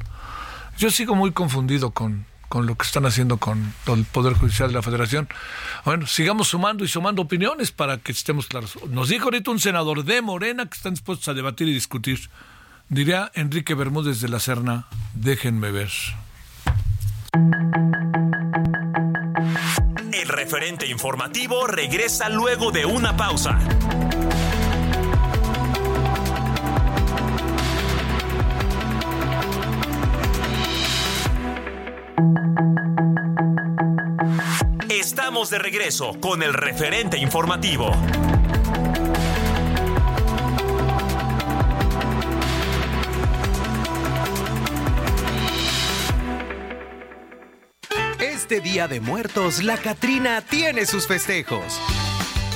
Yo 0.77 0.91
sigo 0.91 1.15
muy 1.15 1.31
confundido 1.31 1.91
con, 1.91 2.25
con 2.49 2.65
lo 2.65 2.75
que 2.75 2.85
están 2.85 3.05
haciendo 3.05 3.37
con 3.37 3.73
el 3.87 4.03
Poder 4.03 4.33
Judicial 4.33 4.67
de 4.69 4.75
la 4.75 4.81
Federación. 4.81 5.29
Bueno, 5.85 6.05
sigamos 6.07 6.49
sumando 6.49 6.83
y 6.83 6.89
sumando 6.89 7.21
opiniones 7.21 7.71
para 7.71 7.97
que 7.97 8.11
estemos 8.11 8.47
claros. 8.47 8.77
Nos 8.89 9.07
dijo 9.07 9.25
ahorita 9.25 9.51
un 9.51 9.59
senador 9.59 10.03
de 10.03 10.21
Morena 10.21 10.65
que 10.65 10.75
están 10.75 10.93
dispuestos 10.93 11.29
a 11.29 11.33
debatir 11.33 11.69
y 11.69 11.73
discutir. 11.73 12.29
Diría 12.89 13.31
Enrique 13.35 13.73
Bermúdez 13.73 14.19
de 14.19 14.27
la 14.27 14.41
Serna, 14.41 14.87
déjenme 15.13 15.71
ver. 15.71 15.91
El 20.11 20.27
referente 20.27 20.87
informativo 20.87 21.67
regresa 21.67 22.27
luego 22.27 22.71
de 22.71 22.85
una 22.85 23.15
pausa. 23.15 23.57
Estamos 34.89 35.49
de 35.49 35.59
regreso 35.59 36.19
con 36.19 36.43
el 36.43 36.53
referente 36.53 37.17
informativo. 37.17 37.91
Este 48.19 48.59
Día 48.59 48.87
de 48.87 48.99
Muertos, 48.99 49.63
la 49.63 49.77
Catrina 49.77 50.41
tiene 50.41 50.85
sus 50.85 51.07
festejos. 51.07 51.79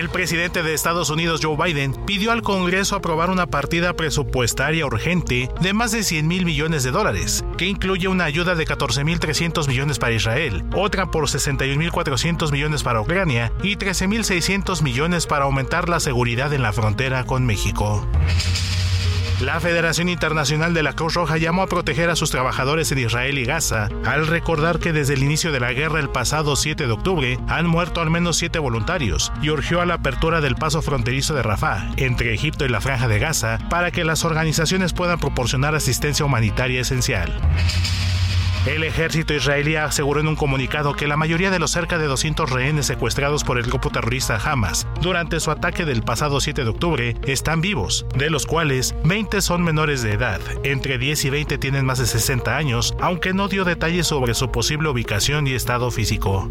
El 0.00 0.08
presidente 0.08 0.62
de 0.62 0.72
Estados 0.72 1.10
Unidos, 1.10 1.42
Joe 1.42 1.58
Biden, 1.62 1.92
pidió 2.06 2.32
al 2.32 2.40
Congreso 2.40 2.96
aprobar 2.96 3.28
una 3.28 3.48
partida 3.48 3.92
presupuestaria 3.92 4.86
urgente 4.86 5.50
de 5.60 5.74
más 5.74 5.92
de 5.92 6.02
100 6.04 6.26
mil 6.26 6.46
millones 6.46 6.84
de 6.84 6.90
dólares, 6.90 7.44
que 7.58 7.66
incluye 7.66 8.08
una 8.08 8.24
ayuda 8.24 8.54
de 8.54 8.66
14.300 8.66 9.68
millones 9.68 9.98
para 9.98 10.14
Israel, 10.14 10.64
otra 10.74 11.10
por 11.10 11.26
61.400 11.26 12.50
millones 12.50 12.82
para 12.82 13.02
Ucrania 13.02 13.52
y 13.62 13.76
13.600 13.76 14.80
millones 14.80 15.26
para 15.26 15.44
aumentar 15.44 15.90
la 15.90 16.00
seguridad 16.00 16.50
en 16.54 16.62
la 16.62 16.72
frontera 16.72 17.24
con 17.24 17.44
México. 17.44 18.08
La 19.40 19.58
Federación 19.58 20.10
Internacional 20.10 20.74
de 20.74 20.82
la 20.82 20.92
Cruz 20.92 21.14
Roja 21.14 21.38
llamó 21.38 21.62
a 21.62 21.66
proteger 21.66 22.10
a 22.10 22.16
sus 22.16 22.30
trabajadores 22.30 22.92
en 22.92 22.98
Israel 22.98 23.38
y 23.38 23.46
Gaza, 23.46 23.88
al 24.04 24.26
recordar 24.26 24.78
que 24.80 24.92
desde 24.92 25.14
el 25.14 25.22
inicio 25.22 25.50
de 25.50 25.60
la 25.60 25.72
guerra 25.72 25.98
el 25.98 26.10
pasado 26.10 26.56
7 26.56 26.86
de 26.86 26.92
octubre 26.92 27.38
han 27.48 27.66
muerto 27.66 28.02
al 28.02 28.10
menos 28.10 28.36
7 28.36 28.58
voluntarios 28.58 29.32
y 29.40 29.48
urgió 29.48 29.80
a 29.80 29.86
la 29.86 29.94
apertura 29.94 30.42
del 30.42 30.56
paso 30.56 30.82
fronterizo 30.82 31.32
de 31.32 31.42
Rafah, 31.42 31.90
entre 31.96 32.34
Egipto 32.34 32.66
y 32.66 32.68
la 32.68 32.82
Franja 32.82 33.08
de 33.08 33.18
Gaza, 33.18 33.58
para 33.70 33.90
que 33.90 34.04
las 34.04 34.26
organizaciones 34.26 34.92
puedan 34.92 35.18
proporcionar 35.18 35.74
asistencia 35.74 36.26
humanitaria 36.26 36.82
esencial. 36.82 37.32
El 38.66 38.84
ejército 38.84 39.32
israelí 39.32 39.76
aseguró 39.76 40.20
en 40.20 40.28
un 40.28 40.36
comunicado 40.36 40.92
que 40.92 41.08
la 41.08 41.16
mayoría 41.16 41.50
de 41.50 41.58
los 41.58 41.70
cerca 41.70 41.96
de 41.96 42.06
200 42.06 42.50
rehenes 42.50 42.84
secuestrados 42.84 43.42
por 43.42 43.56
el 43.58 43.64
grupo 43.64 43.88
terrorista 43.88 44.36
Hamas 44.36 44.86
durante 45.00 45.40
su 45.40 45.50
ataque 45.50 45.86
del 45.86 46.02
pasado 46.02 46.40
7 46.40 46.64
de 46.64 46.68
octubre 46.68 47.16
están 47.26 47.62
vivos, 47.62 48.04
de 48.14 48.28
los 48.28 48.44
cuales 48.44 48.94
20 49.04 49.40
son 49.40 49.62
menores 49.62 50.02
de 50.02 50.12
edad, 50.12 50.40
entre 50.62 50.98
10 50.98 51.24
y 51.24 51.30
20 51.30 51.58
tienen 51.58 51.86
más 51.86 52.00
de 52.00 52.06
60 52.06 52.54
años, 52.54 52.94
aunque 53.00 53.32
no 53.32 53.48
dio 53.48 53.64
detalles 53.64 54.06
sobre 54.06 54.34
su 54.34 54.50
posible 54.50 54.90
ubicación 54.90 55.46
y 55.46 55.54
estado 55.54 55.90
físico. 55.90 56.50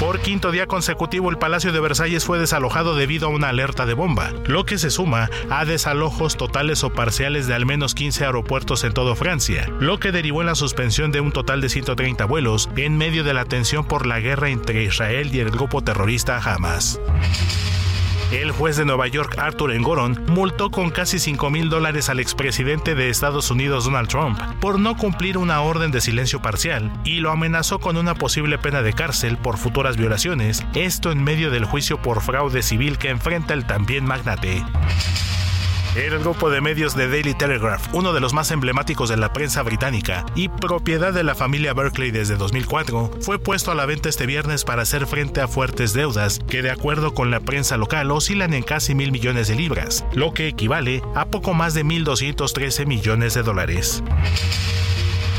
Por 0.00 0.20
quinto 0.20 0.50
día 0.50 0.66
consecutivo, 0.66 1.28
el 1.28 1.36
Palacio 1.36 1.72
de 1.72 1.80
Versalles 1.80 2.24
fue 2.24 2.38
desalojado 2.38 2.96
debido 2.96 3.26
a 3.26 3.30
una 3.30 3.50
alerta 3.50 3.84
de 3.84 3.92
bomba, 3.92 4.32
lo 4.46 4.64
que 4.64 4.78
se 4.78 4.88
suma 4.88 5.28
a 5.50 5.66
desalojos 5.66 6.38
totales 6.38 6.82
o 6.84 6.90
parciales 6.90 7.46
de 7.46 7.52
al 7.52 7.66
menos 7.66 7.94
15 7.94 8.24
aeropuertos 8.24 8.82
en 8.84 8.94
toda 8.94 9.14
Francia, 9.14 9.70
lo 9.78 10.00
que 10.00 10.10
derivó 10.10 10.40
en 10.40 10.46
la 10.46 10.54
suspensión 10.54 11.12
de 11.12 11.20
un 11.20 11.32
total 11.32 11.60
de 11.60 11.68
130 11.68 12.24
vuelos 12.24 12.70
en 12.76 12.96
medio 12.96 13.24
de 13.24 13.34
la 13.34 13.44
tensión 13.44 13.84
por 13.84 14.06
la 14.06 14.20
guerra 14.20 14.48
entre 14.48 14.84
Israel 14.84 15.34
y 15.34 15.40
el 15.40 15.50
grupo 15.50 15.82
terrorista 15.82 16.38
Hamas. 16.38 16.98
El 18.32 18.52
juez 18.52 18.76
de 18.76 18.84
Nueva 18.84 19.08
York, 19.08 19.38
Arthur 19.38 19.72
Engoron, 19.72 20.24
multó 20.28 20.70
con 20.70 20.90
casi 20.90 21.18
5 21.18 21.50
mil 21.50 21.68
dólares 21.68 22.08
al 22.08 22.20
expresidente 22.20 22.94
de 22.94 23.10
Estados 23.10 23.50
Unidos, 23.50 23.86
Donald 23.86 24.08
Trump, 24.08 24.40
por 24.60 24.78
no 24.78 24.96
cumplir 24.96 25.36
una 25.36 25.60
orden 25.62 25.90
de 25.90 26.00
silencio 26.00 26.40
parcial 26.40 26.92
y 27.04 27.18
lo 27.18 27.32
amenazó 27.32 27.80
con 27.80 27.96
una 27.96 28.14
posible 28.14 28.56
pena 28.56 28.82
de 28.82 28.92
cárcel 28.92 29.36
por 29.36 29.58
futuras 29.58 29.96
violaciones, 29.96 30.64
esto 30.74 31.10
en 31.10 31.24
medio 31.24 31.50
del 31.50 31.64
juicio 31.64 32.00
por 32.00 32.20
fraude 32.20 32.62
civil 32.62 32.98
que 32.98 33.10
enfrenta 33.10 33.52
el 33.52 33.66
también 33.66 34.04
magnate. 34.04 34.64
El 35.96 36.20
grupo 36.20 36.50
de 36.50 36.60
medios 36.60 36.94
de 36.94 37.08
Daily 37.08 37.34
Telegraph, 37.34 37.92
uno 37.92 38.12
de 38.12 38.20
los 38.20 38.32
más 38.32 38.52
emblemáticos 38.52 39.08
de 39.08 39.16
la 39.16 39.32
prensa 39.32 39.64
británica 39.64 40.24
y 40.36 40.48
propiedad 40.48 41.12
de 41.12 41.24
la 41.24 41.34
familia 41.34 41.74
Berkeley 41.74 42.12
desde 42.12 42.36
2004, 42.36 43.10
fue 43.20 43.40
puesto 43.40 43.72
a 43.72 43.74
la 43.74 43.86
venta 43.86 44.08
este 44.08 44.24
viernes 44.24 44.64
para 44.64 44.82
hacer 44.82 45.08
frente 45.08 45.40
a 45.40 45.48
fuertes 45.48 45.92
deudas 45.92 46.38
que 46.48 46.62
de 46.62 46.70
acuerdo 46.70 47.12
con 47.12 47.32
la 47.32 47.40
prensa 47.40 47.76
local 47.76 48.12
oscilan 48.12 48.54
en 48.54 48.62
casi 48.62 48.94
mil 48.94 49.10
millones 49.10 49.48
de 49.48 49.56
libras, 49.56 50.04
lo 50.12 50.32
que 50.32 50.46
equivale 50.46 51.02
a 51.16 51.24
poco 51.24 51.54
más 51.54 51.74
de 51.74 51.84
1.213 51.84 52.86
millones 52.86 53.34
de 53.34 53.42
dólares. 53.42 54.04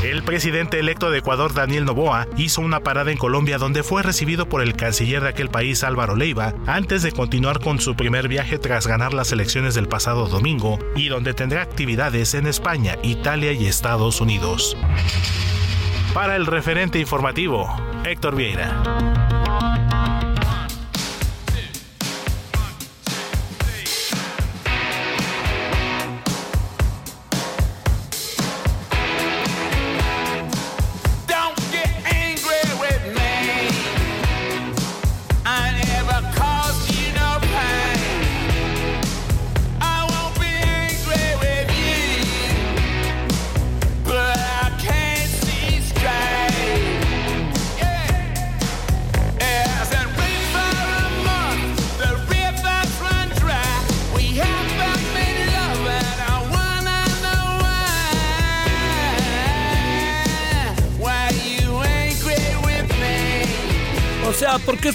El 0.02 0.24
presidente 0.24 0.80
electo 0.80 1.10
de 1.10 1.18
Ecuador, 1.18 1.54
Daniel 1.54 1.84
Noboa, 1.84 2.26
hizo 2.36 2.60
una 2.60 2.80
parada 2.80 3.12
en 3.12 3.18
Colombia 3.18 3.58
donde 3.58 3.84
fue 3.84 4.02
recibido 4.02 4.48
por 4.48 4.60
el 4.60 4.74
canciller 4.74 5.22
de 5.22 5.28
aquel 5.28 5.48
país, 5.48 5.84
Álvaro 5.84 6.16
Leiva, 6.16 6.54
antes 6.66 7.02
de 7.02 7.12
continuar 7.12 7.60
con 7.60 7.78
su 7.78 7.94
primer 7.94 8.26
viaje 8.26 8.58
tras 8.58 8.88
ganar 8.88 9.14
las 9.14 9.30
elecciones 9.30 9.76
del 9.76 9.86
pasado 9.86 10.26
domingo 10.26 10.80
y 10.96 11.06
donde 11.06 11.34
tendrá 11.34 11.62
actividades 11.62 12.34
en 12.34 12.48
España, 12.48 12.96
Italia 13.04 13.52
y 13.52 13.66
Estados 13.66 14.20
Unidos. 14.20 14.76
Para 16.12 16.34
el 16.34 16.46
referente 16.46 16.98
informativo, 16.98 17.72
Héctor 18.04 18.34
Vieira. 18.34 19.21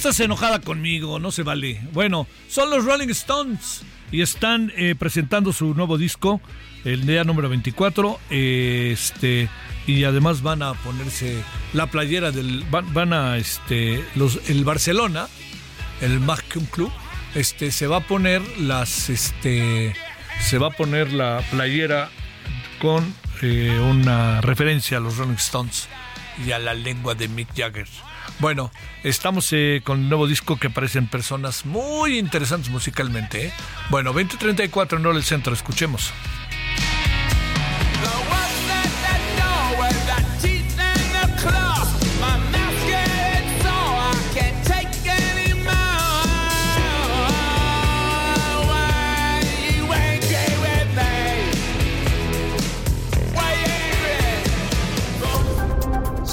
Estás 0.10 0.24
enojada 0.24 0.60
conmigo? 0.60 1.20
No 1.20 1.32
se 1.32 1.44
vale. 1.44 1.82
Bueno, 1.92 2.28
son 2.48 2.70
los 2.70 2.86
Rolling 2.86 3.10
Stones 3.10 3.82
y 4.10 4.22
están 4.22 4.72
eh, 4.78 4.96
presentando 4.98 5.52
su 5.52 5.74
nuevo 5.74 5.98
disco, 5.98 6.40
el 6.86 7.06
día 7.06 7.26
número 7.26 7.50
24. 7.50 8.18
este 8.30 9.50
y 9.86 10.06
además 10.06 10.42
van 10.44 10.64
a 10.64 10.76
ponerse 10.76 11.44
la 11.74 11.88
playera 11.88 12.32
del 12.32 12.64
van, 12.72 13.12
a 13.12 13.36
este 13.36 14.02
los 14.16 14.50
el 14.50 14.64
Barcelona, 14.64 15.28
el 16.00 16.22
Macum 16.22 16.64
Club, 16.68 16.92
este 17.36 17.72
se 17.72 17.88
va 17.88 17.98
a 17.98 18.08
poner 18.08 18.42
las 18.60 19.10
este 19.10 19.94
se 20.40 20.58
va 20.58 20.68
a 20.68 20.72
poner 20.72 21.12
la 21.12 21.44
playera 21.52 22.10
con 22.80 23.14
eh, 23.42 23.78
una 23.78 24.40
referencia 24.40 25.00
a 25.00 25.02
los 25.02 25.18
Rolling 25.18 25.34
Stones 25.34 25.90
y 26.46 26.54
a 26.54 26.60
la 26.60 26.74
lengua 26.74 27.14
de 27.14 27.28
Mick 27.28 27.50
Jagger. 27.54 27.90
Bueno, 28.40 28.72
estamos 29.04 29.52
eh, 29.52 29.82
con 29.84 30.00
un 30.00 30.10
nuevo 30.10 30.28
disco 30.28 30.58
que 30.58 30.68
aparecen 30.68 31.08
personas 31.08 31.66
muy 31.66 32.20
interesantes 32.20 32.70
musicalmente. 32.70 33.48
¿eh? 33.48 33.54
Bueno, 33.90 34.14
2034 34.14 35.00
en 35.00 35.06
el 35.06 35.24
Centro, 35.24 35.54
escuchemos. 35.54 36.14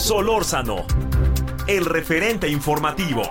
Solórzano 0.04 0.84
el 1.66 1.84
referente 1.84 2.48
informativo. 2.48 3.22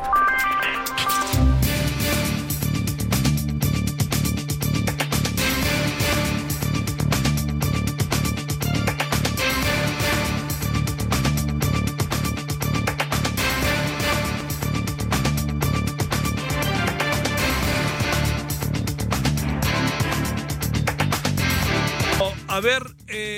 A 22.53 22.59
ver, 22.59 22.83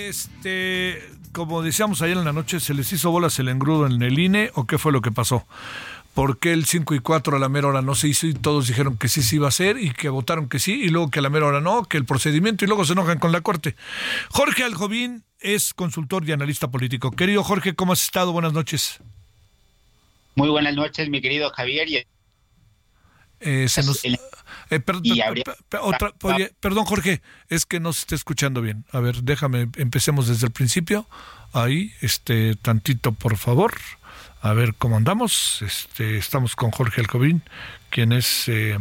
este, 0.09 1.01
como 1.31 1.61
decíamos 1.61 2.01
ayer 2.01 2.17
en 2.17 2.25
la 2.25 2.33
noche, 2.33 2.59
¿se 2.59 2.73
les 2.73 2.91
hizo 2.93 3.11
bolas 3.11 3.37
el 3.39 3.49
engrudo 3.49 3.85
en 3.85 4.01
el 4.01 4.17
INE 4.19 4.51
o 4.55 4.65
qué 4.65 4.77
fue 4.77 4.91
lo 4.91 5.01
que 5.01 5.11
pasó? 5.11 5.45
¿Por 6.13 6.39
qué 6.39 6.53
el 6.53 6.65
5 6.65 6.95
y 6.95 6.99
4 6.99 7.35
a 7.35 7.39
la 7.39 7.49
mera 7.49 7.67
hora 7.67 7.81
no 7.81 7.93
se 7.93 8.07
hizo 8.07 8.25
y 8.25 8.33
todos 8.33 8.67
dijeron 8.67 8.97
que 8.97 9.09
sí 9.09 9.21
se 9.21 9.35
iba 9.35 9.47
a 9.47 9.49
hacer 9.49 9.77
y 9.77 9.91
que 9.91 10.07
votaron 10.07 10.47
que 10.47 10.59
sí 10.59 10.73
y 10.81 10.87
luego 10.87 11.11
que 11.11 11.19
a 11.19 11.21
la 11.21 11.29
mera 11.29 11.47
hora 11.47 11.59
no, 11.59 11.83
que 11.83 11.97
el 11.97 12.05
procedimiento 12.05 12.63
y 12.63 12.69
luego 12.69 12.85
se 12.85 12.93
enojan 12.93 13.19
con 13.19 13.33
la 13.33 13.41
Corte? 13.41 13.75
Jorge 14.29 14.63
Aljovín 14.63 15.25
es 15.39 15.73
consultor 15.73 16.27
y 16.27 16.31
analista 16.31 16.69
político. 16.69 17.11
Querido 17.11 17.43
Jorge, 17.43 17.75
¿cómo 17.75 17.91
has 17.91 18.01
estado? 18.01 18.31
Buenas 18.31 18.53
noches. 18.53 18.99
Muy 20.35 20.49
buenas 20.49 20.75
noches, 20.75 21.09
mi 21.09 21.21
querido 21.21 21.49
Javier. 21.49 22.07
Eh, 23.41 23.67
se 23.67 23.83
nos... 23.83 24.01
Eh, 24.69 24.79
perdón, 26.59 26.85
Jorge, 26.85 27.21
es 27.49 27.65
que 27.65 27.79
no 27.79 27.93
se 27.93 28.01
está 28.01 28.15
escuchando 28.15 28.61
bien. 28.61 28.85
A 28.91 28.99
ver, 28.99 29.23
déjame, 29.23 29.69
empecemos 29.77 30.27
desde 30.27 30.47
el 30.47 30.53
principio. 30.53 31.07
Ahí, 31.53 31.93
este, 32.01 32.55
tantito, 32.55 33.11
por 33.11 33.37
favor. 33.37 33.73
A 34.41 34.53
ver 34.53 34.75
cómo 34.75 34.97
andamos. 34.97 35.61
Este, 35.61 36.17
estamos 36.17 36.55
con 36.55 36.71
Jorge 36.71 37.01
Alcobín, 37.01 37.41
quien 37.89 38.11
es 38.11 38.47
eh, 38.47 38.77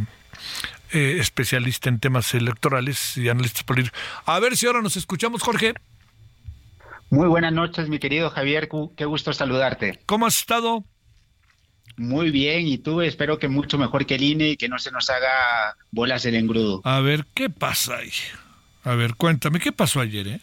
eh, 0.92 1.16
especialista 1.18 1.88
en 1.88 2.00
temas 2.00 2.34
electorales 2.34 3.16
y 3.16 3.28
analista 3.28 3.62
políticos. 3.64 3.98
A 4.26 4.38
ver 4.40 4.56
si 4.56 4.66
ahora 4.66 4.82
nos 4.82 4.96
escuchamos, 4.96 5.42
Jorge. 5.42 5.74
Muy 7.10 7.28
buenas 7.28 7.52
noches, 7.52 7.88
mi 7.88 7.98
querido 7.98 8.30
Javier. 8.30 8.68
Qué 8.96 9.04
gusto 9.04 9.32
saludarte. 9.32 10.00
¿Cómo 10.06 10.26
has 10.26 10.36
estado? 10.38 10.84
Muy 11.96 12.30
bien, 12.30 12.66
y 12.66 12.78
tú 12.78 13.02
espero 13.02 13.38
que 13.38 13.48
mucho 13.48 13.78
mejor 13.78 14.04
que 14.06 14.16
el 14.16 14.22
INE 14.22 14.50
y 14.50 14.56
que 14.56 14.68
no 14.68 14.78
se 14.78 14.90
nos 14.90 15.10
haga 15.10 15.76
bolas 15.92 16.24
el 16.26 16.34
engrudo. 16.34 16.80
A 16.84 17.00
ver, 17.00 17.24
¿qué 17.34 17.48
pasa 17.50 17.98
ahí? 17.98 18.10
A 18.82 18.94
ver, 18.94 19.14
cuéntame, 19.14 19.60
¿qué 19.60 19.72
pasó 19.72 20.00
ayer, 20.00 20.26
eh? 20.28 20.40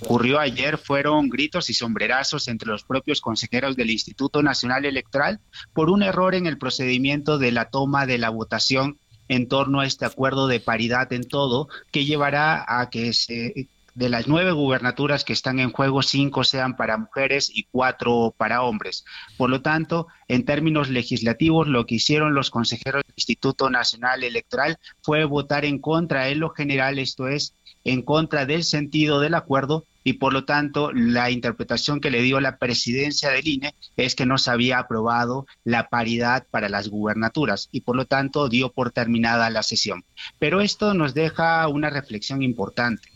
ocurrió 0.00 0.40
ayer 0.40 0.78
fueron 0.78 1.28
gritos 1.28 1.70
y 1.70 1.74
sombrerazos 1.74 2.48
entre 2.48 2.68
los 2.68 2.84
propios 2.84 3.20
consejeros 3.20 3.76
del 3.76 3.90
Instituto 3.90 4.42
Nacional 4.42 4.84
Electoral 4.84 5.40
por 5.72 5.90
un 5.90 6.02
error 6.02 6.34
en 6.34 6.46
el 6.46 6.58
procedimiento 6.58 7.38
de 7.38 7.52
la 7.52 7.66
toma 7.66 8.06
de 8.06 8.18
la 8.18 8.30
votación 8.30 8.98
en 9.28 9.46
torno 9.46 9.80
a 9.80 9.86
este 9.86 10.06
acuerdo 10.06 10.48
de 10.48 10.58
paridad 10.58 11.12
en 11.12 11.28
todo 11.28 11.68
que 11.92 12.04
llevará 12.04 12.64
a 12.66 12.90
que 12.90 13.12
se 13.12 13.68
de 14.00 14.08
las 14.08 14.26
nueve 14.26 14.52
gubernaturas 14.52 15.24
que 15.24 15.34
están 15.34 15.60
en 15.60 15.72
juego, 15.72 16.00
cinco 16.00 16.42
sean 16.42 16.74
para 16.74 16.96
mujeres 16.96 17.52
y 17.54 17.64
cuatro 17.64 18.34
para 18.34 18.62
hombres. 18.62 19.04
Por 19.36 19.50
lo 19.50 19.60
tanto, 19.60 20.06
en 20.26 20.46
términos 20.46 20.88
legislativos, 20.88 21.68
lo 21.68 21.84
que 21.84 21.96
hicieron 21.96 22.32
los 22.32 22.48
consejeros 22.48 23.02
del 23.02 23.12
Instituto 23.14 23.68
Nacional 23.68 24.24
Electoral 24.24 24.78
fue 25.02 25.26
votar 25.26 25.66
en 25.66 25.80
contra 25.80 26.30
en 26.30 26.40
lo 26.40 26.48
general, 26.48 26.98
esto 26.98 27.28
es, 27.28 27.52
en 27.84 28.00
contra 28.00 28.46
del 28.46 28.64
sentido 28.64 29.20
del 29.20 29.34
acuerdo 29.34 29.84
y 30.02 30.14
por 30.14 30.32
lo 30.32 30.46
tanto 30.46 30.92
la 30.92 31.30
interpretación 31.30 32.00
que 32.00 32.10
le 32.10 32.22
dio 32.22 32.40
la 32.40 32.56
presidencia 32.56 33.28
del 33.28 33.46
INE 33.46 33.74
es 33.98 34.14
que 34.14 34.24
no 34.24 34.38
se 34.38 34.50
había 34.50 34.78
aprobado 34.78 35.46
la 35.62 35.90
paridad 35.90 36.46
para 36.50 36.70
las 36.70 36.88
gubernaturas 36.88 37.68
y 37.70 37.82
por 37.82 37.96
lo 37.96 38.06
tanto 38.06 38.48
dio 38.48 38.72
por 38.72 38.92
terminada 38.92 39.50
la 39.50 39.62
sesión. 39.62 40.04
Pero 40.38 40.62
esto 40.62 40.94
nos 40.94 41.12
deja 41.12 41.68
una 41.68 41.90
reflexión 41.90 42.42
importante. 42.42 43.10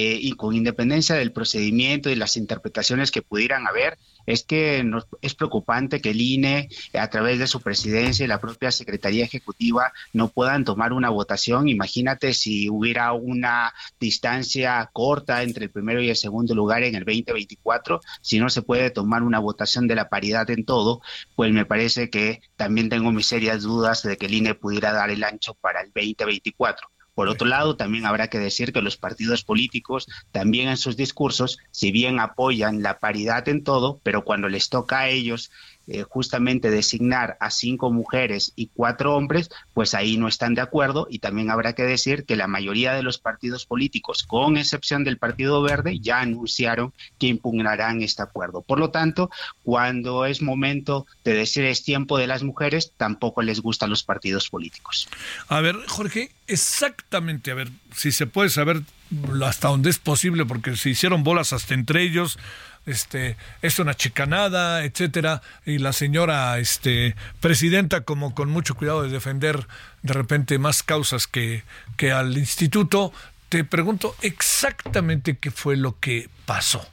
Eh, 0.00 0.16
y 0.22 0.34
con 0.34 0.54
independencia 0.54 1.16
del 1.16 1.32
procedimiento 1.32 2.08
y 2.08 2.14
las 2.14 2.36
interpretaciones 2.36 3.10
que 3.10 3.20
pudieran 3.20 3.66
haber, 3.66 3.98
es 4.26 4.44
que 4.44 4.88
es 5.22 5.34
preocupante 5.34 6.00
que 6.00 6.10
el 6.10 6.20
INE, 6.20 6.68
a 6.94 7.10
través 7.10 7.40
de 7.40 7.48
su 7.48 7.60
presidencia 7.60 8.22
y 8.22 8.28
la 8.28 8.40
propia 8.40 8.70
Secretaría 8.70 9.24
Ejecutiva, 9.24 9.92
no 10.12 10.28
puedan 10.28 10.64
tomar 10.64 10.92
una 10.92 11.10
votación. 11.10 11.68
Imagínate 11.68 12.32
si 12.32 12.70
hubiera 12.70 13.12
una 13.12 13.74
distancia 13.98 14.88
corta 14.92 15.42
entre 15.42 15.64
el 15.64 15.72
primero 15.72 16.00
y 16.00 16.10
el 16.10 16.16
segundo 16.16 16.54
lugar 16.54 16.84
en 16.84 16.94
el 16.94 17.04
2024, 17.04 18.00
si 18.20 18.38
no 18.38 18.50
se 18.50 18.62
puede 18.62 18.90
tomar 18.90 19.24
una 19.24 19.40
votación 19.40 19.88
de 19.88 19.96
la 19.96 20.08
paridad 20.08 20.48
en 20.50 20.64
todo, 20.64 21.02
pues 21.34 21.50
me 21.50 21.66
parece 21.66 22.08
que 22.08 22.40
también 22.54 22.88
tengo 22.88 23.10
mis 23.10 23.26
serias 23.26 23.62
dudas 23.62 24.04
de 24.04 24.16
que 24.16 24.26
el 24.26 24.34
INE 24.34 24.54
pudiera 24.54 24.92
dar 24.92 25.10
el 25.10 25.24
ancho 25.24 25.54
para 25.54 25.80
el 25.80 25.90
2024. 25.92 26.88
Por 27.18 27.26
otro 27.26 27.48
lado, 27.48 27.74
también 27.74 28.06
habrá 28.06 28.28
que 28.28 28.38
decir 28.38 28.72
que 28.72 28.80
los 28.80 28.96
partidos 28.96 29.42
políticos 29.42 30.06
también 30.30 30.68
en 30.68 30.76
sus 30.76 30.96
discursos, 30.96 31.58
si 31.72 31.90
bien 31.90 32.20
apoyan 32.20 32.80
la 32.80 33.00
paridad 33.00 33.48
en 33.48 33.64
todo, 33.64 33.98
pero 34.04 34.22
cuando 34.22 34.48
les 34.48 34.68
toca 34.68 35.00
a 35.00 35.08
ellos 35.08 35.50
eh, 35.88 36.02
justamente 36.02 36.70
designar 36.70 37.38
a 37.40 37.50
cinco 37.50 37.90
mujeres 37.90 38.52
y 38.56 38.68
cuatro 38.68 39.16
hombres, 39.16 39.48
pues 39.72 39.94
ahí 39.94 40.18
no 40.18 40.28
están 40.28 40.54
de 40.54 40.60
acuerdo 40.60 41.08
y 41.10 41.18
también 41.18 41.50
habrá 41.50 41.72
que 41.72 41.82
decir 41.82 42.26
que 42.26 42.36
la 42.36 42.46
mayoría 42.46 42.92
de 42.92 43.02
los 43.02 43.16
partidos 43.16 43.64
políticos, 43.64 44.22
con 44.22 44.58
excepción 44.58 45.02
del 45.02 45.16
Partido 45.16 45.62
Verde, 45.62 45.98
ya 45.98 46.20
anunciaron 46.20 46.92
que 47.18 47.28
impugnarán 47.28 48.02
este 48.02 48.22
acuerdo. 48.22 48.60
Por 48.60 48.78
lo 48.78 48.90
tanto, 48.90 49.30
cuando 49.62 50.26
es 50.26 50.42
momento 50.42 51.06
de 51.24 51.32
decir 51.32 51.64
es 51.64 51.82
tiempo 51.84 52.18
de 52.18 52.26
las 52.26 52.42
mujeres, 52.42 52.92
tampoco 52.96 53.40
les 53.40 53.60
gustan 53.60 53.88
los 53.88 54.02
partidos 54.02 54.50
políticos. 54.50 55.08
A 55.48 55.60
ver, 55.60 55.76
Jorge, 55.86 56.32
exactamente, 56.46 57.50
a 57.50 57.54
ver, 57.54 57.70
si 57.96 58.12
se 58.12 58.26
puede 58.26 58.50
saber 58.50 58.82
hasta 59.42 59.68
donde 59.68 59.90
es 59.90 59.98
posible, 59.98 60.44
porque 60.44 60.76
se 60.76 60.90
hicieron 60.90 61.24
bolas 61.24 61.52
hasta 61.52 61.74
entre 61.74 62.02
ellos, 62.02 62.38
este, 62.88 63.36
es 63.62 63.78
una 63.78 63.94
chicanada, 63.94 64.84
etcétera, 64.84 65.42
y 65.64 65.78
la 65.78 65.92
señora 65.92 66.58
este, 66.58 67.14
presidenta 67.40 68.02
como 68.02 68.34
con 68.34 68.50
mucho 68.50 68.74
cuidado 68.74 69.02
de 69.02 69.10
defender 69.10 69.66
de 70.02 70.14
repente 70.14 70.58
más 70.58 70.82
causas 70.82 71.26
que, 71.26 71.62
que 71.96 72.12
al 72.12 72.36
instituto, 72.36 73.12
te 73.48 73.64
pregunto 73.64 74.14
exactamente 74.22 75.36
qué 75.38 75.50
fue 75.50 75.76
lo 75.76 75.98
que 76.00 76.28
pasó. 76.46 76.86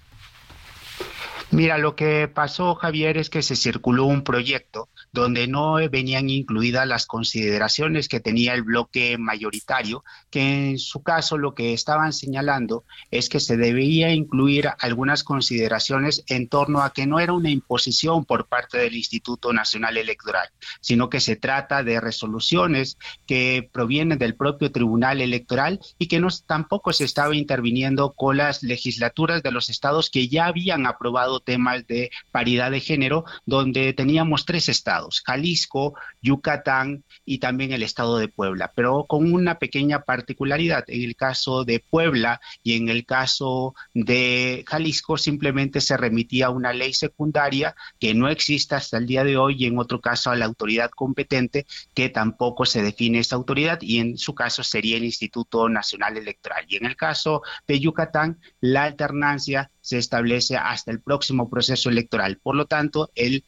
Mira, 1.51 1.77
lo 1.77 1.95
que 1.95 2.27
pasó, 2.27 2.75
Javier, 2.75 3.17
es 3.17 3.29
que 3.29 3.41
se 3.41 3.55
circuló 3.55 4.05
un 4.05 4.23
proyecto 4.23 4.89
donde 5.15 5.47
no 5.47 5.75
venían 5.89 6.29
incluidas 6.29 6.85
las 6.85 7.05
consideraciones 7.05 8.09
que 8.09 8.19
tenía 8.19 8.53
el 8.53 8.63
bloque 8.63 9.17
mayoritario, 9.17 10.03
que 10.29 10.71
en 10.71 10.77
su 10.77 11.03
caso 11.03 11.37
lo 11.37 11.55
que 11.55 11.73
estaban 11.73 12.11
señalando 12.11 12.83
es 13.11 13.29
que 13.29 13.39
se 13.39 13.55
debía 13.55 14.11
incluir 14.11 14.69
algunas 14.77 15.23
consideraciones 15.23 16.25
en 16.27 16.49
torno 16.49 16.83
a 16.83 16.91
que 16.91 17.07
no 17.07 17.21
era 17.21 17.31
una 17.31 17.49
imposición 17.49 18.25
por 18.25 18.47
parte 18.47 18.77
del 18.77 18.95
Instituto 18.95 19.53
Nacional 19.53 19.95
Electoral, 19.97 20.49
sino 20.81 21.09
que 21.09 21.21
se 21.21 21.37
trata 21.37 21.81
de 21.81 22.01
resoluciones 22.01 22.97
que 23.25 23.69
provienen 23.71 24.19
del 24.19 24.35
propio 24.35 24.69
Tribunal 24.73 25.21
Electoral 25.21 25.79
y 25.97 26.07
que 26.07 26.19
no 26.19 26.27
tampoco 26.45 26.91
se 26.91 27.05
estaba 27.05 27.33
interviniendo 27.33 28.11
con 28.11 28.35
las 28.35 28.63
legislaturas 28.63 29.41
de 29.41 29.51
los 29.51 29.69
estados 29.69 30.09
que 30.09 30.27
ya 30.27 30.47
habían 30.47 30.85
aprobado 30.85 31.39
temas 31.39 31.87
de 31.87 32.11
paridad 32.31 32.71
de 32.71 32.81
género, 32.81 33.23
donde 33.45 33.93
teníamos 33.93 34.43
tres 34.43 34.67
estados 34.67 35.04
Jalisco, 35.25 35.93
Yucatán 36.21 37.03
y 37.25 37.39
también 37.39 37.71
el 37.71 37.83
estado 37.83 38.17
de 38.17 38.27
Puebla, 38.27 38.71
pero 38.75 39.05
con 39.05 39.33
una 39.33 39.59
pequeña 39.59 40.01
particularidad. 40.01 40.83
En 40.87 41.03
el 41.03 41.15
caso 41.15 41.63
de 41.63 41.79
Puebla 41.79 42.41
y 42.63 42.75
en 42.75 42.89
el 42.89 43.05
caso 43.05 43.75
de 43.93 44.63
Jalisco 44.67 45.17
simplemente 45.17 45.81
se 45.81 45.97
remitía 45.97 46.47
a 46.47 46.51
una 46.51 46.73
ley 46.73 46.93
secundaria 46.93 47.75
que 47.99 48.13
no 48.13 48.29
existe 48.29 48.75
hasta 48.75 48.97
el 48.97 49.05
día 49.05 49.23
de 49.23 49.37
hoy 49.37 49.55
y 49.57 49.65
en 49.65 49.79
otro 49.79 50.01
caso 50.01 50.29
a 50.29 50.35
la 50.35 50.45
autoridad 50.45 50.89
competente 50.91 51.65
que 51.93 52.09
tampoco 52.09 52.65
se 52.65 52.81
define 52.81 53.19
esa 53.19 53.35
autoridad 53.35 53.79
y 53.81 53.99
en 53.99 54.17
su 54.17 54.33
caso 54.35 54.63
sería 54.63 54.97
el 54.97 55.05
Instituto 55.05 55.69
Nacional 55.69 56.17
Electoral. 56.17 56.65
Y 56.67 56.77
en 56.77 56.85
el 56.85 56.95
caso 56.95 57.41
de 57.67 57.79
Yucatán, 57.79 58.39
la 58.59 58.83
alternancia 58.83 59.71
se 59.85 59.99
establece 59.99 60.57
hasta 60.57 60.89
el 60.89 60.99
próximo 60.99 61.47
proceso 61.47 61.91
electoral. 61.91 62.39
Por 62.41 62.55
lo 62.55 62.65
tanto, 62.65 63.11
el 63.13 63.43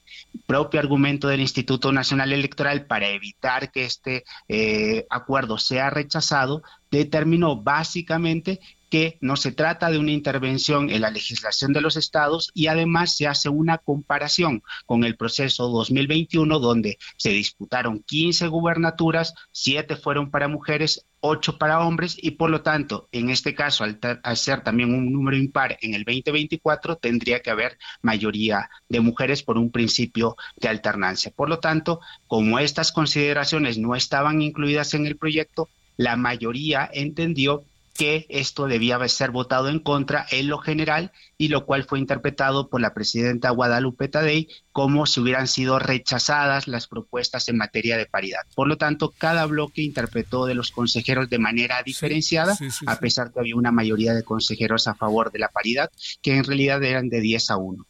propio 0.45 0.79
argumento 0.79 1.27
del 1.27 1.39
Instituto 1.39 1.91
Nacional 1.91 2.31
Electoral 2.31 2.85
para 2.85 3.09
evitar 3.09 3.71
que 3.71 3.85
este 3.85 4.23
eh, 4.47 5.07
acuerdo 5.09 5.57
sea 5.57 5.89
rechazado 5.89 6.61
determinó 6.91 7.55
básicamente 7.63 8.59
que 8.89 9.17
no 9.21 9.35
se 9.35 9.51
trata 9.51 9.89
de 9.89 9.99
una 9.99 10.11
intervención 10.11 10.89
en 10.89 11.01
la 11.01 11.11
legislación 11.11 11.73
de 11.73 11.81
los 11.81 11.97
estados 11.97 12.51
y 12.53 12.67
además 12.67 13.15
se 13.15 13.27
hace 13.27 13.49
una 13.49 13.77
comparación 13.77 14.63
con 14.85 15.03
el 15.03 15.17
proceso 15.17 15.67
2021 15.67 16.59
donde 16.59 16.97
se 17.17 17.29
disputaron 17.29 18.03
15 18.03 18.47
gubernaturas, 18.47 19.33
7 19.51 19.95
fueron 19.97 20.31
para 20.31 20.47
mujeres, 20.47 21.05
8 21.19 21.57
para 21.57 21.81
hombres 21.81 22.17
y 22.21 22.31
por 22.31 22.49
lo 22.49 22.61
tanto, 22.61 23.09
en 23.11 23.29
este 23.29 23.55
caso, 23.55 23.83
al, 23.83 23.99
al, 24.23 24.37
ser 24.37 24.61
también 24.61 24.93
un 24.93 25.11
número 25.11 25.35
impar 25.35 25.77
en 25.81 25.93
el 25.93 26.03
2024, 26.03 26.97
tendría 26.97 27.41
que 27.41 27.49
haber 27.49 27.77
mayoría 28.01 28.69
de 28.87 28.99
mujeres 28.99 29.43
por 29.43 29.57
un 29.57 29.71
principio 29.71 30.37
de 30.57 30.69
alternancia. 30.69 31.31
Por 31.35 31.49
lo 31.49 31.59
tanto, 31.59 31.99
como 32.27 32.59
estas 32.59 32.91
consideraciones 32.91 33.77
no 33.77 33.95
estaban 33.95 34.41
incluidas 34.41 34.93
en 34.93 35.07
el 35.07 35.17
proyecto, 35.17 35.69
la 35.97 36.15
mayoría 36.15 36.89
entendió 36.93 37.63
que 37.97 38.27
esto 38.29 38.67
debía 38.67 39.05
ser 39.09 39.31
votado 39.31 39.69
en 39.69 39.79
contra 39.79 40.25
en 40.29 40.47
lo 40.47 40.59
general 40.59 41.11
y 41.37 41.47
lo 41.47 41.65
cual 41.65 41.83
fue 41.83 41.99
interpretado 41.99 42.69
por 42.69 42.79
la 42.79 42.93
presidenta 42.93 43.49
Guadalupe 43.49 44.07
Tadei 44.07 44.47
como 44.71 45.07
si 45.07 45.19
hubieran 45.19 45.47
sido 45.47 45.79
rechazadas 45.79 46.67
las 46.67 46.87
propuestas 46.87 47.49
en 47.49 47.57
materia 47.57 47.97
de 47.97 48.05
paridad. 48.05 48.41
Por 48.55 48.67
lo 48.67 48.77
tanto, 48.77 49.13
cada 49.17 49.45
bloque 49.47 49.81
interpretó 49.81 50.45
de 50.45 50.53
los 50.53 50.71
consejeros 50.71 51.29
de 51.29 51.39
manera 51.39 51.81
diferenciada, 51.83 52.55
a 52.85 52.99
pesar 52.99 53.31
que 53.33 53.39
había 53.39 53.55
una 53.55 53.71
mayoría 53.71 54.13
de 54.13 54.23
consejeros 54.23 54.87
a 54.87 54.93
favor 54.93 55.31
de 55.31 55.39
la 55.39 55.49
paridad, 55.49 55.89
que 56.21 56.37
en 56.37 56.43
realidad 56.43 56.83
eran 56.83 57.09
de 57.09 57.19
10 57.21 57.49
a 57.49 57.57
1. 57.57 57.85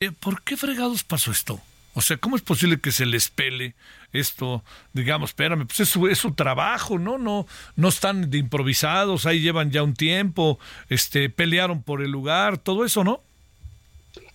Eh, 0.00 0.12
¿Por 0.18 0.42
qué 0.42 0.56
fregados 0.56 1.04
pasó 1.04 1.30
esto? 1.30 1.60
O 2.00 2.02
sea, 2.02 2.16
¿cómo 2.16 2.34
es 2.34 2.40
posible 2.40 2.80
que 2.80 2.92
se 2.92 3.04
les 3.04 3.28
pele 3.28 3.74
esto? 4.14 4.64
Digamos, 4.94 5.30
espérame, 5.30 5.66
pues 5.66 5.80
es 5.80 5.90
su, 5.90 6.08
es 6.08 6.16
su 6.16 6.32
trabajo, 6.32 6.98
¿no? 6.98 7.18
No, 7.18 7.46
no 7.76 7.88
están 7.88 8.30
de 8.30 8.38
improvisados, 8.38 9.26
ahí 9.26 9.42
llevan 9.42 9.70
ya 9.70 9.82
un 9.82 9.92
tiempo, 9.92 10.58
este, 10.88 11.28
pelearon 11.28 11.82
por 11.82 12.00
el 12.00 12.10
lugar, 12.10 12.56
todo 12.56 12.86
eso, 12.86 13.04
¿no? 13.04 13.22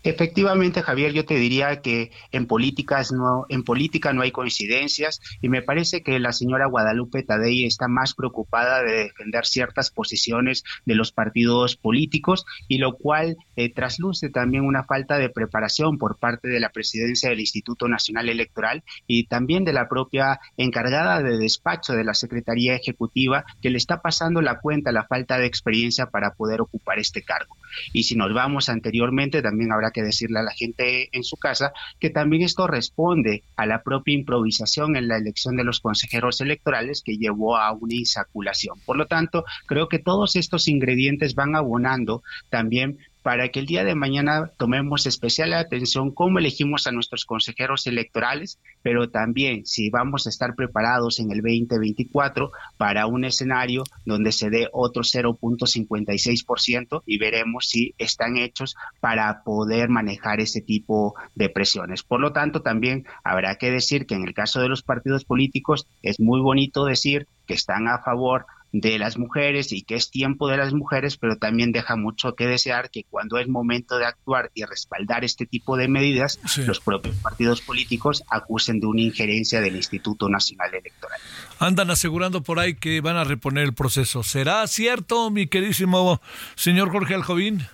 Efectivamente, 0.06 0.84
Javier, 0.84 1.14
yo 1.14 1.26
te 1.26 1.34
diría 1.34 1.82
que 1.82 2.12
en 2.32 2.46
políticas 2.46 3.12
no, 3.12 3.48
en 3.50 3.64
política 3.64 4.14
no 4.14 4.22
hay 4.22 4.32
coincidencias 4.32 5.20
y 5.42 5.50
me 5.50 5.64
parece 5.64 6.04
que 6.04 6.20
la 6.20 6.32
señora 6.32 6.68
Guadalupe 6.68 7.24
Tadei 7.24 7.66
está 7.66 7.88
más 7.88 8.14
preocupada 8.14 8.84
de 8.84 9.06
defender 9.06 9.48
ciertas 9.48 9.90
posiciones 9.90 10.64
de 10.86 10.94
los 10.94 11.12
partidos 11.12 11.76
políticos 11.76 12.46
y 12.68 12.78
lo 12.78 12.98
cual 12.98 13.36
eh, 13.56 13.74
trasluce 13.74 14.30
también 14.30 14.66
una 14.66 14.84
falta 14.84 15.18
de 15.18 15.30
preparación 15.30 15.98
por 15.98 16.20
parte 16.20 16.50
de 16.50 16.60
la 16.60 16.70
presidencia 16.70 17.32
del 17.32 17.40
Instituto 17.40 17.88
Nacional 17.88 18.30
Electoral 18.30 18.84
y 19.08 19.26
también 19.26 19.64
de 19.64 19.74
la 19.74 19.90
propia 19.90 20.40
encargada 20.56 21.24
de 21.24 21.40
despacho 21.40 21.94
de 21.94 22.04
la 22.04 22.14
Secretaría 22.14 22.76
Ejecutiva 22.76 23.44
que 23.60 23.72
le 23.72 23.78
está 23.80 24.04
pasando 24.04 24.44
la 24.44 24.60
cuenta 24.60 24.92
la 24.92 25.08
falta 25.08 25.40
de 25.40 25.48
experiencia 25.48 26.12
para 26.12 26.36
poder 26.36 26.62
ocupar 26.62 27.00
este 27.00 27.24
cargo. 27.24 27.58
Y 27.92 28.04
si 28.04 28.16
nos 28.16 28.32
vamos 28.36 28.70
anteriormente, 28.70 29.42
también 29.42 29.72
habrá 29.72 29.92
que 29.96 30.04
decirle 30.04 30.40
a 30.40 30.44
la 30.44 30.52
gente 30.52 31.08
en 31.14 31.24
su 31.24 31.38
casa 31.38 31.72
que 32.02 32.10
también 32.10 32.44
esto 32.44 32.68
responde 32.68 33.44
a 33.56 33.66
la 33.66 33.82
propia 33.82 34.14
improvisación 34.14 34.98
en 34.98 35.08
la 35.08 35.16
elección 35.16 35.56
de 35.56 35.64
los 35.64 35.80
consejeros 35.80 36.42
electorales 36.42 37.02
que 37.02 37.18
llevó 37.18 37.56
a 37.56 37.72
una 37.72 37.96
insaculación. 37.96 38.78
Por 38.86 38.98
lo 38.98 39.08
tanto, 39.08 39.46
creo 39.66 39.88
que 39.88 40.00
todos 40.00 40.36
estos 40.36 40.68
ingredientes 40.68 41.34
van 41.34 41.56
abonando 41.56 42.24
también 42.50 43.00
para 43.26 43.50
que 43.50 43.60
el 43.60 43.66
día 43.66 43.84
de 43.84 43.96
mañana 43.96 44.52
tomemos 44.56 45.08
especial 45.08 45.54
atención 45.54 46.12
cómo 46.12 46.38
elegimos 46.38 46.86
a 46.86 46.92
nuestros 46.92 47.26
consejeros 47.26 47.88
electorales, 47.88 48.60
pero 48.84 49.10
también 49.10 49.66
si 49.66 49.90
vamos 49.90 50.28
a 50.28 50.30
estar 50.30 50.54
preparados 50.54 51.20
en 51.20 51.32
el 51.32 51.42
2024 51.42 52.52
para 52.78 53.08
un 53.08 53.26
escenario 53.26 53.84
donde 54.06 54.32
se 54.32 54.52
dé 54.52 54.70
otro 54.72 55.02
0.56% 55.02 57.02
y 57.08 57.18
veremos 57.18 57.68
si 57.68 57.96
están 57.98 58.38
hechos 58.38 58.76
para 59.00 59.42
poder 59.42 59.90
manejar 59.90 60.40
ese 60.40 60.62
tipo 60.62 61.16
de 61.34 61.50
presiones. 61.50 62.04
Por 62.04 62.20
lo 62.20 62.32
tanto, 62.32 62.62
también 62.62 63.08
habrá 63.24 63.56
que 63.56 63.72
decir 63.72 64.06
que 64.06 64.14
en 64.14 64.28
el 64.28 64.36
caso 64.36 64.62
de 64.62 64.70
los 64.70 64.84
partidos 64.84 65.26
políticos 65.26 65.88
es 66.04 66.20
muy 66.20 66.42
bonito 66.42 66.86
decir 66.86 67.28
que 67.48 67.56
están 67.56 67.88
a 67.88 68.04
favor 68.04 68.46
de 68.82 69.00
las 69.00 69.18
mujeres 69.18 69.72
y 69.72 69.84
que 69.84 69.96
es 69.96 70.12
tiempo 70.12 70.50
de 70.50 70.58
las 70.58 70.74
mujeres, 70.74 71.18
pero 71.18 71.38
también 71.38 71.72
deja 71.72 71.96
mucho 71.96 72.36
que 72.36 72.46
desear 72.46 72.90
que 72.90 73.06
cuando 73.10 73.38
es 73.38 73.48
momento 73.48 73.98
de 73.98 74.06
actuar 74.06 74.52
y 74.54 74.66
respaldar 74.66 75.24
este 75.24 75.46
tipo 75.46 75.78
de 75.78 75.88
medidas, 75.88 76.40
los 76.58 76.80
propios 76.80 77.16
partidos 77.18 77.62
políticos 77.62 78.24
acusen 78.30 78.80
de 78.80 78.88
una 78.88 79.02
injerencia 79.02 79.62
del 79.62 79.76
Instituto 79.78 80.28
Nacional 80.30 80.74
Electoral. 80.74 81.20
Andan 81.60 81.90
asegurando 81.90 82.44
por 82.44 82.60
ahí 82.60 82.76
que 82.76 83.00
van 83.02 83.16
a 83.16 83.24
reponer 83.24 83.64
el 83.64 83.74
proceso. 83.74 84.24
¿Será 84.24 84.68
cierto, 84.68 85.30
mi 85.32 85.48
queridísimo 85.48 86.22
señor 86.56 86.92
Jorge 86.92 87.16
Aljovín? 87.16 87.66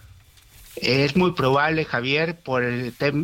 Es 0.77 1.17
muy 1.17 1.33
probable, 1.33 1.83
Javier, 1.83 2.39
por 2.39 2.63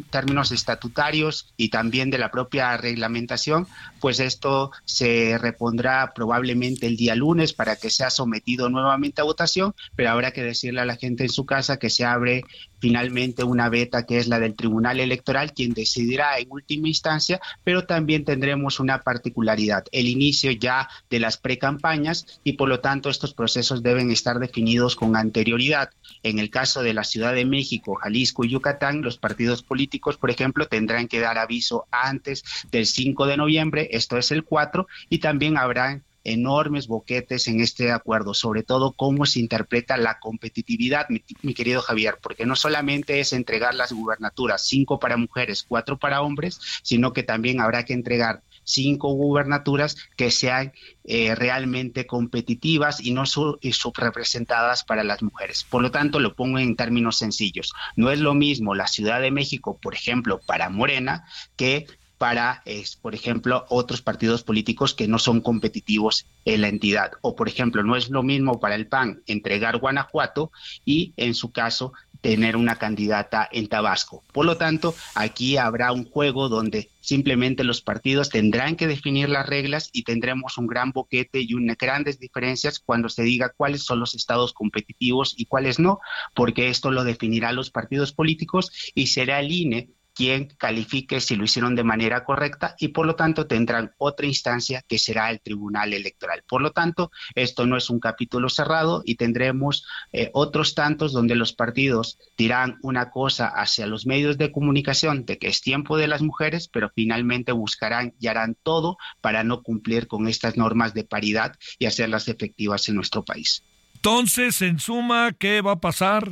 términos 0.09 0.51
estatutarios 0.51 1.53
y 1.55 1.69
también 1.69 2.11
de 2.11 2.17
la 2.17 2.29
propia 2.29 2.75
reglamentación, 2.75 3.67
pues 4.01 4.19
esto 4.19 4.71
se 4.83 5.37
repondrá 5.37 6.11
probablemente 6.13 6.87
el 6.87 6.97
día 6.97 7.15
lunes 7.15 7.53
para 7.53 7.77
que 7.77 7.89
sea 7.89 8.09
sometido 8.09 8.69
nuevamente 8.69 9.21
a 9.21 9.23
votación, 9.23 9.73
pero 9.95 10.09
habrá 10.09 10.31
que 10.31 10.43
decirle 10.43 10.81
a 10.81 10.85
la 10.85 10.97
gente 10.97 11.23
en 11.23 11.29
su 11.29 11.45
casa 11.45 11.79
que 11.79 11.89
se 11.89 12.03
abre 12.03 12.43
finalmente 12.79 13.43
una 13.43 13.69
beta 13.69 14.05
que 14.05 14.17
es 14.17 14.27
la 14.27 14.39
del 14.39 14.55
Tribunal 14.55 14.99
Electoral, 14.99 15.53
quien 15.53 15.73
decidirá 15.73 16.37
en 16.37 16.51
última 16.51 16.87
instancia, 16.87 17.39
pero 17.63 17.85
también 17.85 18.25
tendremos 18.25 18.79
una 18.79 19.01
particularidad, 19.01 19.85
el 19.91 20.07
inicio 20.07 20.51
ya 20.51 20.89
de 21.09 21.19
las 21.19 21.37
precampañas 21.37 22.39
y 22.43 22.53
por 22.53 22.69
lo 22.69 22.79
tanto 22.79 23.09
estos 23.09 23.33
procesos 23.33 23.83
deben 23.83 24.11
estar 24.11 24.39
definidos 24.39 24.95
con 24.95 25.15
anterioridad. 25.15 25.89
En 26.23 26.39
el 26.39 26.49
caso 26.49 26.83
de 26.83 26.93
la 26.93 27.03
Ciudad 27.03 27.33
de 27.33 27.45
México, 27.47 27.95
Jalisco 27.95 28.43
y 28.43 28.49
Yucatán, 28.49 29.01
los 29.01 29.17
partidos 29.17 29.63
políticos, 29.63 30.17
por 30.17 30.29
ejemplo, 30.29 30.67
tendrán 30.67 31.07
que 31.07 31.19
dar 31.19 31.37
aviso 31.37 31.85
antes 31.91 32.43
del 32.71 32.85
5 32.85 33.25
de 33.25 33.37
noviembre, 33.37 33.89
esto 33.91 34.17
es 34.17 34.31
el 34.31 34.43
4, 34.43 34.87
y 35.09 35.19
también 35.19 35.57
habrán 35.57 36.03
enormes 36.27 36.87
boquetes 36.87 37.47
en 37.47 37.61
este 37.61 37.91
acuerdo, 37.91 38.33
sobre 38.33 38.63
todo 38.63 38.91
cómo 38.91 39.25
se 39.25 39.39
interpreta 39.39 39.97
la 39.97 40.19
competitividad, 40.19 41.07
mi, 41.09 41.53
querido 41.53 41.81
Javier, 41.81 42.17
porque 42.21 42.45
no 42.45 42.55
solamente 42.55 43.19
es 43.19 43.33
entregar 43.33 43.73
las 43.73 43.93
gubernaturas, 43.93 44.67
cinco 44.67 44.99
para 44.99 45.17
mujeres, 45.17 45.65
cuatro 45.67 45.97
para 45.97 46.21
hombres, 46.21 46.59
sino 46.83 47.13
que 47.13 47.23
también 47.23 47.61
habrá 47.61 47.85
que 47.85 47.93
entregar 47.93 48.43
cinco 48.67 49.13
gubernaturas 49.13 49.97
que 50.15 50.29
sean 50.29 50.73
eh, 51.05 51.33
realmente 51.35 52.05
competitivas 52.05 52.99
y 52.99 53.11
no 53.11 53.25
subrepresentadas 53.25 54.83
para 54.83 55.03
las 55.03 55.23
mujeres. 55.23 55.63
Por 55.63 55.81
lo 55.81 55.89
tanto, 55.89 56.19
lo 56.19 56.35
pongo 56.35 56.59
en 56.59 56.75
términos 56.75 57.17
sencillos. 57.17 57.71
No 57.95 58.11
es 58.11 58.19
lo 58.19 58.33
mismo 58.33 58.75
la 58.75 58.87
Ciudad 58.87 59.21
de 59.21 59.31
México, 59.31 59.79
por 59.81 59.95
ejemplo, 59.95 60.39
para 60.45 60.69
Morena, 60.69 61.25
que 61.55 61.87
para, 62.17 62.63
por 63.01 63.13
ejemplo, 63.13 63.65
otros 63.69 64.01
partidos 64.01 64.43
políticos 64.43 64.93
que 64.93 65.07
no 65.07 65.19
son 65.19 65.41
competitivos 65.41 66.25
en 66.45 66.61
la 66.61 66.67
entidad. 66.67 67.11
O, 67.21 67.35
por 67.35 67.47
ejemplo, 67.47 67.83
no 67.83 67.95
es 67.95 68.09
lo 68.09 68.23
mismo 68.23 68.59
para 68.59 68.75
el 68.75 68.87
PAN 68.87 69.21
entregar 69.27 69.77
Guanajuato 69.77 70.51
y, 70.83 71.13
en 71.17 71.35
su 71.35 71.51
caso, 71.51 71.93
tener 72.21 72.55
una 72.55 72.75
candidata 72.75 73.47
en 73.51 73.67
Tabasco. 73.67 74.23
Por 74.33 74.45
lo 74.45 74.57
tanto, 74.57 74.95
aquí 75.15 75.57
habrá 75.57 75.91
un 75.91 76.05
juego 76.05 76.49
donde 76.49 76.89
simplemente 76.99 77.63
los 77.63 77.81
partidos 77.81 78.29
tendrán 78.29 78.75
que 78.75 78.87
definir 78.87 79.29
las 79.29 79.47
reglas 79.47 79.89
y 79.93 80.03
tendremos 80.03 80.57
un 80.57 80.67
gran 80.67 80.91
boquete 80.91 81.39
y 81.41 81.53
unas 81.53 81.77
grandes 81.77 82.19
diferencias 82.19 82.79
cuando 82.79 83.07
se 83.09 83.23
diga 83.23 83.53
cuáles 83.55 83.83
son 83.83 83.99
los 83.99 84.13
estados 84.13 84.53
competitivos 84.53 85.33
y 85.37 85.45
cuáles 85.45 85.79
no, 85.79 85.99
porque 86.35 86.69
esto 86.69 86.91
lo 86.91 87.03
definirán 87.03 87.55
los 87.55 87.71
partidos 87.71 88.11
políticos 88.11 88.71
y 88.93 89.07
será 89.07 89.39
el 89.39 89.51
INE 89.51 89.89
quien 90.17 90.47
califique 90.57 91.21
si 91.21 91.35
lo 91.35 91.43
hicieron 91.43 91.75
de 91.75 91.83
manera 91.83 92.23
correcta 92.23 92.75
y 92.79 92.87
por 92.87 93.05
lo 93.05 93.15
tanto 93.15 93.45
tendrán 93.45 93.93
otra 93.99 94.25
instancia 94.25 94.83
que 94.87 94.97
será 94.97 95.29
el 95.29 95.41
Tribunal 95.41 95.93
Electoral. 95.93 96.43
Por 96.49 96.63
lo 96.63 96.71
tanto, 96.71 97.11
esto 97.35 97.67
no 97.67 97.77
es 97.77 97.91
un 97.91 97.99
capítulo 97.99 98.49
cerrado 98.49 99.03
y 99.05 99.13
tendremos 99.13 99.85
eh, 100.11 100.31
otros 100.33 100.73
tantos 100.73 101.13
donde 101.13 101.35
los 101.35 101.53
partidos 101.53 102.17
dirán 102.35 102.79
una 102.81 103.11
cosa 103.11 103.47
hacia 103.47 103.85
los 103.85 104.07
medios 104.07 104.39
de 104.39 104.51
comunicación 104.51 105.23
de 105.23 105.37
que 105.37 105.49
es 105.49 105.61
tiempo 105.61 105.97
de 105.97 106.07
las 106.07 106.23
mujeres, 106.23 106.67
pero 106.67 106.89
finalmente 106.95 107.51
buscarán 107.51 108.15
y 108.19 108.25
harán 108.25 108.57
todo 108.63 108.97
para 109.21 109.43
no 109.43 109.61
cumplir 109.61 110.07
con 110.07 110.27
estas 110.27 110.57
normas 110.57 110.95
de 110.95 111.03
paridad 111.03 111.53
y 111.77 111.85
hacerlas 111.85 112.27
efectivas 112.27 112.89
en 112.89 112.95
nuestro 112.95 113.23
país. 113.23 113.66
Entonces, 113.97 114.61
en 114.61 114.79
suma, 114.79 115.31
¿qué 115.37 115.61
va 115.61 115.71
a 115.71 115.81
pasar? 115.81 116.29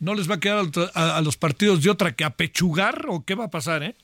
¿No 0.00 0.14
les 0.14 0.28
va 0.28 0.34
a 0.34 0.40
quedar 0.40 0.66
a, 0.94 1.20
los 1.20 1.36
partidos 1.36 1.80
de 1.80 1.90
otra 1.90 2.16
que 2.16 2.24
apechugar 2.24 3.06
o 3.08 3.24
qué 3.24 3.36
va 3.36 3.44
a 3.44 3.50
pasar, 3.50 3.84
eh? 3.84 3.94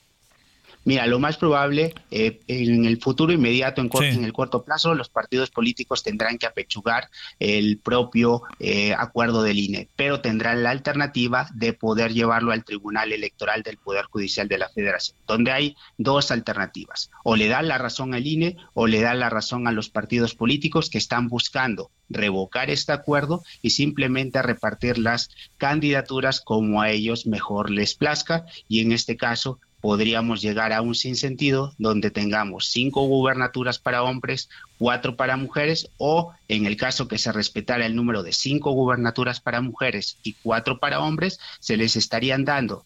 Mira, 0.85 1.05
lo 1.07 1.19
más 1.19 1.37
probable, 1.37 1.93
eh, 2.09 2.39
en 2.47 2.85
el 2.85 2.99
futuro 2.99 3.33
inmediato, 3.33 3.81
en, 3.81 3.89
en, 4.01 4.23
el 4.23 4.33
corto 4.33 4.63
plazo, 4.63 4.95
los 4.95 5.09
partidos 5.09 5.51
políticos 5.51 6.03
tendrán 6.03 6.37
que 6.37 6.45
apechugar 6.45 7.09
el 7.39 7.77
propio 7.77 8.43
eh, 8.59 8.93
acuerdo 8.97 9.43
del 9.43 9.59
INE, 9.59 9.87
pero 9.95 10.21
tendrán 10.21 10.63
la 10.63 10.71
alternativa 10.71 11.47
de 11.53 11.73
poder 11.73 12.13
llevarlo 12.13 12.51
al 12.51 12.63
Tribunal 12.63 13.11
Electoral 13.11 13.61
del 13.61 13.77
Poder 13.77 14.05
Judicial 14.05 14.47
de 14.47 14.57
la 14.57 14.69
Federación, 14.69 15.17
donde 15.27 15.51
hay 15.51 15.75
dos 15.97 16.31
alternativas. 16.31 17.11
O 17.23 17.35
le 17.35 17.49
dan 17.49 17.67
la 17.67 17.77
razón 17.77 18.13
al 18.13 18.25
INE 18.25 18.57
o 18.73 18.87
le 18.87 19.01
dan 19.01 19.19
la 19.19 19.29
razón 19.29 19.67
a 19.67 19.71
los 19.71 19.89
partidos 19.89 20.33
políticos 20.33 20.89
que 20.89 20.97
están 20.97 21.27
buscando 21.27 21.91
revocar 22.09 22.69
este 22.69 22.91
acuerdo 22.91 23.43
y 23.61 23.69
simplemente 23.71 24.41
repartir 24.41 24.97
las 24.97 25.29
candidaturas 25.57 26.41
como 26.41 26.81
a 26.81 26.89
ellos 26.89 27.27
mejor 27.27 27.69
les 27.69 27.93
plazca 27.93 28.45
y 28.67 28.81
en 28.81 28.91
este 28.91 29.15
caso 29.15 29.59
podríamos 29.81 30.41
llegar 30.41 30.73
a 30.73 30.81
un 30.81 30.95
sinsentido 30.95 31.73
donde 31.77 32.11
tengamos 32.11 32.67
cinco 32.67 33.01
gubernaturas 33.03 33.79
para 33.79 34.03
hombres, 34.03 34.49
cuatro 34.77 35.15
para 35.15 35.37
mujeres, 35.37 35.89
o 35.97 36.33
en 36.47 36.65
el 36.65 36.77
caso 36.77 37.07
que 37.07 37.17
se 37.17 37.31
respetara 37.31 37.85
el 37.85 37.95
número 37.95 38.23
de 38.23 38.33
cinco 38.33 38.71
gubernaturas 38.71 39.39
para 39.39 39.61
mujeres 39.61 40.17
y 40.23 40.33
cuatro 40.33 40.79
para 40.79 40.99
hombres, 40.99 41.39
se 41.59 41.77
les 41.77 41.95
estarían 41.95 42.45
dando 42.45 42.85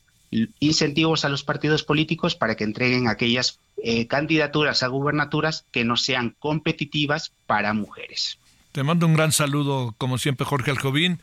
incentivos 0.59 1.25
a 1.25 1.29
los 1.29 1.43
partidos 1.43 1.83
políticos 1.83 2.35
para 2.35 2.55
que 2.55 2.63
entreguen 2.63 3.07
aquellas 3.07 3.59
eh, 3.83 4.07
candidaturas 4.07 4.81
a 4.81 4.87
gubernaturas 4.87 5.65
que 5.71 5.83
no 5.83 5.95
sean 5.95 6.35
competitivas 6.39 7.31
para 7.45 7.73
mujeres. 7.73 8.39
Te 8.71 8.81
mando 8.81 9.05
un 9.05 9.13
gran 9.13 9.31
saludo, 9.31 9.93
como 9.99 10.17
siempre, 10.17 10.45
Jorge 10.45 10.71
Aljobín 10.71 11.19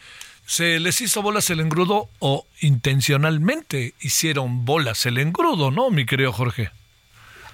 se 0.51 0.81
les 0.81 1.01
hizo 1.01 1.23
bolas 1.23 1.49
el 1.51 1.61
engrudo 1.61 2.09
o 2.19 2.45
intencionalmente 2.61 3.95
hicieron 4.01 4.65
bolas 4.65 5.07
el 5.07 5.19
engrudo, 5.19 5.71
¿no, 5.71 5.91
mi 5.91 6.07
querido 6.07 6.33
Jorge? 6.33 6.73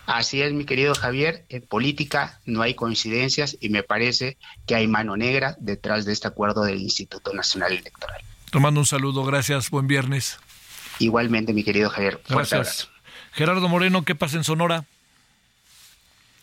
Así 0.07 0.41
es, 0.41 0.55
mi 0.55 0.65
querido 0.65 0.95
Javier. 0.95 1.45
En 1.51 1.61
política 1.61 2.41
no 2.47 2.63
hay 2.63 2.73
coincidencias 2.73 3.59
y 3.61 3.69
me 3.69 3.83
parece 3.83 4.39
que 4.67 4.77
hay 4.77 4.89
mano 4.89 5.15
negra 5.15 5.57
detrás 5.59 6.07
de 6.07 6.15
este 6.15 6.27
acuerdo 6.29 6.65
del 6.65 6.81
Instituto 6.81 7.35
Nacional 7.35 7.73
Electoral. 7.73 8.23
Tomando 8.51 8.81
un 8.81 8.87
saludo, 8.87 9.25
gracias, 9.25 9.69
buen 9.69 9.87
viernes. 9.87 10.41
Igualmente, 10.99 11.53
mi 11.53 11.65
querido 11.65 11.91
Javier. 11.91 12.19
Gracias. 12.31 12.89
Gerardo 13.33 13.69
Moreno, 13.69 14.07
¿qué 14.07 14.15
pasa 14.15 14.39
en 14.39 14.45
Sonora? 14.45 14.87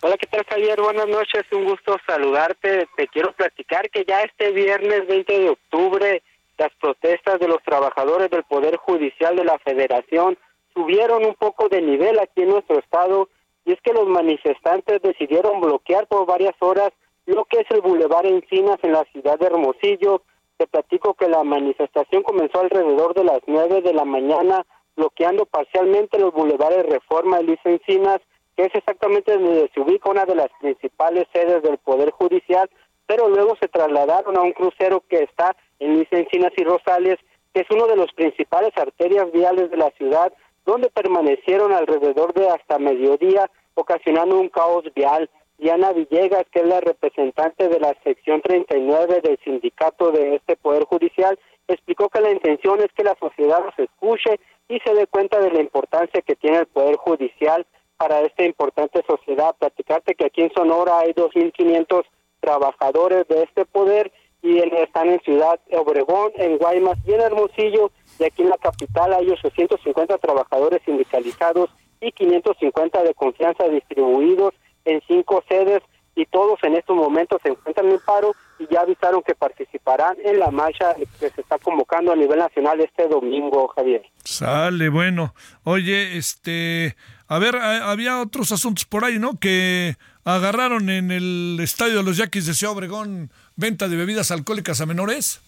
Hola, 0.01 0.17
¿qué 0.17 0.27
tal 0.27 0.45
Javier? 0.47 0.79
Buenas 0.79 1.07
noches, 1.07 1.45
un 1.51 1.63
gusto 1.63 1.99
saludarte. 2.05 2.87
Te 2.95 3.07
quiero 3.07 3.33
platicar 3.33 3.89
que 3.89 4.05
ya 4.07 4.21
este 4.21 4.51
viernes 4.51 5.07
20 5.07 5.39
de 5.39 5.49
octubre 5.49 6.21
las 6.57 6.69
protestas 6.79 7.39
de 7.39 7.47
los 7.47 7.61
trabajadores 7.63 8.29
del 8.29 8.43
Poder 8.43 8.77
Judicial 8.77 9.35
de 9.35 9.45
la 9.45 9.57
Federación 9.59 10.37
subieron 10.73 11.25
un 11.25 11.35
poco 11.35 11.69
de 11.69 11.81
nivel 11.81 12.19
aquí 12.19 12.41
en 12.41 12.49
nuestro 12.49 12.79
estado 12.79 13.29
y 13.65 13.73
es 13.73 13.81
que 13.81 13.93
los 13.93 14.07
manifestantes 14.07 15.01
decidieron 15.01 15.61
bloquear 15.61 16.07
por 16.07 16.25
varias 16.25 16.55
horas 16.59 16.91
lo 17.25 17.45
que 17.45 17.61
es 17.61 17.71
el 17.71 17.81
Boulevard 17.81 18.25
Encinas 18.25 18.77
en 18.83 18.91
la 18.91 19.03
ciudad 19.05 19.39
de 19.39 19.47
Hermosillo. 19.47 20.23
Te 20.57 20.67
platico 20.67 21.13
que 21.13 21.29
la 21.29 21.43
manifestación 21.43 22.23
comenzó 22.23 22.59
alrededor 22.59 23.13
de 23.13 23.23
las 23.23 23.39
nueve 23.47 23.81
de 23.81 23.93
la 23.93 24.03
mañana, 24.03 24.65
bloqueando 24.95 25.45
parcialmente 25.45 26.19
los 26.19 26.33
bulevares 26.33 26.85
Reforma 26.85 27.39
y 27.39 27.45
Luis 27.45 27.59
Encinas, 27.63 28.19
que 28.55 28.63
es 28.63 28.75
exactamente 28.75 29.33
donde 29.33 29.71
se 29.73 29.79
ubica 29.79 30.09
una 30.09 30.25
de 30.25 30.35
las 30.35 30.49
principales 30.59 31.25
sedes 31.33 31.63
del 31.63 31.77
Poder 31.77 32.11
Judicial, 32.11 32.69
pero 33.07 33.29
luego 33.29 33.55
se 33.59 33.67
trasladaron 33.67 34.37
a 34.37 34.41
un 34.41 34.51
crucero 34.51 35.03
que 35.09 35.23
está 35.23 35.55
en 35.83 35.95
Luis 35.95 36.07
Encinas 36.11 36.53
y 36.55 36.63
Rosales, 36.63 37.17
que 37.53 37.61
es 37.61 37.67
uno 37.69 37.87
de 37.87 37.95
los 37.95 38.11
principales 38.13 38.71
arterias 38.77 39.31
viales 39.31 39.69
de 39.69 39.77
la 39.77 39.91
ciudad, 39.91 40.33
donde 40.65 40.89
permanecieron 40.89 41.73
alrededor 41.73 42.33
de 42.33 42.47
hasta 42.47 42.79
mediodía, 42.79 43.49
ocasionando 43.75 44.39
un 44.39 44.49
caos 44.49 44.85
vial. 44.95 45.29
Diana 45.57 45.91
Villegas, 45.93 46.45
que 46.51 46.59
es 46.59 46.65
la 46.65 46.81
representante 46.81 47.67
de 47.69 47.79
la 47.79 47.95
sección 48.03 48.41
39 48.41 49.21
del 49.21 49.37
sindicato 49.43 50.11
de 50.11 50.35
este 50.35 50.55
Poder 50.55 50.83
Judicial, 50.85 51.37
explicó 51.67 52.09
que 52.09 52.21
la 52.21 52.31
intención 52.31 52.79
es 52.79 52.91
que 52.95 53.03
la 53.03 53.15
sociedad 53.19 53.63
los 53.63 53.77
escuche 53.77 54.39
y 54.67 54.79
se 54.79 54.93
dé 54.93 55.05
cuenta 55.07 55.39
de 55.39 55.51
la 55.51 55.61
importancia 55.61 56.21
que 56.21 56.35
tiene 56.35 56.59
el 56.59 56.65
Poder 56.65 56.95
Judicial 56.95 57.65
para 57.97 58.21
esta 58.21 58.43
importante 58.43 59.03
sociedad. 59.07 59.55
Platicarte 59.59 60.15
que 60.15 60.25
aquí 60.25 60.41
en 60.41 60.53
Sonora 60.53 60.99
hay 60.99 61.13
2.500 61.13 62.03
trabajadores 62.39 63.27
de 63.27 63.43
este 63.43 63.65
poder 63.65 64.11
y 64.43 64.59
están 64.59 65.09
en 65.09 65.21
Ciudad 65.21 65.59
Obregón, 65.71 66.31
en 66.35 66.57
Guaymas 66.57 66.99
y 67.07 67.13
en 67.13 67.21
Hermosillo, 67.21 67.91
y 68.19 68.25
aquí 68.25 68.41
en 68.41 68.49
la 68.49 68.57
capital 68.57 69.13
hay 69.13 69.29
850 69.29 70.17
trabajadores 70.17 70.81
sindicalizados 70.85 71.69
y 72.01 72.11
550 72.11 73.03
de 73.03 73.13
confianza 73.13 73.67
distribuidos 73.69 74.53
en 74.83 75.01
cinco 75.07 75.41
sedes 75.47 75.81
y 76.15 76.25
todos 76.25 76.59
en 76.63 76.75
estos 76.75 76.95
momentos 76.95 77.41
se 77.41 77.49
encuentran 77.49 77.89
en 77.89 77.99
paro 78.05 78.35
y 78.59 78.67
ya 78.71 78.81
avisaron 78.81 79.23
que 79.23 79.33
participarán 79.33 80.17
en 80.23 80.39
la 80.39 80.51
marcha 80.51 80.93
que 81.19 81.29
se 81.29 81.41
está 81.41 81.57
convocando 81.57 82.11
a 82.11 82.15
nivel 82.15 82.37
nacional 82.37 82.79
este 82.81 83.07
domingo, 83.07 83.69
Javier. 83.69 84.03
Sale, 84.23 84.89
bueno. 84.89 85.33
Oye, 85.63 86.17
este, 86.17 86.95
a 87.27 87.39
ver, 87.39 87.55
había 87.55 88.21
otros 88.21 88.51
asuntos 88.51 88.85
por 88.85 89.05
ahí, 89.05 89.17
¿no? 89.17 89.39
Que 89.39 89.95
agarraron 90.25 90.89
en 90.89 91.11
el 91.11 91.59
estadio 91.61 91.97
de 91.97 92.03
los 92.03 92.17
Yaquis 92.17 92.45
de 92.45 92.53
Ciudad 92.53 92.75
Obregón 92.75 93.29
venta 93.55 93.87
de 93.87 93.97
bebidas 93.97 94.31
alcohólicas 94.31 94.81
a 94.81 94.85
menores. 94.85 95.41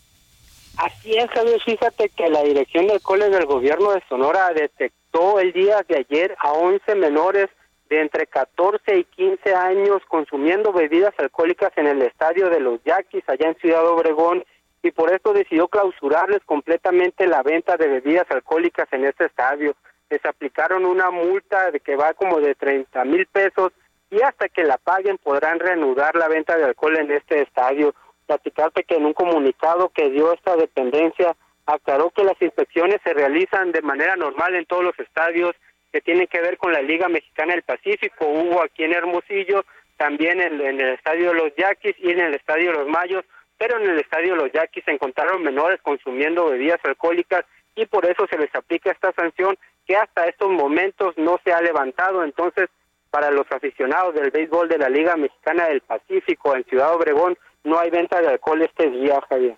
Así 0.77 1.15
es, 1.15 1.29
Javier. 1.29 1.61
Fíjate 1.63 2.09
que 2.09 2.29
la 2.29 2.43
Dirección 2.43 2.87
de 2.87 2.93
Alcoholes 2.93 3.31
del 3.31 3.45
Gobierno 3.45 3.93
de 3.93 4.03
Sonora 4.09 4.51
detectó 4.53 5.39
el 5.39 5.53
día 5.53 5.85
de 5.87 5.97
ayer 5.97 6.35
a 6.39 6.51
11 6.51 6.95
menores 6.95 7.47
de 7.89 8.01
entre 8.01 8.27
14 8.27 8.97
y 8.97 9.03
15 9.05 9.55
años 9.55 10.01
consumiendo 10.07 10.73
bebidas 10.73 11.13
alcohólicas 11.17 11.71
en 11.77 11.87
el 11.87 12.01
estadio 12.01 12.49
de 12.49 12.59
los 12.59 12.83
Yaquis 12.83 13.23
allá 13.27 13.47
en 13.47 13.55
Ciudad 13.57 13.87
Obregón 13.87 14.43
y 14.83 14.91
por 14.91 15.11
esto 15.11 15.33
decidió 15.33 15.67
clausurarles 15.67 16.41
completamente 16.45 17.25
la 17.27 17.41
venta 17.41 17.77
de 17.77 17.87
bebidas 17.87 18.29
alcohólicas 18.29 18.87
en 18.91 19.05
este 19.05 19.25
estadio. 19.25 19.75
Les 20.09 20.23
aplicaron 20.25 20.85
una 20.85 21.09
multa 21.09 21.71
de 21.71 21.79
que 21.79 21.95
va 21.95 22.13
como 22.13 22.39
de 22.39 22.53
30 22.53 23.05
mil 23.05 23.25
pesos 23.27 23.71
y 24.15 24.21
hasta 24.21 24.47
que 24.47 24.63
la 24.63 24.77
paguen 24.77 25.17
podrán 25.17 25.59
reanudar 25.59 26.15
la 26.15 26.29
venta 26.29 26.55
de 26.55 26.63
alcohol 26.63 26.97
en 26.97 27.11
este 27.11 27.41
estadio. 27.41 27.93
Platicarte 28.25 28.83
que 28.83 28.95
en 28.95 29.05
un 29.05 29.13
comunicado 29.13 29.89
que 29.89 30.09
dio 30.09 30.33
esta 30.33 30.55
dependencia 30.55 31.35
aclaró 31.65 32.11
que 32.11 32.23
las 32.23 32.41
inspecciones 32.41 33.01
se 33.03 33.13
realizan 33.13 33.71
de 33.71 33.81
manera 33.81 34.15
normal 34.15 34.55
en 34.55 34.65
todos 34.65 34.83
los 34.83 34.97
estadios 34.99 35.53
que 35.91 35.99
tienen 35.99 36.27
que 36.27 36.39
ver 36.39 36.57
con 36.57 36.71
la 36.71 36.81
Liga 36.81 37.09
Mexicana 37.09 37.53
del 37.53 37.63
Pacífico. 37.63 38.25
Hubo 38.25 38.63
aquí 38.63 38.83
en 38.83 38.93
Hermosillo, 38.93 39.65
también 39.97 40.39
en, 40.39 40.61
el 40.61 40.81
Estadio 40.93 41.29
de 41.29 41.35
los 41.35 41.55
Yaquis 41.55 41.95
y 41.99 42.11
en 42.11 42.19
el 42.19 42.35
Estadio 42.35 42.71
de 42.71 42.77
los 42.79 42.87
Mayos, 42.87 43.25
pero 43.57 43.79
en 43.79 43.89
el 43.89 43.99
Estadio 43.99 44.35
de 44.35 44.43
los 44.43 44.51
Yaquis 44.53 44.85
se 44.85 44.91
encontraron 44.91 45.43
menores 45.43 45.81
consumiendo 45.81 46.49
bebidas 46.49 46.79
alcohólicas 46.83 47.45
y 47.75 47.85
por 47.85 48.05
eso 48.05 48.27
se 48.29 48.37
les 48.37 48.53
aplica 48.55 48.91
esta 48.91 49.11
sanción 49.11 49.57
que 49.85 49.97
hasta 49.97 50.25
estos 50.25 50.49
momentos 50.51 51.17
no 51.17 51.39
se 51.43 51.51
ha 51.51 51.61
levantado. 51.61 52.23
Entonces, 52.23 52.69
para 53.15 53.31
los 53.31 53.49
aficionados 53.49 54.13
del 54.13 54.29
béisbol 54.29 54.67
de 54.67 54.77
la 54.77 54.89
Liga 54.89 55.15
Mexicana 55.15 55.67
del 55.69 55.79
Pacífico 55.79 56.53
en 56.53 56.65
Ciudad 56.65 56.93
Obregón, 56.93 57.37
no 57.63 57.79
hay 57.79 57.89
venta 57.89 58.19
de 58.19 58.27
alcohol 58.27 58.61
este 58.61 58.89
día, 58.91 59.21
Javier. 59.29 59.55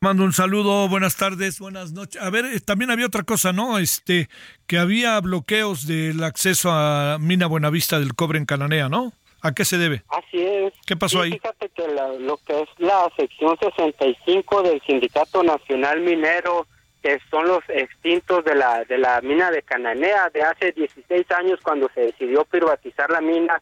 Mando 0.00 0.24
un 0.24 0.34
saludo, 0.34 0.90
buenas 0.90 1.16
tardes, 1.16 1.58
buenas 1.58 1.92
noches. 1.94 2.20
A 2.20 2.28
ver, 2.28 2.44
eh, 2.44 2.60
también 2.60 2.90
había 2.90 3.06
otra 3.06 3.22
cosa, 3.22 3.54
¿no? 3.54 3.78
Este, 3.78 4.28
que 4.66 4.76
había 4.76 5.18
bloqueos 5.22 5.86
del 5.86 6.22
acceso 6.22 6.70
a 6.70 7.16
Mina 7.18 7.46
Buenavista 7.46 7.98
del 7.98 8.14
cobre 8.14 8.38
en 8.38 8.44
Cananea, 8.44 8.90
¿no? 8.90 9.14
¿A 9.40 9.52
qué 9.54 9.64
se 9.64 9.78
debe? 9.78 10.02
Así 10.10 10.42
es. 10.42 10.74
¿Qué 10.86 10.94
pasó 10.94 11.22
Sí, 11.22 11.24
ahí? 11.24 11.32
Fíjate 11.38 11.70
que 11.70 11.88
la- 11.88 12.12
lo 12.12 12.36
que 12.46 12.60
es 12.60 12.68
la 12.76 13.08
sección 13.16 13.56
65 13.58 14.62
del 14.64 14.82
Sindicato 14.82 15.42
Nacional 15.42 16.02
Minero, 16.02 16.66
que 17.02 17.18
son 17.30 17.48
los 17.48 17.62
extintos 17.68 18.44
de 18.44 18.54
la, 18.54 18.84
de 18.84 18.96
la 18.96 19.20
mina 19.20 19.50
de 19.50 19.62
Cananea, 19.62 20.30
de 20.30 20.42
hace 20.42 20.72
16 20.72 21.30
años 21.32 21.58
cuando 21.62 21.90
se 21.94 22.02
decidió 22.02 22.44
privatizar 22.44 23.10
la 23.10 23.20
mina, 23.20 23.60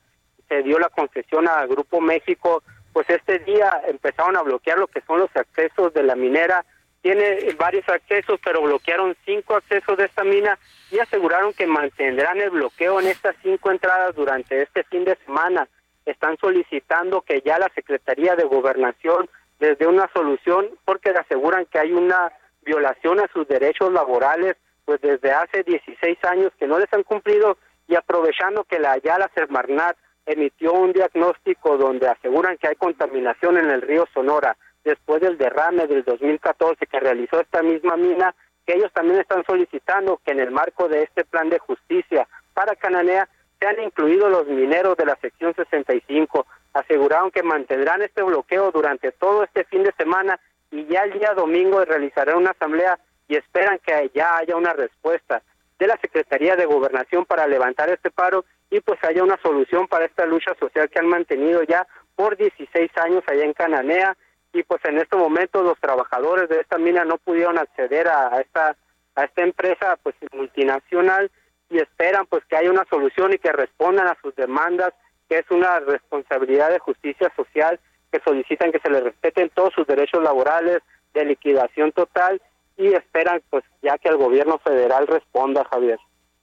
se 0.49 0.63
dio 0.63 0.79
la 0.79 0.91
concesión 0.91 1.49
a 1.49 1.65
Grupo 1.65 2.01
México, 2.01 2.63
pues 2.93 3.09
este 3.09 3.39
día 3.41 3.81
empezaron 3.87 4.37
a 4.37 4.43
bloquear 4.43 4.79
lo 4.79 4.89
que 4.89 5.01
son 5.03 5.21
los 5.21 5.35
accesos 5.35 5.95
de 5.95 6.03
la 6.03 6.17
minera. 6.17 6.65
Tiene 7.03 7.55
varios 7.59 7.89
accesos, 7.89 8.39
pero 8.45 8.61
bloquearon 8.61 9.17
cinco 9.25 9.55
accesos 9.55 9.97
de 9.97 10.05
esta 10.05 10.23
mina 10.23 10.59
y 10.91 10.99
aseguraron 10.99 11.55
que 11.55 11.67
mantendrán 11.67 12.39
el 12.41 12.51
bloqueo 12.51 13.01
en 13.01 13.07
estas 13.07 13.37
cinco 13.43 13.71
entradas 13.71 14.15
durante 14.15 14.61
este 14.61 14.83
fin 14.85 15.05
de 15.05 15.17
semana. 15.25 15.67
Están 16.05 16.37
solicitando 16.39 17.23
que 17.23 17.41
ya 17.43 17.59
la 17.59 17.71
Secretaría 17.75 18.37
de 18.37 18.45
Gobernación 18.45 19.31
les 19.61 19.79
dé 19.79 19.87
una 19.87 20.11
solución 20.13 20.69
porque 20.85 21.11
aseguran 21.11 21.65
que 21.67 21.79
hay 21.79 21.93
una 21.93 22.33
violación 22.63 23.21
a 23.21 23.29
sus 23.33 23.47
derechos 23.49 23.93
laborales, 23.93 24.57
pues 24.85 25.01
desde 25.01 25.33
hace 25.33 25.63
16 25.63 26.19
años 26.25 26.53
que 26.59 26.67
no 26.67 26.79
les 26.79 26.93
han 26.93 27.03
cumplido 27.03 27.59
y 27.87 27.97
aprovechando 27.97 28.65
que 28.65 28.79
la 28.79 28.93
Ayala 28.93 29.31
Semarnat 29.35 29.97
emitió 30.27 30.73
un 30.73 30.93
diagnóstico 30.93 31.77
donde 31.77 32.09
aseguran 32.09 32.57
que 32.59 32.69
hay 32.69 32.77
contaminación 32.77 33.59
en 33.59 33.71
el 33.71 33.83
río 33.83 34.07
Sonora 34.15 34.57
después 34.85 35.21
del 35.21 35.39
derrame 35.39 35.87
del 35.87 36.05
2014 36.05 36.87
que 36.87 37.01
realizó 37.01 37.41
esta 37.41 37.63
misma 37.63 37.97
mina, 37.97 38.35
que 38.67 38.75
ellos 38.75 38.93
también 38.93 39.21
están 39.21 39.45
solicitando 39.45 40.21
que 40.25 40.33
en 40.33 40.41
el 40.41 40.51
marco 40.51 40.89
de 40.89 41.03
este 41.03 41.25
plan 41.25 41.51
de 41.51 41.59
justicia 41.59 42.29
para 42.55 42.77
Cananea 42.77 43.29
sean 43.59 43.81
incluidos 43.83 44.31
los 44.31 44.47
mineros 44.47 44.97
de 44.97 45.07
la 45.07 45.17
sección 45.17 45.55
65. 45.55 46.47
Aseguraron 46.73 47.31
que 47.31 47.43
mantendrán 47.43 48.01
este 48.03 48.23
bloqueo 48.23 48.71
durante 48.71 49.13
todo 49.13 49.45
este 49.45 49.65
fin 49.65 49.83
de 49.83 49.93
semana 49.99 50.41
y 50.71 50.87
ya 50.87 51.03
el 51.03 51.19
día 51.19 51.35
domingo 51.35 51.85
realizarán 51.85 52.39
una 52.39 52.51
asamblea 52.51 52.99
y 53.29 53.37
esperan 53.37 53.79
que 53.79 54.11
ya 54.15 54.37
haya 54.37 54.57
una 54.57 54.73
respuesta 54.73 55.43
de 55.79 55.87
la 55.87 55.97
Secretaría 56.01 56.57
de 56.57 56.67
Gobernación 56.67 57.25
para 57.25 57.47
levantar 57.47 57.91
este 57.91 58.11
paro 58.11 58.45
y 58.71 58.81
pues 58.81 59.03
haya 59.03 59.25
una 59.25 59.39
solución 59.43 59.89
para 59.89 60.05
esta 60.05 60.27
lucha 60.27 60.55
social 60.61 60.89
que 60.89 60.99
han 60.99 61.09
mantenido 61.09 61.63
ya 61.63 61.87
por 62.15 62.37
16 62.37 62.91
años 62.99 63.25
allá 63.27 63.45
en 63.45 63.53
Cananea. 63.53 64.17
Y 64.53 64.63
pues 64.65 64.85
en 64.85 64.99
este 64.99 65.17
momento 65.17 65.63
los 65.63 65.79
trabajadores 65.79 66.49
de 66.49 66.61
esta 66.61 66.77
mina 66.77 67.05
no 67.05 67.19
pudieron 67.19 67.57
acceder 67.57 68.09
a, 68.09 68.35
a 68.35 68.41
esta 68.41 68.77
a 69.17 69.25
esta 69.25 69.43
empresa 69.43 69.99
pues 70.03 70.15
multinacional 70.33 71.31
y 71.69 71.79
esperan 71.79 72.27
pues 72.27 72.45
que 72.47 72.57
haya 72.57 72.71
una 72.71 72.85
solución 72.89 73.33
y 73.33 73.39
que 73.39 73.53
respondan 73.53 74.07
a 74.07 74.17
sus 74.23 74.35
demandas 74.35 74.93
que 75.29 75.39
es 75.39 75.51
una 75.51 75.81
responsabilidad 75.81 76.71
de 76.71 76.79
justicia 76.79 77.33
social 77.37 77.79
que 78.11 78.21
solicitan 78.25 78.73
que 78.73 78.81
se 78.81 78.91
les 78.91 79.03
respeten 79.03 79.51
todos 79.55 79.73
sus 79.75 79.87
derechos 79.87 80.23
laborales 80.23 80.81
de 81.15 81.25
liquidación 81.25 81.93
total 81.93 82.41
y 82.77 82.89
esperan 82.89 83.43
pues 83.51 83.65
ya 83.83 83.99
que 83.99 84.09
el 84.09 84.17
gobierno 84.17 84.59
federal 84.59 85.07
responda 85.07 85.65
Javier 85.71 85.99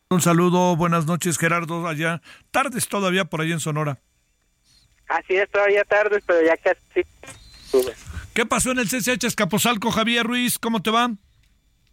Un 0.10 0.22
saludo, 0.22 0.76
buenas 0.76 1.06
noches, 1.06 1.38
Gerardo, 1.38 1.88
allá. 1.88 2.22
Tardes 2.52 2.88
todavía 2.88 3.26
por 3.26 3.42
ahí 3.42 3.52
en 3.52 3.60
Sonora. 3.60 3.98
así 5.08 5.36
es 5.36 5.50
todavía 5.50 5.84
tarde 5.84 6.22
pero 6.26 6.46
ya 6.46 6.58
casi 6.58 7.08
sube. 7.66 7.94
¿Qué 8.34 8.46
pasó 8.46 8.72
en 8.72 8.80
el 8.80 8.88
CCH 8.88 9.24
Escaposalco, 9.26 9.90
Javier 9.92 10.26
Ruiz? 10.26 10.60
¿Cómo 10.60 10.82
te 10.82 10.92
va? 10.92 11.10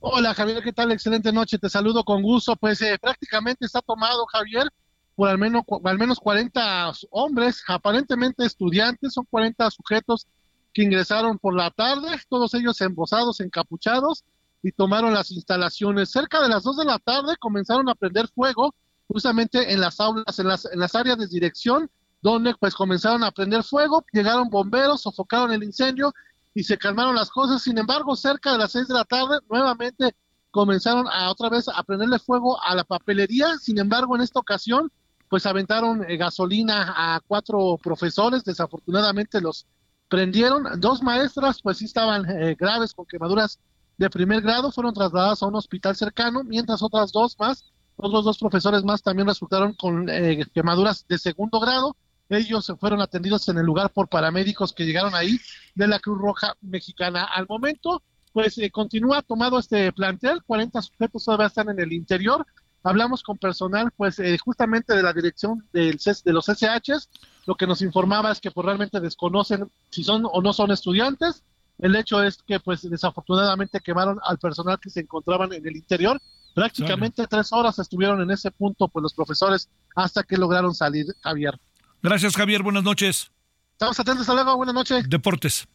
Hola 0.00 0.34
Javier, 0.34 0.62
¿qué 0.62 0.72
tal? 0.72 0.92
Excelente 0.92 1.32
noche, 1.32 1.58
te 1.58 1.70
saludo 1.70 2.04
con 2.04 2.22
gusto. 2.22 2.54
Pues 2.56 2.82
eh, 2.82 2.98
prácticamente 3.00 3.64
está 3.64 3.80
tomado 3.80 4.26
Javier 4.26 4.68
por 5.16 5.28
al 5.28 5.38
menos, 5.38 5.64
al 5.84 5.98
menos 5.98 6.18
40 6.18 6.92
hombres, 7.10 7.62
aparentemente 7.68 8.44
estudiantes, 8.44 9.14
son 9.14 9.26
40 9.30 9.70
sujetos 9.70 10.26
que 10.72 10.82
ingresaron 10.82 11.38
por 11.38 11.54
la 11.54 11.70
tarde, 11.70 12.08
todos 12.28 12.52
ellos 12.54 12.80
embosados, 12.80 13.40
encapuchados 13.40 14.24
y 14.62 14.72
tomaron 14.72 15.14
las 15.14 15.30
instalaciones. 15.30 16.10
Cerca 16.10 16.42
de 16.42 16.48
las 16.48 16.64
2 16.64 16.78
de 16.78 16.84
la 16.84 16.98
tarde 16.98 17.36
comenzaron 17.38 17.88
a 17.88 17.94
prender 17.94 18.28
fuego 18.28 18.74
justamente 19.06 19.72
en 19.72 19.80
las 19.80 20.00
aulas, 20.00 20.38
en 20.38 20.48
las, 20.48 20.64
en 20.64 20.80
las 20.80 20.94
áreas 20.94 21.18
de 21.18 21.28
dirección, 21.28 21.90
donde 22.22 22.54
pues 22.54 22.74
comenzaron 22.74 23.22
a 23.22 23.30
prender 23.30 23.62
fuego, 23.62 24.04
llegaron 24.12 24.48
bomberos, 24.48 25.02
sofocaron 25.02 25.52
el 25.52 25.62
incendio 25.62 26.12
y 26.54 26.64
se 26.64 26.78
calmaron 26.78 27.14
las 27.14 27.30
cosas. 27.30 27.62
Sin 27.62 27.78
embargo, 27.78 28.16
cerca 28.16 28.52
de 28.52 28.58
las 28.58 28.72
6 28.72 28.88
de 28.88 28.94
la 28.94 29.04
tarde, 29.04 29.38
nuevamente 29.48 30.16
comenzaron 30.50 31.06
a 31.08 31.30
otra 31.30 31.50
vez 31.50 31.68
a 31.68 31.82
prenderle 31.82 32.18
fuego 32.18 32.60
a 32.62 32.74
la 32.74 32.84
papelería. 32.84 33.58
Sin 33.58 33.78
embargo, 33.78 34.16
en 34.16 34.22
esta 34.22 34.40
ocasión, 34.40 34.90
pues 35.34 35.46
aventaron 35.46 36.08
eh, 36.08 36.16
gasolina 36.16 36.94
a 36.96 37.20
cuatro 37.26 37.76
profesores. 37.82 38.44
Desafortunadamente 38.44 39.40
los 39.40 39.66
prendieron. 40.08 40.80
Dos 40.80 41.02
maestras, 41.02 41.60
pues 41.60 41.78
sí 41.78 41.86
estaban 41.86 42.24
eh, 42.30 42.54
graves 42.56 42.94
con 42.94 43.04
quemaduras 43.04 43.58
de 43.98 44.08
primer 44.10 44.42
grado, 44.42 44.70
fueron 44.70 44.94
trasladadas 44.94 45.42
a 45.42 45.46
un 45.46 45.56
hospital 45.56 45.96
cercano, 45.96 46.44
mientras 46.44 46.84
otras 46.84 47.10
dos 47.10 47.36
más, 47.36 47.64
otros 47.96 48.24
dos 48.24 48.38
profesores 48.38 48.84
más 48.84 49.02
también 49.02 49.26
resultaron 49.26 49.72
con 49.72 50.08
eh, 50.08 50.46
quemaduras 50.54 51.04
de 51.08 51.18
segundo 51.18 51.58
grado. 51.58 51.96
Ellos 52.28 52.64
se 52.66 52.76
fueron 52.76 53.00
atendidos 53.00 53.48
en 53.48 53.58
el 53.58 53.66
lugar 53.66 53.90
por 53.90 54.08
paramédicos 54.08 54.72
que 54.72 54.86
llegaron 54.86 55.16
ahí 55.16 55.40
de 55.74 55.88
la 55.88 55.98
Cruz 55.98 56.20
Roja 56.20 56.54
Mexicana. 56.60 57.24
Al 57.24 57.48
momento, 57.48 58.04
pues 58.32 58.56
eh, 58.58 58.70
continúa 58.70 59.20
tomado 59.22 59.58
este 59.58 59.92
plantel, 59.92 60.44
40 60.46 60.80
sujetos 60.80 61.24
todavía 61.24 61.48
están 61.48 61.70
en 61.70 61.80
el 61.80 61.92
interior. 61.92 62.46
Hablamos 62.84 63.22
con 63.22 63.38
personal, 63.38 63.90
pues 63.96 64.18
eh, 64.18 64.36
justamente 64.38 64.94
de 64.94 65.02
la 65.02 65.14
dirección 65.14 65.66
del 65.72 65.98
CES 65.98 66.22
de 66.22 66.34
los 66.34 66.46
SHs, 66.46 67.08
lo 67.46 67.54
que 67.54 67.66
nos 67.66 67.80
informaba 67.80 68.30
es 68.30 68.40
que 68.40 68.50
pues 68.50 68.64
realmente 68.64 69.00
desconocen 69.00 69.70
si 69.90 70.04
son 70.04 70.24
o 70.30 70.42
no 70.42 70.52
son 70.52 70.70
estudiantes. 70.70 71.42
El 71.78 71.96
hecho 71.96 72.22
es 72.22 72.42
que 72.46 72.60
pues 72.60 72.88
desafortunadamente 72.88 73.80
quemaron 73.80 74.18
al 74.22 74.38
personal 74.38 74.78
que 74.78 74.90
se 74.90 75.00
encontraban 75.00 75.54
en 75.54 75.66
el 75.66 75.76
interior. 75.76 76.20
Prácticamente 76.54 77.26
tres 77.26 77.52
horas 77.52 77.78
estuvieron 77.78 78.20
en 78.20 78.30
ese 78.30 78.50
punto 78.50 78.86
pues 78.88 79.02
los 79.02 79.14
profesores 79.14 79.70
hasta 79.96 80.22
que 80.22 80.36
lograron 80.36 80.74
salir, 80.74 81.06
Javier. 81.22 81.58
Gracias, 82.02 82.36
Javier. 82.36 82.62
Buenas 82.62 82.84
noches. 82.84 83.30
Estamos 83.72 83.98
atentos, 83.98 84.28
hasta 84.28 84.34
luego, 84.34 84.58
buenas 84.58 84.74
noches. 84.74 85.08
Deportes. 85.08 85.66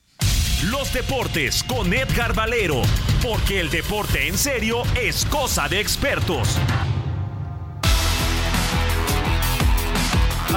Los 0.69 0.94
deportes 0.94 1.64
con 1.64 1.91
Edgar 1.94 2.36
Valero, 2.36 2.81
porque 3.23 3.60
el 3.60 3.69
deporte 3.69 4.27
en 4.27 4.38
serio 4.38 4.84
es 4.95 5.26
cosa 5.26 5.68
de 5.68 5.80
expertos. 5.80 6.57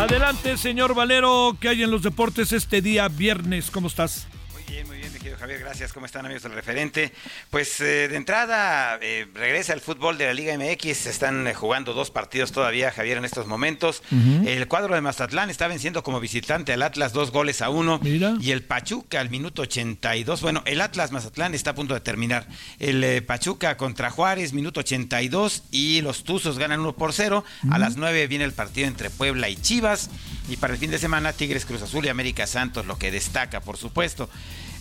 Adelante, 0.02 0.56
señor 0.56 0.96
Valero, 0.96 1.56
¿qué 1.60 1.68
hay 1.68 1.84
en 1.84 1.92
los 1.92 2.02
deportes 2.02 2.52
este 2.52 2.82
día 2.82 3.06
viernes? 3.06 3.70
¿Cómo 3.70 3.86
estás? 3.86 4.26
Muy 4.52 4.64
bien, 4.64 4.84
muy 4.88 4.96
bien, 4.96 5.01
querido 5.22 5.38
Javier, 5.38 5.60
gracias. 5.60 5.92
¿Cómo 5.92 6.04
están 6.04 6.24
amigos 6.26 6.42
del 6.42 6.52
referente? 6.52 7.12
Pues 7.48 7.80
eh, 7.80 8.08
de 8.08 8.16
entrada 8.16 8.98
eh, 9.00 9.28
regresa 9.32 9.72
el 9.72 9.80
fútbol 9.80 10.18
de 10.18 10.26
la 10.26 10.34
Liga 10.34 10.56
MX, 10.58 10.96
se 10.96 11.10
están 11.10 11.46
eh, 11.46 11.54
jugando 11.54 11.94
dos 11.94 12.10
partidos 12.10 12.50
todavía, 12.50 12.90
Javier, 12.90 13.18
en 13.18 13.24
estos 13.24 13.46
momentos. 13.46 14.02
El 14.10 14.66
cuadro 14.66 14.94
de 14.94 15.00
Mazatlán 15.00 15.48
está 15.48 15.68
venciendo 15.68 16.02
como 16.02 16.18
visitante 16.18 16.72
al 16.72 16.82
Atlas 16.82 17.12
dos 17.12 17.30
goles 17.30 17.62
a 17.62 17.70
uno. 17.70 18.00
Y 18.40 18.50
el 18.50 18.62
Pachuca 18.62 19.20
al 19.20 19.30
minuto 19.30 19.62
82, 19.62 20.42
bueno, 20.42 20.62
el 20.66 20.80
Atlas 20.80 21.12
Mazatlán 21.12 21.54
está 21.54 21.70
a 21.70 21.74
punto 21.74 21.94
de 21.94 22.00
terminar. 22.00 22.46
El 22.80 23.22
Pachuca 23.24 23.76
contra 23.76 24.10
Juárez, 24.10 24.52
minuto 24.52 24.80
82, 24.80 25.62
y 25.70 26.00
los 26.00 26.24
Tuzos 26.24 26.58
ganan 26.58 26.80
1 26.80 26.94
por 26.94 27.12
0. 27.12 27.44
A 27.70 27.78
las 27.78 27.96
9 27.96 28.26
viene 28.26 28.44
el 28.44 28.52
partido 28.52 28.88
entre 28.88 29.08
Puebla 29.08 29.48
y 29.48 29.56
Chivas. 29.56 30.10
Y 30.48 30.56
para 30.56 30.74
el 30.74 30.80
fin 30.80 30.90
de 30.90 30.98
semana, 30.98 31.32
Tigres 31.32 31.64
Cruz 31.64 31.82
Azul 31.82 32.04
y 32.04 32.08
América 32.08 32.46
Santos, 32.46 32.86
lo 32.86 32.98
que 32.98 33.12
destaca, 33.12 33.60
por 33.60 33.76
supuesto. 33.76 34.28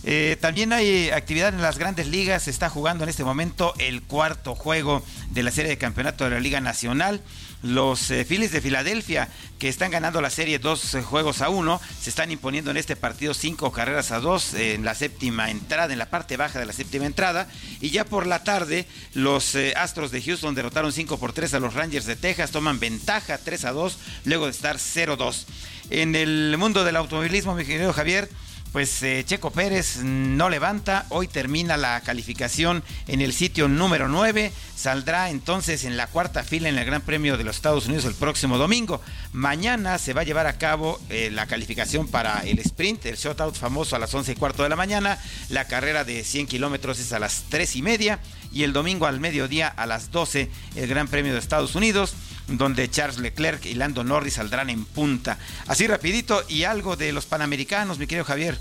Eh, 0.03 0.35
también 0.41 0.73
hay 0.73 1.11
actividad 1.11 1.49
en 1.49 1.61
las 1.61 1.77
grandes 1.77 2.07
ligas. 2.07 2.43
Se 2.43 2.49
está 2.49 2.69
jugando 2.69 3.03
en 3.03 3.09
este 3.09 3.23
momento 3.23 3.73
el 3.77 4.01
cuarto 4.01 4.55
juego 4.55 5.03
de 5.29 5.43
la 5.43 5.51
serie 5.51 5.69
de 5.69 5.77
campeonato 5.77 6.23
de 6.23 6.31
la 6.31 6.39
Liga 6.39 6.59
Nacional. 6.61 7.21
Los 7.61 8.09
eh, 8.09 8.25
Phillies 8.25 8.51
de 8.51 8.59
Filadelfia, 8.59 9.29
que 9.59 9.69
están 9.69 9.91
ganando 9.91 10.19
la 10.19 10.31
serie 10.31 10.57
dos 10.57 10.95
eh, 10.95 11.03
juegos 11.03 11.41
a 11.41 11.49
uno, 11.49 11.79
se 12.01 12.09
están 12.09 12.31
imponiendo 12.31 12.71
en 12.71 12.77
este 12.77 12.95
partido 12.95 13.35
cinco 13.35 13.71
carreras 13.71 14.11
a 14.11 14.19
dos 14.19 14.55
en 14.55 14.83
la 14.83 14.95
séptima 14.95 15.51
entrada, 15.51 15.93
en 15.93 15.99
la 15.99 16.09
parte 16.09 16.37
baja 16.37 16.57
de 16.57 16.65
la 16.65 16.73
séptima 16.73 17.05
entrada. 17.05 17.47
Y 17.79 17.91
ya 17.91 18.03
por 18.03 18.25
la 18.25 18.43
tarde, 18.43 18.87
los 19.13 19.55
Astros 19.75 20.09
de 20.09 20.23
Houston 20.23 20.55
derrotaron 20.55 20.91
5 20.91 21.19
por 21.19 21.33
3 21.33 21.53
a 21.53 21.59
los 21.59 21.75
Rangers 21.75 22.07
de 22.07 22.15
Texas, 22.15 22.49
toman 22.49 22.79
ventaja 22.79 23.37
3 23.37 23.65
a 23.65 23.71
2 23.71 23.97
luego 24.25 24.45
de 24.45 24.51
estar 24.51 24.77
0-2. 24.77 25.45
En 25.91 26.15
el 26.15 26.55
mundo 26.57 26.83
del 26.83 26.95
automovilismo, 26.95 27.53
mi 27.53 27.65
querido 27.65 27.93
Javier, 27.93 28.29
pues 28.71 29.03
eh, 29.03 29.23
Checo 29.25 29.51
Pérez 29.51 29.97
no 29.97 30.49
levanta, 30.49 31.05
hoy 31.09 31.27
termina 31.27 31.75
la 31.75 31.99
calificación 32.01 32.83
en 33.07 33.21
el 33.21 33.33
sitio 33.33 33.67
número 33.67 34.07
9, 34.07 34.51
saldrá 34.75 35.29
entonces 35.29 35.83
en 35.83 35.97
la 35.97 36.07
cuarta 36.07 36.43
fila 36.43 36.69
en 36.69 36.77
el 36.77 36.85
Gran 36.85 37.01
Premio 37.01 37.37
de 37.37 37.43
los 37.43 37.57
Estados 37.57 37.87
Unidos 37.87 38.05
el 38.05 38.15
próximo 38.15 38.57
domingo. 38.57 39.01
Mañana 39.33 39.97
se 39.97 40.13
va 40.13 40.21
a 40.21 40.23
llevar 40.23 40.47
a 40.47 40.57
cabo 40.57 40.99
eh, 41.09 41.29
la 41.31 41.47
calificación 41.47 42.07
para 42.07 42.39
el 42.45 42.59
sprint, 42.59 43.05
el 43.07 43.17
shootout 43.17 43.55
famoso 43.55 43.95
a 43.95 43.99
las 43.99 44.13
11 44.13 44.31
y 44.31 44.35
cuarto 44.35 44.63
de 44.63 44.69
la 44.69 44.77
mañana, 44.77 45.17
la 45.49 45.67
carrera 45.67 46.05
de 46.05 46.23
100 46.23 46.47
kilómetros 46.47 46.99
es 46.99 47.11
a 47.11 47.19
las 47.19 47.43
3 47.49 47.75
y 47.75 47.81
media 47.81 48.19
y 48.53 48.63
el 48.63 48.73
domingo 48.73 49.05
al 49.05 49.19
mediodía 49.19 49.67
a 49.67 49.85
las 49.85 50.11
12 50.11 50.49
el 50.75 50.87
Gran 50.87 51.07
Premio 51.07 51.33
de 51.33 51.39
Estados 51.39 51.75
Unidos 51.75 52.13
donde 52.57 52.89
Charles 52.89 53.19
Leclerc 53.19 53.65
y 53.65 53.73
Lando 53.73 54.03
Norris 54.03 54.35
saldrán 54.35 54.69
en 54.69 54.85
punta. 54.85 55.37
Así 55.67 55.87
rapidito 55.87 56.43
y 56.47 56.63
algo 56.63 56.95
de 56.95 57.11
los 57.11 57.25
Panamericanos, 57.25 57.97
mi 57.97 58.07
querido 58.07 58.25
Javier 58.25 58.59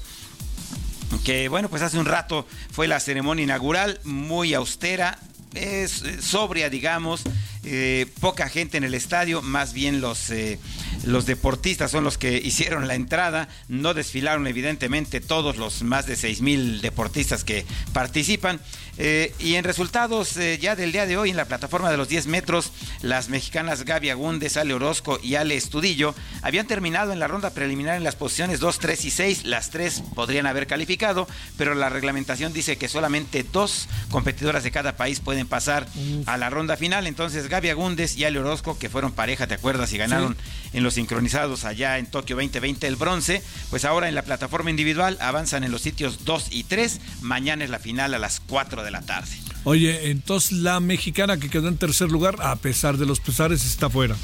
que 1.24 1.48
bueno, 1.48 1.68
pues 1.68 1.82
hace 1.82 1.98
un 1.98 2.06
rato 2.06 2.46
fue 2.70 2.88
la 2.88 3.00
ceremonia 3.00 3.42
inaugural, 3.42 4.00
muy 4.04 4.54
austera, 4.54 5.18
es 5.54 6.02
eh, 6.02 6.22
sobria, 6.22 6.70
digamos, 6.70 7.22
eh, 7.64 8.06
poca 8.20 8.48
gente 8.48 8.78
en 8.78 8.84
el 8.84 8.94
estadio, 8.94 9.42
más 9.42 9.72
bien 9.72 10.00
los, 10.00 10.30
eh, 10.30 10.58
los 11.04 11.26
deportistas 11.26 11.90
son 11.90 12.04
los 12.04 12.18
que 12.18 12.38
hicieron 12.44 12.88
la 12.88 12.94
entrada, 12.94 13.48
no 13.68 13.94
desfilaron 13.94 14.46
evidentemente 14.46 15.20
todos 15.20 15.56
los 15.56 15.82
más 15.82 16.06
de 16.06 16.16
seis 16.16 16.40
mil 16.40 16.80
deportistas 16.80 17.44
que 17.44 17.66
participan. 17.92 18.60
Eh, 18.98 19.32
y 19.38 19.54
en 19.54 19.64
resultados 19.64 20.38
ya 20.60 20.76
del 20.76 20.92
día 20.92 21.06
de 21.06 21.16
hoy 21.16 21.30
en 21.30 21.36
la 21.36 21.46
plataforma 21.46 21.90
de 21.90 21.96
los 21.96 22.08
10 22.08 22.26
metros, 22.26 22.72
las 23.02 23.28
mexicanas 23.28 23.84
Gaby 23.84 24.10
Agúndez, 24.10 24.56
Ale 24.56 24.74
Orozco 24.74 25.18
y 25.22 25.36
Ale 25.36 25.56
Estudillo 25.56 26.14
habían 26.42 26.66
terminado 26.66 27.12
en 27.12 27.18
la 27.18 27.28
ronda 27.28 27.50
preliminar 27.50 27.96
en 27.96 28.04
las 28.04 28.16
posiciones 28.16 28.60
2, 28.60 28.78
3 28.78 29.04
y 29.04 29.10
6. 29.10 29.44
Las 29.44 29.70
tres 29.70 30.02
podrían 30.14 30.46
haber 30.46 30.66
calificado, 30.66 31.26
pero 31.56 31.74
la 31.74 31.88
reglamentación 31.88 32.52
dice 32.52 32.76
que 32.76 32.88
solamente 32.88 33.44
dos 33.44 33.88
competidoras 34.10 34.64
de 34.64 34.70
cada 34.70 34.96
país 34.96 35.20
pueden 35.20 35.46
pasar 35.46 35.86
a 36.26 36.36
la 36.36 36.50
ronda 36.50 36.76
final. 36.76 37.06
Entonces 37.06 37.48
Gaby 37.48 37.70
Agúndez 37.70 38.16
y 38.16 38.24
Ale 38.24 38.38
Orozco, 38.38 38.78
que 38.78 38.88
fueron 38.88 39.12
pareja, 39.12 39.46
¿te 39.46 39.54
acuerdas? 39.54 39.92
Y 39.92 39.98
ganaron 39.98 40.36
en 40.72 40.82
los 40.82 40.94
sincronizados 40.94 41.64
allá 41.64 41.98
en 41.98 42.06
Tokio 42.06 42.36
2020 42.36 42.86
el 42.86 42.96
bronce, 42.96 43.42
pues 43.70 43.84
ahora 43.84 44.08
en 44.08 44.14
la 44.14 44.22
plataforma 44.22 44.70
individual 44.70 45.16
avanzan 45.20 45.64
en 45.64 45.72
los 45.72 45.82
sitios 45.82 46.24
2 46.24 46.48
y 46.50 46.64
3. 46.64 47.00
Mañana 47.20 47.64
es 47.64 47.70
la 47.70 47.78
final 47.78 48.14
a 48.14 48.18
las 48.18 48.40
4 48.40 48.79
de 48.82 48.90
la 48.90 49.02
tarde. 49.02 49.36
Oye, 49.64 50.10
entonces 50.10 50.52
la 50.52 50.80
mexicana 50.80 51.38
que 51.38 51.50
quedó 51.50 51.68
en 51.68 51.76
tercer 51.76 52.10
lugar, 52.10 52.36
a 52.40 52.56
pesar 52.56 52.96
de 52.96 53.06
los 53.06 53.20
pesares, 53.20 53.64
está 53.64 53.90
fuera. 53.90 54.16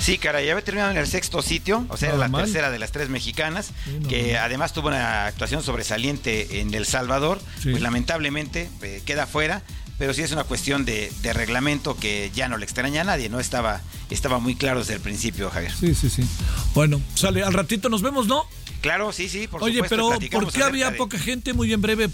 Sí, 0.00 0.18
cara, 0.18 0.42
ya 0.42 0.52
había 0.52 0.64
terminado 0.64 0.90
en 0.90 0.98
el 0.98 1.06
sexto 1.06 1.40
sitio, 1.40 1.86
o 1.88 1.96
sea, 1.96 2.10
era 2.10 2.18
la 2.18 2.28
tercera 2.28 2.70
de 2.70 2.78
las 2.78 2.92
tres 2.92 3.08
mexicanas, 3.08 3.70
que 4.08 4.36
además 4.36 4.72
tuvo 4.72 4.88
una 4.88 5.26
actuación 5.26 5.62
sobresaliente 5.62 6.60
en 6.60 6.74
El 6.74 6.84
Salvador, 6.84 7.40
pues 7.62 7.80
lamentablemente 7.80 8.68
eh, 8.82 9.02
queda 9.06 9.26
fuera, 9.26 9.62
pero 9.98 10.12
sí 10.12 10.22
es 10.22 10.32
una 10.32 10.44
cuestión 10.44 10.84
de, 10.84 11.10
reglamento 11.32 11.96
que 11.96 12.30
ya 12.34 12.48
no 12.48 12.58
le 12.58 12.64
extraña 12.64 13.02
a 13.02 13.04
nadie, 13.04 13.28
¿no? 13.28 13.40
Estaba, 13.40 13.80
estaba 14.10 14.40
muy 14.40 14.56
claro 14.56 14.80
desde 14.80 14.94
el 14.94 15.00
principio, 15.00 15.50
Javier. 15.50 15.72
Sí, 15.72 15.94
sí, 15.94 16.10
sí. 16.10 16.22
Bueno, 16.74 17.00
sale, 17.14 17.42
al 17.42 17.52
ratito 17.52 17.88
nos 17.88 18.02
vemos, 18.02 18.26
¿no? 18.26 18.46
Claro, 18.84 19.12
sí, 19.12 19.30
sí, 19.30 19.48
por 19.48 19.62
Oye, 19.62 19.82
pero 19.88 20.10
¿por 20.30 20.52
qué 20.52 20.62
había 20.62 20.94
poca 20.94 21.18
gente? 21.18 21.54
Muy 21.54 21.72
en 21.72 21.80
breve, 21.80 22.10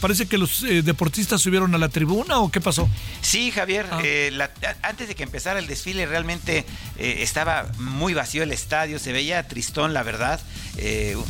parece 0.00 0.24
que 0.24 0.38
los 0.38 0.62
eh, 0.62 0.80
deportistas 0.80 1.42
subieron 1.42 1.74
a 1.74 1.78
la 1.78 1.90
tribuna 1.90 2.38
o 2.38 2.50
qué 2.50 2.62
pasó? 2.62 2.88
Sí, 3.20 3.50
Javier, 3.50 3.86
ah. 3.90 4.00
eh, 4.02 4.32
antes 4.80 5.08
de 5.08 5.14
que 5.14 5.22
empezara 5.22 5.58
el 5.58 5.66
desfile 5.66 6.06
realmente 6.06 6.64
eh, 6.96 7.16
estaba 7.18 7.70
muy 7.76 8.14
vacío 8.14 8.42
el 8.42 8.52
estadio, 8.52 8.98
se 8.98 9.12
veía 9.12 9.46
tristón, 9.48 9.92
la 9.92 10.02
verdad, 10.02 10.40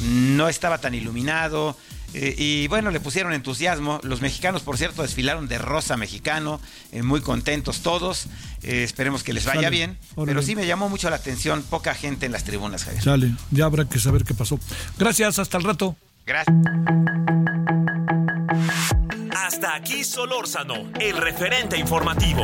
no 0.04 0.48
estaba 0.48 0.78
tan 0.78 0.94
iluminado, 0.94 1.76
eh, 2.14 2.34
y 2.38 2.68
bueno, 2.68 2.90
le 2.90 3.00
pusieron 3.00 3.32
entusiasmo. 3.32 4.00
Los 4.04 4.20
mexicanos, 4.20 4.62
por 4.62 4.78
cierto, 4.78 5.02
desfilaron 5.02 5.48
de 5.48 5.58
rosa 5.58 5.96
mexicano, 5.96 6.60
eh, 6.92 7.02
muy 7.02 7.20
contentos 7.20 7.80
todos. 7.80 8.26
Eh, 8.62 8.84
esperemos 8.84 9.24
que 9.24 9.32
les 9.32 9.44
vaya 9.44 9.68
bien. 9.68 9.98
Pero 10.24 10.40
sí 10.40 10.54
me 10.54 10.66
llamó 10.66 10.88
mucho 10.88 11.10
la 11.10 11.16
atención, 11.16 11.62
poca 11.62 11.94
gente 11.94 12.26
en 12.26 12.32
las 12.32 12.44
tribunas, 12.44 12.84
Javier. 12.84 13.02
Sale, 13.02 13.34
ya 13.50 13.64
habrá 13.64 13.84
que 13.86 13.98
saber 13.98 14.24
qué 14.24 14.34
pasó. 14.34 14.60
Gracias, 14.96 15.38
hasta 15.38 15.58
el 15.58 15.64
rato. 15.64 15.96
Gracias. 16.24 16.56
Hasta 19.36 19.74
aquí 19.74 20.04
Solórzano, 20.04 20.90
el 21.00 21.16
referente 21.16 21.76
informativo. 21.76 22.42